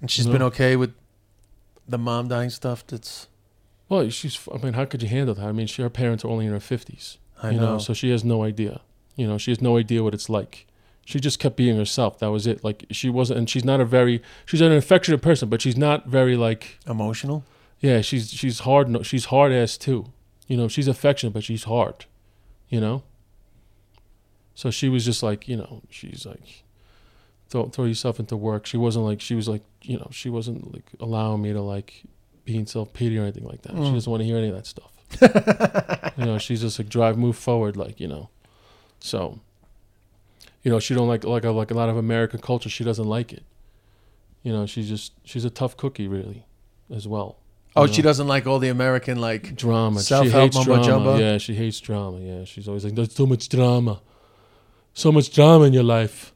And 0.00 0.10
she's 0.10 0.26
No. 0.26 0.32
been 0.32 0.42
okay 0.42 0.76
with 0.76 0.92
the 1.88 1.98
mom 1.98 2.28
dying 2.28 2.50
stuff. 2.50 2.86
That's 2.86 3.28
Well, 3.88 4.08
she's. 4.10 4.38
I 4.52 4.58
mean, 4.58 4.72
how 4.74 4.84
could 4.86 5.02
you 5.02 5.08
handle 5.08 5.34
that? 5.34 5.44
I 5.46 5.52
mean, 5.52 5.66
she, 5.66 5.82
her 5.82 5.90
parents 5.90 6.24
are 6.24 6.28
only 6.28 6.46
in 6.46 6.52
her 6.52 6.60
fifties. 6.60 7.18
I 7.42 7.50
you 7.50 7.60
know. 7.60 7.78
so 7.78 7.92
she 7.92 8.10
has 8.10 8.24
no 8.24 8.42
idea. 8.42 8.80
You 9.16 9.26
know, 9.26 9.38
she 9.38 9.50
has 9.50 9.60
no 9.60 9.76
idea 9.76 10.02
what 10.02 10.14
it's 10.14 10.28
like. 10.30 10.66
She 11.04 11.20
just 11.20 11.38
kept 11.38 11.56
being 11.56 11.76
herself. 11.76 12.18
That 12.18 12.30
was 12.30 12.46
it. 12.46 12.64
Like 12.64 12.86
she 12.90 13.10
wasn't, 13.10 13.38
and 13.38 13.50
she's 13.50 13.64
not 13.64 13.80
a 13.80 13.84
very. 13.84 14.22
She's 14.46 14.60
an 14.62 14.72
affectionate 14.72 15.20
person, 15.22 15.48
but 15.50 15.60
she's 15.62 15.76
not 15.76 16.06
very 16.06 16.36
like. 16.36 16.78
emotional. 16.86 17.44
Yeah, 17.84 18.00
she's 18.00 18.30
she's 18.32 18.60
hard. 18.60 19.04
She's 19.06 19.26
hard 19.26 19.52
ass 19.52 19.76
too. 19.76 20.06
You 20.48 20.56
know, 20.56 20.68
she's 20.68 20.88
affectionate, 20.88 21.32
but 21.34 21.44
she's 21.44 21.64
hard. 21.64 22.06
You 22.70 22.80
know. 22.80 23.02
So 24.54 24.70
she 24.70 24.88
was 24.88 25.04
just 25.04 25.22
like, 25.22 25.48
you 25.48 25.56
know, 25.56 25.82
she's 25.90 26.24
like, 26.24 26.62
throw 27.50 27.66
throw 27.68 27.84
yourself 27.84 28.18
into 28.18 28.36
work. 28.36 28.64
She 28.66 28.76
wasn't 28.78 29.04
like, 29.04 29.20
she 29.20 29.34
was 29.34 29.48
like, 29.48 29.62
you 29.82 29.98
know, 29.98 30.08
she 30.12 30.30
wasn't 30.30 30.72
like 30.72 30.84
allowing 31.00 31.42
me 31.42 31.52
to 31.52 31.60
like 31.60 32.04
be 32.44 32.56
in 32.56 32.66
self 32.66 32.92
pity 32.92 33.18
or 33.18 33.22
anything 33.22 33.44
like 33.44 33.62
that. 33.62 33.72
She 33.72 33.78
Mm. 33.78 33.94
doesn't 33.94 34.10
want 34.10 34.20
to 34.22 34.24
hear 34.24 34.38
any 34.38 34.48
of 34.48 34.54
that 34.54 34.66
stuff. 34.66 34.92
you 36.18 36.24
know, 36.24 36.38
she's 36.38 36.60
just 36.62 36.78
like 36.78 36.88
drive, 36.88 37.18
move 37.18 37.36
forward, 37.36 37.76
like 37.76 38.00
you 38.00 38.08
know. 38.08 38.28
So, 39.00 39.40
you 40.62 40.70
know, 40.70 40.78
she 40.80 40.94
don't 40.94 41.08
like 41.08 41.24
like 41.24 41.44
a, 41.44 41.50
like 41.50 41.70
a 41.70 41.74
lot 41.74 41.88
of 41.90 41.96
American 41.98 42.40
culture. 42.40 42.70
She 42.70 42.84
doesn't 42.84 43.06
like 43.08 43.32
it. 43.32 43.42
You 44.42 44.52
know, 44.52 44.64
she's 44.66 44.88
just 44.88 45.12
she's 45.24 45.44
a 45.44 45.50
tough 45.50 45.76
cookie, 45.76 46.08
really, 46.08 46.46
as 46.90 47.06
well. 47.08 47.36
Oh, 47.76 47.82
you 47.82 47.88
she 47.92 47.94
uh-huh. 47.94 48.02
doesn't 48.10 48.28
like 48.28 48.46
all 48.46 48.58
the 48.60 48.68
American 48.68 49.20
like. 49.20 49.56
drama. 49.56 49.98
she 50.00 50.06
Self-help 50.06 50.42
hates 50.44 50.56
mumbo 50.56 50.74
drama. 50.76 50.86
jumbo? 50.86 51.18
Yeah, 51.18 51.38
she 51.38 51.54
hates 51.54 51.80
drama. 51.80 52.20
Yeah, 52.20 52.44
she's 52.44 52.68
always 52.68 52.84
like, 52.84 52.94
"There's 52.94 53.12
too 53.14 53.26
much 53.26 53.48
drama, 53.48 54.00
so 54.92 55.10
much 55.10 55.32
drama 55.34 55.64
in 55.64 55.72
your 55.72 55.82
life." 55.82 56.32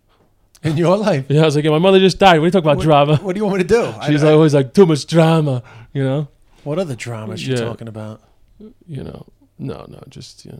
In 0.65 0.77
your 0.77 0.97
life, 0.97 1.27
Yeah, 1.29 1.43
I 1.43 1.45
was 1.45 1.55
like, 1.55 1.65
yeah, 1.65 1.71
"My 1.71 1.79
mother 1.79 2.01
just 2.01 2.19
died. 2.19 2.39
What 2.41 2.43
are 2.43 2.47
you 2.47 2.51
talking 2.51 2.67
about 2.67 2.79
What- 2.79 2.83
drama?" 2.85 3.17
what 3.23 3.35
do 3.35 3.39
you 3.39 3.45
want 3.45 3.59
me 3.59 3.63
to 3.63 3.69
do? 3.69 3.95
She's 4.09 4.25
I- 4.25 4.33
always 4.33 4.55
like, 4.55 4.75
"Too 4.75 4.87
much 4.87 5.07
drama," 5.07 5.63
you 5.93 6.03
know. 6.03 6.27
what 6.65 6.79
other 6.81 6.97
drama 6.97 7.35
is 7.35 7.41
she 7.41 7.53
Yeah. 7.53 7.61
talking 7.61 7.87
about? 7.87 8.21
You 8.89 9.05
know, 9.05 9.27
no, 9.59 9.87
no, 9.89 10.03
just 10.09 10.45
yeah, 10.45 10.57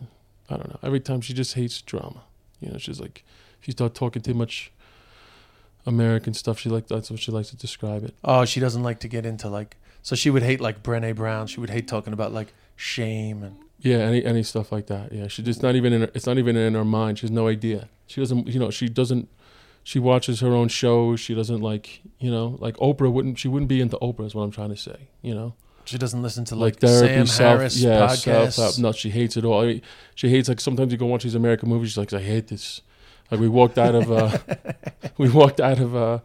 I 0.49 0.55
don't 0.55 0.69
know. 0.69 0.79
Every 0.81 1.01
time 1.01 1.19
she 1.19 1.33
just 1.33 1.53
hates 1.55 1.81
drama. 1.81 2.21
You 2.61 2.71
know, 2.71 2.77
she's 2.77 2.99
like, 3.01 3.25
if 3.61 3.67
you 3.67 3.73
start 3.73 3.93
talking 3.93 4.21
too 4.21 4.33
much 4.33 4.71
American 5.85 6.33
stuff, 6.33 6.59
she 6.59 6.69
like 6.69 6.87
that's 6.87 7.09
what 7.11 7.19
she 7.19 7.31
likes 7.31 7.49
to 7.49 7.57
describe 7.57 8.03
it. 8.05 8.13
Oh, 8.23 8.45
she 8.45 8.59
doesn't 8.61 8.83
like 8.83 8.99
to 9.01 9.07
get 9.09 9.25
into 9.25 9.49
like. 9.49 9.75
So 10.01 10.15
she 10.15 10.29
would 10.29 10.43
hate 10.43 10.61
like 10.61 10.81
Brene 10.83 11.15
Brown. 11.15 11.47
She 11.47 11.59
would 11.59 11.69
hate 11.69 11.87
talking 11.87 12.13
about 12.13 12.31
like 12.33 12.53
shame 12.75 13.43
and. 13.43 13.57
Yeah, 13.81 13.97
any 13.99 14.25
any 14.25 14.43
stuff 14.43 14.71
like 14.73 14.87
that. 14.87 15.13
Yeah, 15.13 15.27
she 15.27 15.41
just 15.41 15.63
not 15.63 15.75
even 15.75 15.93
in 15.93 16.01
her, 16.01 16.11
it's 16.13 16.25
not 16.25 16.37
even 16.37 16.57
in 16.57 16.73
her 16.73 16.83
mind. 16.83 17.19
She 17.19 17.23
has 17.27 17.31
no 17.31 17.47
idea. 17.47 17.87
She 18.07 18.19
doesn't, 18.19 18.47
you 18.47 18.59
know, 18.59 18.69
she 18.71 18.89
doesn't. 18.89 19.29
She 19.83 19.99
watches 19.99 20.41
her 20.41 20.49
own 20.49 20.67
shows. 20.67 21.21
She 21.21 21.33
doesn't 21.33 21.61
like, 21.61 22.01
you 22.19 22.29
know, 22.29 22.57
like 22.59 22.75
Oprah 22.77 23.11
wouldn't. 23.11 23.39
She 23.39 23.47
wouldn't 23.47 23.69
be 23.69 23.79
into 23.79 23.97
Oprah. 23.99 24.25
Is 24.25 24.35
what 24.35 24.43
I'm 24.43 24.51
trying 24.51 24.69
to 24.69 24.75
say. 24.77 25.07
You 25.21 25.33
know, 25.33 25.53
She 25.85 25.97
doesn't 25.97 26.21
listen 26.21 26.43
to 26.45 26.55
like, 26.55 26.73
like, 26.73 26.79
therapy, 26.81 27.07
Sam 27.13 27.25
self, 27.27 27.57
Harris 27.57 27.77
yeah, 27.81 27.99
podcasts. 28.01 28.53
self. 28.53 28.77
No, 28.79 28.91
she 28.91 29.09
hates 29.11 29.37
it 29.37 29.45
all. 29.45 29.61
I 29.61 29.65
mean, 29.67 29.81
she 30.13 30.27
hates 30.29 30.49
like 30.49 30.59
sometimes 30.59 30.91
you 30.91 30.97
go 30.97 31.05
watch 31.05 31.23
these 31.23 31.35
American 31.35 31.69
movies. 31.69 31.91
She's 31.91 31.97
like, 31.97 32.11
I 32.11 32.19
hate 32.21 32.47
this. 32.47 32.81
Like 33.31 33.39
we 33.39 33.47
walked 33.47 33.77
out 33.77 33.95
of, 33.95 34.11
uh 34.11 34.37
we 35.17 35.29
walked 35.29 35.61
out 35.61 35.79
of, 35.79 35.95
uh 35.95 36.19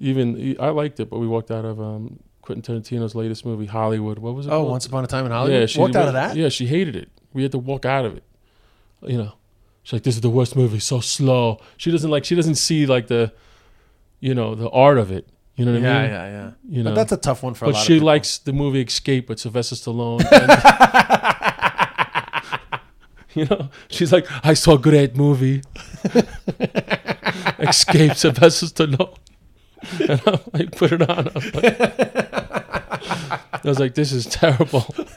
even 0.00 0.56
I 0.58 0.70
liked 0.70 0.98
it, 1.00 1.08
but 1.10 1.18
we 1.18 1.28
walked 1.28 1.50
out 1.52 1.64
of 1.64 1.80
um 1.80 2.18
Quentin 2.46 2.80
Tarantino's 2.80 3.14
latest 3.14 3.44
movie, 3.44 3.66
Hollywood. 3.66 4.18
What 4.18 4.34
was 4.34 4.46
it? 4.46 4.50
oh, 4.50 4.60
called? 4.60 4.70
Once 4.70 4.86
Upon 4.86 5.04
a 5.04 5.08
Time 5.08 5.26
in 5.26 5.32
Hollywood. 5.32 5.60
Yeah, 5.60 5.66
she 5.66 5.80
walked 5.80 5.96
out 5.96 6.08
of 6.08 6.14
that. 6.14 6.36
Yeah, 6.36 6.48
she 6.48 6.66
hated 6.66 6.96
it. 6.96 7.10
We 7.32 7.42
had 7.42 7.52
to 7.52 7.58
walk 7.58 7.84
out 7.84 8.04
of 8.04 8.16
it. 8.16 8.22
You 9.02 9.18
know, 9.18 9.32
she's 9.82 9.94
like, 9.94 10.02
"This 10.04 10.14
is 10.14 10.20
the 10.22 10.30
worst 10.30 10.56
movie. 10.56 10.78
So 10.78 11.00
slow." 11.00 11.60
She 11.76 11.90
doesn't 11.90 12.10
like. 12.10 12.24
She 12.24 12.34
doesn't 12.34 12.54
see 12.54 12.86
like 12.86 13.08
the, 13.08 13.32
you 14.20 14.34
know, 14.34 14.54
the 14.54 14.70
art 14.70 14.98
of 14.98 15.10
it. 15.10 15.28
You 15.56 15.64
know 15.64 15.72
what 15.72 15.82
yeah, 15.82 15.98
I 15.98 16.02
mean? 16.02 16.10
yeah, 16.10 16.26
yeah. 16.26 16.32
Yeah. 16.44 16.50
You 16.68 16.82
know, 16.82 16.90
But 16.90 16.96
that's 16.96 17.12
a 17.12 17.16
tough 17.16 17.42
one 17.42 17.54
for 17.54 17.64
a 17.64 17.68
but 17.68 17.74
lot 17.74 17.84
she 17.84 17.94
of 17.94 17.96
people. 17.96 18.06
likes 18.06 18.38
the 18.38 18.52
movie 18.52 18.82
Escape 18.82 19.28
with 19.28 19.40
Sylvester 19.40 19.74
Stallone. 19.74 20.20
And, 20.32 20.50
You 23.34 23.44
know, 23.44 23.68
she's 23.88 24.12
like, 24.12 24.26
I 24.46 24.54
saw 24.54 24.76
a 24.76 24.78
great 24.78 25.14
movie, 25.14 25.60
Escape 27.58 28.14
Sylvester 28.14 28.66
Stallone, 28.66 29.14
and 30.08 30.20
I 30.26 30.40
like, 30.52 30.72
put 30.76 30.92
it 30.92 31.02
on. 31.08 31.28
I 31.28 31.32
was 31.34 31.54
like, 31.54 31.80
I 33.52 33.68
was 33.68 33.78
like, 33.80 33.94
this 33.94 34.12
is 34.12 34.26
terrible. 34.26 34.86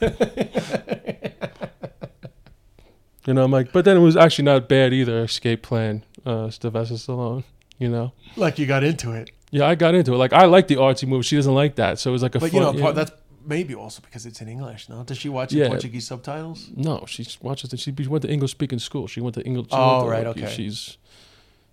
you 3.26 3.34
know, 3.34 3.44
I'm 3.44 3.50
like, 3.50 3.72
but 3.72 3.84
then 3.84 3.96
it 3.96 4.00
was 4.00 4.16
actually 4.16 4.44
not 4.44 4.68
bad 4.68 4.92
either. 4.92 5.24
Escape 5.24 5.62
Plan, 5.62 6.04
uh, 6.24 6.50
Sylvester 6.50 6.94
Stallone. 6.94 7.44
You 7.78 7.88
know, 7.88 8.12
Like 8.36 8.58
you 8.58 8.66
got 8.66 8.84
into 8.84 9.12
it, 9.12 9.30
yeah, 9.50 9.66
I 9.66 9.74
got 9.74 9.94
into 9.94 10.12
it. 10.12 10.16
Like, 10.18 10.34
I 10.34 10.44
like 10.44 10.68
the 10.68 10.76
artsy 10.76 11.08
movie. 11.08 11.22
She 11.22 11.36
doesn't 11.36 11.54
like 11.54 11.76
that, 11.76 11.98
so 11.98 12.10
it 12.10 12.12
was 12.12 12.22
like 12.22 12.34
a. 12.34 12.38
but 12.38 12.50
fun, 12.50 12.60
you 12.60 12.72
know 12.72 12.78
part, 12.82 12.94
that's 12.94 13.10
maybe 13.44 13.74
also 13.74 14.02
because 14.02 14.26
it's 14.26 14.40
in 14.42 14.48
English. 14.48 14.90
No, 14.90 15.02
does 15.02 15.16
she 15.16 15.30
watch 15.30 15.52
Yeah. 15.54 15.68
Portuguese 15.68 16.06
subtitles? 16.06 16.68
No, 16.76 17.04
she 17.08 17.26
watches. 17.40 17.70
The, 17.70 17.78
she 17.78 17.90
went 17.92 18.22
to 18.22 18.30
English 18.30 18.50
speaking 18.50 18.78
school. 18.78 19.06
She 19.06 19.22
went 19.22 19.34
to 19.36 19.42
English. 19.42 19.68
She 19.70 19.76
Oh, 19.76 19.92
went 19.96 20.04
to, 20.04 20.10
right, 20.10 20.26
like, 20.26 20.36
okay. 20.36 20.54
She's, 20.54 20.98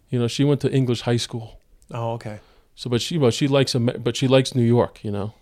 you 0.10 0.18
know, 0.18 0.28
she 0.30 0.46
went 0.46 0.62
to 0.62 0.72
English 0.72 1.02
high 1.02 1.18
school. 1.18 1.60
Oh, 1.92 2.14
okay. 2.14 2.40
So, 2.78 2.92
but 2.92 3.02
she, 3.02 3.18
but 3.18 3.34
she 3.34 3.48
likes, 3.48 3.74
but 3.74 4.16
she 4.16 4.28
likes 4.28 4.54
New 4.54 4.62
York. 4.62 5.04
You 5.04 5.10
know. 5.10 5.34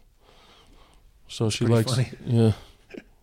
So 1.27 1.49
she 1.49 1.65
likes. 1.65 1.93
funny. 1.93 2.09
Yeah, 2.25 2.53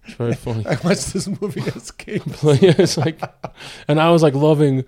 it's 0.05 0.15
very 0.17 0.35
funny. 0.47 0.67
I 0.67 0.77
watched 0.85 1.15
this 1.15 1.27
movie 1.41 1.63
Escape. 1.63 2.23
yeah, 2.43 2.75
it's 2.79 2.99
like, 2.99 3.19
and 3.89 3.99
I 3.99 4.11
was 4.11 4.23
like 4.23 4.35
loving. 4.35 4.85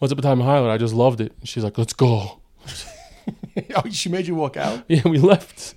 Once 0.00 0.10
upon 0.10 0.18
a 0.18 0.22
time 0.22 0.40
in 0.40 0.46
Highland, 0.46 0.72
I 0.72 0.76
just 0.76 0.92
loved 0.92 1.20
it. 1.20 1.32
And 1.38 1.48
she's 1.48 1.62
like, 1.62 1.78
"Let's 1.78 1.92
go." 1.92 2.40
oh, 3.76 3.88
she 3.90 4.08
made 4.08 4.26
you 4.26 4.34
walk 4.34 4.56
out. 4.56 4.82
Yeah, 4.88 5.02
we 5.06 5.18
left. 5.18 5.76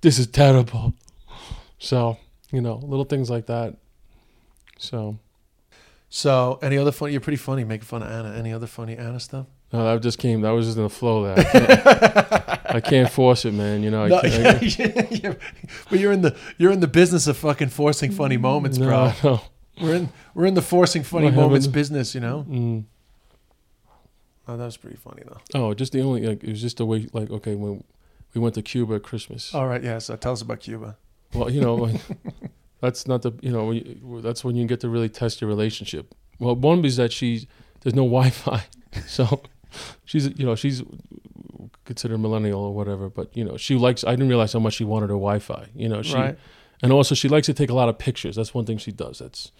This 0.00 0.18
is 0.18 0.26
terrible. 0.26 0.94
So 1.78 2.16
you 2.50 2.60
know, 2.60 2.74
little 2.82 3.04
things 3.04 3.30
like 3.30 3.46
that. 3.46 3.76
So 4.78 5.16
So, 6.08 6.58
any 6.60 6.76
other 6.76 6.90
funny? 6.90 7.12
You're 7.12 7.20
pretty 7.20 7.36
funny 7.36 7.62
making 7.62 7.84
fun 7.86 8.02
of 8.02 8.10
Anna. 8.10 8.36
Any 8.36 8.52
other 8.52 8.66
funny 8.66 8.96
Anna 8.96 9.20
stuff? 9.20 9.46
No, 9.72 9.84
that 9.84 10.02
just 10.02 10.18
came. 10.18 10.42
That 10.42 10.50
was 10.50 10.66
just 10.66 10.76
in 10.76 10.82
the 10.84 10.90
flow. 10.90 11.24
There, 11.24 11.38
I 11.38 11.42
can't, 12.64 12.74
I 12.76 12.80
can't 12.80 13.10
force 13.10 13.44
it, 13.46 13.52
man. 13.54 13.82
You 13.82 13.90
know, 13.90 14.04
I 14.04 14.08
No, 14.08 14.20
can't, 14.20 14.78
yeah, 14.78 15.06
yeah. 15.10 15.34
but 15.88 15.98
you're 15.98 16.12
in 16.12 16.20
the 16.22 16.36
you're 16.58 16.72
in 16.72 16.80
the 16.80 16.86
business 16.88 17.26
of 17.26 17.36
fucking 17.38 17.68
forcing 17.68 18.10
funny 18.12 18.36
moments, 18.36 18.76
no, 18.78 18.86
bro. 18.86 19.12
no. 19.24 19.40
We're 19.80 19.94
in 19.96 20.08
we're 20.34 20.46
in 20.46 20.54
the 20.54 20.62
forcing 20.62 21.02
funny 21.02 21.26
What 21.26 21.34
moments 21.34 21.64
happened? 21.66 21.74
business, 21.74 22.14
you 22.14 22.20
know. 22.20 22.44
Mm. 22.48 22.84
Oh, 24.48 24.56
that 24.56 24.64
was 24.64 24.76
pretty 24.76 24.96
funny 24.96 25.22
though. 25.26 25.40
Oh, 25.54 25.74
just 25.74 25.92
the 25.92 26.02
only 26.02 26.26
like 26.26 26.42
it 26.44 26.50
was 26.50 26.60
just 26.60 26.76
the 26.76 26.84
way 26.86 27.08
like 27.12 27.30
okay 27.30 27.54
when 27.54 27.82
we 28.34 28.40
went 28.40 28.54
to 28.56 28.62
Cuba 28.62 28.96
at 28.96 29.02
Christmas. 29.02 29.54
All 29.54 29.66
right, 29.66 29.82
yeah. 29.82 29.98
So 29.98 30.16
tell 30.16 30.32
us 30.32 30.42
about 30.42 30.60
Cuba. 30.60 30.96
Well, 31.34 31.48
you 31.48 31.60
know, 31.62 31.74
like, 31.76 32.00
that's 32.80 33.06
not 33.06 33.22
the 33.22 33.32
you 33.40 33.50
know 33.52 33.66
when 33.66 33.76
you, 33.76 34.20
that's 34.20 34.44
when 34.44 34.56
you 34.56 34.66
get 34.66 34.80
to 34.80 34.88
really 34.88 35.08
test 35.08 35.40
your 35.40 35.48
relationship. 35.48 36.14
Well, 36.38 36.56
one 36.56 36.84
is 36.84 36.96
that 36.96 37.12
she 37.12 37.48
there's 37.80 37.94
no 37.94 38.02
Wi-Fi, 38.04 38.64
so 39.06 39.42
she's 40.04 40.26
you 40.38 40.46
know 40.46 40.54
she's 40.54 40.82
considered 41.84 42.18
millennial 42.18 42.60
or 42.60 42.74
whatever, 42.74 43.08
but 43.08 43.36
you 43.36 43.44
know 43.44 43.56
she 43.56 43.76
likes. 43.76 44.04
I 44.04 44.10
didn't 44.12 44.28
realize 44.28 44.52
how 44.52 44.60
much 44.60 44.74
she 44.74 44.84
wanted 44.84 45.10
her 45.10 45.14
Wi-Fi. 45.14 45.68
You 45.74 45.88
know, 45.88 46.02
she 46.02 46.14
right. 46.14 46.38
and 46.82 46.92
also 46.92 47.14
she 47.14 47.28
likes 47.28 47.46
to 47.46 47.54
take 47.54 47.70
a 47.70 47.74
lot 47.74 47.88
of 47.88 47.98
pictures. 47.98 48.36
That's 48.36 48.54
one 48.54 48.64
thing 48.64 48.78
she 48.78 48.92
does. 48.92 49.18
That's 49.18 49.52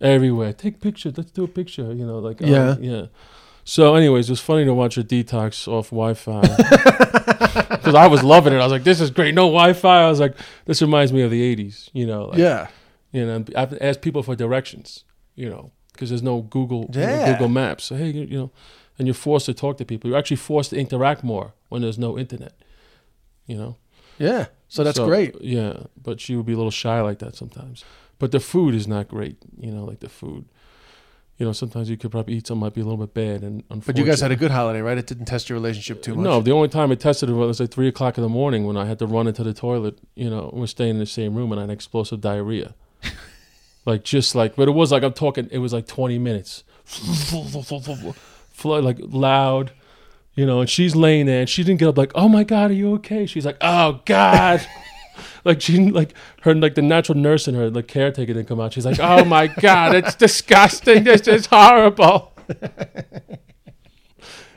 everywhere. 0.00 0.52
Take 0.52 0.80
pictures. 0.80 1.16
Let's 1.16 1.30
do 1.30 1.44
a 1.44 1.48
picture. 1.48 1.92
You 1.92 2.06
know, 2.06 2.18
like 2.18 2.42
um, 2.42 2.48
Yeah. 2.48 2.76
yeah. 2.80 3.06
So, 3.66 3.94
anyways, 3.94 4.28
it 4.28 4.32
was 4.32 4.40
funny 4.40 4.66
to 4.66 4.74
watch 4.74 4.96
her 4.96 5.02
detox 5.02 5.66
off 5.66 5.88
Wi-Fi 5.88 6.42
because 7.70 7.94
I 7.94 8.06
was 8.06 8.22
loving 8.22 8.52
it. 8.52 8.56
I 8.56 8.62
was 8.62 8.72
like, 8.72 8.84
"This 8.84 9.00
is 9.00 9.10
great." 9.10 9.34
No 9.34 9.46
Wi-Fi. 9.46 10.04
I 10.04 10.08
was 10.08 10.20
like, 10.20 10.36
"This 10.66 10.82
reminds 10.82 11.14
me 11.14 11.22
of 11.22 11.30
the 11.30 11.56
'80s." 11.56 11.88
You 11.94 12.06
know, 12.06 12.26
like, 12.26 12.38
yeah. 12.38 12.68
You 13.12 13.24
know, 13.24 13.44
I 13.56 13.68
ask 13.80 14.02
people 14.02 14.22
for 14.22 14.36
directions. 14.36 15.04
You 15.34 15.48
know, 15.48 15.72
because 15.92 16.10
there's 16.10 16.22
no 16.22 16.42
Google 16.42 16.90
you 16.92 17.00
know, 17.00 17.32
Google 17.32 17.48
Maps. 17.48 17.84
So 17.84 17.96
hey, 17.96 18.10
you 18.10 18.36
know, 18.36 18.50
and 18.98 19.06
you're 19.06 19.14
forced 19.14 19.46
to 19.46 19.54
talk 19.54 19.78
to 19.78 19.84
people. 19.84 20.08
You're 20.10 20.18
actually 20.18 20.36
forced 20.36 20.70
to 20.70 20.76
interact 20.76 21.24
more 21.24 21.54
when 21.68 21.82
there's 21.82 21.98
no 21.98 22.18
internet. 22.18 22.54
You 23.46 23.56
know. 23.56 23.76
Yeah. 24.18 24.46
So 24.68 24.84
that's 24.84 24.98
great. 24.98 25.40
Yeah, 25.40 25.84
but 26.02 26.20
she 26.20 26.36
would 26.36 26.46
be 26.46 26.52
a 26.52 26.56
little 26.56 26.70
shy 26.70 27.00
like 27.00 27.18
that 27.18 27.36
sometimes. 27.36 27.84
But 28.18 28.32
the 28.32 28.40
food 28.40 28.74
is 28.74 28.86
not 28.88 29.08
great. 29.08 29.36
You 29.58 29.70
know, 29.70 29.84
like 29.84 30.00
the 30.00 30.08
food. 30.08 30.46
You 31.38 31.46
know, 31.46 31.52
sometimes 31.52 31.90
you 31.90 31.96
could 31.96 32.12
probably 32.12 32.34
eat 32.34 32.46
something 32.46 32.60
might 32.60 32.74
be 32.74 32.80
a 32.80 32.84
little 32.84 33.04
bit 33.04 33.12
bad, 33.12 33.42
and 33.42 33.64
But 33.84 33.98
you 33.98 34.04
guys 34.04 34.20
had 34.20 34.30
a 34.30 34.36
good 34.36 34.52
holiday, 34.52 34.80
right? 34.80 34.96
It 34.96 35.08
didn't 35.08 35.24
test 35.24 35.48
your 35.48 35.58
relationship 35.58 36.00
too 36.00 36.14
much. 36.14 36.22
no, 36.22 36.40
the 36.40 36.52
only 36.52 36.68
time 36.68 36.92
it 36.92 37.00
tested 37.00 37.28
it 37.28 37.32
was 37.32 37.58
like 37.58 37.72
three 37.72 37.88
o'clock 37.88 38.16
in 38.16 38.22
the 38.22 38.28
morning 38.28 38.64
when 38.64 38.76
I 38.76 38.84
had 38.84 39.00
to 39.00 39.06
run 39.06 39.26
into 39.26 39.42
the 39.42 39.52
toilet. 39.52 39.98
You 40.14 40.30
know, 40.30 40.50
we're 40.52 40.68
staying 40.68 40.90
in 40.90 40.98
the 41.00 41.06
same 41.06 41.34
room 41.34 41.50
and 41.50 41.60
I 41.60 41.64
had 41.64 41.70
explosive 41.70 42.20
diarrhea. 42.20 42.74
like 43.84 44.04
just 44.04 44.36
like, 44.36 44.54
but 44.54 44.68
it 44.68 44.72
was 44.72 44.92
like 44.92 45.02
I'm 45.02 45.12
talking. 45.12 45.48
It 45.50 45.58
was 45.58 45.72
like 45.72 45.88
20 45.88 46.18
minutes, 46.18 46.62
Flow- 48.54 48.80
like 48.80 48.98
loud. 49.00 49.72
You 50.34 50.46
know, 50.46 50.60
and 50.60 50.68
she's 50.68 50.96
laying 50.96 51.26
there 51.26 51.40
and 51.40 51.48
she 51.48 51.62
didn't 51.62 51.78
get 51.78 51.88
up 51.88 51.96
like, 51.98 52.10
oh 52.16 52.28
my 52.28 52.42
god, 52.42 52.70
are 52.70 52.74
you 52.74 52.94
okay? 52.94 53.24
She's 53.26 53.44
like, 53.46 53.58
oh 53.60 54.00
god. 54.04 54.66
like 55.44 55.60
she 55.60 55.74
didn't 55.74 55.92
like 55.92 56.12
her 56.42 56.54
like 56.54 56.74
the 56.74 56.82
natural 56.82 57.16
nurse 57.16 57.46
in 57.46 57.54
her, 57.54 57.70
the 57.70 57.82
caretaker 57.84 58.32
didn't 58.32 58.48
come 58.48 58.58
out. 58.60 58.72
She's 58.72 58.86
like, 58.86 58.98
oh 58.98 59.24
my 59.24 59.46
god, 59.46 59.94
it's 59.94 60.14
disgusting. 60.26 61.04
This 61.04 61.28
is 61.28 61.46
horrible. 61.46 62.32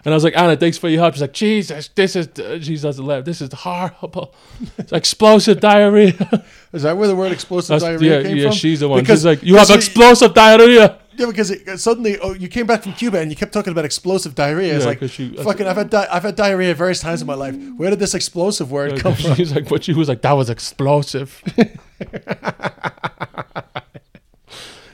And 0.05 0.13
I 0.13 0.15
was 0.15 0.23
like, 0.23 0.37
Anna, 0.37 0.55
thanks 0.55 0.77
for 0.77 0.87
your 0.87 1.01
help. 1.01 1.15
She's 1.15 1.21
like, 1.21 1.33
Jesus, 1.33 1.89
this 1.89 2.15
is, 2.15 2.27
uh, 2.39 2.61
she 2.61 2.77
doesn't 2.77 3.05
laugh. 3.05 3.25
This 3.25 3.41
is 3.41 3.51
horrible. 3.51 4.33
It's 4.77 4.93
explosive 4.93 5.59
diarrhea. 5.59 6.45
Is 6.71 6.83
that 6.83 6.95
where 6.95 7.09
the 7.09 7.15
word 7.15 7.33
explosive 7.33 7.79
That's- 7.81 7.99
diarrhea 7.99 8.21
yeah, 8.21 8.27
came 8.27 8.37
yeah, 8.37 8.43
from? 8.45 8.51
she's 8.53 8.79
the 8.79 8.87
one. 8.87 9.01
Because- 9.01 9.19
She's 9.19 9.25
like, 9.25 9.43
you 9.43 9.55
have 9.57 9.67
because 9.67 9.85
explosive 9.85 10.33
diarrhea. 10.33 10.97
Yeah, 11.17 11.25
because 11.25 11.49
it, 11.51 11.79
suddenly 11.79 12.17
oh, 12.19 12.33
you 12.33 12.47
came 12.47 12.65
back 12.67 12.83
from 12.83 12.93
Cuba 12.93 13.19
and 13.19 13.31
you 13.31 13.35
kept 13.35 13.51
talking 13.51 13.71
about 13.71 13.85
explosive 13.85 14.35
diarrhea. 14.35 14.75
It's 14.75 14.83
Yeah, 14.83 14.89
like 14.89 14.99
'cause 14.99 15.11
she- 15.11 15.35
fucking. 15.35 15.65
I've 15.67 15.75
had 15.77 15.89
di- 15.89 16.07
I've 16.11 16.23
had 16.23 16.35
diarrhea 16.35 16.73
various 16.75 16.99
times 17.01 17.21
in 17.21 17.27
my 17.27 17.33
life. 17.33 17.55
Where 17.77 17.89
did 17.89 17.99
this 17.99 18.13
explosive 18.13 18.71
word 18.71 18.99
come 18.99 19.15
from? 19.15 19.33
She's 19.35 19.51
like, 19.53 19.67
but 19.67 19.83
she 19.83 19.93
was 19.93 20.07
like, 20.09 20.21
that 20.21 20.33
was 20.33 20.49
explosive. 20.49 21.41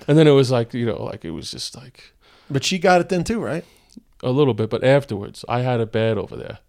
and 0.07 0.17
then 0.17 0.27
it 0.27 0.31
was 0.31 0.51
like, 0.51 0.73
you 0.73 0.85
know, 0.85 1.03
like 1.03 1.25
it 1.25 1.31
was 1.31 1.51
just 1.51 1.75
like 1.75 2.13
But 2.49 2.63
she 2.63 2.79
got 2.79 3.01
it 3.01 3.09
then 3.09 3.23
too, 3.23 3.39
right? 3.39 3.65
a 4.21 4.31
little 4.31 4.53
bit. 4.53 4.69
But 4.69 4.83
afterwards, 4.85 5.43
I 5.49 5.59
had 5.61 5.81
it 5.81 5.91
bad 5.91 6.17
over 6.17 6.37
there. 6.37 6.59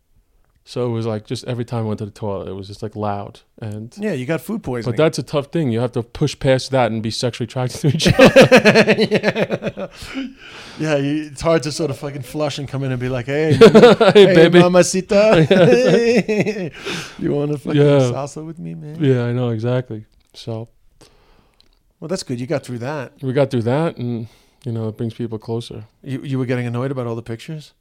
So 0.66 0.86
it 0.86 0.88
was 0.88 1.04
like 1.04 1.26
just 1.26 1.44
every 1.44 1.66
time 1.66 1.84
I 1.84 1.88
went 1.88 1.98
to 1.98 2.06
the 2.06 2.10
toilet, 2.10 2.48
it 2.48 2.52
was 2.54 2.68
just 2.68 2.82
like 2.82 2.96
loud. 2.96 3.40
And 3.60 3.94
Yeah, 3.98 4.12
you 4.14 4.24
got 4.24 4.40
food 4.40 4.62
poisoning. 4.62 4.92
but 4.96 5.02
that's 5.02 5.18
a 5.18 5.22
tough 5.22 5.48
thing. 5.52 5.70
You 5.70 5.80
have 5.80 5.92
to 5.92 6.02
push 6.02 6.38
past 6.38 6.70
that 6.70 6.90
and 6.90 7.02
be 7.02 7.10
sexually 7.10 7.44
attracted 7.44 7.80
to 7.82 7.88
each 7.88 8.06
other. 8.18 9.90
yeah, 10.78 10.96
you, 10.96 11.24
it's 11.24 11.42
hard 11.42 11.62
to 11.64 11.72
sort 11.72 11.90
of 11.90 11.98
fucking 11.98 12.22
flush 12.22 12.58
and 12.58 12.66
come 12.66 12.82
in 12.82 12.92
and 12.92 13.00
be 13.00 13.10
like, 13.10 13.26
hey, 13.26 13.52
hey, 13.58 13.68
hey, 14.14 14.34
baby. 14.34 14.58
mamacita, 14.60 15.46
you 17.18 17.32
want 17.32 17.52
to 17.52 17.58
fucking 17.58 17.80
Yeah. 17.80 17.98
salsa 18.10 18.44
with 18.44 18.58
me, 18.58 18.74
man? 18.74 18.96
Yeah, 19.02 19.24
I 19.24 19.32
know 19.32 19.50
exactly. 19.50 20.06
So 20.32 20.68
Well, 22.00 22.08
that's 22.08 22.22
good. 22.22 22.40
You 22.40 22.46
got 22.46 22.64
through 22.64 22.78
that. 22.78 23.12
we 23.22 23.32
got 23.32 23.50
through 23.50 23.62
that, 23.62 23.96
and 23.98 24.28
you 24.64 24.72
know, 24.72 24.88
it 24.88 24.96
brings 24.96 25.12
people 25.14 25.38
closer. 25.38 25.84
You 26.02 26.22
you 26.22 26.38
were 26.38 26.46
getting 26.46 26.66
annoyed 26.66 26.90
about 26.90 27.06
all 27.06 27.14
the 27.16 27.22
pictures, 27.22 27.74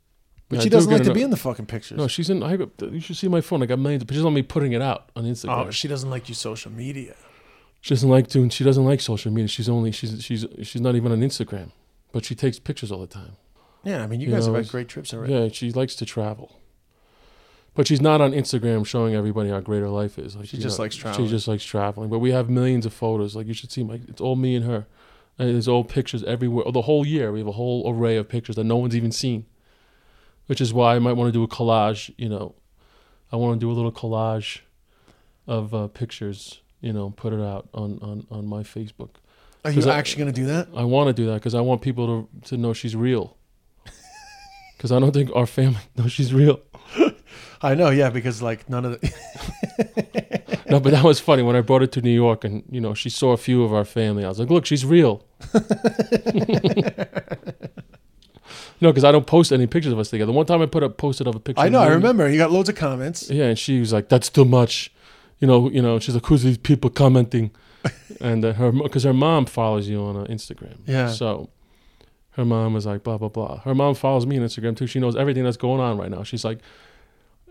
but 0.54 0.58
Yeah, 0.58 0.64
she 0.64 0.70
I 0.70 0.72
doesn't 0.72 0.90
get 0.90 1.00
like 1.00 1.08
to 1.08 1.14
be 1.14 1.22
in 1.24 1.30
the 1.30 1.38
fucking 1.38 1.66
pictures. 1.66 1.98
No, 1.98 2.08
she's 2.08 2.30
in. 2.30 2.44
I, 2.44 2.58
you 2.82 3.00
should 3.00 3.18
see 3.18 3.28
my 3.28 3.42
phone. 3.42 3.62
I 3.64 3.66
got 3.66 3.80
millions 3.80 4.04
of 4.04 4.08
pictures 4.08 4.26
on 4.26 4.34
me 4.34 4.42
putting 4.42 4.74
it 4.74 4.82
out 4.82 5.10
on 5.16 5.24
Instagram. 5.26 5.68
oh, 5.68 5.72
she 5.72 5.88
doesn't 5.88 6.10
like 6.10 6.30
you 6.30 6.36
social 6.36 6.72
media. 6.72 7.16
She 7.82 7.94
doesn't 7.94 8.10
like 8.10 8.28
doing. 8.28 8.50
She 8.50 8.64
doesn't 8.64 8.86
like 8.86 9.02
social 9.02 9.32
media. 9.32 9.48
She's 9.48 9.68
only. 9.68 9.92
She's. 9.92 10.24
She's. 10.24 10.46
She's 10.62 10.82
not 10.82 10.96
even 10.96 11.12
on 11.12 11.20
Instagram, 11.22 11.72
but 12.14 12.24
she 12.24 12.34
takes 12.36 12.58
pictures 12.60 12.92
all 12.92 13.00
the 13.00 13.08
time. 13.08 13.34
Yeah, 13.84 14.02
I 14.04 14.08
mean, 14.08 14.22
you, 14.22 14.28
You 14.28 14.34
guys 14.34 14.48
know, 14.48 14.54
have 14.54 14.64
had 14.64 14.72
great 14.72 14.88
trips 14.88 15.14
already. 15.14 15.34
Yeah, 15.34 15.50
she 15.50 15.72
likes 15.74 15.94
to 15.96 16.06
travel, 16.06 16.58
but 17.76 17.86
she's 17.88 18.00
not 18.00 18.22
on 18.22 18.32
Instagram 18.32 18.86
showing 18.86 19.16
everybody 19.16 19.50
how 19.50 19.60
great 19.60 19.82
her 19.82 19.90
life 19.90 20.18
is. 20.18 20.36
Like 20.38 20.48
She 20.48 20.58
just 20.58 20.78
know, 20.78 20.84
likes 20.84 20.96
traveling. 20.96 21.28
She 21.28 21.30
just 21.30 21.48
likes 21.48 21.66
traveling. 21.66 22.10
But 22.10 22.20
we 22.20 22.32
have 22.32 22.50
millions 22.50 22.86
of 22.86 22.94
photos. 22.94 23.36
Like 23.36 23.48
you 23.48 23.54
should 23.54 23.72
see. 23.72 23.84
My. 23.84 24.00
It's 24.08 24.22
all 24.22 24.38
me 24.38 24.56
and 24.56 24.66
her, 24.66 24.86
and 25.38 25.50
there's 25.54 25.68
all 25.68 25.84
pictures 25.84 26.24
everywhere. 26.24 26.72
The 26.72 26.84
whole 26.84 27.06
year 27.06 27.34
we 27.34 27.40
have 27.40 27.48
a 27.50 27.54
whole 27.54 27.84
array 27.92 28.16
of 28.16 28.30
pictures 28.30 28.56
that 28.56 28.64
no 28.64 28.78
one's 28.78 28.96
even 28.96 29.12
seen. 29.12 29.46
Which 30.48 30.60
is 30.62 30.74
why 30.74 30.96
I 30.96 31.00
might 31.00 31.14
want 31.14 31.30
to 31.30 31.32
do 31.32 31.44
a 31.44 31.48
collage. 31.48 32.14
You 32.18 32.30
know, 32.30 32.56
I 33.32 33.36
want 33.38 33.60
to 33.60 33.66
do 33.66 33.72
a 33.72 33.74
little 33.74 33.92
collage 33.92 34.60
of 35.48 35.74
uh, 35.74 35.88
pictures. 35.88 36.62
You 36.82 36.92
know, 36.94 37.12
put 37.12 37.34
it 37.34 37.40
out 37.42 37.70
on 37.74 38.00
on 38.02 38.28
on 38.30 38.46
my 38.46 38.64
Facebook. 38.64 39.12
Are 39.66 39.72
you 39.72 39.82
I- 39.90 39.96
actually 39.98 40.24
going 40.24 40.34
to 40.34 40.42
do 40.42 40.48
that? 40.48 40.68
I 40.76 40.84
want 40.84 41.08
to 41.08 41.14
do 41.14 41.28
that 41.28 41.36
because 41.36 41.56
I 41.56 41.62
want 41.62 41.82
people 41.82 42.06
to 42.08 42.50
to 42.50 42.58
know 42.58 42.74
she's 42.74 42.96
real. 42.96 43.38
Because 44.78 44.92
I 44.92 45.00
don't 45.00 45.14
think 45.14 45.30
our 45.34 45.46
family 45.46 45.80
knows 45.96 46.12
she's 46.12 46.34
real. 46.34 46.60
I 47.62 47.74
know, 47.74 47.90
yeah, 47.90 48.10
because 48.10 48.42
like 48.42 48.68
none 48.70 48.84
of 48.86 49.00
the. 49.00 49.14
No, 50.70 50.80
but 50.80 50.92
that 50.92 51.04
was 51.04 51.20
funny 51.20 51.44
when 51.44 51.56
I 51.56 51.62
brought 51.62 51.82
her 51.82 51.88
to 51.88 52.02
New 52.02 52.10
York, 52.26 52.44
and 52.44 52.64
you 52.70 52.82
know 52.82 52.94
she 52.96 53.10
saw 53.10 53.32
a 53.32 53.38
few 53.38 53.64
of 53.64 53.72
our 53.74 53.86
family. 53.86 54.26
I 54.26 54.28
was 54.30 54.40
like, 54.40 54.50
"Look, 54.50 54.66
she's 54.66 54.84
real." 54.86 55.24
No, 58.84 58.90
because 58.90 59.06
I 59.06 59.14
don't 59.14 59.26
post 59.26 59.54
any 59.54 59.66
pictures 59.66 59.94
of 59.94 60.00
us 60.00 60.10
together. 60.10 60.34
One 60.34 60.46
time 60.46 60.62
I 60.62 60.66
put 60.66 60.84
up 60.84 60.98
posted 60.98 61.26
of 61.26 61.36
a 61.36 61.40
picture. 61.40 61.62
I 61.62 61.70
know, 61.70 61.80
I 61.80 61.88
remember. 61.88 62.30
You 62.30 62.38
got 62.38 62.52
loads 62.52 62.68
of 62.68 62.76
comments. 62.76 63.30
Yeah, 63.30 63.46
and 63.46 63.58
she 63.58 63.80
was 63.80 63.94
like, 63.94 64.10
"That's 64.10 64.30
too 64.30 64.44
much," 64.44 64.92
you 65.40 65.48
know. 65.48 65.70
You 65.70 65.82
know, 65.82 66.00
she's 66.00 66.16
like, 66.16 66.26
"Who's 66.26 66.44
these 66.44 66.58
people 66.58 66.90
commenting?" 66.90 67.52
and 68.22 68.44
uh, 68.44 68.52
her 68.52 68.74
because 68.74 69.04
her 69.06 69.14
mom 69.14 69.46
follows 69.46 69.88
you 69.88 70.02
on 70.02 70.18
uh, 70.18 70.26
Instagram. 70.26 70.80
Yeah. 70.86 71.12
So 71.12 71.50
her 72.32 72.44
mom 72.44 72.74
was 72.74 72.86
like 72.86 73.04
blah 73.04 73.18
blah 73.18 73.30
blah. 73.30 73.60
Her 73.60 73.74
mom 73.74 73.96
follows 73.96 74.26
me 74.26 74.38
on 74.38 74.44
Instagram 74.44 74.76
too. 74.76 74.86
She 74.86 75.00
knows 75.00 75.16
everything 75.16 75.46
that's 75.46 75.56
going 75.56 75.80
on 75.80 75.98
right 75.98 76.12
now. 76.12 76.24
She's 76.24 76.44
like, 76.44 76.60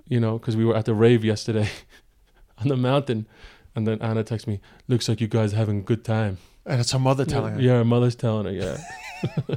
you 0.08 0.20
know, 0.20 0.38
because 0.38 0.54
we 0.54 0.66
were 0.66 0.76
at 0.76 0.84
the 0.84 0.94
rave 0.94 1.24
yesterday 1.24 1.70
on 2.58 2.68
the 2.68 2.76
mountain, 2.76 3.26
and 3.74 3.86
then 3.86 4.02
Anna 4.02 4.22
texts 4.22 4.46
me, 4.46 4.60
"Looks 4.86 5.08
like 5.08 5.22
you 5.22 5.28
guys 5.28 5.54
are 5.54 5.56
having 5.56 5.78
a 5.78 5.82
good 5.82 6.04
time." 6.04 6.36
And 6.66 6.78
it's 6.78 6.92
her 6.92 6.98
mother 6.98 7.24
telling 7.24 7.54
her. 7.54 7.60
Yeah, 7.60 7.78
her 7.78 7.86
mother's 7.86 8.16
telling 8.16 8.44
her. 8.44 8.52
Yeah. 8.52 9.56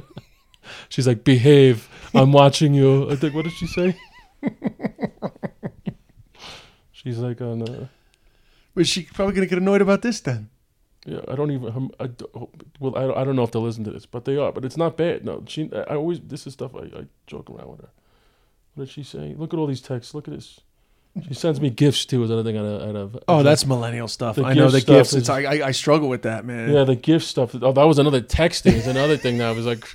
She's 0.88 1.06
like, 1.06 1.24
"Behave. 1.24 1.88
I'm 2.14 2.32
watching 2.32 2.74
you." 2.74 3.10
I 3.10 3.16
think. 3.16 3.34
What 3.34 3.44
did 3.44 3.52
she 3.54 3.66
say? 3.66 3.96
She's 6.92 7.18
like 7.18 7.40
on. 7.40 7.62
Uh, 7.62 7.86
Was 8.74 8.88
she 8.88 9.02
probably 9.04 9.34
gonna 9.34 9.46
get 9.46 9.58
annoyed 9.58 9.82
about 9.82 10.02
this 10.02 10.20
then? 10.20 10.50
Yeah, 11.04 11.20
I 11.28 11.36
don't 11.36 11.50
even. 11.52 11.68
um, 11.68 11.90
I 12.00 12.08
don't, 12.08 12.48
well, 12.80 12.96
I, 12.96 13.20
I 13.20 13.24
don't 13.24 13.36
know 13.36 13.44
if 13.44 13.52
they'll 13.52 13.62
listen 13.62 13.84
to 13.84 13.90
this, 13.92 14.06
but 14.06 14.24
they 14.24 14.36
are. 14.36 14.50
But 14.50 14.64
it's 14.64 14.76
not 14.76 14.96
bad. 14.96 15.24
No, 15.24 15.44
she. 15.46 15.70
I 15.72 15.80
I 15.92 15.96
always. 15.96 16.20
This 16.20 16.46
is 16.46 16.54
stuff 16.54 16.74
I, 16.74 16.80
I 16.98 17.06
joke 17.26 17.48
around 17.50 17.70
with 17.70 17.80
her. 17.82 17.88
What 18.74 18.86
did 18.86 18.92
she 18.92 19.02
say? 19.04 19.34
Look 19.36 19.52
at 19.54 19.58
all 19.58 19.66
these 19.66 19.80
texts. 19.80 20.14
Look 20.14 20.26
at 20.28 20.34
this. 20.34 20.60
She 21.28 21.32
sends 21.32 21.60
me 21.62 21.70
gifts 21.70 22.04
too. 22.04 22.22
Is 22.24 22.30
another 22.30 22.50
thing. 22.50 22.58
Out 22.58 22.96
of 22.96 23.18
Oh, 23.28 23.42
that's 23.42 23.64
millennial 23.64 24.08
stuff. 24.08 24.38
I 24.38 24.52
know 24.52 24.68
the 24.68 24.80
stuff 24.80 24.96
gifts. 24.96 25.10
is- 25.12 25.16
It's 25.20 25.28
I, 25.30 25.42
I 25.44 25.66
I 25.68 25.70
struggle 25.70 26.08
with 26.10 26.22
that, 26.22 26.44
man. 26.44 26.70
yeah, 26.72 26.84
the 26.84 26.96
gift 26.96 27.24
stuff. 27.26 27.54
Oh, 27.54 27.72
that 27.72 27.84
was 27.86 27.98
another 27.98 28.20
texting. 28.20 28.72
Is 28.74 28.86
another 28.86 29.16
thing 29.16 29.38
that 29.38 29.46
I 29.48 29.52
was 29.52 29.64
like, 29.64 29.86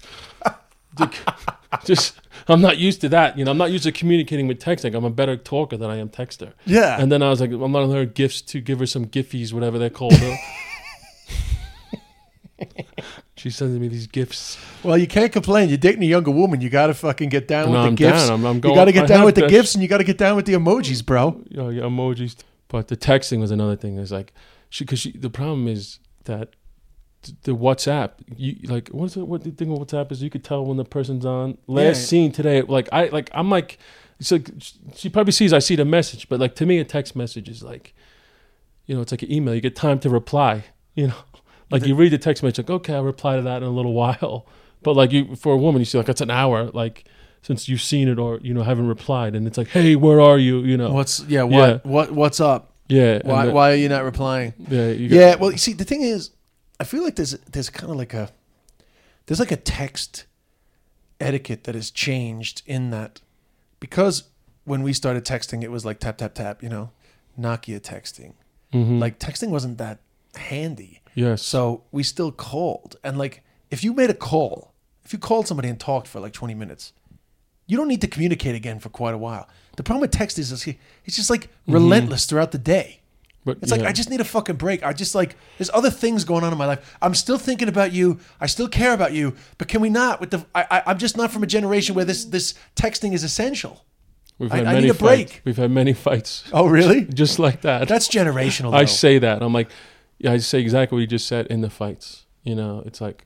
just. 1.86 2.18
I'm 2.48 2.60
not 2.60 2.78
used 2.80 3.02
to 3.02 3.10
that. 3.10 3.38
You 3.38 3.46
know, 3.46 3.52
I'm 3.52 3.58
not 3.58 3.72
used 3.72 3.84
to 3.84 3.92
communicating 3.92 4.48
with 4.48 4.60
texting. 4.60 4.96
I'm 4.96 5.06
a 5.06 5.12
better 5.12 5.38
talker 5.38 5.78
than 5.78 5.92
I 5.92 5.98
am 5.98 6.10
texter. 6.10 6.54
Yeah. 6.66 7.00
And 7.00 7.12
then 7.12 7.22
I 7.22 7.30
was 7.30 7.40
like, 7.40 7.52
I'm 7.52 7.72
letting 7.72 7.92
her 7.92 8.04
gifts 8.06 8.42
to 8.44 8.60
give 8.60 8.80
her 8.80 8.88
some 8.88 9.06
giffies, 9.06 9.54
whatever 9.54 9.78
they're 9.78 9.92
called. 9.92 10.14
she 13.36 13.50
sends 13.50 13.78
me 13.80 13.88
these 13.88 14.08
gifts. 14.08 14.58
well, 14.84 14.98
you 14.98 15.08
can't 15.08 15.32
complain. 15.32 15.70
You're 15.70 15.78
dating 15.78 16.04
a 16.04 16.08
younger 16.08 16.32
woman. 16.32 16.62
You 16.62 16.70
got 16.70 16.88
to 16.88 16.94
fucking 16.94 17.30
get 17.30 17.48
down 17.48 17.68
No, 17.68 17.74
with 17.74 17.82
the 17.82 17.88
I'm 17.90 17.96
gifts. 17.96 18.28
down. 18.28 18.32
I'm- 18.32 18.46
I'm 18.46 18.56
you 18.56 18.62
going- 18.62 18.76
got 18.76 18.86
to 18.86 18.92
get 18.92 19.04
I 19.04 19.08
down 19.08 19.26
with 19.26 19.36
the 19.36 19.48
gifts, 19.48 19.74
and 19.76 19.82
you 19.82 19.88
got 19.88 19.98
to 20.00 20.04
get 20.04 20.18
down 20.18 20.36
with 20.36 20.46
the 20.46 20.54
emojis, 20.54 21.06
bro. 21.06 21.42
you 21.50 21.58
know, 21.58 21.70
yeah, 21.70 21.84
emojis. 21.84 22.36
But 22.68 22.88
the 22.88 22.98
texting 22.98 23.40
was 23.40 23.52
another 23.52 23.76
thing. 23.76 23.98
It's 23.98 24.12
like 24.12 24.34
she 24.70 24.84
because 24.86 25.00
she 25.00 25.12
the 25.12 25.30
problem 25.30 25.68
is 25.68 26.00
that 26.26 26.38
th- 26.38 26.54
the 27.44 27.52
WhatsApp 27.56 28.12
you 28.36 28.56
like 28.64 28.90
what's 28.90 29.16
it, 29.16 29.28
what 29.28 29.44
the 29.44 29.52
thing 29.52 29.70
with 29.72 29.88
WhatsApp 29.90 30.12
is 30.12 30.24
you 30.24 30.30
could 30.30 30.44
tell 30.44 30.66
when 30.66 30.78
the 30.78 30.86
person's 30.86 31.26
on. 31.26 31.58
Last 31.68 31.86
Yeah. 31.86 31.94
seen 31.94 32.32
today, 32.32 32.62
like 32.62 32.90
I 32.92 33.06
like 33.10 33.30
I'm 33.34 33.50
like 33.50 33.78
it's 34.20 34.32
like 34.32 34.50
she 34.96 35.10
probably 35.10 35.32
sees 35.34 35.54
I 35.54 35.60
see 35.60 35.76
the 35.76 35.86
message, 35.86 36.30
but 36.30 36.40
like 36.40 36.56
to 36.56 36.66
me 36.66 36.80
a 36.80 36.84
text 36.84 37.16
message 37.16 37.48
is 37.50 37.62
like 37.64 37.94
you 38.88 38.96
know 38.96 39.02
it's 39.02 39.12
like 39.12 39.22
an 39.24 39.32
email. 39.32 39.54
You 39.56 39.62
get 39.62 39.76
time 39.76 40.00
to 40.00 40.10
reply. 40.10 40.66
You 40.96 41.08
know, 41.08 41.16
like 41.72 41.86
you 41.86 41.96
read 41.96 42.12
the 42.12 42.18
text 42.18 42.44
message 42.44 42.58
like 42.60 42.70
okay 42.70 42.94
I'll 42.96 43.04
reply 43.04 43.36
to 43.38 43.42
that 43.44 43.58
in 43.62 43.68
a 43.68 43.72
little 43.72 43.94
while. 44.04 44.46
But 44.84 44.96
like 44.96 45.12
you 45.12 45.36
for 45.36 45.54
a 45.54 45.58
woman 45.58 45.80
you 45.82 45.86
see 45.86 45.98
like 45.98 46.10
it's 46.10 46.22
an 46.22 46.32
hour 46.32 46.66
like. 46.72 47.06
Since 47.44 47.68
you've 47.68 47.82
seen 47.82 48.08
it 48.08 48.20
or 48.20 48.38
you 48.44 48.54
know 48.54 48.62
haven't 48.62 48.88
replied, 48.88 49.34
and 49.36 49.48
it's 49.48 49.58
like, 49.58 49.70
hey, 49.70 49.96
where 49.96 50.22
are 50.22 50.38
you? 50.38 50.60
You 50.60 50.78
know, 50.78 50.92
What's 50.94 51.22
yeah? 51.22 51.42
What 51.42 51.52
Yeah. 51.70 51.78
what 51.82 52.12
what's 52.12 52.40
up? 52.40 52.76
yeah. 52.88 53.18
Why 53.24 53.48
the- 53.48 53.52
why 53.52 53.72
are 53.72 53.76
you 53.76 53.90
not 53.90 54.04
replying? 54.04 54.54
Yeah, 54.70 54.90
Yeah. 54.90 55.36
Well, 55.38 55.52
you 55.52 55.58
see, 55.58 55.74
the 55.74 55.84
thing 55.84 56.04
is, 56.04 56.30
I 56.82 56.84
feel 56.84 57.04
like 57.04 57.16
there's 57.16 57.34
there's 57.52 57.70
kind 57.70 57.92
of 57.92 57.98
like 57.98 58.14
a 58.14 58.32
there's 59.26 59.40
like 59.40 59.52
a 59.52 59.56
text 59.80 60.26
etiquette 61.20 61.64
that 61.66 61.76
has 61.76 61.92
changed 61.92 62.64
in 62.66 62.90
that 62.90 63.22
because 63.80 64.24
when 64.64 64.82
we 64.84 64.94
started 64.94 65.24
texting, 65.24 65.64
it 65.64 65.70
was 65.72 65.86
like 65.86 66.00
tap 66.00 66.18
tap 66.18 66.34
tap. 66.34 66.64
You 66.64 66.70
know, 66.70 66.90
Nokia 67.40 67.80
texting. 67.80 68.34
Mhm. 68.74 69.00
Like 69.00 69.20
texting 69.20 69.50
wasn't 69.50 69.78
that 69.78 70.00
handy. 70.36 71.02
yes, 71.14 71.44
So 71.44 71.84
we 71.92 72.04
still 72.04 72.32
called. 72.32 72.96
And 73.04 73.18
like 73.18 73.44
if 73.70 73.84
you 73.84 73.94
made 73.94 74.10
a 74.10 74.14
call, 74.16 74.74
if 75.06 75.14
you 75.14 75.20
called 75.20 75.48
somebody 75.48 75.68
and 75.70 75.80
talked 75.80 76.08
for 76.08 76.20
like 76.20 76.34
20 76.34 76.54
minutes, 76.56 76.94
you 77.68 77.78
don't 77.78 77.88
need 77.90 78.02
to 78.02 78.08
communicate 78.08 78.56
again 78.56 78.80
for 78.80 78.90
quite 78.90 79.14
a 79.14 79.18
while. 79.18 79.48
The 79.78 79.84
problem 79.84 80.02
with 80.02 80.12
text 80.12 80.40
is 80.40 80.52
it's 80.52 80.66
it's 81.06 81.16
just 81.16 81.30
like 81.30 81.50
relentless 81.68 82.26
throughout 82.26 82.52
the 82.54 82.58
day. 82.58 83.01
But 83.46 83.58
It's 83.62 83.72
like. 83.72 83.82
I 83.82 83.92
just 83.92 84.10
need 84.10 84.22
a 84.22 84.26
fucking 84.26 84.56
break. 84.58 84.84
I 84.84 84.94
just 84.94 85.16
like 85.16 85.36
there's 85.58 85.70
other 85.74 85.90
things 85.90 86.24
going 86.26 86.44
on 86.44 86.52
in 86.52 86.58
my 86.58 86.66
life. 86.66 86.98
I'm 87.02 87.16
still 87.16 87.38
thinking 87.38 87.68
about 87.68 87.92
you. 87.92 88.20
I 88.40 88.46
still 88.48 88.68
care 88.68 88.94
about 88.94 89.14
you. 89.14 89.36
But 89.58 89.68
can 89.68 89.82
we 89.82 89.90
not? 89.90 90.20
With 90.20 90.32
the 90.32 90.46
I, 90.54 90.66
I 90.70 90.84
I'm 90.88 90.98
just 90.98 91.18
not 91.18 91.32
from 91.32 91.44
a 91.44 91.48
generation 91.48 91.96
where 91.96 92.06
this 92.06 92.26
this 92.26 92.54
texting 92.76 93.14
is 93.14 93.24
essential. 93.24 93.86
We've 94.38 94.52
I- 94.52 94.58
had 94.58 94.66
I 94.68 94.74
many 94.74 94.86
need 94.88 94.92
a 94.92 94.94
break. 94.96 95.30
fights. 95.30 95.42
We've 95.46 95.58
had 95.58 95.72
many 95.72 95.94
fights, 95.94 96.44
Oh 96.54 96.68
really? 96.68 97.02
just 97.14 97.40
like 97.40 97.62
that. 97.62 97.88
That's 97.88 98.08
generational. 98.08 98.74
I 98.74 98.86
say 98.86 99.20
that. 99.20 99.42
I'm 99.44 99.54
like, 99.54 99.70
yeah, 100.20 100.34
I 100.34 100.38
say 100.38 100.60
exactly 100.60 100.96
what 100.96 101.02
you 101.02 101.08
just 101.08 101.28
said 101.28 101.48
in 101.48 101.62
the 101.62 101.70
fights. 101.70 102.26
You 102.44 102.56
know, 102.56 102.82
it's 102.86 103.02
like 103.02 103.26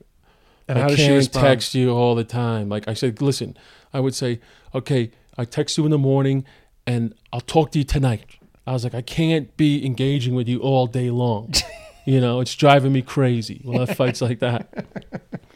And 0.68 0.78
I 0.78 0.82
how 0.82 0.88
does 0.88 0.98
she 0.98 1.06
can't 1.08 1.32
text 1.32 1.74
you 1.74 1.90
all 1.90 2.14
the 2.14 2.24
time. 2.24 2.68
Like 2.68 2.86
I 2.88 2.94
said, 2.94 3.20
listen, 3.22 3.56
I 3.94 4.00
would 4.00 4.14
say, 4.14 4.40
okay, 4.74 5.10
I 5.38 5.44
text 5.44 5.78
you 5.78 5.84
in 5.84 5.90
the 5.90 5.98
morning, 5.98 6.44
and 6.86 7.14
I'll 7.32 7.40
talk 7.40 7.70
to 7.72 7.78
you 7.78 7.84
tonight. 7.84 8.24
I 8.66 8.72
was 8.72 8.84
like, 8.84 8.94
I 8.94 9.02
can't 9.02 9.56
be 9.56 9.84
engaging 9.86 10.34
with 10.34 10.48
you 10.48 10.60
all 10.60 10.86
day 10.86 11.10
long. 11.10 11.52
you 12.04 12.20
know, 12.20 12.40
it's 12.40 12.54
driving 12.54 12.92
me 12.92 13.02
crazy. 13.02 13.60
We'll 13.64 13.86
have 13.86 13.96
fights 13.96 14.20
like 14.20 14.40
that. 14.40 14.86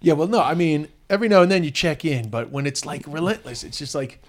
Yeah, 0.00 0.12
well, 0.12 0.28
no, 0.28 0.40
I 0.40 0.54
mean, 0.54 0.88
every 1.10 1.28
now 1.28 1.42
and 1.42 1.50
then 1.50 1.64
you 1.64 1.70
check 1.70 2.04
in, 2.04 2.30
but 2.30 2.50
when 2.50 2.66
it's 2.66 2.86
like 2.86 3.02
relentless, 3.06 3.64
it's 3.64 3.78
just 3.78 3.94
like, 3.94 4.22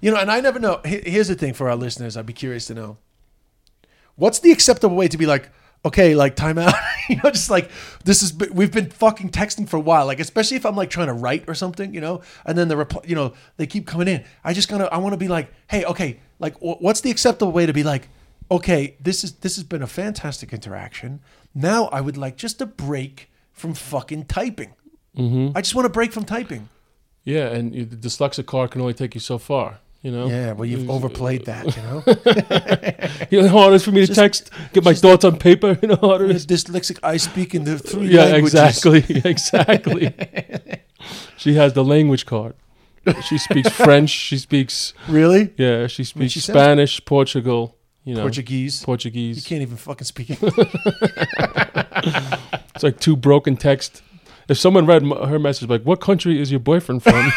you 0.00 0.10
know, 0.10 0.18
and 0.18 0.30
I 0.30 0.40
never 0.40 0.58
know. 0.60 0.80
Here's 0.84 1.28
the 1.28 1.34
thing 1.34 1.52
for 1.52 1.68
our 1.68 1.76
listeners, 1.76 2.16
I'd 2.16 2.26
be 2.26 2.32
curious 2.32 2.66
to 2.66 2.74
know 2.74 2.98
what's 4.14 4.38
the 4.38 4.52
acceptable 4.52 4.96
way 4.96 5.08
to 5.08 5.18
be 5.18 5.26
like, 5.26 5.48
okay, 5.84 6.14
like 6.14 6.36
timeout, 6.36 6.74
you 7.08 7.16
know, 7.16 7.30
just 7.30 7.50
like 7.50 7.70
this 8.04 8.22
is, 8.22 8.34
we've 8.34 8.72
been 8.72 8.90
fucking 8.90 9.30
texting 9.30 9.68
for 9.68 9.76
a 9.76 9.80
while, 9.80 10.06
like, 10.06 10.20
especially 10.20 10.56
if 10.56 10.66
I'm 10.66 10.76
like 10.76 10.90
trying 10.90 11.06
to 11.08 11.12
write 11.12 11.44
or 11.48 11.54
something, 11.54 11.94
you 11.94 12.00
know, 12.00 12.22
and 12.44 12.56
then 12.56 12.68
the 12.68 12.76
reply, 12.76 13.02
you 13.06 13.14
know, 13.14 13.34
they 13.56 13.66
keep 13.66 13.86
coming 13.86 14.08
in. 14.08 14.24
I 14.44 14.52
just 14.52 14.68
kind 14.68 14.82
of, 14.82 14.88
I 14.92 14.98
want 14.98 15.12
to 15.12 15.18
be 15.18 15.28
like, 15.28 15.52
hey, 15.68 15.84
okay, 15.84 16.20
like, 16.38 16.56
wh- 16.58 16.80
what's 16.82 17.00
the 17.00 17.10
acceptable 17.10 17.52
way 17.52 17.66
to 17.66 17.72
be 17.72 17.82
like, 17.82 18.08
okay, 18.50 18.96
this 19.00 19.24
is, 19.24 19.34
this 19.36 19.56
has 19.56 19.64
been 19.64 19.82
a 19.82 19.86
fantastic 19.86 20.52
interaction. 20.52 21.20
Now 21.54 21.86
I 21.86 22.00
would 22.00 22.16
like 22.16 22.36
just 22.36 22.60
a 22.60 22.66
break 22.66 23.30
from 23.52 23.74
fucking 23.74 24.26
typing. 24.26 24.74
Mm-hmm. 25.16 25.56
I 25.56 25.62
just 25.62 25.74
want 25.74 25.86
to 25.86 25.90
break 25.90 26.12
from 26.12 26.24
typing. 26.24 26.68
Yeah, 27.24 27.48
and 27.48 27.72
the 27.72 27.96
dyslexic 27.96 28.46
car 28.46 28.68
can 28.68 28.80
only 28.80 28.94
take 28.94 29.14
you 29.14 29.20
so 29.20 29.38
far. 29.38 29.80
You 30.06 30.12
know. 30.12 30.26
Yeah, 30.28 30.52
well, 30.52 30.66
you've 30.66 30.88
uh, 30.88 30.92
overplayed 30.92 31.46
that, 31.46 31.64
you 31.76 31.82
know. 31.82 32.02
You 33.30 33.42
know 33.42 33.48
how 33.48 33.58
hard 33.58 33.72
it 33.72 33.76
is 33.76 33.84
for 33.84 33.90
me 33.90 34.02
to 34.02 34.06
Just- 34.06 34.20
text, 34.20 34.50
get 34.72 34.84
my 34.84 34.94
thoughts 34.94 35.24
on 35.24 35.36
paper. 35.36 35.76
You 35.82 35.88
know 35.88 35.96
how 36.00 36.08
hard 36.10 36.22
it 36.22 36.30
It's 36.30 36.46
dyslexic. 36.46 37.00
I 37.02 37.16
speak 37.16 37.56
in 37.56 37.64
the 37.64 37.76
three 37.76 38.10
Yeah, 38.14 38.26
languages. 38.26 38.54
exactly, 38.54 39.04
exactly. 39.32 40.14
she 41.36 41.54
has 41.54 41.72
the 41.72 41.82
language 41.82 42.24
card. 42.24 42.54
She 43.28 43.36
speaks 43.36 43.68
French. 43.84 44.10
She 44.10 44.38
speaks 44.38 44.94
Really? 45.08 45.50
yeah. 45.56 45.88
She 45.88 46.04
speaks 46.04 46.32
she 46.34 46.40
Spanish, 46.40 47.04
Portugal. 47.04 47.76
You 48.04 48.14
know, 48.14 48.22
Portuguese. 48.22 48.84
Portuguese. 48.84 49.36
You 49.38 49.42
can't 49.42 49.62
even 49.62 49.76
fucking 49.76 50.04
speak. 50.04 50.30
It's 52.74 52.82
like 52.84 53.00
two 53.00 53.16
broken 53.16 53.56
text. 53.56 54.02
If 54.48 54.56
someone 54.58 54.86
read 54.86 55.02
her 55.02 55.40
message, 55.40 55.68
like, 55.68 55.82
"What 55.82 56.00
country 56.00 56.40
is 56.40 56.52
your 56.52 56.60
boyfriend 56.60 57.02
from?" 57.02 57.32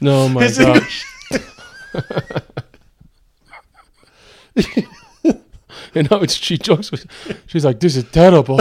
No, 0.00 0.22
oh 0.24 0.28
my 0.28 0.44
Is 0.44 0.58
it- 0.58 0.66
gosh. 0.66 1.04
you 5.94 6.02
know, 6.10 6.18
it's, 6.22 6.34
she 6.34 6.58
jokes 6.58 6.90
with. 6.90 7.06
She's 7.46 7.64
like, 7.64 7.80
"This 7.80 7.96
is 7.96 8.04
terrible." 8.04 8.60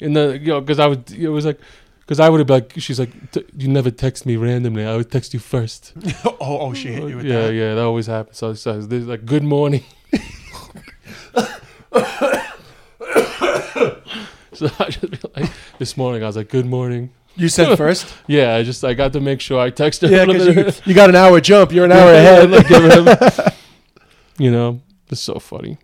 and 0.00 0.16
then 0.16 0.40
you 0.40 0.48
know, 0.48 0.60
because 0.60 0.78
I 0.78 0.86
would, 0.86 1.10
it 1.10 1.28
was 1.28 1.44
like, 1.46 1.58
because 2.00 2.20
I 2.20 2.28
would 2.28 2.38
have 2.40 2.46
been 2.46 2.54
like, 2.60 2.72
she's 2.78 2.98
like, 2.98 3.32
"T- 3.32 3.44
"You 3.56 3.68
never 3.68 3.90
text 3.90 4.26
me 4.26 4.36
randomly. 4.36 4.84
I 4.84 4.96
would 4.96 5.10
text 5.10 5.34
you 5.34 5.40
first. 5.40 5.92
oh, 6.24 6.36
oh, 6.40 6.74
she 6.74 6.88
hit 6.88 7.08
you 7.08 7.16
with 7.16 7.26
yeah, 7.26 7.46
that. 7.46 7.54
yeah, 7.54 7.74
that 7.74 7.84
always 7.84 8.06
happens. 8.06 8.38
So, 8.38 8.54
so 8.54 8.80
there's 8.80 9.06
like, 9.06 9.24
"Good 9.24 9.44
morning." 9.44 9.84
so 14.68 14.70
I 14.78 14.90
just 14.90 15.10
be 15.10 15.18
like, 15.36 15.50
this 15.78 15.96
morning 15.96 16.22
I 16.22 16.26
was 16.26 16.36
like, 16.36 16.48
"Good 16.48 16.66
morning." 16.66 17.10
You 17.36 17.48
said 17.48 17.76
first. 17.84 18.12
Yeah, 18.26 18.56
I 18.56 18.62
just 18.64 18.84
I 18.84 18.94
got 18.94 19.12
to 19.12 19.20
make 19.20 19.40
sure 19.40 19.60
I 19.60 19.70
texted. 19.70 20.08
her. 20.08 20.16
yeah, 20.16 20.24
a 20.24 20.26
little 20.26 20.46
because 20.54 20.76
bit. 20.76 20.86
you, 20.86 20.90
you 20.90 20.94
got 20.94 21.08
an 21.08 21.16
hour 21.16 21.40
jump. 21.40 21.72
You're 21.72 21.84
an 21.84 21.92
hour 21.92 22.12
ahead. 22.12 22.50
Like, 22.50 22.66
give 22.68 22.82
him- 22.82 23.52
you 24.38 24.50
know, 24.50 24.80
it's 25.08 25.20
so 25.20 25.38
funny. 25.38 25.78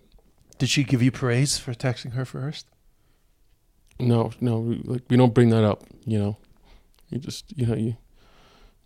Did 0.59 0.68
she 0.68 0.82
give 0.84 1.02
you 1.02 1.10
praise 1.12 1.59
for 1.59 1.72
texting 1.74 2.12
her 2.14 2.24
first? 2.24 2.66
No, 4.01 4.32
no, 4.40 4.59
we, 4.59 4.82
like 4.84 5.02
we 5.09 5.16
don't 5.16 5.34
bring 5.34 5.51
that 5.51 5.64
up. 5.64 5.84
You 6.05 6.18
know, 6.18 6.36
you 7.10 7.18
just 7.18 7.56
you 7.56 7.66
know 7.66 7.74
you 7.76 7.96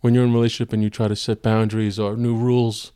when 0.01 0.13
you're 0.13 0.23
in 0.23 0.29
a 0.29 0.33
relationship 0.33 0.71
and 0.71 0.83
you 0.83 0.89
try 0.89 1.07
to 1.07 1.15
set 1.15 1.41
boundaries 1.41 1.97
or 1.99 2.15
new 2.15 2.35
rules. 2.35 2.91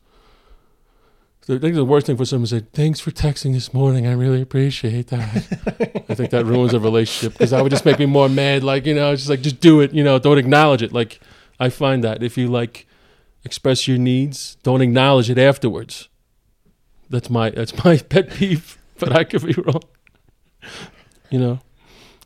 I 1.49 1.57
think 1.57 1.75
the 1.75 1.83
worst 1.83 2.07
thing 2.07 2.15
for 2.15 2.23
someone 2.23 2.47
to 2.47 2.59
say, 2.59 2.65
"Thanks 2.71 3.01
for 3.01 3.11
texting 3.11 3.51
this 3.51 3.73
morning. 3.73 4.07
I 4.07 4.13
really 4.13 4.41
appreciate 4.41 5.07
that." 5.07 6.05
I 6.09 6.15
think 6.15 6.29
that 6.29 6.45
ruins 6.45 6.73
a 6.73 6.79
relationship 6.79 7.33
because 7.33 7.51
that 7.51 7.61
would 7.61 7.69
just 7.69 7.83
make 7.85 7.99
me 7.99 8.05
more 8.05 8.29
mad. 8.29 8.63
Like 8.63 8.85
you 8.85 8.93
know, 8.93 9.11
it's 9.11 9.23
just 9.23 9.29
like 9.29 9.41
just 9.41 9.59
do 9.59 9.81
it. 9.81 9.93
You 9.93 10.03
know, 10.03 10.19
don't 10.19 10.37
acknowledge 10.37 10.81
it. 10.81 10.93
Like 10.93 11.19
I 11.59 11.69
find 11.69 12.03
that 12.03 12.23
if 12.23 12.37
you 12.37 12.47
like 12.47 12.87
express 13.43 13.87
your 13.89 13.97
needs, 13.97 14.55
don't 14.63 14.81
acknowledge 14.81 15.29
it 15.29 15.37
afterwards. 15.37 16.07
That's 17.09 17.29
my 17.29 17.49
that's 17.49 17.83
my 17.83 17.97
pet 18.09 18.31
peeve, 18.31 18.77
but 18.97 19.11
I 19.11 19.25
could 19.25 19.45
be 19.45 19.53
wrong. 19.53 19.83
You 21.29 21.39
know. 21.39 21.59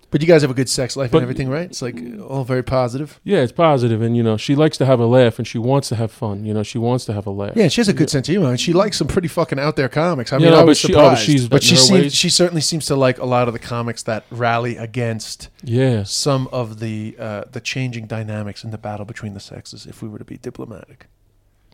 But 0.09 0.21
you 0.21 0.27
guys 0.27 0.41
have 0.41 0.49
a 0.49 0.53
good 0.53 0.69
sex 0.69 0.95
life 0.95 1.11
But- 1.11 1.17
and 1.17 1.23
everything, 1.23 1.49
right? 1.49 1.65
It's 1.69 1.81
like 1.81 2.01
all 2.29 2.45
very 2.45 2.63
positive. 2.63 3.19
Yeah, 3.25 3.39
it's 3.39 3.51
positive, 3.51 4.01
and 4.01 4.15
you 4.15 4.23
know 4.23 4.37
she 4.37 4.55
likes 4.55 4.77
to 4.77 4.85
have 4.85 5.01
a 5.01 5.05
laugh, 5.05 5.37
and 5.37 5.45
she 5.45 5.57
wants 5.57 5.89
to 5.89 5.95
have 5.97 6.11
fun. 6.13 6.45
You 6.45 6.53
know, 6.53 6.63
she 6.63 6.77
wants 6.77 7.03
to 7.05 7.13
have 7.13 7.27
a 7.27 7.29
laugh. 7.29 7.57
Yeah, 7.57 7.67
she 7.67 7.81
has 7.81 7.89
a 7.89 7.93
good 7.93 8.09
sense 8.09 8.29
of 8.29 8.31
humor, 8.33 8.49
and 8.49 8.57
she 8.57 8.71
likes 8.71 8.95
some 8.97 9.07
pretty 9.07 9.27
fucking 9.27 9.59
out 9.59 9.75
there 9.75 9.89
comics. 9.89 10.31
I 10.31 10.37
Yeah, 10.37 10.51
mean, 10.51 10.59
I 10.59 10.63
was 10.63 10.77
she- 10.77 10.93
oh, 10.93 10.97
surprised, 10.99 11.21
she's- 11.23 11.47
but 11.49 11.61
she 11.61 11.75
seems, 11.75 12.15
she 12.15 12.29
certainly 12.29 12.61
seems 12.61 12.85
to 12.85 12.95
like 12.95 13.17
a 13.17 13.25
lot 13.25 13.49
of 13.49 13.53
the 13.53 13.59
comics 13.59 14.01
that 14.03 14.23
rally 14.31 14.77
against 14.77 15.49
yeah, 15.61 16.03
some 16.03 16.47
of 16.53 16.79
the 16.79 17.17
uh, 17.19 17.43
the 17.51 17.59
changing 17.59 18.05
dynamics 18.07 18.63
in 18.63 18.71
the 18.71 18.77
battle 18.77 19.05
between 19.05 19.33
the 19.33 19.41
sexes. 19.41 19.85
If 19.85 20.01
we 20.01 20.07
were 20.07 20.19
to 20.19 20.25
be 20.25 20.37
diplomatic, 20.37 21.07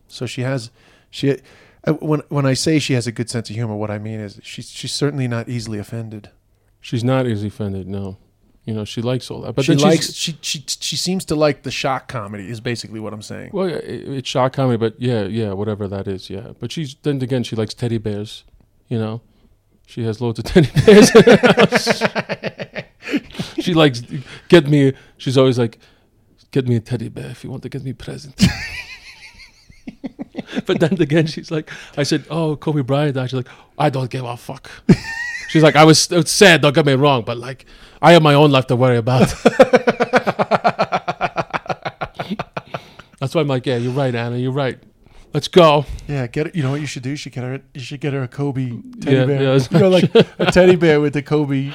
so 0.07 0.26
she 0.26 0.41
has 0.41 0.72
she 1.11 1.38
uh, 1.85 1.93
when 1.93 2.22
when 2.30 2.47
I 2.47 2.55
say 2.55 2.80
she 2.80 2.93
has 2.93 3.05
a 3.05 3.11
good 3.11 3.30
sense 3.30 3.51
of 3.51 3.55
humor, 3.55 3.76
what 3.76 3.91
I 3.91 3.99
mean 3.99 4.19
is 4.19 4.39
she's 4.41 4.72
she's 4.72 4.91
certainly 4.91 5.27
not 5.27 5.49
easily 5.49 5.77
offended. 5.77 6.30
she's 6.81 7.03
not 7.03 7.27
easily 7.27 7.47
offended. 7.49 7.88
No, 7.88 8.18
you 8.65 8.73
know 8.73 8.85
she 8.85 9.02
likes 9.02 9.30
all 9.30 9.41
that, 9.41 9.53
but 9.53 9.65
she 9.65 9.76
likes 9.76 10.14
she 10.14 10.38
she 10.41 10.64
she 10.68 10.95
seems 10.95 11.26
to 11.26 11.35
like 11.35 11.64
the 11.64 11.72
shock 11.72 12.07
comedy. 12.07 12.49
Is 12.49 12.61
basically 12.61 12.99
what 12.99 13.14
I'm 13.14 13.22
saying. 13.22 13.52
Well, 13.53 13.68
it, 13.68 13.84
it's 13.84 14.30
shock 14.30 14.53
comedy, 14.53 14.77
but 14.77 14.99
yeah, 14.99 15.23
yeah, 15.23 15.52
whatever 15.52 15.88
that 15.88 16.07
is, 16.07 16.30
yeah. 16.30 16.53
But 16.60 16.72
she's 16.72 16.95
then 17.03 17.22
again, 17.22 17.44
she 17.44 17.56
likes 17.56 17.73
teddy 17.73 17.98
bears. 17.98 18.44
You 18.88 18.99
know, 18.99 19.22
she 19.85 20.03
has 20.03 20.22
loads 20.22 20.40
of 20.40 20.45
teddy 20.53 20.69
bears. 20.85 21.14
in 21.14 21.23
her 21.23 21.38
house. 21.38 22.03
she 23.60 23.73
likes 23.73 24.02
get 24.48 24.68
me. 24.68 24.94
She's 25.18 25.38
always 25.38 25.60
like, 25.60 25.80
get 26.52 26.68
me 26.68 26.77
a 26.77 26.80
teddy 26.80 27.10
bear 27.10 27.31
if 27.31 27.44
you 27.44 27.49
want 27.49 27.64
to 27.64 27.69
get 27.69 27.84
me 27.84 27.91
a 27.91 27.95
present. 27.95 28.41
but 30.65 30.80
then 30.80 31.02
again, 31.02 31.27
she's 31.27 31.52
like, 31.52 31.69
I 31.98 32.03
said, 32.03 32.26
oh, 32.30 32.56
Kobe 32.56 32.81
Bryant 32.81 33.15
died. 33.15 33.30
She's 33.30 33.38
like, 33.38 33.49
I 33.77 33.90
don't 33.90 34.10
give 34.10 34.23
a 34.23 34.38
fuck. 34.38 34.72
She's 35.49 35.64
like, 35.64 35.76
I 35.76 35.84
was 35.84 36.11
it's 36.11 36.31
sad. 36.31 36.61
Don't 36.61 36.73
get 36.73 36.85
me 36.85 36.94
wrong, 36.94 37.23
but 37.23 37.38
like, 37.38 37.65
I 38.03 38.11
have 38.11 38.21
my 38.21 38.34
own 38.34 38.51
life 38.51 38.67
to 38.67 38.75
worry 38.75 38.97
about. 38.97 39.30
That's 43.19 43.34
why 43.34 43.41
I'm 43.41 43.47
like, 43.47 43.65
yeah, 43.65 43.77
you're 43.77 43.93
right, 43.93 44.13
Anna. 44.13 44.38
You're 44.38 44.51
right. 44.51 44.77
Let's 45.34 45.47
go. 45.47 45.85
Yeah, 46.07 46.27
get 46.27 46.47
it. 46.47 46.55
You 46.55 46.63
know 46.63 46.71
what 46.71 46.81
you 46.81 46.85
should 46.88 47.03
do? 47.03 47.11
You 47.11 47.15
should 47.15 47.31
get 47.31 47.43
her. 47.43 47.61
You 47.73 47.80
should 47.81 48.01
get 48.01 48.11
her 48.13 48.21
a 48.23 48.27
Kobe 48.27 48.69
teddy 49.01 49.15
Yeah, 49.15 49.25
bear. 49.25 49.41
yeah, 49.41 49.59
you 49.71 49.80
know, 49.80 49.89
like 49.89 50.13
a 50.38 50.51
teddy 50.51 50.75
bear 50.75 50.99
with 50.99 51.13
the 51.13 51.21
Kobe 51.23 51.71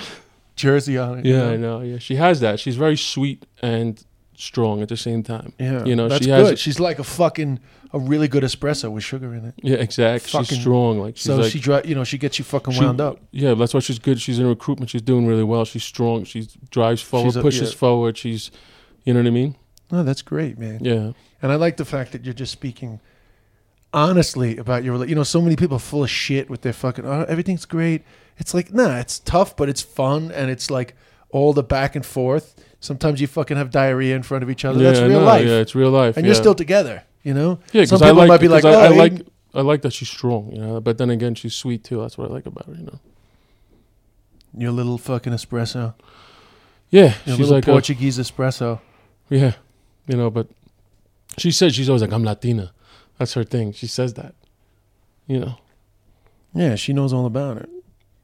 jersey 0.55 0.99
on 0.99 1.21
it. 1.21 1.25
you 1.25 1.33
Yeah, 1.35 1.41
know? 1.45 1.53
I 1.53 1.57
know. 1.57 1.81
Yeah, 1.81 1.99
she 1.99 2.17
has 2.17 2.41
that. 2.41 2.61
She's 2.61 2.77
very 2.77 2.97
sweet 2.97 3.47
and 3.63 4.05
strong 4.37 4.83
at 4.83 4.89
the 4.89 4.97
same 4.97 5.23
time. 5.23 5.55
Yeah, 5.59 5.85
You 5.85 5.97
know, 5.97 6.09
that's 6.09 6.25
she 6.25 6.31
has- 6.31 6.51
good. 6.51 6.59
She's 6.59 6.79
like 6.79 6.99
a 6.99 7.05
fucking 7.05 7.59
a 7.93 7.99
really 7.99 8.29
good 8.29 8.43
espresso 8.43 8.91
with 8.91 9.03
sugar 9.05 9.35
in 9.35 9.45
it. 9.47 9.55
Yeah, 9.63 9.77
exactly. 9.77 10.31
Fucking- 10.31 10.45
she's 10.47 10.61
strong. 10.61 10.99
Like 10.99 11.17
she's 11.17 11.25
so 11.25 11.37
like, 11.37 11.51
she, 11.53 11.59
dri- 11.61 11.83
you 11.85 11.95
know, 11.95 12.05
she 12.05 12.19
gets 12.19 12.39
you 12.39 12.45
fucking 12.45 12.75
She- 12.75 12.85
wound 12.85 13.01
up. 13.01 13.19
yeah, 13.31 13.55
that's 13.55 13.73
why 13.73 13.81
she's 13.81 13.99
good. 13.99 14.21
She's 14.21 14.39
in 14.39 14.47
recruitment. 14.47 14.91
She's 14.91 15.03
doing 15.03 15.27
really 15.27 15.45
well. 15.45 15.65
She's 15.65 15.85
strong. 15.85 16.25
She 16.25 16.49
drives 16.71 17.01
forward, 17.03 17.37
a- 17.37 17.41
pushes 17.43 17.71
yeah. 17.73 17.79
forward. 17.79 18.19
She's, 18.19 18.51
you 19.05 19.15
know 19.15 19.21
what 19.21 19.27
I 19.27 19.31
mean? 19.31 19.57
No, 19.91 20.03
that's 20.03 20.21
great, 20.21 20.59
man. 20.59 20.81
Yeah, 20.83 21.13
And 21.41 21.51
I 21.51 21.55
like 21.55 21.79
the 21.79 21.85
fact 21.87 22.13
that 22.13 22.25
you're 22.25 22.35
just 22.35 22.53
speaking 22.53 23.01
honestly 23.93 24.57
about 24.59 24.85
your. 24.85 25.05
You 25.05 25.15
know, 25.15 25.23
so 25.23 25.41
many 25.41 25.57
people 25.57 25.77
are 25.77 25.81
full 25.81 26.05
of 26.05 26.11
shit 26.11 26.51
with 26.51 26.63
their 26.63 26.73
fucking. 26.73 27.07
Oh, 27.07 27.25
everything's 27.29 27.65
great. 27.65 28.03
It's 28.37 28.55
like 28.55 28.73
nah, 28.73 28.99
it's 28.99 29.19
tough, 29.19 29.57
but 29.57 29.69
it's 29.69 29.83
fun, 29.83 30.31
and 30.33 30.51
it's 30.51 30.71
like 30.71 30.95
all 31.31 31.53
the 31.53 31.63
back 31.63 31.97
and 31.97 32.05
forth. 32.05 32.55
Sometimes 32.81 33.21
you 33.21 33.27
fucking 33.27 33.57
have 33.57 33.71
diarrhea 33.71 34.15
in 34.15 34.23
front 34.23 34.45
of 34.45 34.51
each 34.51 34.65
other. 34.65 34.79
yeah, 34.81 34.91
that's 34.93 35.01
real 35.01 35.21
know. 35.21 35.27
life, 35.27 35.47
Yeah, 35.47 35.57
it's 35.59 35.75
real 35.75 35.91
life. 35.91 36.17
and 36.17 36.25
yeah. 36.25 36.29
you're 36.29 36.41
still 36.41 36.55
together. 36.55 37.03
You 37.29 37.35
know. 37.35 37.59
yeah. 37.73 37.85
Some 37.85 37.99
Because 37.99 38.03
I 38.03 38.07
people 38.07 38.19
like, 38.19 38.29
might 38.29 38.41
be 38.41 38.49
like, 38.49 38.65
I, 38.65 38.75
"Oh, 38.75 38.81
I 38.81 38.89
like, 38.89 39.15
I 39.55 39.61
like 39.61 39.83
that 39.83 39.93
she's 39.93 40.09
strong. 40.09 40.51
You 40.51 40.61
know, 40.63 40.81
but 40.81 40.97
then 40.97 41.11
again, 41.11 41.35
she's 41.35 41.55
sweet 41.55 41.85
too. 41.85 42.01
That's 42.01 42.17
what 42.17 42.31
I 42.31 42.33
like 42.33 42.47
about 42.47 42.67
her. 42.67 42.75
You 42.75 42.87
know. 42.87 42.99
Your 44.57 44.73
little 44.73 44.97
fucking 44.99 45.33
espresso. 45.35 45.95
Yeah, 46.91 47.13
Your 47.27 47.37
she's 47.37 47.39
little 47.41 47.55
like 47.57 47.69
a, 47.69 47.71
Portuguese 47.73 48.19
espresso. 48.19 48.81
yeah, 49.29 49.53
you 50.07 50.17
know. 50.17 50.31
But 50.31 50.49
she 51.37 51.51
says 51.51 51.75
she's 51.75 51.89
always 51.91 52.01
like, 52.01 52.13
I'm 52.13 52.25
Latina. 52.25 52.73
That's 53.19 53.35
her 53.35 53.45
thing. 53.45 53.73
She 53.73 53.87
says 53.87 54.15
that. 54.15 54.35
You 55.27 55.41
know. 55.41 55.55
Yeah, 56.55 56.77
she 56.77 56.95
knows 56.95 57.13
all 57.13 57.27
about 57.27 57.59
it. 57.59 57.69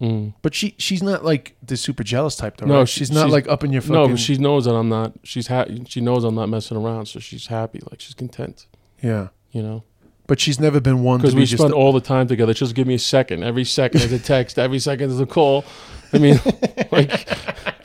Mm. 0.01 0.33
But 0.41 0.55
she 0.55 0.75
she's 0.79 1.03
not 1.03 1.25
like 1.25 1.57
the 1.63 1.77
super 1.77 2.03
jealous 2.03 2.37
type 2.37 2.57
though. 2.57 2.67
No, 2.67 2.79
right? 2.79 2.89
she- 2.89 3.01
she's 3.01 3.11
not 3.11 3.25
she's- 3.25 3.33
like 3.33 3.49
up 3.49 3.65
in 3.65 3.71
your 3.73 3.83
fucking. 3.83 3.95
No, 4.13 4.17
she 4.17 4.39
knows 4.39 4.65
that 4.65 4.75
I'm 4.75 4.89
not. 4.89 5.13
She's 5.25 5.49
ha- 5.49 5.67
She 5.87 6.01
knows 6.01 6.25
I'm 6.25 6.35
not 6.35 6.49
messing 6.49 6.79
around, 6.79 7.05
so 7.07 7.21
she's 7.21 7.47
happy. 7.49 7.81
Like 7.91 8.01
she's 8.01 8.15
content. 8.15 8.67
Yeah, 9.03 9.29
You 9.53 9.63
know, 9.63 9.85
but 10.27 10.41
she's 10.41 10.59
never 10.59 10.81
been 10.81 11.03
one 11.03 11.19
because 11.21 11.35
be 11.35 11.41
we 11.41 11.47
just. 11.47 11.61
spend 11.63 11.75
all 11.75 11.93
the 11.93 12.01
time 12.01 12.27
together. 12.27 12.55
She'll 12.55 12.67
just 12.67 12.75
give 12.77 12.87
me 12.87 12.95
a 12.95 12.99
second. 12.99 13.43
Every 13.45 13.65
second 13.65 14.03
is 14.03 14.13
a 14.13 14.19
text. 14.19 14.59
Every 14.59 14.79
second 14.79 15.11
is 15.11 15.21
a 15.21 15.27
call. 15.27 15.65
I 16.13 16.19
mean, 16.19 16.41
like, 16.93 17.29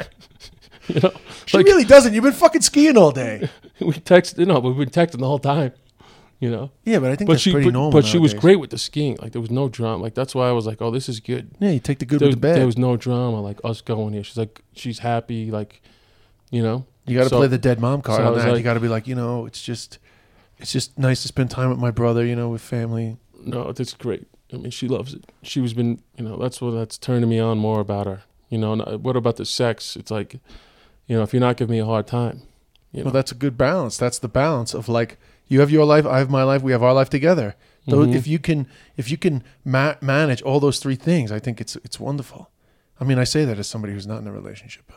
you 0.88 1.00
know, 1.02 1.12
she 1.46 1.58
like- 1.58 1.66
really 1.66 1.84
doesn't. 1.84 2.14
You've 2.14 2.24
been 2.24 2.34
fucking 2.34 2.62
skiing 2.62 2.98
all 2.98 3.12
day. 3.12 3.50
we 3.80 3.94
text. 3.94 4.38
You 4.38 4.46
know, 4.46 4.60
we've 4.60 4.78
been 4.78 4.90
texting 4.90 5.20
the 5.20 5.28
whole 5.28 5.40
time. 5.40 5.74
You 6.42 6.50
know, 6.50 6.72
Yeah, 6.86 7.00
but 7.00 7.12
I 7.12 7.18
think 7.18 7.28
but 7.28 7.34
that's 7.34 7.44
she, 7.44 7.52
pretty 7.52 7.66
but, 7.68 7.74
normal. 7.74 7.92
but 7.92 8.06
she 8.06 8.18
was 8.18 8.34
great 8.34 8.62
with 8.62 8.70
the 8.70 8.78
skiing. 8.78 9.18
Like 9.22 9.34
there 9.34 9.42
was 9.42 9.52
no 9.52 9.68
drama. 9.68 10.02
Like 10.02 10.14
that's 10.14 10.34
why 10.34 10.48
I 10.48 10.54
was 10.54 10.66
like, 10.66 10.82
oh, 10.82 10.90
this 10.90 11.10
is 11.10 11.20
good. 11.20 11.52
Yeah, 11.60 11.72
you 11.72 11.82
take 11.82 12.00
the 12.00 12.06
good 12.06 12.22
There, 12.22 12.30
with 12.30 12.38
the 12.38 12.40
bad. 12.40 12.56
there 12.56 12.66
was 12.66 12.78
no 12.78 12.96
drama. 12.96 13.42
Like 13.42 13.60
us 13.66 13.82
going 13.82 14.14
here. 14.14 14.24
She's 14.24 14.38
like, 14.38 14.62
she's 14.74 15.00
happy. 15.00 15.52
Like, 15.52 15.82
you 16.50 16.64
know. 16.64 16.86
you 17.06 17.18
got 17.18 17.24
to 17.24 17.30
so- 17.30 17.38
play 17.40 17.48
the 17.48 17.58
dead 17.58 17.82
mom 17.82 18.02
card 18.02 18.20
so 18.22 18.28
on 18.32 18.38
that. 18.38 18.56
you 18.58 18.64
got 18.64 18.76
to 18.76 18.80
be 18.80 18.88
like, 18.88 19.06
you 19.06 19.16
know, 19.16 19.48
it's 19.48 19.62
just, 19.62 19.98
it's 20.60 20.72
just 20.72 20.98
nice 20.98 21.22
to 21.24 21.28
spend 21.28 21.50
time 21.52 21.70
with 21.70 21.80
my 21.80 21.92
brother. 21.92 22.26
You 22.26 22.36
know, 22.36 22.50
with 22.50 22.62
family. 22.62 23.18
No, 23.42 23.72
that's 23.72 23.94
great. 23.94 24.28
I 24.54 24.58
mean, 24.58 24.72
she 24.72 24.88
loves 24.88 25.14
it. 25.14 25.32
She 25.44 25.62
was 25.62 25.74
been, 25.74 26.02
you 26.18 26.26
know, 26.26 26.36
that's 26.38 26.60
what 26.62 26.72
that's 26.72 26.98
turning 26.98 27.30
me 27.30 27.40
on 27.40 27.58
more 27.58 27.80
about 27.80 28.08
her. 28.08 28.24
You 28.50 28.58
know, 28.58 28.74
uh, 28.74 28.98
what 28.98 29.16
about 29.16 29.36
the 29.38 29.46
sex? 29.46 29.96
It's 29.96 30.10
like, 30.12 30.34
you 31.08 31.16
know, 31.16 31.22
if 31.24 31.34
you're 31.34 31.40
not 31.40 31.56
giving 31.58 31.74
me 31.74 31.80
a 31.80 31.86
hard 31.86 32.08
time, 32.08 32.42
you 32.92 33.00
know, 33.00 33.06
Well, 33.06 33.14
that's 33.14 33.32
a 33.32 33.36
good 33.36 33.58
balance. 33.58 33.96
That's 33.98 34.18
the 34.20 34.28
balance 34.28 34.74
of 34.74 34.90
like, 34.90 35.18
you 35.48 35.60
have 35.60 35.70
your 35.72 35.86
life, 35.86 36.06
I 36.08 36.18
have 36.18 36.30
my 36.32 36.44
life, 36.44 36.64
we 36.64 36.72
have 36.72 36.82
our 36.84 36.94
life 36.94 37.10
together. 37.12 37.56
Though, 37.88 38.06
Mhm. 38.06 38.16
if 38.16 38.28
you 38.28 38.40
can, 38.40 38.68
if 38.98 39.10
you 39.12 39.18
can 39.18 39.44
ma- 39.64 39.96
manage 40.02 40.42
all 40.42 40.60
those 40.60 40.80
three 40.80 40.96
things, 40.96 41.32
I 41.32 41.40
think 41.40 41.62
it's 41.62 41.76
it's 41.78 42.00
wonderful. 42.00 42.50
I 43.00 43.04
mean, 43.06 43.20
I 43.20 43.24
say 43.26 43.46
that 43.46 43.58
as 43.60 43.68
somebody 43.68 43.94
who's 43.94 44.08
not 44.08 44.20
in 44.22 44.28
a 44.28 44.32
relationship. 44.32 44.92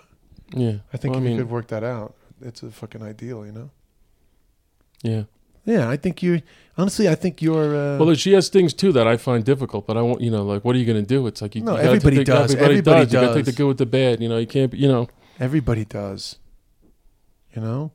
yeah, 0.54 0.78
I 0.92 0.96
think 0.96 1.14
Well, 1.14 1.22
if 1.22 1.28
I 1.28 1.32
you 1.32 1.38
could 1.38 1.50
work 1.50 1.68
that 1.68 1.84
out, 1.84 2.14
it's 2.40 2.62
a 2.62 2.70
fucking 2.70 3.02
ideal, 3.02 3.44
you 3.46 3.52
know. 3.52 3.70
yeah. 5.02 5.24
Yeah, 5.64 5.88
I 5.88 5.96
think 5.96 6.22
you. 6.22 6.42
Honestly, 6.76 7.08
I 7.08 7.14
think 7.14 7.40
you're. 7.42 7.76
Uh, 7.76 7.98
Well, 7.98 8.14
she 8.14 8.32
has 8.32 8.48
things 8.48 8.72
too 8.74 8.92
that 8.92 9.06
I 9.06 9.16
find 9.16 9.44
difficult, 9.44 9.86
but 9.86 9.96
I 9.96 10.02
won't, 10.02 10.20
you 10.20 10.30
know, 10.30 10.42
like, 10.44 10.64
what 10.64 10.74
are 10.74 10.78
you 10.78 10.86
going 10.86 11.00
to 11.02 11.06
do? 11.06 11.26
It's 11.26 11.40
like 11.42 11.54
you, 11.54 11.62
No, 11.62 11.76
you 11.76 11.82
everybody 11.82 12.16
take 12.16 12.26
does. 12.26 12.54
Everybody, 12.54 12.70
Everybody 12.78 13.04
does. 13.04 13.12
You 13.12 13.20
got 13.20 13.28
to 13.28 13.34
take 13.34 13.44
the 13.44 13.52
good 13.52 13.66
with 13.68 13.78
the 13.78 13.86
bad. 13.86 14.20
You 14.22 14.28
know, 14.28 14.38
you 14.38 14.46
can't, 14.46 14.72
you 14.74 14.88
know, 14.88 15.08
everybody 15.38 15.84
does. 15.84 16.38
You 17.54 17.60
know. 17.62 17.92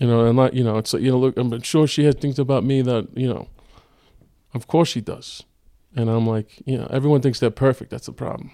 you 0.00 0.06
know, 0.06 0.26
and 0.26 0.36
like, 0.36 0.52
you 0.52 0.62
know, 0.62 0.76
it's 0.76 0.92
like, 0.92 1.02
you 1.02 1.10
know, 1.10 1.18
look, 1.18 1.36
I'm 1.38 1.60
sure 1.62 1.86
she 1.86 2.04
has 2.04 2.14
things 2.14 2.38
about 2.38 2.62
me 2.64 2.82
that, 2.82 3.08
you 3.16 3.26
know, 3.32 3.48
of 4.54 4.66
course 4.66 4.90
she 4.90 5.00
does, 5.00 5.42
and 5.96 6.10
I'm 6.10 6.26
like, 6.26 6.62
you 6.66 6.76
know, 6.78 6.86
everyone 6.90 7.22
thinks 7.22 7.40
they're 7.40 7.50
perfect. 7.50 7.90
That's 7.90 8.06
the 8.06 8.12
problem. 8.12 8.50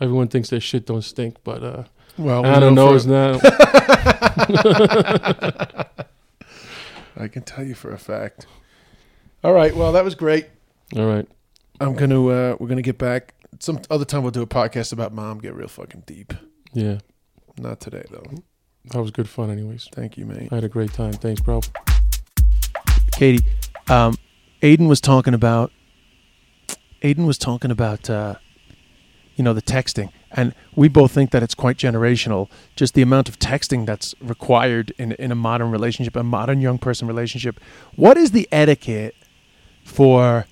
Everyone 0.00 0.28
thinks 0.28 0.48
their 0.50 0.60
shit 0.60 0.86
don't 0.86 1.02
stink, 1.02 1.36
but 1.44 1.62
uh, 1.62 1.84
Well, 2.16 2.42
we 2.42 2.48
Anna 2.48 2.70
know 2.70 2.96
knows 2.96 3.04
for- 3.04 3.10
now. 3.10 3.38
I 7.16 7.28
can 7.28 7.42
tell 7.42 7.64
you 7.64 7.74
for 7.74 7.92
a 7.92 7.98
fact. 7.98 8.46
All 9.42 9.52
right. 9.52 9.74
Well, 9.74 9.92
that 9.92 10.04
was 10.04 10.14
great. 10.14 10.48
All 10.96 11.06
right. 11.06 11.26
I'm 11.80 11.94
gonna. 11.94 12.26
Uh, 12.26 12.56
we're 12.58 12.68
gonna 12.68 12.82
get 12.82 12.98
back. 12.98 13.34
Some 13.60 13.80
other 13.90 14.04
time 14.04 14.22
we'll 14.22 14.32
do 14.32 14.42
a 14.42 14.46
podcast 14.46 14.92
about 14.92 15.12
mom. 15.12 15.38
Get 15.38 15.54
real 15.54 15.68
fucking 15.68 16.04
deep. 16.06 16.32
Yeah. 16.72 16.98
Not 17.58 17.80
today 17.80 18.04
though. 18.10 18.24
That 18.90 19.00
was 19.00 19.10
good 19.10 19.28
fun, 19.28 19.50
anyways. 19.50 19.88
Thank 19.92 20.16
you, 20.16 20.26
mate. 20.26 20.48
I 20.52 20.56
had 20.56 20.64
a 20.64 20.68
great 20.68 20.92
time. 20.92 21.12
Thanks, 21.12 21.40
bro. 21.40 21.60
Katie, 23.12 23.44
um, 23.88 24.16
Aidan 24.62 24.86
was 24.88 25.00
talking 25.00 25.34
about. 25.34 25.72
Aidan 27.02 27.26
was 27.26 27.38
talking 27.38 27.70
about, 27.70 28.08
uh, 28.08 28.36
you 29.34 29.44
know, 29.44 29.52
the 29.52 29.62
texting, 29.62 30.10
and 30.30 30.54
we 30.74 30.88
both 30.88 31.12
think 31.12 31.30
that 31.30 31.42
it's 31.42 31.54
quite 31.54 31.76
generational. 31.76 32.48
Just 32.74 32.94
the 32.94 33.02
amount 33.02 33.28
of 33.28 33.38
texting 33.38 33.86
that's 33.86 34.14
required 34.20 34.92
in 34.98 35.12
in 35.12 35.30
a 35.30 35.34
modern 35.34 35.70
relationship, 35.70 36.16
a 36.16 36.22
modern 36.22 36.60
young 36.60 36.78
person 36.78 37.06
relationship. 37.06 37.60
What 37.94 38.16
is 38.16 38.32
the 38.32 38.48
etiquette 38.50 39.14
for? 39.84 40.46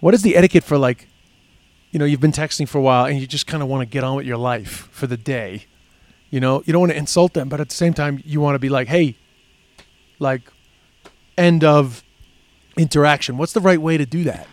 What 0.00 0.14
is 0.14 0.22
the 0.22 0.36
etiquette 0.36 0.64
for 0.64 0.78
like? 0.78 1.08
You 1.90 1.98
know, 1.98 2.04
you've 2.04 2.20
been 2.20 2.32
texting 2.32 2.68
for 2.68 2.78
a 2.78 2.82
while, 2.82 3.04
and 3.06 3.20
you 3.20 3.26
just 3.26 3.46
kind 3.46 3.62
of 3.62 3.68
want 3.68 3.82
to 3.82 3.86
get 3.86 4.04
on 4.04 4.16
with 4.16 4.26
your 4.26 4.36
life 4.36 4.88
for 4.92 5.06
the 5.06 5.16
day. 5.16 5.66
You 6.30 6.38
know, 6.38 6.62
you 6.64 6.72
don't 6.72 6.80
want 6.80 6.92
to 6.92 6.98
insult 6.98 7.34
them, 7.34 7.48
but 7.48 7.60
at 7.60 7.68
the 7.68 7.74
same 7.74 7.92
time, 7.92 8.22
you 8.24 8.40
want 8.40 8.54
to 8.54 8.60
be 8.60 8.68
like, 8.68 8.86
hey, 8.86 9.16
like 10.20 10.42
end 11.36 11.64
of 11.64 12.04
interaction. 12.76 13.36
What's 13.36 13.52
the 13.52 13.60
right 13.60 13.80
way 13.80 13.96
to 13.96 14.06
do 14.06 14.24
that? 14.24 14.46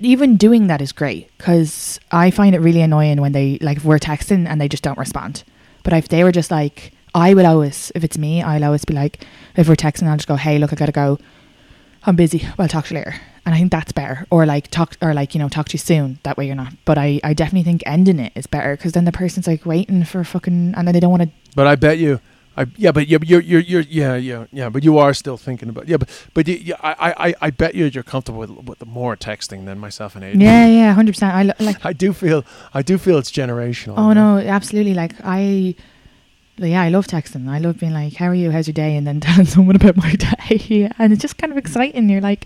Even 0.00 0.36
doing 0.36 0.68
that 0.68 0.80
is 0.80 0.92
great 0.92 1.30
because 1.38 1.98
I 2.10 2.30
find 2.30 2.54
it 2.54 2.60
really 2.60 2.82
annoying 2.82 3.20
when 3.20 3.32
they 3.32 3.58
like 3.60 3.82
we're 3.82 3.98
texting 3.98 4.46
and 4.46 4.60
they 4.60 4.68
just 4.68 4.82
don't 4.82 4.98
respond. 4.98 5.44
But 5.82 5.92
if 5.92 6.08
they 6.08 6.22
were 6.22 6.32
just 6.32 6.50
like, 6.50 6.92
I 7.14 7.34
will 7.34 7.46
always, 7.46 7.90
if 7.94 8.04
it's 8.04 8.16
me, 8.16 8.42
I'll 8.42 8.64
always 8.64 8.84
be 8.84 8.94
like, 8.94 9.24
if 9.56 9.68
we're 9.68 9.74
texting, 9.74 10.06
I'll 10.06 10.16
just 10.16 10.28
go, 10.28 10.36
hey, 10.36 10.58
look, 10.58 10.72
I 10.72 10.76
gotta 10.76 10.92
go. 10.92 11.18
I'm 12.04 12.16
busy. 12.16 12.38
Well, 12.38 12.64
I'll 12.64 12.68
talk 12.68 12.86
to 12.86 12.94
you 12.94 13.00
later. 13.00 13.14
And 13.44 13.54
I 13.54 13.58
think 13.58 13.72
that's 13.72 13.92
better. 13.92 14.26
Or 14.30 14.46
like 14.46 14.68
talk, 14.68 14.96
or 15.02 15.14
like 15.14 15.34
you 15.34 15.40
know, 15.40 15.48
talk 15.48 15.68
to 15.68 15.74
you 15.74 15.78
soon. 15.78 16.18
That 16.22 16.36
way 16.36 16.46
you're 16.46 16.54
not. 16.54 16.74
But 16.84 16.98
I, 16.98 17.20
I 17.24 17.34
definitely 17.34 17.64
think 17.64 17.82
ending 17.86 18.20
it 18.20 18.32
is 18.34 18.46
better 18.46 18.76
because 18.76 18.92
then 18.92 19.04
the 19.04 19.12
person's 19.12 19.46
like 19.46 19.66
waiting 19.66 20.04
for 20.04 20.22
fucking, 20.22 20.74
and 20.76 20.86
then 20.86 20.92
they 20.92 21.00
don't 21.00 21.10
want 21.10 21.24
to. 21.24 21.30
But 21.54 21.66
I 21.66 21.74
bet 21.76 21.98
you, 21.98 22.20
I 22.56 22.66
yeah, 22.76 22.92
but 22.92 23.08
you're 23.08 23.20
you're 23.24 23.40
you're, 23.40 23.60
you're 23.60 23.80
yeah 23.82 24.14
yeah 24.16 24.46
yeah, 24.52 24.68
but 24.68 24.84
you 24.84 24.98
are 24.98 25.14
still 25.14 25.36
thinking 25.38 25.68
about 25.70 25.88
yeah, 25.88 25.96
but 25.96 26.08
but 26.34 26.46
you, 26.48 26.54
you, 26.56 26.74
I 26.82 27.14
I 27.28 27.34
I 27.40 27.50
bet 27.50 27.74
you 27.74 27.86
you're 27.86 28.02
comfortable 28.02 28.40
with 28.40 28.50
with 28.50 28.78
the 28.78 28.86
more 28.86 29.16
texting 29.16 29.64
than 29.64 29.78
myself 29.78 30.14
and 30.16 30.24
Aidan. 30.24 30.40
Yeah, 30.40 30.66
yeah, 30.66 30.92
hundred 30.92 31.12
percent. 31.12 31.34
I 31.34 31.42
lo- 31.44 31.54
like. 31.60 31.84
I 31.84 31.92
do 31.92 32.12
feel 32.12 32.44
I 32.74 32.82
do 32.82 32.98
feel 32.98 33.16
it's 33.18 33.30
generational. 33.30 33.94
Oh 33.96 34.12
know? 34.12 34.36
no, 34.38 34.46
absolutely. 34.46 34.92
Like 34.94 35.14
I, 35.24 35.74
yeah, 36.58 36.82
I 36.82 36.90
love 36.90 37.06
texting. 37.06 37.48
I 37.48 37.58
love 37.58 37.78
being 37.78 37.94
like, 37.94 38.14
"How 38.14 38.26
are 38.26 38.34
you? 38.34 38.50
How's 38.50 38.66
your 38.66 38.74
day?" 38.74 38.96
and 38.96 39.06
then 39.06 39.20
telling 39.28 39.46
someone 39.46 39.76
about 39.76 39.96
my 39.96 40.12
day, 40.12 40.90
and 40.98 41.12
it's 41.12 41.22
just 41.22 41.38
kind 41.38 41.52
of 41.52 41.56
exciting. 41.58 42.08
You're 42.10 42.20
like, 42.20 42.44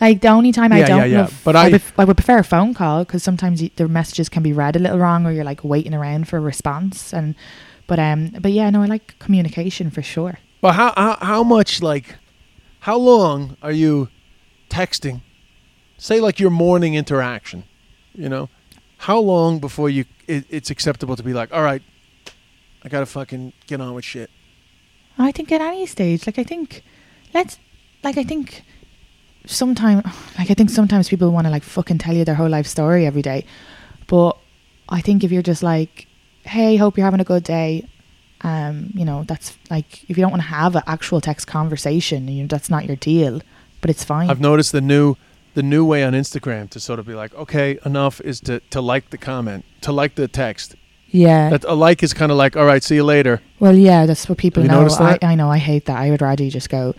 like 0.00 0.20
the 0.20 0.28
only 0.28 0.52
time 0.52 0.72
I 0.72 0.82
don't 0.82 0.98
yeah, 0.98 1.04
yeah. 1.04 1.20
love, 1.22 1.40
But 1.44 1.56
I, 1.56 1.64
I- 1.66 1.70
pref- 1.70 1.92
I 1.98 2.04
would 2.04 2.16
prefer 2.16 2.38
a 2.38 2.44
phone 2.44 2.72
call 2.74 3.04
because 3.04 3.24
sometimes 3.24 3.60
y- 3.60 3.70
the 3.74 3.88
messages 3.88 4.28
can 4.28 4.42
be 4.44 4.52
read 4.52 4.76
a 4.76 4.78
little 4.78 4.98
wrong, 4.98 5.26
or 5.26 5.32
you're 5.32 5.44
like 5.44 5.64
waiting 5.64 5.92
around 5.94 6.28
for 6.28 6.36
a 6.36 6.40
response. 6.40 7.12
And 7.12 7.34
but 7.90 7.98
um, 7.98 8.28
but 8.40 8.52
yeah, 8.52 8.70
no, 8.70 8.82
I 8.82 8.86
like 8.86 9.18
communication 9.18 9.90
for 9.90 10.00
sure. 10.00 10.38
But 10.60 10.76
how 10.76 10.94
how 10.96 11.16
how 11.20 11.42
much 11.42 11.82
like 11.82 12.14
how 12.86 12.96
long 12.96 13.56
are 13.62 13.72
you 13.72 14.08
texting? 14.68 15.22
Say 15.98 16.20
like 16.20 16.38
your 16.38 16.50
morning 16.50 16.94
interaction, 16.94 17.64
you 18.14 18.28
know, 18.28 18.48
how 18.98 19.18
long 19.18 19.58
before 19.58 19.90
you 19.90 20.04
it, 20.28 20.44
it's 20.48 20.70
acceptable 20.70 21.16
to 21.16 21.24
be 21.24 21.32
like, 21.32 21.52
all 21.52 21.64
right, 21.64 21.82
I 22.84 22.88
gotta 22.88 23.06
fucking 23.06 23.54
get 23.66 23.80
on 23.80 23.92
with 23.94 24.04
shit. 24.04 24.30
I 25.18 25.32
think 25.32 25.50
at 25.50 25.60
any 25.60 25.84
stage, 25.84 26.28
like 26.28 26.38
I 26.38 26.44
think, 26.44 26.84
let's, 27.34 27.58
like 28.04 28.16
I 28.16 28.22
think, 28.22 28.62
sometimes, 29.46 30.04
like 30.38 30.48
I 30.48 30.54
think 30.54 30.70
sometimes 30.70 31.08
people 31.08 31.30
want 31.32 31.46
to 31.48 31.50
like 31.50 31.64
fucking 31.64 31.98
tell 31.98 32.14
you 32.14 32.24
their 32.24 32.36
whole 32.36 32.48
life 32.48 32.68
story 32.68 33.04
every 33.04 33.22
day, 33.22 33.44
but 34.06 34.38
I 34.88 35.00
think 35.00 35.24
if 35.24 35.32
you're 35.32 35.42
just 35.42 35.64
like, 35.64 36.06
hey, 36.44 36.76
hope 36.76 36.96
you're 36.96 37.04
having 37.04 37.20
a 37.20 37.24
good 37.24 37.44
day, 37.44 37.86
um, 38.42 38.90
you 38.94 39.04
know, 39.04 39.24
that's 39.24 39.56
like 39.70 40.04
if 40.08 40.16
you 40.16 40.22
don't 40.22 40.30
want 40.30 40.42
to 40.42 40.48
have 40.48 40.74
an 40.76 40.82
actual 40.86 41.20
text 41.20 41.46
conversation, 41.46 42.26
you 42.28 42.42
know, 42.42 42.48
that's 42.48 42.70
not 42.70 42.86
your 42.86 42.96
deal, 42.96 43.40
but 43.80 43.90
it's 43.90 44.04
fine. 44.04 44.30
I've 44.30 44.40
noticed 44.40 44.72
the 44.72 44.80
new 44.80 45.16
the 45.54 45.62
new 45.62 45.84
way 45.84 46.04
on 46.04 46.12
Instagram 46.12 46.70
to 46.70 46.80
sort 46.80 46.98
of 47.00 47.06
be 47.06 47.14
like, 47.14 47.34
okay, 47.34 47.78
enough 47.84 48.20
is 48.22 48.40
to 48.42 48.60
to 48.70 48.80
like 48.80 49.10
the 49.10 49.18
comment, 49.18 49.64
to 49.82 49.92
like 49.92 50.14
the 50.14 50.28
text. 50.28 50.76
yeah. 51.08 51.50
That 51.50 51.64
a 51.64 51.74
like 51.74 52.02
is 52.02 52.14
kind 52.14 52.30
of 52.32 52.38
like, 52.38 52.56
all 52.56 52.64
right, 52.64 52.82
see 52.82 52.94
you 52.94 53.04
later. 53.04 53.42
Well, 53.58 53.76
yeah, 53.76 54.06
that's 54.06 54.28
what 54.28 54.38
people 54.38 54.62
Have 54.62 54.70
know. 54.70 54.88
I. 55.04 55.18
I 55.22 55.34
know. 55.34 55.50
I 55.50 55.58
hate 55.58 55.84
that. 55.86 55.98
I 55.98 56.10
would 56.10 56.22
rather 56.22 56.44
you 56.44 56.50
just 56.50 56.70
go. 56.70 56.94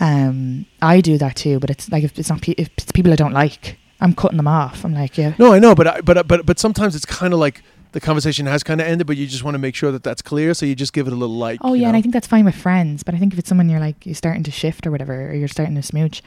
Um, 0.00 0.66
I 0.80 1.00
do 1.00 1.18
that 1.18 1.34
too, 1.36 1.58
but 1.58 1.70
it's 1.70 1.90
like 1.90 2.04
if 2.04 2.18
it's 2.18 2.28
not 2.30 2.40
pe- 2.40 2.54
if 2.56 2.70
it's 2.78 2.92
people 2.92 3.12
I 3.12 3.16
don't 3.16 3.32
like, 3.32 3.78
I'm 4.00 4.14
cutting 4.14 4.36
them 4.36 4.46
off. 4.46 4.84
I'm 4.84 4.94
like, 4.94 5.18
yeah, 5.18 5.34
No, 5.38 5.52
I 5.52 5.58
know, 5.58 5.74
but 5.74 5.86
I, 5.88 6.00
but 6.00 6.26
but 6.28 6.46
but 6.46 6.58
sometimes 6.60 6.94
it's 6.94 7.04
kind 7.04 7.34
of 7.34 7.40
like 7.40 7.62
the 7.92 8.00
conversation 8.00 8.46
has 8.46 8.62
kind 8.62 8.80
of 8.80 8.86
ended, 8.86 9.06
but 9.06 9.16
you 9.16 9.26
just 9.26 9.44
want 9.44 9.54
to 9.54 9.58
make 9.58 9.74
sure 9.74 9.90
that 9.92 10.02
that's 10.02 10.22
clear, 10.22 10.54
so 10.54 10.66
you 10.66 10.74
just 10.74 10.92
give 10.92 11.06
it 11.06 11.12
a 11.12 11.16
little 11.16 11.36
like. 11.36 11.60
oh 11.62 11.74
you 11.74 11.82
yeah, 11.82 11.88
and? 11.88 11.96
I 11.96 12.02
think 12.02 12.12
that's 12.12 12.26
fine 12.26 12.44
with 12.44 12.54
friends. 12.54 13.02
But 13.02 13.14
I 13.14 13.18
think 13.18 13.32
if 13.32 13.38
it's 13.38 13.48
someone 13.48 13.68
you're 13.68 13.80
like 13.80 14.04
you're 14.04 14.14
starting 14.14 14.42
to 14.44 14.50
shift 14.50 14.86
or 14.86 14.90
whatever, 14.90 15.30
or 15.30 15.34
you're 15.34 15.48
starting 15.48 15.74
to 15.74 15.82
smooch, 15.82 16.22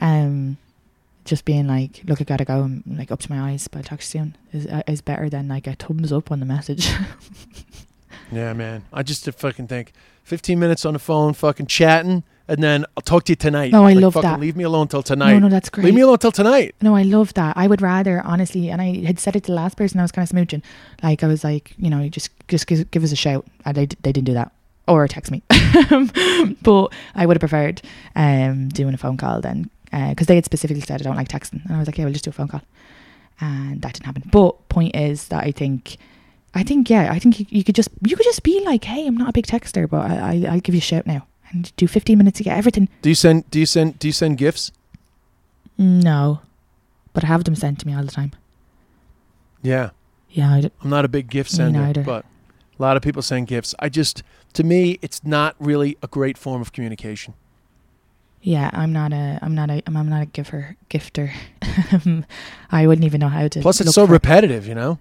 um, 0.00 0.56
just 1.24 1.44
being 1.44 1.66
like, 1.66 2.02
look, 2.06 2.20
I 2.20 2.24
gotta 2.24 2.44
go. 2.44 2.62
I'm 2.62 2.82
like 2.86 3.10
up 3.10 3.20
to 3.20 3.30
my 3.30 3.50
eyes, 3.52 3.68
but 3.68 3.78
I'll 3.78 3.84
talk 3.84 4.02
soon 4.02 4.36
is 4.52 4.66
uh, 4.66 4.82
is 4.86 5.00
better 5.00 5.28
than 5.28 5.48
like 5.48 5.66
a 5.66 5.74
thumbs 5.74 6.12
up 6.12 6.30
on 6.32 6.40
the 6.40 6.46
message. 6.46 6.90
Yeah, 8.32 8.52
man. 8.52 8.84
I 8.92 9.02
just 9.02 9.30
fucking 9.30 9.68
think 9.68 9.92
15 10.24 10.58
minutes 10.58 10.84
on 10.84 10.92
the 10.94 10.98
phone, 10.98 11.32
fucking 11.32 11.66
chatting, 11.66 12.24
and 12.48 12.62
then 12.62 12.84
I'll 12.96 13.02
talk 13.02 13.24
to 13.24 13.32
you 13.32 13.36
tonight. 13.36 13.72
No, 13.72 13.84
I 13.84 13.92
Like, 13.94 14.02
love 14.02 14.14
fucking 14.14 14.30
that. 14.30 14.40
Leave 14.40 14.56
me 14.56 14.64
alone 14.64 14.88
till 14.88 15.02
tonight. 15.02 15.32
no, 15.34 15.38
no, 15.40 15.48
that's 15.48 15.68
great. 15.68 15.84
leave 15.84 15.94
me 15.94 16.00
alone 16.02 16.18
till 16.18 16.32
tonight. 16.32 16.74
No, 16.80 16.94
I 16.96 17.02
love 17.02 17.34
that. 17.34 17.56
I 17.56 17.66
would 17.66 17.80
rather, 17.82 18.20
honestly, 18.22 18.68
and 18.70 18.80
I 18.82 19.04
had 19.04 19.18
said 19.20 19.36
it 19.36 19.44
to 19.44 19.46
the 19.52 19.54
last 19.56 19.76
person 19.76 20.00
I 20.00 20.02
was 20.02 20.12
kind 20.12 20.28
of 20.28 20.34
smooching. 20.36 20.62
Like 21.02 21.22
I 21.22 21.26
was 21.28 21.44
like, 21.44 21.72
you 21.78 21.90
know, 21.90 22.08
just 22.08 22.30
just 22.48 22.66
give, 22.66 22.90
give 22.90 23.04
us 23.04 23.12
a 23.12 23.16
shout. 23.16 23.46
And 23.64 23.76
they 23.76 23.86
they 23.86 24.12
didn't 24.12 24.26
do 24.26 24.34
that, 24.34 24.52
or 24.88 25.06
text 25.08 25.30
me. 25.30 25.42
but 26.62 26.92
I 27.14 27.26
would 27.26 27.36
have 27.36 27.40
preferred 27.40 27.82
um 28.14 28.68
doing 28.68 28.94
a 28.94 28.98
phone 28.98 29.16
call 29.16 29.40
then, 29.40 29.70
because 29.90 30.26
they 30.26 30.34
had 30.36 30.44
specifically 30.44 30.80
said 30.82 31.00
I 31.00 31.04
don't 31.04 31.16
like 31.16 31.28
texting, 31.28 31.64
and 31.64 31.74
I 31.74 31.78
was 31.78 31.86
like, 31.88 31.98
yeah, 31.98 32.04
we'll 32.04 32.12
just 32.12 32.24
do 32.24 32.30
a 32.30 32.32
phone 32.32 32.48
call, 32.48 32.62
and 33.40 33.82
that 33.82 33.94
didn't 33.94 34.06
happen. 34.06 34.22
But 34.30 34.68
point 34.68 34.96
is 34.96 35.28
that 35.28 35.44
I 35.44 35.52
think. 35.52 35.96
I 36.54 36.62
think 36.62 36.88
yeah. 36.88 37.12
I 37.12 37.18
think 37.18 37.40
you, 37.40 37.46
you 37.50 37.64
could 37.64 37.74
just 37.74 37.90
you 38.06 38.16
could 38.16 38.24
just 38.24 38.42
be 38.42 38.60
like, 38.64 38.84
"Hey, 38.84 39.06
I'm 39.06 39.16
not 39.16 39.28
a 39.30 39.32
big 39.32 39.46
texter, 39.46 39.88
but 39.88 40.10
I, 40.10 40.16
I 40.16 40.52
I'll 40.52 40.60
give 40.60 40.74
you 40.74 40.78
a 40.78 40.82
shout 40.82 41.06
now 41.06 41.26
and 41.50 41.70
do 41.76 41.86
15 41.86 42.16
minutes 42.18 42.38
to 42.38 42.44
get 42.44 42.56
everything." 42.56 42.88
Do 43.02 43.08
you 43.08 43.14
send? 43.14 43.50
Do 43.50 43.58
you 43.58 43.66
send? 43.66 43.98
Do 43.98 44.08
you 44.08 44.12
send 44.12 44.38
gifts? 44.38 44.72
No, 45.78 46.40
but 47.12 47.24
I 47.24 47.26
have 47.26 47.44
them 47.44 47.54
sent 47.54 47.78
to 47.80 47.86
me 47.86 47.94
all 47.94 48.02
the 48.04 48.10
time. 48.10 48.32
Yeah, 49.62 49.90
Yeah, 50.30 50.52
I 50.54 50.60
d- 50.62 50.70
I'm 50.82 50.90
not 50.90 51.04
a 51.04 51.08
big 51.08 51.28
gift 51.28 51.50
sender, 51.50 52.02
but 52.04 52.24
a 52.78 52.82
lot 52.82 52.96
of 52.96 53.02
people 53.02 53.20
send 53.20 53.48
gifts. 53.48 53.74
I 53.78 53.88
just, 53.88 54.22
to 54.52 54.62
me, 54.62 54.98
it's 55.02 55.24
not 55.24 55.56
really 55.58 55.96
a 56.02 56.06
great 56.06 56.38
form 56.38 56.60
of 56.62 56.72
communication. 56.72 57.34
Yeah, 58.42 58.70
I'm 58.72 58.92
not 58.92 59.12
a 59.12 59.38
I'm 59.42 59.54
not 59.54 59.70
a 59.70 59.82
I'm, 59.86 59.96
I'm 59.96 60.08
not 60.08 60.22
a 60.22 60.26
giver 60.26 60.76
gifter. 60.88 61.32
I 62.70 62.86
wouldn't 62.86 63.04
even 63.04 63.18
know 63.20 63.28
how 63.28 63.48
to. 63.48 63.60
Plus, 63.60 63.80
it's 63.80 63.92
so 63.92 64.06
repetitive, 64.06 64.66
you 64.68 64.74
know. 64.74 64.98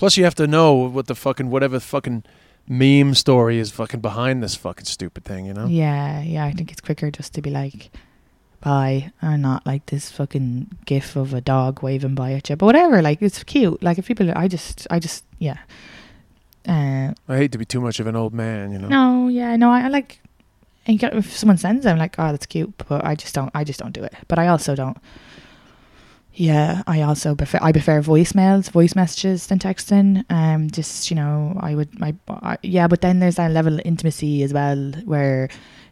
Plus, 0.00 0.16
you 0.16 0.24
have 0.24 0.34
to 0.36 0.46
know 0.46 0.72
what 0.72 1.08
the 1.08 1.14
fucking 1.14 1.50
whatever 1.50 1.78
fucking 1.78 2.24
meme 2.66 3.12
story 3.12 3.58
is 3.58 3.70
fucking 3.70 4.00
behind 4.00 4.42
this 4.42 4.54
fucking 4.54 4.86
stupid 4.86 5.26
thing, 5.26 5.44
you 5.44 5.52
know. 5.52 5.66
Yeah, 5.66 6.22
yeah. 6.22 6.46
I 6.46 6.52
think 6.52 6.72
it's 6.72 6.80
quicker 6.80 7.10
just 7.10 7.34
to 7.34 7.42
be 7.42 7.50
like, 7.50 7.90
"Bye," 8.62 9.12
and 9.20 9.42
not 9.42 9.66
like 9.66 9.84
this 9.92 10.10
fucking 10.10 10.68
gif 10.86 11.16
of 11.16 11.34
a 11.34 11.42
dog 11.42 11.82
waving 11.82 12.14
by 12.14 12.32
at 12.32 12.48
you. 12.48 12.56
But 12.56 12.64
whatever, 12.64 13.02
like 13.02 13.20
it's 13.20 13.44
cute. 13.44 13.82
Like 13.82 13.98
if 13.98 14.06
people, 14.06 14.32
I 14.34 14.48
just, 14.48 14.86
I 14.90 15.00
just, 15.00 15.22
yeah. 15.38 15.58
Uh, 16.66 17.12
I 17.28 17.36
hate 17.36 17.52
to 17.52 17.58
be 17.58 17.66
too 17.66 17.82
much 17.82 18.00
of 18.00 18.06
an 18.06 18.16
old 18.16 18.32
man, 18.32 18.72
you 18.72 18.78
know. 18.78 18.88
no, 18.88 19.28
yeah, 19.28 19.54
no. 19.56 19.70
I, 19.70 19.82
I 19.82 19.88
like. 19.88 20.22
And 20.86 21.02
if 21.02 21.36
someone 21.36 21.58
sends 21.58 21.84
them, 21.84 21.98
like, 21.98 22.18
oh, 22.18 22.30
that's 22.30 22.46
cute, 22.46 22.72
but 22.88 23.04
I 23.04 23.14
just 23.16 23.34
don't. 23.34 23.50
I 23.54 23.64
just 23.64 23.78
don't 23.78 23.92
do 23.92 24.02
it. 24.02 24.14
But 24.28 24.38
I 24.38 24.48
also 24.48 24.74
don't. 24.74 24.96
Yeah, 26.32 26.82
I 26.86 27.02
also 27.02 27.34
prefer 27.34 27.58
I 27.60 27.72
prefer 27.72 28.00
voicemails, 28.00 28.70
voice 28.70 28.94
messages 28.94 29.48
than 29.48 29.58
texting. 29.58 30.24
Um, 30.30 30.70
just 30.70 31.10
you 31.10 31.16
know, 31.16 31.56
I 31.60 31.74
would 31.74 31.98
my 31.98 32.14
I, 32.28 32.56
yeah, 32.62 32.86
but 32.86 33.00
then 33.00 33.18
there's 33.18 33.34
that 33.36 33.50
level 33.50 33.74
of 33.74 33.82
intimacy 33.84 34.42
as 34.44 34.52
well 34.52 34.92
where 35.04 35.48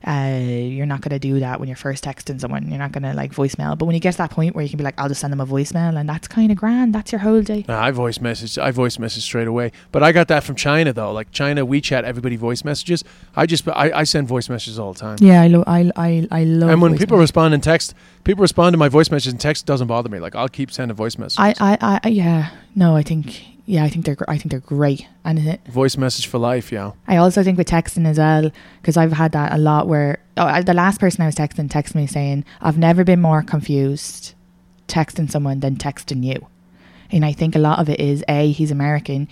uh 0.07 0.39
you're 0.41 0.87
not 0.87 1.01
gonna 1.01 1.19
do 1.19 1.41
that 1.41 1.59
when 1.59 1.69
you're 1.69 1.77
first 1.77 2.05
texting 2.05 2.41
someone. 2.41 2.69
You're 2.69 2.79
not 2.79 2.93
gonna 2.93 3.15
like 3.15 3.33
voicemail, 3.33 3.77
but 3.77 3.87
when 3.87 3.95
you 3.95 4.01
get 4.01 4.13
to 4.13 4.19
that 4.19 4.31
point 4.31 4.55
where 4.55 4.63
you 4.63 4.69
can 4.69 4.77
be 4.79 4.85
like, 4.85 4.95
I'll 4.99 5.09
just 5.09 5.21
send 5.21 5.33
them 5.33 5.41
a 5.41 5.47
voicemail, 5.47 5.99
and 5.99 6.09
that's 6.09 6.29
kind 6.29 6.51
of 6.53 6.57
grand. 6.59 6.95
That's 6.95 7.11
your 7.13 7.21
whole 7.21 7.43
day. 7.43 7.65
Nah, 7.69 7.83
I 7.83 7.91
voice 7.91 8.21
message. 8.21 8.59
I 8.59 8.71
voice 8.71 8.99
message 8.99 9.23
straight 9.25 9.49
away. 9.49 9.73
But 9.93 10.03
I 10.03 10.13
got 10.13 10.29
that 10.29 10.45
from 10.45 10.55
China 10.57 10.93
though. 10.93 11.13
Like 11.13 11.31
China 11.33 11.67
WeChat, 11.67 12.05
everybody 12.05 12.37
voice 12.37 12.65
messages. 12.65 13.03
I 13.37 13.47
just 13.47 13.67
I, 13.69 13.91
I 13.93 14.05
send 14.05 14.29
voice 14.29 14.49
messages 14.49 14.79
all 14.79 14.93
the 14.93 15.01
time. 15.01 15.17
Yeah, 15.21 15.43
I 15.43 15.49
lo- 15.49 15.65
I 15.67 15.91
I 15.97 16.29
I 16.31 16.45
love. 16.45 16.71
and 16.71 16.81
when 16.83 16.93
people 16.93 17.17
messages. 17.17 17.31
respond 17.31 17.55
in 17.55 17.61
text, 17.61 17.95
people 18.25 18.43
respond 18.43 18.75
to 18.75 18.79
my 18.79 18.89
voice 18.89 19.11
messages 19.11 19.33
in 19.33 19.39
text. 19.39 19.67
Doesn't 19.67 19.87
bother 19.89 20.09
me. 20.09 20.19
Like 20.21 20.35
I'll 20.35 20.49
keep 20.49 20.71
sending 20.71 20.97
voice 20.97 21.19
messages. 21.19 21.39
I, 21.61 21.79
I 21.83 22.01
I 22.05 22.09
yeah 22.09 22.51
no, 22.75 22.95
I 22.95 23.03
think 23.03 23.43
yeah, 23.69 23.85
I 23.85 23.91
think 23.91 24.07
they're 24.07 24.17
I 24.27 24.39
think 24.39 24.51
they're 24.51 24.61
great, 24.61 25.07
and 25.25 25.39
it, 25.39 25.61
voice 25.69 25.99
message 25.99 26.27
for 26.27 26.39
life, 26.39 26.73
yeah. 26.73 26.93
I 27.07 27.19
also 27.19 27.43
think 27.43 27.59
with 27.59 27.69
texting 27.69 28.07
as 28.07 28.17
well, 28.17 28.51
because 28.81 28.97
I've 28.97 29.13
had 29.13 29.33
that 29.33 29.53
a 29.53 29.59
lot 29.59 29.87
where 29.87 30.21
oh, 30.39 30.63
the 30.63 30.73
last 30.73 30.99
person 30.99 31.23
I 31.23 31.27
was 31.27 31.35
texting 31.35 31.69
texted 31.69 31.95
me 31.95 32.07
saying, 32.07 32.47
I've 32.63 32.79
never 32.79 33.05
been 33.05 33.21
more 33.21 33.43
confused 33.43 34.33
texting 34.87 35.31
someone 35.31 35.61
than 35.61 35.77
texting 35.77 36.25
you. 36.25 36.47
And 37.11 37.27
I 37.27 37.33
think 37.33 37.55
a 37.55 37.59
lot 37.59 37.79
of 37.79 37.91
it 37.91 38.01
is 38.01 38.25
A, 38.27 38.51
he's 38.53 38.71
American, 38.71 39.29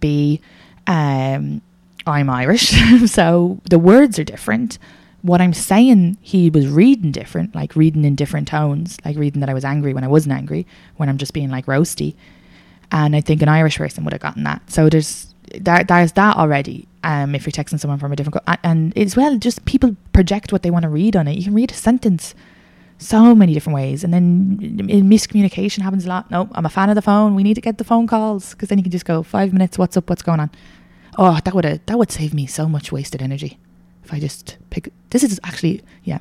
B, 0.00 0.40
um, 0.88 1.62
I'm 2.08 2.28
Irish. 2.28 2.70
so 3.06 3.60
the 3.70 3.78
words 3.78 4.18
are 4.18 4.24
different. 4.24 4.78
What 5.22 5.40
I'm 5.40 5.54
saying, 5.54 6.18
he 6.20 6.50
was 6.50 6.66
reading 6.66 7.12
different, 7.12 7.54
like 7.54 7.76
reading 7.76 8.04
in 8.04 8.16
different 8.16 8.48
tones, 8.48 8.96
like 9.04 9.16
reading 9.16 9.40
that 9.40 9.48
I 9.48 9.54
was 9.54 9.64
angry 9.64 9.94
when 9.94 10.02
I 10.02 10.08
wasn't 10.08 10.34
angry, 10.34 10.66
when 10.96 11.08
I'm 11.08 11.18
just 11.18 11.32
being 11.32 11.50
like 11.50 11.66
roasty. 11.66 12.16
And 12.92 13.16
I 13.16 13.20
think 13.20 13.42
an 13.42 13.48
Irish 13.48 13.78
person 13.78 14.04
would 14.04 14.12
have 14.12 14.22
gotten 14.22 14.44
that. 14.44 14.62
So 14.70 14.88
there's 14.88 15.34
there, 15.60 15.84
there's 15.84 16.12
that 16.12 16.36
already. 16.36 16.86
Um, 17.04 17.34
if 17.34 17.46
you're 17.46 17.52
texting 17.52 17.78
someone 17.78 17.98
from 17.98 18.12
a 18.12 18.16
different, 18.16 18.44
co- 18.44 18.54
and 18.64 18.96
as 18.98 19.16
well, 19.16 19.36
just 19.38 19.64
people 19.64 19.96
project 20.12 20.52
what 20.52 20.62
they 20.62 20.70
want 20.70 20.82
to 20.82 20.88
read 20.88 21.14
on 21.16 21.28
it. 21.28 21.36
You 21.36 21.44
can 21.44 21.54
read 21.54 21.70
a 21.70 21.74
sentence 21.74 22.34
so 22.98 23.34
many 23.34 23.54
different 23.54 23.74
ways, 23.74 24.02
and 24.02 24.12
then 24.12 24.58
miscommunication 24.58 25.82
happens 25.82 26.06
a 26.06 26.08
lot. 26.08 26.30
No, 26.30 26.48
I'm 26.52 26.64
a 26.66 26.70
fan 26.70 26.88
of 26.88 26.94
the 26.94 27.02
phone. 27.02 27.34
We 27.34 27.42
need 27.42 27.54
to 27.54 27.60
get 27.60 27.78
the 27.78 27.84
phone 27.84 28.06
calls 28.06 28.52
because 28.52 28.70
then 28.70 28.78
you 28.78 28.82
can 28.82 28.90
just 28.92 29.04
go 29.04 29.22
five 29.22 29.52
minutes. 29.52 29.78
What's 29.78 29.96
up? 29.96 30.08
What's 30.08 30.22
going 30.22 30.40
on? 30.40 30.50
Oh, 31.18 31.38
that 31.44 31.54
would 31.54 31.64
that 31.86 31.98
would 31.98 32.10
save 32.10 32.34
me 32.34 32.46
so 32.46 32.68
much 32.68 32.90
wasted 32.92 33.22
energy 33.22 33.58
if 34.04 34.12
I 34.12 34.18
just 34.18 34.56
pick. 34.70 34.92
This 35.10 35.22
is 35.22 35.38
actually 35.44 35.82
yeah, 36.04 36.18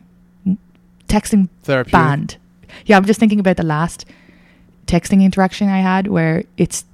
texting 1.08 1.50
Therapeutic. 1.64 1.92
banned. 1.94 2.38
Yeah, 2.86 2.98
I'm 2.98 3.06
just 3.06 3.20
thinking 3.20 3.40
about 3.40 3.58
the 3.58 3.64
last 3.64 4.06
texting 4.88 5.24
interaction 5.24 5.70
I 5.70 5.80
had 5.80 6.08
where 6.08 6.44
it's 6.58 6.86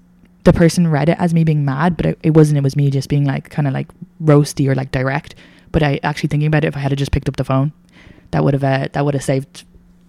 the 0.43 0.53
person 0.53 0.87
read 0.87 1.09
it 1.09 1.17
as 1.19 1.33
me 1.33 1.43
being 1.43 1.63
mad, 1.65 1.97
but 1.97 2.05
it, 2.05 2.19
it 2.23 2.31
wasn't. 2.31 2.57
It 2.57 2.63
was 2.63 2.75
me 2.75 2.89
just 2.89 3.09
being 3.09 3.25
like 3.25 3.49
kind 3.49 3.67
of 3.67 3.73
like 3.73 3.87
roasty 4.23 4.67
or 4.67 4.75
like 4.75 4.91
direct. 4.91 5.35
But 5.71 5.83
I 5.83 5.99
actually 6.03 6.29
thinking 6.29 6.47
about 6.47 6.63
it, 6.63 6.69
if 6.69 6.77
I 6.77 6.79
had 6.79 6.97
just 6.97 7.11
picked 7.11 7.29
up 7.29 7.37
the 7.37 7.43
phone, 7.43 7.71
that 8.31 8.43
would 8.43 8.53
have 8.53 8.63
uh, 8.63 8.87
that 8.91 9.05
would 9.05 9.13
have 9.13 9.23
saved 9.23 9.63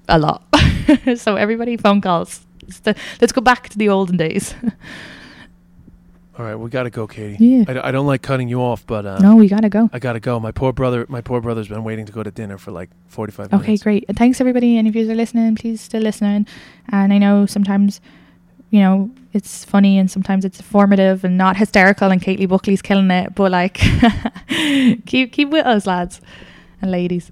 a 0.08 0.18
lot. 0.18 0.44
so 1.16 1.36
everybody, 1.36 1.76
phone 1.76 2.00
calls. 2.00 2.44
The, 2.84 2.96
let's 3.20 3.32
go 3.32 3.40
back 3.40 3.68
to 3.70 3.78
the 3.78 3.88
olden 3.88 4.16
days. 4.16 4.54
All 6.42 6.48
right, 6.48 6.56
we 6.56 6.70
got 6.70 6.82
to 6.82 6.90
go, 6.90 7.06
Katie. 7.06 7.36
Yeah. 7.38 7.64
I, 7.68 7.72
d- 7.74 7.78
I 7.78 7.92
don't 7.92 8.06
like 8.06 8.20
cutting 8.20 8.48
you 8.48 8.60
off, 8.60 8.84
but 8.84 9.06
uh, 9.06 9.18
no, 9.20 9.36
we 9.36 9.46
gotta 9.46 9.68
go. 9.68 9.88
I 9.92 10.00
got 10.00 10.14
to 10.14 10.20
go. 10.20 10.40
My 10.40 10.50
poor 10.50 10.72
brother, 10.72 11.06
my 11.08 11.20
poor 11.20 11.40
brother's 11.40 11.68
been 11.68 11.84
waiting 11.84 12.04
to 12.06 12.12
go 12.12 12.24
to 12.24 12.32
dinner 12.32 12.58
for 12.58 12.72
like 12.72 12.90
45 13.06 13.52
minutes. 13.52 13.62
Okay, 13.62 13.76
great. 13.76 14.04
And 14.08 14.18
thanks 14.18 14.40
everybody. 14.40 14.76
And 14.76 14.88
if 14.88 14.96
you 14.96 15.08
are 15.08 15.14
listening, 15.14 15.54
please 15.54 15.80
still 15.80 16.02
listening. 16.02 16.48
And 16.88 17.12
I 17.12 17.18
know 17.18 17.46
sometimes, 17.46 18.00
you 18.70 18.80
know, 18.80 19.08
it's 19.32 19.64
funny 19.64 19.98
and 19.98 20.10
sometimes 20.10 20.44
it's 20.44 20.58
informative 20.58 21.22
and 21.22 21.38
not 21.38 21.56
hysterical. 21.56 22.10
And 22.10 22.20
Kately 22.20 22.48
Buckley's 22.48 22.82
killing 22.82 23.08
it, 23.12 23.36
but 23.36 23.52
like, 23.52 23.74
keep 25.06 25.30
keep 25.32 25.48
with 25.50 25.64
us, 25.64 25.86
lads 25.86 26.20
and 26.80 26.90
ladies. 26.90 27.30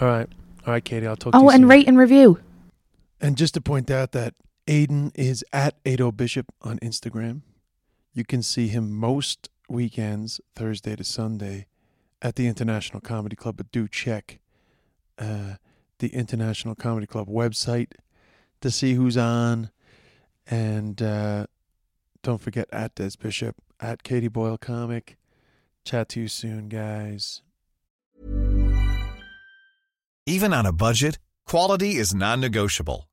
All 0.00 0.08
right. 0.08 0.28
All 0.66 0.72
right, 0.72 0.82
Katie, 0.84 1.06
I'll 1.06 1.14
talk 1.16 1.34
to 1.34 1.38
you 1.38 1.44
Oh, 1.44 1.50
and 1.50 1.62
soon. 1.64 1.68
rate 1.68 1.86
and 1.88 1.98
review. 1.98 2.38
And 3.20 3.36
just 3.36 3.52
to 3.52 3.60
point 3.60 3.90
out 3.90 4.12
that 4.12 4.32
Aidan 4.66 5.12
is 5.14 5.44
at 5.52 5.74
Ado 5.84 6.10
Bishop 6.10 6.46
on 6.62 6.78
Instagram. 6.78 7.42
You 8.12 8.24
can 8.24 8.42
see 8.42 8.68
him 8.68 8.92
most 8.92 9.48
weekends, 9.68 10.40
Thursday 10.54 10.96
to 10.96 11.04
Sunday, 11.04 11.66
at 12.20 12.36
the 12.36 12.46
International 12.46 13.00
Comedy 13.00 13.36
Club. 13.36 13.56
But 13.56 13.70
do 13.70 13.86
check 13.88 14.40
uh, 15.18 15.54
the 15.98 16.08
International 16.08 16.74
Comedy 16.74 17.06
Club 17.06 17.28
website 17.28 17.92
to 18.60 18.70
see 18.70 18.94
who's 18.94 19.16
on. 19.16 19.70
And 20.46 21.00
uh, 21.00 21.46
don't 22.22 22.40
forget 22.40 22.68
at 22.72 22.96
Des 22.96 23.12
Bishop, 23.18 23.56
at 23.78 24.02
Katie 24.02 24.28
Boyle 24.28 24.58
Comic. 24.58 25.16
Chat 25.84 26.08
to 26.10 26.20
you 26.20 26.28
soon, 26.28 26.68
guys. 26.68 27.42
Even 30.26 30.52
on 30.52 30.66
a 30.66 30.72
budget, 30.72 31.18
quality 31.46 31.96
is 31.96 32.14
non-negotiable. 32.14 33.09